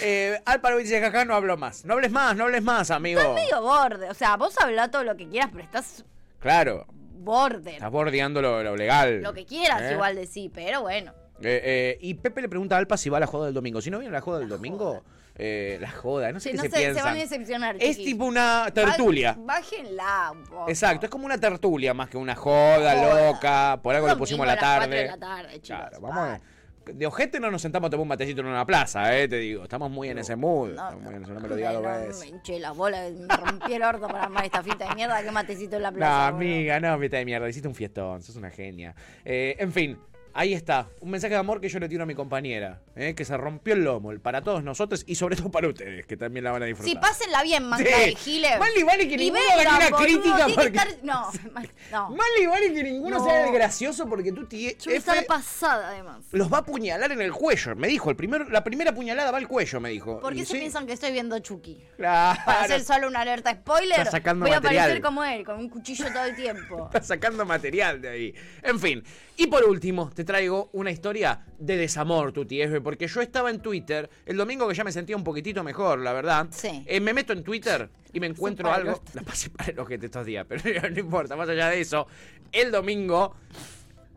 Eh, 0.00 0.40
Álvaro 0.44 0.78
dice, 0.78 1.00
jaja, 1.00 1.24
no 1.24 1.34
hablo 1.36 1.56
más. 1.56 1.84
No 1.84 1.94
hables 1.94 2.10
más, 2.10 2.34
no 2.36 2.44
hables 2.44 2.64
más, 2.64 2.90
amigo. 2.90 3.20
Estás 3.20 3.34
medio 3.36 3.62
borde. 3.62 4.10
O 4.10 4.14
sea, 4.14 4.36
vos 4.36 4.56
hablá 4.60 4.90
todo 4.90 5.04
lo 5.04 5.16
que 5.16 5.28
quieras, 5.28 5.50
pero 5.52 5.62
estás 5.62 6.04
Claro, 6.40 6.84
border. 7.20 7.74
estás 7.74 7.92
bordeando 7.92 8.42
lo, 8.42 8.64
lo 8.64 8.74
legal. 8.76 9.22
Lo 9.22 9.32
que 9.32 9.46
quieras, 9.46 9.82
¿Eh? 9.82 9.92
igual 9.92 10.16
de 10.16 10.26
sí, 10.26 10.50
pero 10.52 10.82
bueno. 10.82 11.12
Eh, 11.42 11.60
eh, 11.64 11.98
y 12.00 12.14
Pepe 12.14 12.40
le 12.40 12.48
pregunta 12.48 12.76
a 12.76 12.78
Alpa 12.78 12.96
si 12.96 13.08
va 13.10 13.18
a 13.18 13.20
la 13.20 13.26
joda 13.26 13.46
del 13.46 13.54
domingo. 13.54 13.80
Si 13.80 13.90
no 13.90 13.98
viene 13.98 14.14
a 14.14 14.18
la 14.18 14.22
joda 14.22 14.38
del 14.38 14.48
domingo, 14.48 15.02
eh, 15.36 15.76
la 15.80 15.90
joda, 15.90 16.32
no 16.32 16.40
sé 16.40 16.50
Sí, 16.50 16.50
qué 16.52 16.56
no 16.56 16.62
se, 16.62 16.70
se 16.70 16.76
piensan. 16.76 17.04
van 17.04 17.14
a 17.16 17.18
decepcionar. 17.18 17.76
Es 17.78 17.96
chiquis. 17.96 18.04
tipo 18.12 18.24
una 18.24 18.66
tertulia. 18.72 19.36
Bájenla 19.38 20.30
un 20.32 20.44
poco. 20.44 20.68
Exacto, 20.68 21.06
es 21.06 21.10
como 21.10 21.26
una 21.26 21.38
tertulia 21.38 21.92
más 21.92 22.08
que 22.08 22.16
una 22.16 22.34
joda, 22.34 22.96
Joda. 22.96 23.26
loca. 23.30 23.80
Por 23.82 23.94
algo 23.94 24.08
le 24.08 24.16
pusimos 24.16 24.44
a 24.44 24.46
la 24.46 24.52
a 24.54 24.58
tarde. 24.58 24.96
de 24.96 25.06
la 25.08 25.18
tarde, 25.18 25.52
chicos. 25.60 25.66
Claro, 25.66 26.00
vamos 26.00 26.16
a- 26.18 26.40
De 26.86 27.04
ojete 27.04 27.40
no 27.40 27.50
nos 27.50 27.60
sentamos 27.60 27.88
a 27.88 27.90
tomar 27.90 28.02
un 28.02 28.08
matecito 28.08 28.42
en 28.42 28.46
una 28.46 28.64
plaza, 28.64 29.18
eh, 29.18 29.26
te 29.26 29.38
digo. 29.38 29.64
Estamos 29.64 29.90
muy 29.90 30.08
en 30.08 30.18
ese 30.18 30.36
mood. 30.36 30.70
Estamos 30.70 31.02
muy 31.02 31.14
en 31.16 31.22
ese- 31.24 31.32
no 31.32 31.40
me 31.40 31.48
lo 31.48 31.56
digas 31.56 31.74
dos 31.74 31.82
No, 31.82 31.88
veces. 31.90 32.20
me 32.20 32.26
hinché 32.28 32.60
las 32.60 32.76
bolas, 32.76 33.10
me 33.12 33.36
rompí 33.36 33.72
el 33.74 33.82
orto 33.82 34.06
para 34.06 34.22
armar 34.22 34.44
esta 34.44 34.62
fiesta 34.62 34.88
de 34.88 34.94
mierda. 34.94 35.20
Qué 35.20 35.32
matecito 35.32 35.76
en 35.76 35.82
la 35.82 35.90
No, 35.90 35.96
plaza. 35.98 36.30
boludo. 36.30 36.48
amiga, 36.48 36.78
no, 36.80 36.96
vete 36.96 37.16
de 37.16 37.24
mierda. 37.24 37.48
Hiciste 37.48 37.66
un 37.66 37.74
fiestón, 37.74 38.22
sos 38.22 38.36
una 38.36 38.50
genia. 38.50 38.94
Eh, 39.24 39.56
en 39.58 39.72
fin, 39.72 39.98
ahí 40.36 40.54
está. 40.54 40.88
Un 41.00 41.10
mensaje 41.10 41.34
de 41.34 41.40
amor 41.40 41.60
que 41.60 41.68
yo 41.68 41.78
le 41.78 41.88
tiro 41.88 42.02
a 42.02 42.06
mi 42.06 42.14
compañera. 42.14 42.80
eh, 42.98 43.14
que 43.14 43.24
se 43.26 43.36
rompió 43.36 43.74
el 43.74 43.84
lomo. 43.84 44.10
Para 44.20 44.40
todos 44.42 44.62
nosotros 44.64 45.04
y 45.06 45.16
sobre 45.16 45.36
todo 45.36 45.50
para 45.50 45.68
ustedes, 45.68 46.06
que 46.06 46.16
también 46.16 46.44
la 46.44 46.50
van 46.52 46.62
a 46.62 46.66
disfrutar. 46.66 46.90
Sí, 46.94 46.98
pásenla 46.98 47.42
bien, 47.42 47.64
manga 47.64 47.84
Sí. 47.84 48.14
giles. 48.16 48.58
Mal 48.58 48.70
y 48.74 48.82
vale 48.84 49.06
que 49.08 49.14
Y 49.14 49.18
ninguno 49.18 49.40
haga 49.52 49.76
una 49.88 49.96
crítica 49.98 50.46
porque- 50.54 50.68
estar- 50.78 50.98
No, 51.02 51.30
mal- 51.52 51.70
no. 51.92 52.10
Mal 52.10 52.26
y 52.40 52.46
vale 52.46 52.72
que 52.72 52.82
ninguno 52.82 53.18
No. 53.18 53.24
sea 53.24 53.46
el 53.46 53.52
gracioso 53.52 54.08
porque 54.08 54.32
tú 54.32 54.46
tie- 54.46 54.76
Yo 54.78 54.90
F 54.92 55.22
pasada, 55.26 55.88
además. 55.90 56.24
los 56.32 56.50
va 56.50 56.58
a 56.58 56.60
apuñalar 56.60 57.12
en 57.12 57.20
el 57.20 57.32
cuello. 57.32 57.76
Me 57.76 57.88
dijo, 57.88 58.08
el 58.08 58.16
primer, 58.16 58.48
la 58.50 58.64
primera 58.64 58.94
puñalada 58.94 59.30
va 59.30 59.38
al 59.38 59.46
cuello, 59.48 59.78
me 59.80 59.90
dijo. 59.90 60.20
¿Por 60.20 60.32
qué 60.34 60.40
Y 60.40 60.46
se 60.46 60.52
sí, 60.54 60.58
piensan 60.60 60.86
que 60.86 60.94
estoy 60.94 61.12
viendo 61.12 61.38
Chucky? 61.38 61.78
Claro. 61.96 62.40
Para 62.46 62.62
hacer 62.62 62.82
solo 62.82 63.08
una 63.08 63.20
alerta 63.20 63.52
spoiler, 63.52 63.98
Está 63.98 64.10
sacando 64.12 64.46
voy 64.46 64.54
a 64.54 64.58
aparecer 64.58 65.02
como 65.02 65.22
él, 65.24 65.44
con 65.44 65.58
un 65.58 65.68
cuchillo 65.68 66.06
todo 66.12 66.24
el 66.24 66.34
tiempo. 66.34 66.86
Está 66.92 67.02
sacando 67.02 67.44
material 67.44 68.00
de 68.00 68.08
ahí. 68.08 68.34
En 68.62 68.80
fin. 68.80 69.04
Y 69.38 69.48
por 69.48 69.64
último, 69.64 70.10
te 70.14 70.24
traigo 70.24 70.70
una 70.72 70.90
historia 70.90 71.44
de 71.58 71.76
desamor, 71.76 72.32
Tuti 72.32 72.62
F, 72.62 72.80
porque 72.80 73.06
yo 73.06 73.20
estaba 73.20 73.50
en 73.50 73.60
Twitter 73.60 74.08
el 74.24 74.36
domingo 74.36 74.66
que 74.66 74.74
ya 74.74 74.82
me 74.82 74.92
sentía 74.92 75.14
un 75.14 75.24
poquitito 75.24 75.62
mejor, 75.62 75.98
la 75.98 76.14
verdad. 76.14 76.46
Sí. 76.50 76.82
Eh, 76.86 77.00
me 77.00 77.12
meto 77.12 77.34
en 77.34 77.44
Twitter 77.44 77.90
y 78.14 78.20
me 78.20 78.28
encuentro 78.28 78.72
algo. 78.72 79.02
La 79.12 79.20
pasé 79.20 79.50
para 79.50 79.70
el 79.70 79.78
ojete 79.78 80.06
estos 80.06 80.24
días, 80.24 80.46
pero 80.48 80.62
no 80.90 80.98
importa, 80.98 81.36
más 81.36 81.50
allá 81.50 81.68
de 81.68 81.80
eso. 81.82 82.06
El 82.50 82.70
domingo 82.70 83.34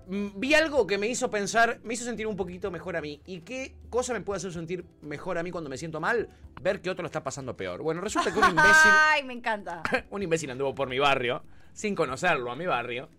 mm, 0.07 0.28
vi 0.39 0.53
algo 0.53 0.88
que 0.88 0.97
me 0.97 1.07
hizo 1.07 1.30
pensar, 1.30 1.82
me 1.84 1.95
hizo 1.95 2.05
sentir 2.05 2.26
un 2.26 2.38
poquito 2.38 2.72
mejor 2.72 2.95
a 2.95 3.01
mí. 3.01 3.20
¿Y 3.26 3.41
qué 3.41 3.76
cosa 3.89 4.13
me 4.13 4.22
puede 4.22 4.38
hacer 4.38 4.53
sentir 4.53 4.86
mejor 5.01 5.38
a 5.38 5.43
mí 5.43 5.51
cuando 5.51 5.70
me 5.70 5.78
siento 5.78 5.99
mal? 5.99 6.30
Ver 6.61 6.82
que 6.82 6.89
otro 6.89 7.03
lo 7.03 7.07
está 7.07 7.22
pasando 7.26 7.57
peor. 7.57 7.82
Bueno, 7.82 7.99
resulta 7.99 8.32
que 8.32 8.39
un 8.39 8.51
imbécil 8.51 8.72
Ay, 9.11 9.24
me 9.24 9.34
encanta. 9.34 9.84
un 10.11 10.24
imbécil 10.24 10.49
anduvo 10.49 10.74
por 10.74 10.88
mi 10.88 10.97
barrio, 10.97 11.43
sin 11.74 11.93
conocerlo 11.93 12.53
a 12.53 12.55
mi 12.55 12.67
barrio, 12.67 13.09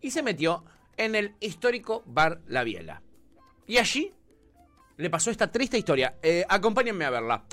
y 0.00 0.12
se 0.12 0.22
metió 0.22 0.64
en 0.96 1.14
el 1.14 1.34
histórico 1.40 2.02
bar 2.06 2.40
La 2.46 2.64
Biela. 2.64 3.02
Y 3.66 3.78
allí 3.78 4.12
le 4.96 5.10
pasó 5.10 5.30
esta 5.30 5.50
triste 5.50 5.78
historia. 5.78 6.14
Eh, 6.22 6.44
acompáñenme 6.48 7.04
a 7.04 7.10
verla. 7.10 7.44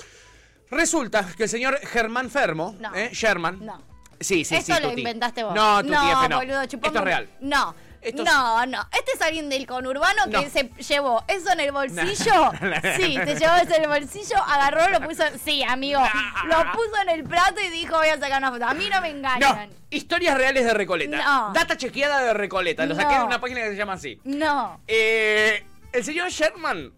Resulta 0.70 1.26
que 1.36 1.44
el 1.44 1.48
señor 1.48 1.78
Germán 1.78 2.30
Fermo, 2.30 2.76
No. 2.78 2.94
¿eh? 2.94 3.10
Sherman. 3.12 3.64
No. 3.64 3.82
Sí, 4.20 4.44
sí, 4.44 4.56
Esto 4.56 4.74
sí. 4.74 4.82
lo 4.82 4.92
inventaste 4.92 5.44
vos. 5.44 5.54
No, 5.54 5.80
Tuti 5.80 5.92
no, 5.92 6.20
F, 6.20 6.28
no. 6.28 6.36
boludo, 6.38 6.60
Esto 6.62 6.76
es 6.86 6.92
real. 7.00 7.28
No. 7.40 7.74
No, 8.14 8.64
no. 8.66 8.88
Este 8.92 9.12
es 9.14 9.22
alguien 9.22 9.48
del 9.48 9.66
conurbano 9.66 10.24
que 10.26 10.30
No. 10.44 10.50
se 10.50 10.70
llevó 10.82 11.24
eso 11.28 11.50
en 11.52 11.60
el 11.60 11.72
bolsillo. 11.72 12.52
Sí, 12.96 13.14
se 13.24 13.34
llevó 13.36 13.54
eso 13.56 13.74
en 13.74 13.82
el 13.82 13.88
bolsillo, 13.88 14.36
agarró, 14.36 14.88
lo 14.90 15.00
puso. 15.06 15.24
Sí, 15.44 15.62
amigo. 15.62 16.00
Lo 16.46 16.72
puso 16.72 17.02
en 17.02 17.08
el 17.10 17.24
plato 17.24 17.60
y 17.60 17.68
dijo: 17.70 17.96
Voy 17.96 18.08
a 18.08 18.18
sacar 18.18 18.38
una 18.38 18.50
foto. 18.50 18.64
A 18.66 18.74
mí 18.74 18.88
no 18.90 19.00
me 19.00 19.10
No, 19.12 19.16
engañan. 19.18 19.70
historias 19.90 20.36
reales 20.36 20.64
de 20.64 20.74
Recoleta. 20.74 21.16
No. 21.16 21.52
Data 21.52 21.76
chequeada 21.76 22.20
de 22.20 22.34
Recoleta. 22.34 22.86
Lo 22.86 22.94
saqué 22.94 23.14
No. 23.14 23.20
de 23.20 23.26
una 23.26 23.40
página 23.40 23.60
que 23.62 23.68
se 23.70 23.76
llama 23.76 23.94
así. 23.94 24.20
No. 24.24 24.80
Eh, 24.86 25.64
el 25.92 26.04
señor 26.04 26.30
Sherman 26.30 26.92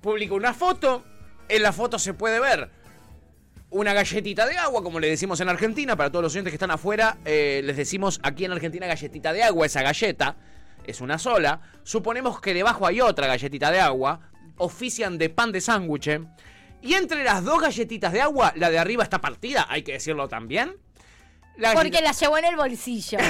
publicó 0.00 0.34
una 0.34 0.54
foto. 0.54 1.04
En 1.48 1.62
la 1.64 1.72
foto 1.72 1.98
se 1.98 2.14
puede 2.14 2.38
ver 2.38 2.70
una 3.70 3.92
galletita 3.92 4.46
de 4.46 4.56
agua, 4.58 4.82
como 4.82 5.00
le 5.00 5.08
decimos 5.08 5.40
en 5.40 5.48
Argentina. 5.48 5.96
Para 5.96 6.10
todos 6.10 6.24
los 6.24 6.32
oyentes 6.32 6.50
que 6.50 6.56
están 6.56 6.70
afuera, 6.70 7.18
eh, 7.24 7.62
les 7.64 7.76
decimos 7.76 8.20
aquí 8.22 8.44
en 8.44 8.52
Argentina 8.52 8.86
galletita 8.86 9.32
de 9.32 9.42
agua. 9.42 9.66
Esa 9.66 9.82
galleta 9.82 10.36
es 10.84 11.00
una 11.00 11.18
sola. 11.18 11.60
Suponemos 11.82 12.40
que 12.40 12.54
debajo 12.54 12.86
hay 12.86 13.00
otra 13.00 13.26
galletita 13.26 13.70
de 13.70 13.80
agua. 13.80 14.20
Ofician 14.56 15.18
de 15.18 15.30
pan 15.30 15.52
de 15.52 15.60
sándwich. 15.60 16.20
Y 16.82 16.94
entre 16.94 17.24
las 17.24 17.44
dos 17.44 17.60
galletitas 17.60 18.12
de 18.12 18.20
agua, 18.20 18.52
la 18.56 18.70
de 18.70 18.78
arriba 18.78 19.02
está 19.04 19.20
partida, 19.20 19.66
hay 19.68 19.82
que 19.82 19.92
decirlo 19.92 20.28
también. 20.28 20.76
La 21.56 21.74
Porque 21.74 22.00
la 22.00 22.12
llevó 22.12 22.38
en 22.38 22.46
el 22.46 22.56
bolsillo. 22.56 23.18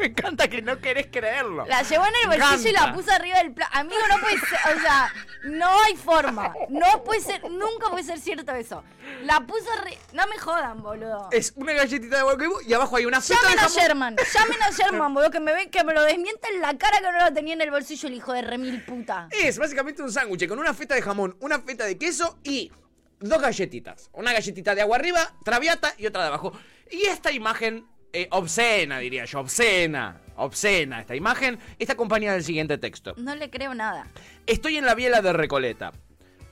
Me 0.00 0.06
encanta 0.06 0.48
que 0.48 0.62
no 0.62 0.78
querés 0.80 1.08
creerlo. 1.08 1.66
La 1.66 1.82
llevó 1.82 2.04
en 2.06 2.12
el 2.32 2.38
bolsillo 2.40 2.70
y 2.70 2.72
la 2.72 2.92
puso 2.94 3.10
arriba 3.12 3.36
del 3.38 3.52
plato. 3.52 3.70
Amigo, 3.76 4.00
no 4.08 4.18
puede 4.20 4.38
ser, 4.38 4.76
o 4.76 4.80
sea, 4.80 5.12
no 5.44 5.82
hay 5.82 5.94
forma. 5.96 6.52
No 6.68 7.04
puede 7.04 7.20
ser, 7.20 7.42
nunca 7.50 7.90
puede 7.90 8.04
ser 8.04 8.18
cierto 8.18 8.52
eso. 8.54 8.82
La 9.24 9.40
puso 9.46 9.66
arri- 9.72 9.98
No 10.12 10.26
me 10.26 10.38
jodan, 10.38 10.82
boludo. 10.82 11.28
Es 11.32 11.52
una 11.56 11.72
galletita 11.74 12.16
de 12.18 12.22
huevo 12.24 12.60
y 12.66 12.72
abajo 12.72 12.96
hay 12.96 13.06
una 13.06 13.20
feta 13.20 13.40
Llamen 13.42 13.56
de 13.58 13.62
a. 13.62 13.68
Sherman, 13.68 14.16
llamen 14.34 14.62
a 14.62 14.70
Sherman, 14.70 15.14
boludo, 15.14 15.30
que 15.30 15.40
me 15.40 15.52
ven, 15.52 15.70
que 15.70 15.84
me 15.84 15.92
lo 15.94 16.02
desmienta 16.02 16.48
en 16.48 16.60
la 16.60 16.76
cara 16.78 16.98
que 16.98 17.12
no 17.12 17.24
lo 17.24 17.32
tenía 17.32 17.54
en 17.54 17.60
el 17.60 17.70
bolsillo 17.70 18.08
el 18.08 18.14
hijo 18.14 18.32
de 18.32 18.42
remil 18.42 18.82
puta. 18.84 19.28
Es 19.30 19.58
básicamente 19.58 20.02
un 20.02 20.10
sándwich 20.12 20.48
con 20.48 20.58
una 20.58 20.72
feta 20.74 20.94
de 20.94 21.02
jamón, 21.02 21.36
una 21.40 21.60
feta 21.60 21.84
de 21.84 21.98
queso 21.98 22.38
y 22.42 22.72
dos 23.18 23.40
galletitas. 23.40 24.08
Una 24.14 24.32
galletita 24.32 24.74
de 24.74 24.80
agua 24.82 24.96
arriba, 24.96 25.34
traviata 25.44 25.94
y 25.98 26.06
otra 26.06 26.22
de 26.22 26.28
abajo. 26.28 26.52
Y 26.90 27.02
esta 27.04 27.30
imagen, 27.30 27.86
eh, 28.12 28.28
obscena 28.30 28.98
diría 28.98 29.24
yo, 29.24 29.40
obscena, 29.40 30.20
obscena 30.36 31.00
esta 31.00 31.14
imagen, 31.16 31.58
está 31.78 31.92
acompañada 31.94 32.34
del 32.34 32.44
siguiente 32.44 32.78
texto. 32.78 33.14
No 33.16 33.34
le 33.34 33.50
creo 33.50 33.74
nada. 33.74 34.06
Estoy 34.46 34.76
en 34.76 34.84
la 34.86 34.94
biela 34.94 35.22
de 35.22 35.32
Recoleta. 35.32 35.92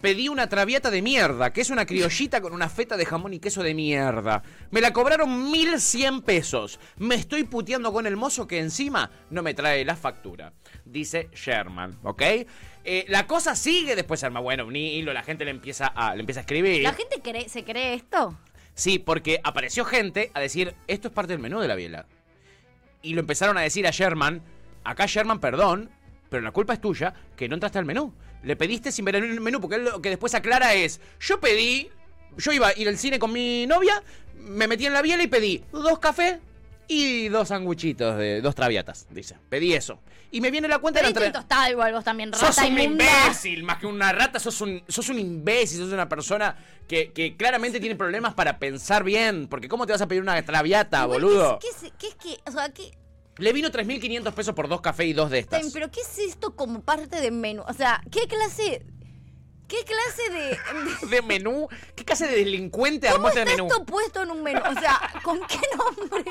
Pedí 0.01 0.29
una 0.29 0.49
traviata 0.49 0.93
de 0.93 1.03
mierda, 1.03 1.53
que 1.53 1.61
es 1.61 1.71
una 1.71 1.85
criollita 1.85 2.41
con 2.41 2.53
una 2.53 2.69
feta 2.69 2.97
de 2.97 3.05
jamón 3.05 3.35
y 3.35 3.41
queso 3.41 3.65
de 3.65 3.75
mierda. 3.75 4.45
Me 4.71 4.81
la 4.81 4.93
cobraron 4.93 5.51
1100 5.51 6.23
pesos. 6.23 6.79
Me 6.99 7.17
estoy 7.17 7.43
puteando 7.43 7.93
con 7.93 8.07
el 8.07 8.17
mozo 8.17 8.47
que 8.47 8.61
encima 8.61 9.11
no 9.31 9.43
me 9.43 9.55
trae 9.55 9.85
la 9.85 9.97
factura. 9.97 10.53
Dice 10.85 11.29
Sherman, 11.35 11.99
¿ok? 12.05 12.23
Eh, 12.85 13.07
la 13.09 13.27
cosa 13.27 13.57
sigue 13.57 13.97
después, 13.97 14.23
arma 14.23 14.39
bueno, 14.39 14.67
un 14.67 14.77
hilo, 14.77 15.13
la 15.13 15.25
gente 15.25 15.45
le 15.45 15.51
empieza 15.51 15.89
a, 15.89 16.15
le 16.15 16.21
empieza 16.21 16.41
a 16.41 16.43
escribir. 16.43 16.85
¿La 16.85 16.93
gente 16.95 17.21
cree- 17.21 17.49
se 17.49 17.65
cree 17.65 17.95
esto? 17.95 18.39
Sí, 18.79 19.01
porque 19.01 19.41
apareció 19.43 19.85
gente 19.85 20.31
a 20.35 20.41
decir, 20.41 20.73
esto 20.87 21.09
es 21.09 21.15
parte 21.15 21.33
del 21.33 21.43
menú 21.43 21.59
de 21.59 21.67
la 21.67 21.75
biela. 21.75 22.07
Y 23.03 23.15
lo 23.15 23.21
empezaron 23.21 23.59
a 23.59 23.63
decir 23.63 23.89
a 23.89 23.91
Sherman, 23.91 24.41
acá 24.85 25.07
Sherman, 25.07 25.41
perdón, 25.41 25.91
pero 26.31 26.45
la 26.45 26.53
culpa 26.53 26.75
es 26.75 26.81
tuya, 26.81 27.13
que 27.37 27.49
no 27.49 27.55
entraste 27.55 27.81
al 27.81 27.87
menú. 27.87 28.15
Le 28.45 28.55
pediste 28.55 28.93
sin 28.93 29.05
ver 29.05 29.17
el 29.17 29.41
menú, 29.41 29.61
porque 29.61 29.77
él 29.77 29.85
lo 29.85 30.01
que 30.01 30.11
después 30.11 30.33
aclara 30.37 30.75
es, 30.75 31.01
yo 31.19 31.41
pedí, 31.41 31.91
yo 32.37 32.53
iba 32.53 32.69
a 32.69 32.79
ir 32.79 32.87
al 32.87 32.99
cine 32.99 33.19
con 33.19 33.33
mi 33.33 33.67
novia, 33.67 34.01
me 34.37 34.69
metí 34.69 34.87
en 34.87 34.93
la 34.93 35.03
biela 35.03 35.25
y 35.25 35.27
pedí 35.27 35.65
dos 35.73 35.99
cafés 35.99 36.39
y 36.89 37.29
dos 37.29 37.49
sanguchitos 37.49 38.17
de 38.17 38.41
dos 38.41 38.55
traviatas, 38.55 39.07
dice. 39.11 39.37
Pedí 39.51 39.75
eso. 39.75 40.01
Y 40.31 40.41
me 40.41 40.51
viene 40.51 40.69
la 40.69 40.79
cuenta 40.79 41.01
de 41.01 41.13
la 41.13 41.71
igual 41.71 41.93
vos 41.93 42.05
también, 42.05 42.33
rata 42.33 42.53
Sos 42.53 42.59
un 42.59 42.79
inmunda. 42.79 43.05
imbécil, 43.05 43.63
más 43.63 43.79
que 43.79 43.87
una 43.87 44.13
rata, 44.13 44.41
sos 44.41 44.61
un, 44.61 44.83
sos 44.89 45.09
un 45.11 45.19
imbécil, 45.19 45.79
sos 45.79 45.93
una 45.93 46.09
persona 46.09 46.57
que, 46.87 47.13
que 47.13 47.37
claramente 47.37 47.79
tiene 47.79 47.95
problemas 47.95 48.35
para 48.35 48.59
pensar 48.59 49.05
bien. 49.05 49.49
Porque 49.49 49.69
¿cómo 49.69 49.87
te 49.87 49.93
vas 49.93 50.01
a 50.01 50.09
pedir 50.09 50.23
una 50.23 50.41
traviata, 50.43 51.05
Igual, 51.05 51.23
boludo? 51.23 51.59
¿Qué 51.59 51.69
es, 51.69 51.77
qué 51.77 51.87
es, 51.87 51.93
qué 51.99 52.07
es 52.09 52.15
que, 52.15 52.51
o 52.51 52.53
sea, 52.53 52.69
qué, 52.71 52.91
Le 53.37 53.53
vino 53.53 53.69
3.500 53.69 54.33
pesos 54.33 54.55
por 54.55 54.69
dos 54.69 54.81
cafés 54.81 55.07
y 55.07 55.13
dos 55.13 55.31
de 55.31 55.39
estas. 55.41 55.71
pero 55.73 55.91
qué 55.91 56.01
es 56.01 56.19
esto 56.19 56.57
como 56.57 56.81
parte 56.81 57.21
de 57.21 57.31
menú? 57.31 57.63
O 57.67 57.73
sea, 57.75 58.03
¿qué 58.11 58.27
clase, 58.27 58.85
qué 59.69 59.85
clase 59.85 60.31
de, 60.31 61.07
¿De 61.09 61.23
menú? 61.23 61.69
¿Qué 61.95 62.05
clase 62.05 62.27
de 62.27 62.37
delincuente 62.37 63.07
¿Cómo 63.09 63.17
armó 63.17 63.29
este 63.29 63.41
está 63.43 63.53
menú? 63.53 63.67
esto 63.67 63.85
puesto 63.87 64.23
en 64.23 64.31
un 64.31 64.43
menú? 64.43 64.61
O 64.69 64.81
sea, 64.81 65.01
¿con 65.23 65.41
qué 65.47 65.61
nombre? 65.77 66.25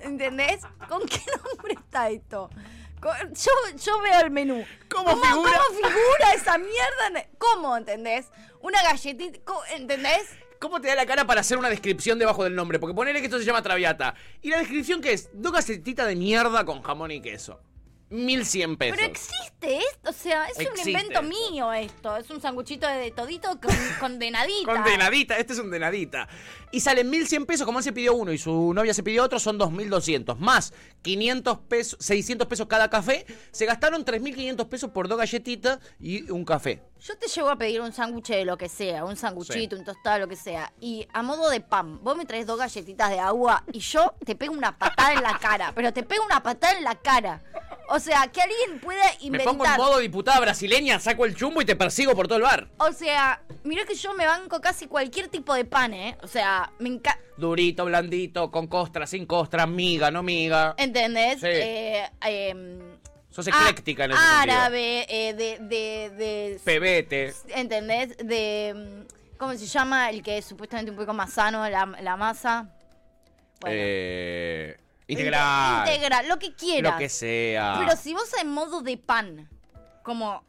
¿Entendés? 0.00 0.60
¿Con 0.88 1.04
qué 1.06 1.20
nombre 1.44 1.74
está 1.74 2.08
esto? 2.10 2.48
Yo, 3.02 3.50
yo 3.76 4.00
veo 4.00 4.20
el 4.20 4.30
menú. 4.30 4.64
¿Cómo 4.90 5.10
figura? 5.10 5.30
figura? 5.30 5.60
¿Cómo 5.68 5.76
figura 5.78 6.32
esa 6.34 6.58
mierda? 6.58 7.28
¿Cómo, 7.38 7.76
entendés? 7.76 8.26
Una 8.60 8.82
galletita, 8.82 9.38
¿cómo- 9.44 9.64
¿entendés? 9.70 10.26
¿Cómo 10.60 10.80
te 10.80 10.88
da 10.88 10.96
la 10.96 11.06
cara 11.06 11.24
para 11.24 11.42
hacer 11.42 11.56
una 11.58 11.68
descripción 11.68 12.18
debajo 12.18 12.42
del 12.42 12.56
nombre? 12.56 12.80
Porque 12.80 12.94
ponele 12.94 13.20
que 13.20 13.26
esto 13.26 13.38
se 13.38 13.44
llama 13.44 13.62
traviata. 13.62 14.14
¿Y 14.42 14.50
la 14.50 14.58
descripción 14.58 15.00
qué 15.00 15.12
es? 15.12 15.28
Dos 15.32 15.52
galletitas 15.52 16.08
de 16.08 16.16
mierda 16.16 16.64
con 16.64 16.82
jamón 16.82 17.12
y 17.12 17.20
queso. 17.20 17.60
1.100 18.10 18.78
pesos. 18.78 18.96
Pero 18.96 19.10
existe 19.10 19.78
esto, 19.78 20.10
o 20.10 20.12
sea, 20.12 20.46
es 20.46 20.58
Existe 20.58 20.82
un 20.82 20.88
invento 20.88 21.20
esto. 21.20 21.22
mío 21.22 21.72
esto. 21.72 22.16
Es 22.16 22.30
un 22.30 22.40
sanguchito 22.40 22.86
de 22.86 23.10
todito 23.10 23.60
con, 23.60 23.74
con 24.00 24.18
denadita. 24.18 24.72
Con 24.72 24.84
denadita, 24.84 25.36
este 25.36 25.52
es 25.52 25.58
un 25.58 25.70
denadita. 25.70 26.28
Y 26.70 26.80
salen 26.80 27.08
1100 27.08 27.46
pesos, 27.46 27.64
como 27.64 27.78
él 27.78 27.84
se 27.84 27.92
pidió 27.92 28.14
uno 28.14 28.32
y 28.32 28.38
su 28.38 28.72
novia 28.74 28.92
se 28.92 29.02
pidió 29.02 29.24
otro, 29.24 29.38
son 29.38 29.56
2200. 29.58 30.38
Más 30.38 30.72
500 31.02 31.58
pesos, 31.60 31.96
600 32.00 32.46
pesos 32.46 32.66
cada 32.66 32.90
café. 32.90 33.24
Se 33.52 33.64
gastaron 33.64 34.04
3500 34.04 34.66
pesos 34.66 34.90
por 34.90 35.08
dos 35.08 35.16
galletitas 35.18 35.78
y 35.98 36.30
un 36.30 36.44
café. 36.44 36.82
Yo 37.00 37.16
te 37.16 37.28
llevo 37.28 37.48
a 37.48 37.56
pedir 37.56 37.80
un 37.80 37.92
sándwich 37.92 38.28
de 38.28 38.44
lo 38.44 38.58
que 38.58 38.68
sea, 38.68 39.04
un 39.04 39.16
sanguchito, 39.16 39.76
un 39.76 39.84
tostado, 39.84 40.18
lo 40.18 40.28
que 40.28 40.36
sea. 40.36 40.72
Y 40.80 41.06
a 41.12 41.22
modo 41.22 41.48
de 41.48 41.60
pan, 41.60 42.02
vos 42.02 42.16
me 42.16 42.26
traes 42.26 42.44
dos 42.46 42.58
galletitas 42.58 43.10
de 43.10 43.20
agua 43.20 43.64
y 43.72 43.78
yo 43.78 44.14
te 44.26 44.34
pego 44.34 44.52
una 44.52 44.76
patada 44.76 45.12
en 45.14 45.22
la 45.22 45.38
cara. 45.38 45.72
Pero 45.74 45.92
te 45.92 46.02
pego 46.02 46.24
una 46.26 46.42
patada 46.42 46.76
en 46.76 46.84
la 46.84 46.96
cara. 46.96 47.42
O 47.90 47.98
sea, 48.00 48.26
que 48.26 48.42
alguien 48.42 48.80
pueda 48.80 49.02
Me 49.20 49.26
inventar. 49.26 49.46
pongo 49.52 49.64
en 49.64 49.76
modo 49.76 49.98
diputada 49.98 50.40
brasileña, 50.40 50.98
saco 51.00 51.24
el 51.24 51.34
chumbo 51.34 51.62
y 51.62 51.64
te 51.64 51.74
persigo 51.76 52.14
por 52.14 52.26
todo 52.28 52.36
el 52.36 52.42
bar. 52.42 52.68
O 52.78 52.92
sea, 52.92 53.40
mira 53.64 53.84
que 53.86 53.94
yo 53.94 54.12
me 54.12 54.26
banco 54.26 54.60
casi 54.60 54.86
cualquier 54.88 55.28
tipo 55.28 55.54
de 55.54 55.64
pan, 55.64 55.94
¿eh? 55.94 56.18
O 56.22 56.26
sea, 56.26 56.57
me 56.78 56.88
encanta. 56.88 57.20
Durito, 57.36 57.84
blandito, 57.84 58.50
con 58.50 58.66
costra, 58.66 59.06
sin 59.06 59.26
costra, 59.26 59.66
miga, 59.66 60.10
no 60.10 60.22
miga. 60.22 60.74
¿Entendés? 60.76 61.40
Sí. 61.40 61.46
Eh, 61.46 62.10
em, 62.22 62.78
Sos 63.30 63.46
ecléctica 63.46 64.04
en 64.06 64.12
ese. 64.12 64.20
Árabe, 64.20 65.06
eh, 65.08 65.34
de, 65.34 65.58
de, 65.60 66.10
de- 66.16 66.60
Pebete. 66.64 67.34
¿Entendés? 67.54 68.16
De. 68.18 68.74
mm, 68.74 69.36
¿Cómo 69.38 69.54
se 69.54 69.66
llama? 69.66 70.10
El 70.10 70.22
que 70.22 70.38
es 70.38 70.44
supuestamente 70.44 70.90
un 70.90 70.96
poco 70.96 71.12
más 71.12 71.32
sano, 71.32 71.68
la, 71.68 71.86
la 72.00 72.16
masa. 72.16 72.74
Eh, 73.66 74.76
integral. 75.06 75.86
Integral, 75.88 76.28
lo 76.28 76.38
que 76.38 76.54
quieras. 76.54 76.92
Lo 76.92 76.98
que 76.98 77.08
sea. 77.08 77.76
Pero 77.78 77.96
si 77.96 78.14
vos 78.14 78.32
en 78.40 78.50
modo 78.50 78.80
de 78.80 78.96
pan, 78.96 79.48
como. 80.02 80.42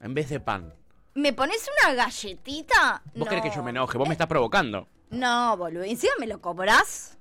En 0.00 0.12
vez 0.12 0.28
de 0.28 0.40
pan. 0.40 0.74
¿Me 1.14 1.32
pones 1.32 1.66
una 1.82 1.94
galletita? 1.94 3.02
¿Vos 3.14 3.14
no. 3.14 3.24
querés 3.24 3.44
que 3.44 3.50
yo 3.56 3.62
me 3.62 3.70
enoje? 3.70 3.96
Vos 3.96 4.06
me 4.06 4.12
estás 4.12 4.26
provocando. 4.26 4.86
No, 5.16 5.56
boludo. 5.56 5.84
¿Encima 5.84 6.12
me 6.18 6.26
lo 6.26 6.40
cobrás? 6.40 7.15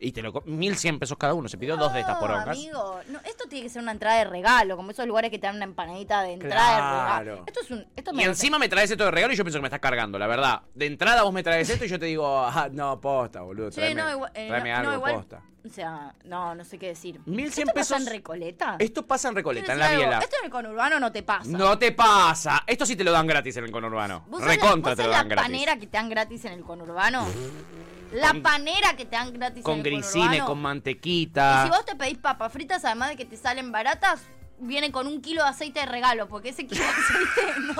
Y 0.00 0.12
te 0.12 0.22
lo 0.22 0.32
co- 0.32 0.42
1100 0.46 1.00
pesos 1.00 1.18
cada 1.18 1.34
uno. 1.34 1.48
Se 1.48 1.58
pidió 1.58 1.76
dos 1.76 1.92
de 1.92 2.00
estas 2.00 2.18
porongas. 2.18 2.48
amigo. 2.56 3.00
No, 3.08 3.18
esto 3.24 3.44
tiene 3.48 3.64
que 3.64 3.68
ser 3.70 3.82
una 3.82 3.90
entrada 3.92 4.18
de 4.18 4.24
regalo, 4.24 4.76
como 4.76 4.92
esos 4.92 5.06
lugares 5.08 5.28
que 5.30 5.38
te 5.40 5.46
dan 5.48 5.56
una 5.56 5.64
empanadita 5.64 6.22
de 6.22 6.34
entrada 6.34 6.70
de 7.16 7.24
regalo. 7.26 7.44
Esto 7.48 7.60
es 7.62 7.70
un. 7.72 7.86
Esto 7.96 8.12
Y 8.14 8.22
encima 8.22 8.58
me 8.60 8.68
traes 8.68 8.90
esto 8.92 9.04
de 9.04 9.10
regalo 9.10 9.32
y 9.32 9.36
yo 9.36 9.42
pienso 9.44 9.58
que 9.58 9.62
me 9.62 9.66
estás 9.68 9.80
cargando, 9.80 10.16
la 10.18 10.28
verdad. 10.28 10.62
De 10.74 10.86
entrada 10.86 11.22
vos 11.24 11.32
me 11.32 11.42
traes 11.42 11.68
esto 11.68 11.84
y 11.84 11.88
yo 11.88 11.98
te 11.98 12.06
digo, 12.06 12.26
ah, 12.46 12.68
no, 12.70 13.00
posta, 13.00 13.40
boludo. 13.42 13.70
Tráeme, 13.70 14.00
no, 14.00 14.10
igual, 14.10 14.30
eh, 14.34 14.46
tráeme 14.48 14.72
algo, 14.72 14.92
igual- 14.94 15.14
posta. 15.16 15.42
O 15.66 15.70
sea, 15.70 16.14
no, 16.24 16.54
no 16.54 16.64
sé 16.64 16.78
qué 16.78 16.86
decir. 16.86 17.20
1100 17.26 17.68
¿Esto 17.68 17.74
pasa 17.74 17.94
pesos- 17.96 18.06
en 18.06 18.12
Recoleta? 18.14 18.76
Esto 18.78 19.04
pasa 19.06 19.28
en 19.28 19.34
Recoleta, 19.34 19.72
en 19.72 19.78
la 19.80 19.90
biela. 19.90 20.18
Esto 20.20 20.36
en 20.38 20.44
el 20.46 20.50
conurbano 20.50 21.00
no 21.00 21.10
te 21.12 21.22
pasa. 21.24 21.50
No 21.50 21.76
te 21.76 21.90
pasa. 21.92 22.62
Esto 22.66 22.86
sí 22.86 22.94
te 22.94 23.02
lo 23.04 23.10
dan 23.12 23.26
gratis 23.26 23.56
en 23.56 23.64
el 23.64 23.70
conurbano. 23.72 24.24
¿Vos 24.28 24.40
sabés 24.40 24.56
la- 24.58 24.62
Recontra 24.64 24.92
vos 24.92 24.96
te 24.96 25.02
lo 25.02 25.10
dan 25.10 25.28
la 25.28 25.34
gratis. 25.34 25.50
panera 25.52 25.76
que 25.76 25.86
te 25.88 25.96
dan 25.98 26.08
gratis 26.08 26.44
en 26.44 26.52
el 26.52 26.62
conurbano? 26.62 27.26
La 28.12 28.34
panera 28.34 28.96
que 28.96 29.04
te 29.04 29.16
dan 29.16 29.32
gratis 29.32 29.62
Con 29.62 29.80
en 29.86 29.86
el 29.86 30.44
con 30.44 30.58
Y 30.58 30.62
mantequita. 30.62 31.64
si 31.64 31.70
vos 31.70 31.84
te 31.84 31.94
pedís 31.94 32.18
papas 32.18 32.52
fritas, 32.52 32.84
además 32.84 33.10
de 33.10 33.16
que 33.16 33.24
te 33.24 33.36
salen 33.36 33.70
baratas, 33.70 34.22
viene 34.58 34.90
con 34.90 35.06
un 35.06 35.20
kilo 35.20 35.42
de 35.42 35.48
aceite 35.50 35.80
de 35.80 35.86
regalo, 35.86 36.28
porque 36.28 36.50
ese 36.50 36.66
kilo 36.66 36.82
de 36.82 36.88
aceite 36.90 37.60
no. 37.60 37.74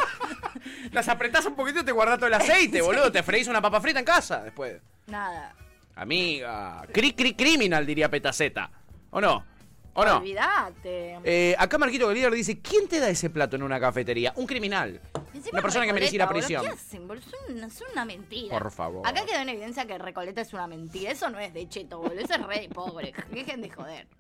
Las 0.93 1.09
apretás 1.09 1.47
un 1.47 1.55
poquito 1.55 1.81
y 1.81 1.85
te 1.85 1.93
guardás 1.93 2.18
todo 2.18 2.26
el 2.29 2.35
aceite, 2.35 2.81
boludo. 2.83 3.11
Te 3.11 3.22
freís 3.22 3.49
una 3.49 3.62
papa 3.62 3.81
frita 3.81 3.99
en 3.99 4.05
casa 4.05 4.43
después. 4.43 4.81
Nada. 5.07 5.55
Amiga. 5.97 6.83
Cri, 6.93 7.12
cri, 7.12 7.35
criminal, 7.35 7.85
diría 7.85 8.09
Petaceta. 8.09 8.70
¿O 9.11 9.20
no? 9.20 9.45
¿O 9.99 10.05
no? 10.05 10.18
Olvídate. 10.18 11.18
Eh, 11.24 11.57
acá 11.59 11.76
Marquito 11.76 12.07
Galier 12.07 12.30
dice, 12.30 12.61
¿quién 12.61 12.86
te 12.86 13.01
da 13.01 13.09
ese 13.09 13.30
plato 13.30 13.57
en 13.57 13.64
una 13.64 13.80
cafetería? 13.80 14.32
Un 14.36 14.46
criminal. 14.46 15.01
Encima 15.34 15.55
Una 15.55 15.62
persona 15.62 15.86
que 15.86 15.92
merece 15.92 16.14
ir 16.14 16.22
a 16.22 16.28
prisión. 16.28 16.62
boludo, 16.62 16.76
¿Qué 16.76 16.80
hacen, 16.80 17.09
boludo? 17.09 17.24
Es 17.26 17.51
una, 17.51 17.66
es 17.66 17.84
una 17.92 18.05
mentira. 18.05 18.57
Por 18.57 18.70
favor. 18.70 19.05
Acá 19.05 19.24
quedó 19.26 19.40
en 19.40 19.49
evidencia 19.49 19.86
que 19.86 19.99
Recoleta 19.99 20.40
es 20.40 20.53
una 20.53 20.68
mentira. 20.68 21.11
Eso 21.11 21.28
no 21.30 21.40
es 21.40 21.53
de 21.53 21.68
cheto, 21.68 21.99
boludo. 21.99 22.20
Eso 22.20 22.34
es 22.34 22.46
re 22.46 22.61
de 22.61 22.68
pobre. 22.68 23.12
Dejen 23.32 23.61
de 23.61 23.70
joder. 23.70 24.07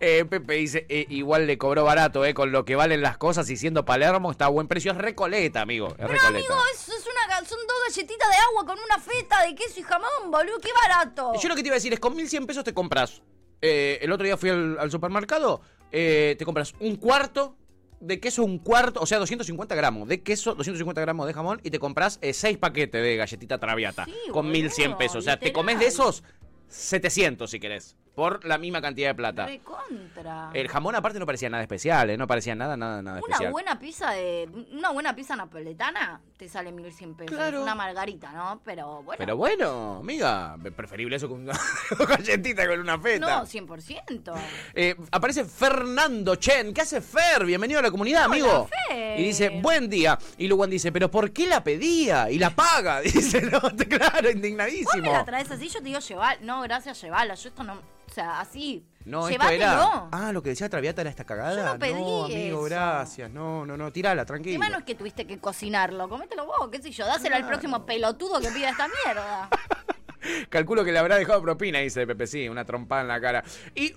Eh, 0.00 0.26
Pepe 0.28 0.52
dice, 0.52 0.84
eh, 0.90 1.06
igual 1.08 1.46
le 1.46 1.56
cobró 1.56 1.82
barato, 1.82 2.26
eh, 2.26 2.34
con 2.34 2.52
lo 2.52 2.66
que 2.66 2.76
valen 2.76 3.00
las 3.00 3.16
cosas 3.16 3.48
y 3.48 3.56
siendo 3.56 3.86
Palermo 3.86 4.30
está 4.30 4.44
a 4.44 4.48
buen 4.48 4.68
precio. 4.68 4.92
Es 4.92 4.98
Recoleta, 4.98 5.62
amigo. 5.62 5.88
Es 5.88 5.94
Pero 5.94 6.08
Recoleta. 6.08 6.28
amigo, 6.52 6.54
eso 6.74 6.92
es 6.92 7.06
una, 7.06 7.38
son 7.38 7.58
dos 7.66 7.76
galletitas 7.88 8.28
de 8.28 8.36
agua 8.36 8.66
con 8.66 8.78
una 8.78 8.98
feta 8.98 9.46
de 9.46 9.54
queso 9.54 9.80
y 9.80 9.82
jamón, 9.82 10.30
boludo. 10.30 10.58
Qué 10.60 10.68
barato. 10.74 11.32
Yo 11.40 11.48
lo 11.48 11.54
que 11.54 11.62
te 11.62 11.68
iba 11.68 11.74
a 11.74 11.78
decir 11.78 11.90
es, 11.94 12.00
con 12.00 12.14
1100 12.14 12.46
pesos 12.46 12.64
te 12.64 12.74
compras. 12.74 13.22
Eh, 13.62 13.98
el 14.02 14.12
otro 14.12 14.24
día 14.24 14.36
fui 14.36 14.50
al, 14.50 14.78
al 14.78 14.90
supermercado, 14.90 15.60
eh, 15.92 16.36
te 16.38 16.44
compras 16.44 16.74
un 16.80 16.96
cuarto 16.96 17.56
de 18.00 18.20
queso, 18.20 18.44
un 18.44 18.58
cuarto, 18.58 19.00
o 19.00 19.06
sea, 19.06 19.18
250 19.18 19.74
gramos 19.74 20.06
de 20.08 20.22
queso, 20.22 20.54
250 20.54 21.00
gramos 21.00 21.26
de 21.26 21.32
jamón 21.32 21.60
y 21.64 21.70
te 21.70 21.78
compras 21.78 22.18
6 22.22 22.58
paquetes 22.58 23.02
de 23.02 23.16
galletita 23.16 23.58
traviata 23.58 24.06
con 24.32 24.50
1100 24.50 24.96
pesos. 24.98 25.16
O 25.16 25.22
sea, 25.22 25.38
te 25.38 25.52
comes 25.52 25.78
de 25.78 25.86
esos 25.86 26.22
700 26.68 27.50
si 27.50 27.58
querés. 27.60 27.96
por 28.14 28.44
la 28.44 28.58
misma 28.58 28.80
cantidad 28.82 29.08
de 29.08 29.14
plata. 29.14 29.46
Recontra. 29.46 30.50
El 30.52 30.68
jamón 30.68 30.94
aparte 30.94 31.18
no 31.18 31.26
parecía 31.26 31.48
nada 31.50 31.62
especial, 31.62 32.10
¿eh? 32.10 32.16
no 32.16 32.26
parecía 32.26 32.54
nada, 32.54 32.76
nada, 32.76 33.02
nada 33.02 33.18
Una 33.18 33.26
especial. 33.28 33.52
buena 33.52 33.78
pizza 33.78 34.10
de 34.12 34.48
una 34.72 34.90
buena 34.90 35.14
pizza 35.14 35.36
napoletana 35.36 36.20
te 36.36 36.48
sale 36.48 36.70
1100 36.70 37.14
pesos. 37.14 37.34
Claro. 37.34 37.62
Una 37.62 37.74
margarita, 37.74 38.30
¿no? 38.32 38.60
Pero 38.64 39.02
bueno. 39.02 39.18
Pero 39.18 39.36
bueno, 39.36 39.98
amiga, 40.00 40.56
preferible 40.76 41.16
eso 41.16 41.28
que 41.28 41.34
una 41.34 41.54
galletita 42.06 42.66
con 42.66 42.78
una 42.78 42.98
feta. 42.98 43.38
no, 43.38 43.46
100%. 43.46 44.34
Eh, 44.74 44.96
aparece 45.10 45.44
Fernando 45.44 46.34
Chen. 46.36 46.74
¿Qué 46.74 46.82
hace 46.82 47.00
Fer? 47.00 47.44
Bienvenido 47.46 47.80
a 47.80 47.82
la 47.82 47.90
comunidad, 47.90 48.26
Hola, 48.26 48.34
amigo. 48.34 48.68
Fer. 48.88 49.18
Y 49.18 49.24
dice, 49.24 49.60
buen 49.62 49.88
día. 49.88 50.18
Y 50.36 50.46
Lugan 50.46 50.68
dice, 50.68 50.92
¿pero 50.92 51.10
por 51.10 51.30
qué 51.32 51.46
la 51.46 51.64
pedía? 51.64 52.30
Y 52.30 52.38
la 52.38 52.50
paga. 52.50 53.00
Dice, 53.06 53.40
no, 53.42 53.60
claro, 53.88 54.14
Vos 54.14 54.24
me 54.24 54.30
indignadísimo. 54.32 55.12
la 55.12 55.24
traes 55.24 55.50
así, 55.50 55.68
yo 55.68 55.78
te 55.78 55.86
digo 55.86 56.00
llevar. 56.00 56.38
No, 56.42 56.60
gracias, 56.62 57.00
llevala. 57.00 57.34
Yo 57.34 57.48
esto 57.48 57.62
no. 57.62 57.74
O 57.74 58.12
sea, 58.12 58.40
así. 58.40 58.84
No, 59.06 59.28
esto 59.28 59.40
Llévatelo. 59.40 59.62
era. 59.64 60.08
Ah, 60.10 60.32
lo 60.32 60.42
que 60.42 60.50
decía 60.50 60.68
Traviata 60.68 61.00
era 61.00 61.10
esta 61.10 61.24
cagada. 61.24 61.54
Yo 61.56 61.64
no 61.64 61.78
pedí 61.78 61.92
amigo, 61.92 62.26
eso. 62.26 62.62
gracias. 62.62 63.30
No, 63.30 63.64
no, 63.64 63.76
no, 63.76 63.92
tirala, 63.92 64.26
tranquilo. 64.26 64.68
no 64.68 64.78
es 64.78 64.84
que 64.84 64.96
tuviste 64.96 65.26
que 65.26 65.38
cocinarlo. 65.38 66.08
Comételo 66.08 66.44
vos, 66.44 66.68
qué 66.72 66.82
sé 66.82 66.90
yo. 66.90 67.06
Dáselo 67.06 67.36
al 67.36 67.46
próximo 67.46 67.86
pelotudo 67.86 68.40
que 68.40 68.48
pida 68.50 68.70
esta 68.70 68.88
mierda. 68.88 69.48
Calculo 70.48 70.84
que 70.84 70.92
le 70.92 70.98
habrá 70.98 71.16
dejado 71.16 71.40
propina, 71.42 71.78
dice 71.80 72.06
Pepe, 72.06 72.26
sí, 72.26 72.48
una 72.48 72.64
trompada 72.64 73.02
en 73.02 73.08
la 73.08 73.20
cara. 73.20 73.44
Y 73.74 73.92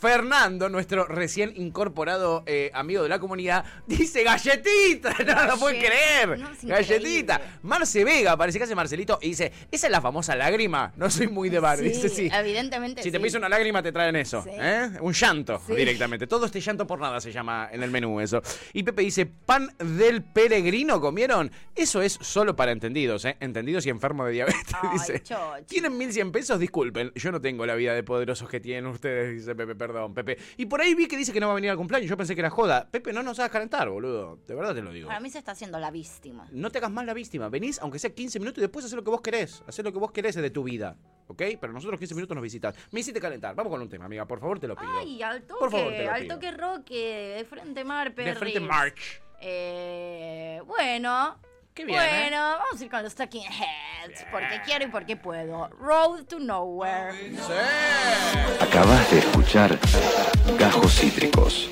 Fernando, 0.00 0.68
nuestro 0.68 1.04
recién 1.06 1.52
incorporado 1.56 2.42
eh, 2.46 2.70
amigo 2.74 3.02
de 3.02 3.08
la 3.08 3.18
comunidad, 3.18 3.64
dice 3.86 4.22
galletita. 4.22 5.14
No 5.32 5.46
lo 5.46 5.56
puede 5.58 5.78
Gallet- 5.80 5.86
creer. 5.86 6.38
no, 6.38 6.48
galletita. 6.62 7.34
increíble. 7.34 7.58
Marce 7.62 8.04
Vega, 8.04 8.36
parece 8.36 8.58
que 8.58 8.64
hace 8.64 8.74
Marcelito, 8.74 9.18
y 9.22 9.28
dice, 9.30 9.52
esa 9.70 9.86
es 9.86 9.90
la 9.90 10.00
famosa 10.00 10.34
lágrima. 10.36 10.92
No 10.96 11.10
soy 11.10 11.28
muy 11.28 11.48
de 11.48 11.58
bar. 11.60 11.78
Sí, 11.82 11.84
dice, 11.88 12.08
sí. 12.08 12.28
evidentemente 12.32 13.02
Si 13.02 13.10
te 13.10 13.18
pisa 13.18 13.38
una 13.38 13.48
lágrima, 13.48 13.82
te 13.82 13.92
traen 13.92 14.14
eso. 14.16 14.42
Sí. 14.42 14.50
¿eh? 14.52 14.90
Un 15.00 15.12
llanto 15.12 15.60
directamente. 15.68 16.26
Todo 16.26 16.46
este 16.46 16.60
llanto 16.60 16.86
por 16.86 16.98
nada 17.00 17.20
se 17.20 17.32
llama 17.32 17.68
en 17.72 17.82
el 17.82 17.90
menú 17.90 18.20
eso. 18.20 18.42
Y 18.72 18.82
Pepe 18.82 19.02
dice, 19.02 19.26
pan 19.26 19.74
del 19.78 20.22
peregrino 20.22 21.00
comieron. 21.00 21.50
Eso 21.74 22.02
es 22.02 22.12
solo 22.20 22.54
para 22.54 22.72
entendidos, 22.72 23.24
¿eh? 23.24 23.36
Entendidos 23.40 23.86
y 23.86 23.90
enfermos 23.90 24.26
de 24.26 24.32
diabetes. 24.32 24.62
Ay, 24.80 24.90
dice. 24.92 25.22
¿Tienen 25.66 25.96
1100 25.96 26.32
pesos? 26.32 26.58
Disculpen, 26.58 27.12
yo 27.14 27.32
no 27.32 27.40
tengo 27.40 27.66
la 27.66 27.74
vida 27.74 27.94
de 27.94 28.02
poderosos 28.02 28.48
que 28.48 28.60
tienen 28.60 28.86
ustedes, 28.86 29.34
dice 29.34 29.54
Pepe, 29.54 29.74
perdón, 29.74 30.14
Pepe. 30.14 30.38
Y 30.56 30.66
por 30.66 30.80
ahí 30.80 30.94
vi 30.94 31.06
que 31.06 31.16
dice 31.16 31.32
que 31.32 31.40
no 31.40 31.46
va 31.46 31.52
a 31.52 31.56
venir 31.56 31.70
al 31.70 31.76
cumpleaños. 31.76 32.08
Yo 32.08 32.16
pensé 32.16 32.34
que 32.34 32.40
era 32.40 32.50
joda. 32.50 32.88
Pepe, 32.90 33.12
no 33.12 33.22
nos 33.22 33.38
hagas 33.38 33.50
calentar, 33.50 33.88
boludo. 33.88 34.38
De 34.46 34.54
verdad 34.54 34.74
te 34.74 34.82
lo 34.82 34.92
digo. 34.92 35.08
Para 35.08 35.20
mí 35.20 35.30
se 35.30 35.38
está 35.38 35.52
haciendo 35.52 35.78
la 35.78 35.90
víctima. 35.90 36.48
No 36.50 36.70
te 36.70 36.78
hagas 36.78 36.90
más 36.90 37.04
la 37.04 37.14
víctima. 37.14 37.48
Venís, 37.48 37.78
aunque 37.80 37.98
sea 37.98 38.14
15 38.14 38.38
minutos, 38.38 38.58
y 38.58 38.62
después 38.62 38.84
hacer 38.84 38.96
lo 38.96 39.04
que 39.04 39.10
vos 39.10 39.20
querés. 39.20 39.62
Hacer 39.66 39.84
lo 39.84 39.92
que 39.92 39.98
vos 39.98 40.12
querés 40.12 40.34
de 40.34 40.50
tu 40.50 40.62
vida. 40.62 40.96
¿Ok? 41.28 41.42
Pero 41.60 41.72
nosotros 41.72 41.98
15 41.98 42.14
minutos 42.14 42.34
nos 42.34 42.42
visitas. 42.42 42.74
Me 42.90 43.00
hiciste 43.00 43.20
calentar. 43.20 43.54
Vamos 43.54 43.70
con 43.70 43.80
un 43.80 43.88
tema, 43.88 44.06
amiga. 44.06 44.26
Por 44.26 44.40
favor, 44.40 44.58
te 44.58 44.68
lo 44.68 44.76
pido. 44.76 44.90
Ay, 44.98 45.22
al 45.22 45.42
toque, 45.42 45.60
Por 45.60 45.70
favor, 45.70 45.92
te 45.92 46.04
lo 46.04 46.12
al 46.12 46.28
toque 46.28 46.50
roque, 46.50 47.34
de 47.38 47.44
frente 47.44 47.84
mar, 47.84 48.14
de 48.14 48.34
frente 48.34 48.60
March. 48.60 49.22
Eh, 49.40 50.60
bueno. 50.66 51.38
Qué 51.74 51.86
bien, 51.86 51.98
¿eh? 51.98 52.28
Bueno, 52.28 52.36
vamos 52.58 52.80
a 52.80 52.84
ir 52.84 52.90
con 52.90 53.02
los 53.02 53.14
Talking 53.14 53.44
Heads. 53.44 54.26
Porque 54.30 54.60
quiero 54.64 54.84
y 54.84 54.88
porque 54.88 55.16
puedo. 55.16 55.68
Road 55.80 56.24
to 56.24 56.38
Nowhere. 56.38 57.14
Acabas 58.60 59.10
de 59.10 59.20
escuchar 59.20 59.78
Gajos 60.58 60.94
Cítricos. 60.94 61.70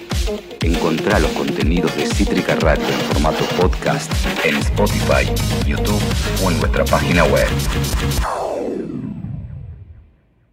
Encontrá 0.63 1.19
los 1.19 1.31
contenidos 1.33 1.95
de 1.97 2.07
Cítrica 2.07 2.55
Radio 2.57 2.87
en 2.87 3.01
formato 3.13 3.45
podcast 3.61 4.11
en 4.43 4.57
Spotify, 4.57 5.27
YouTube 5.67 6.03
o 6.43 6.51
en 6.51 6.61
nuestra 6.61 6.85
página 6.87 7.25
web. 7.25 7.49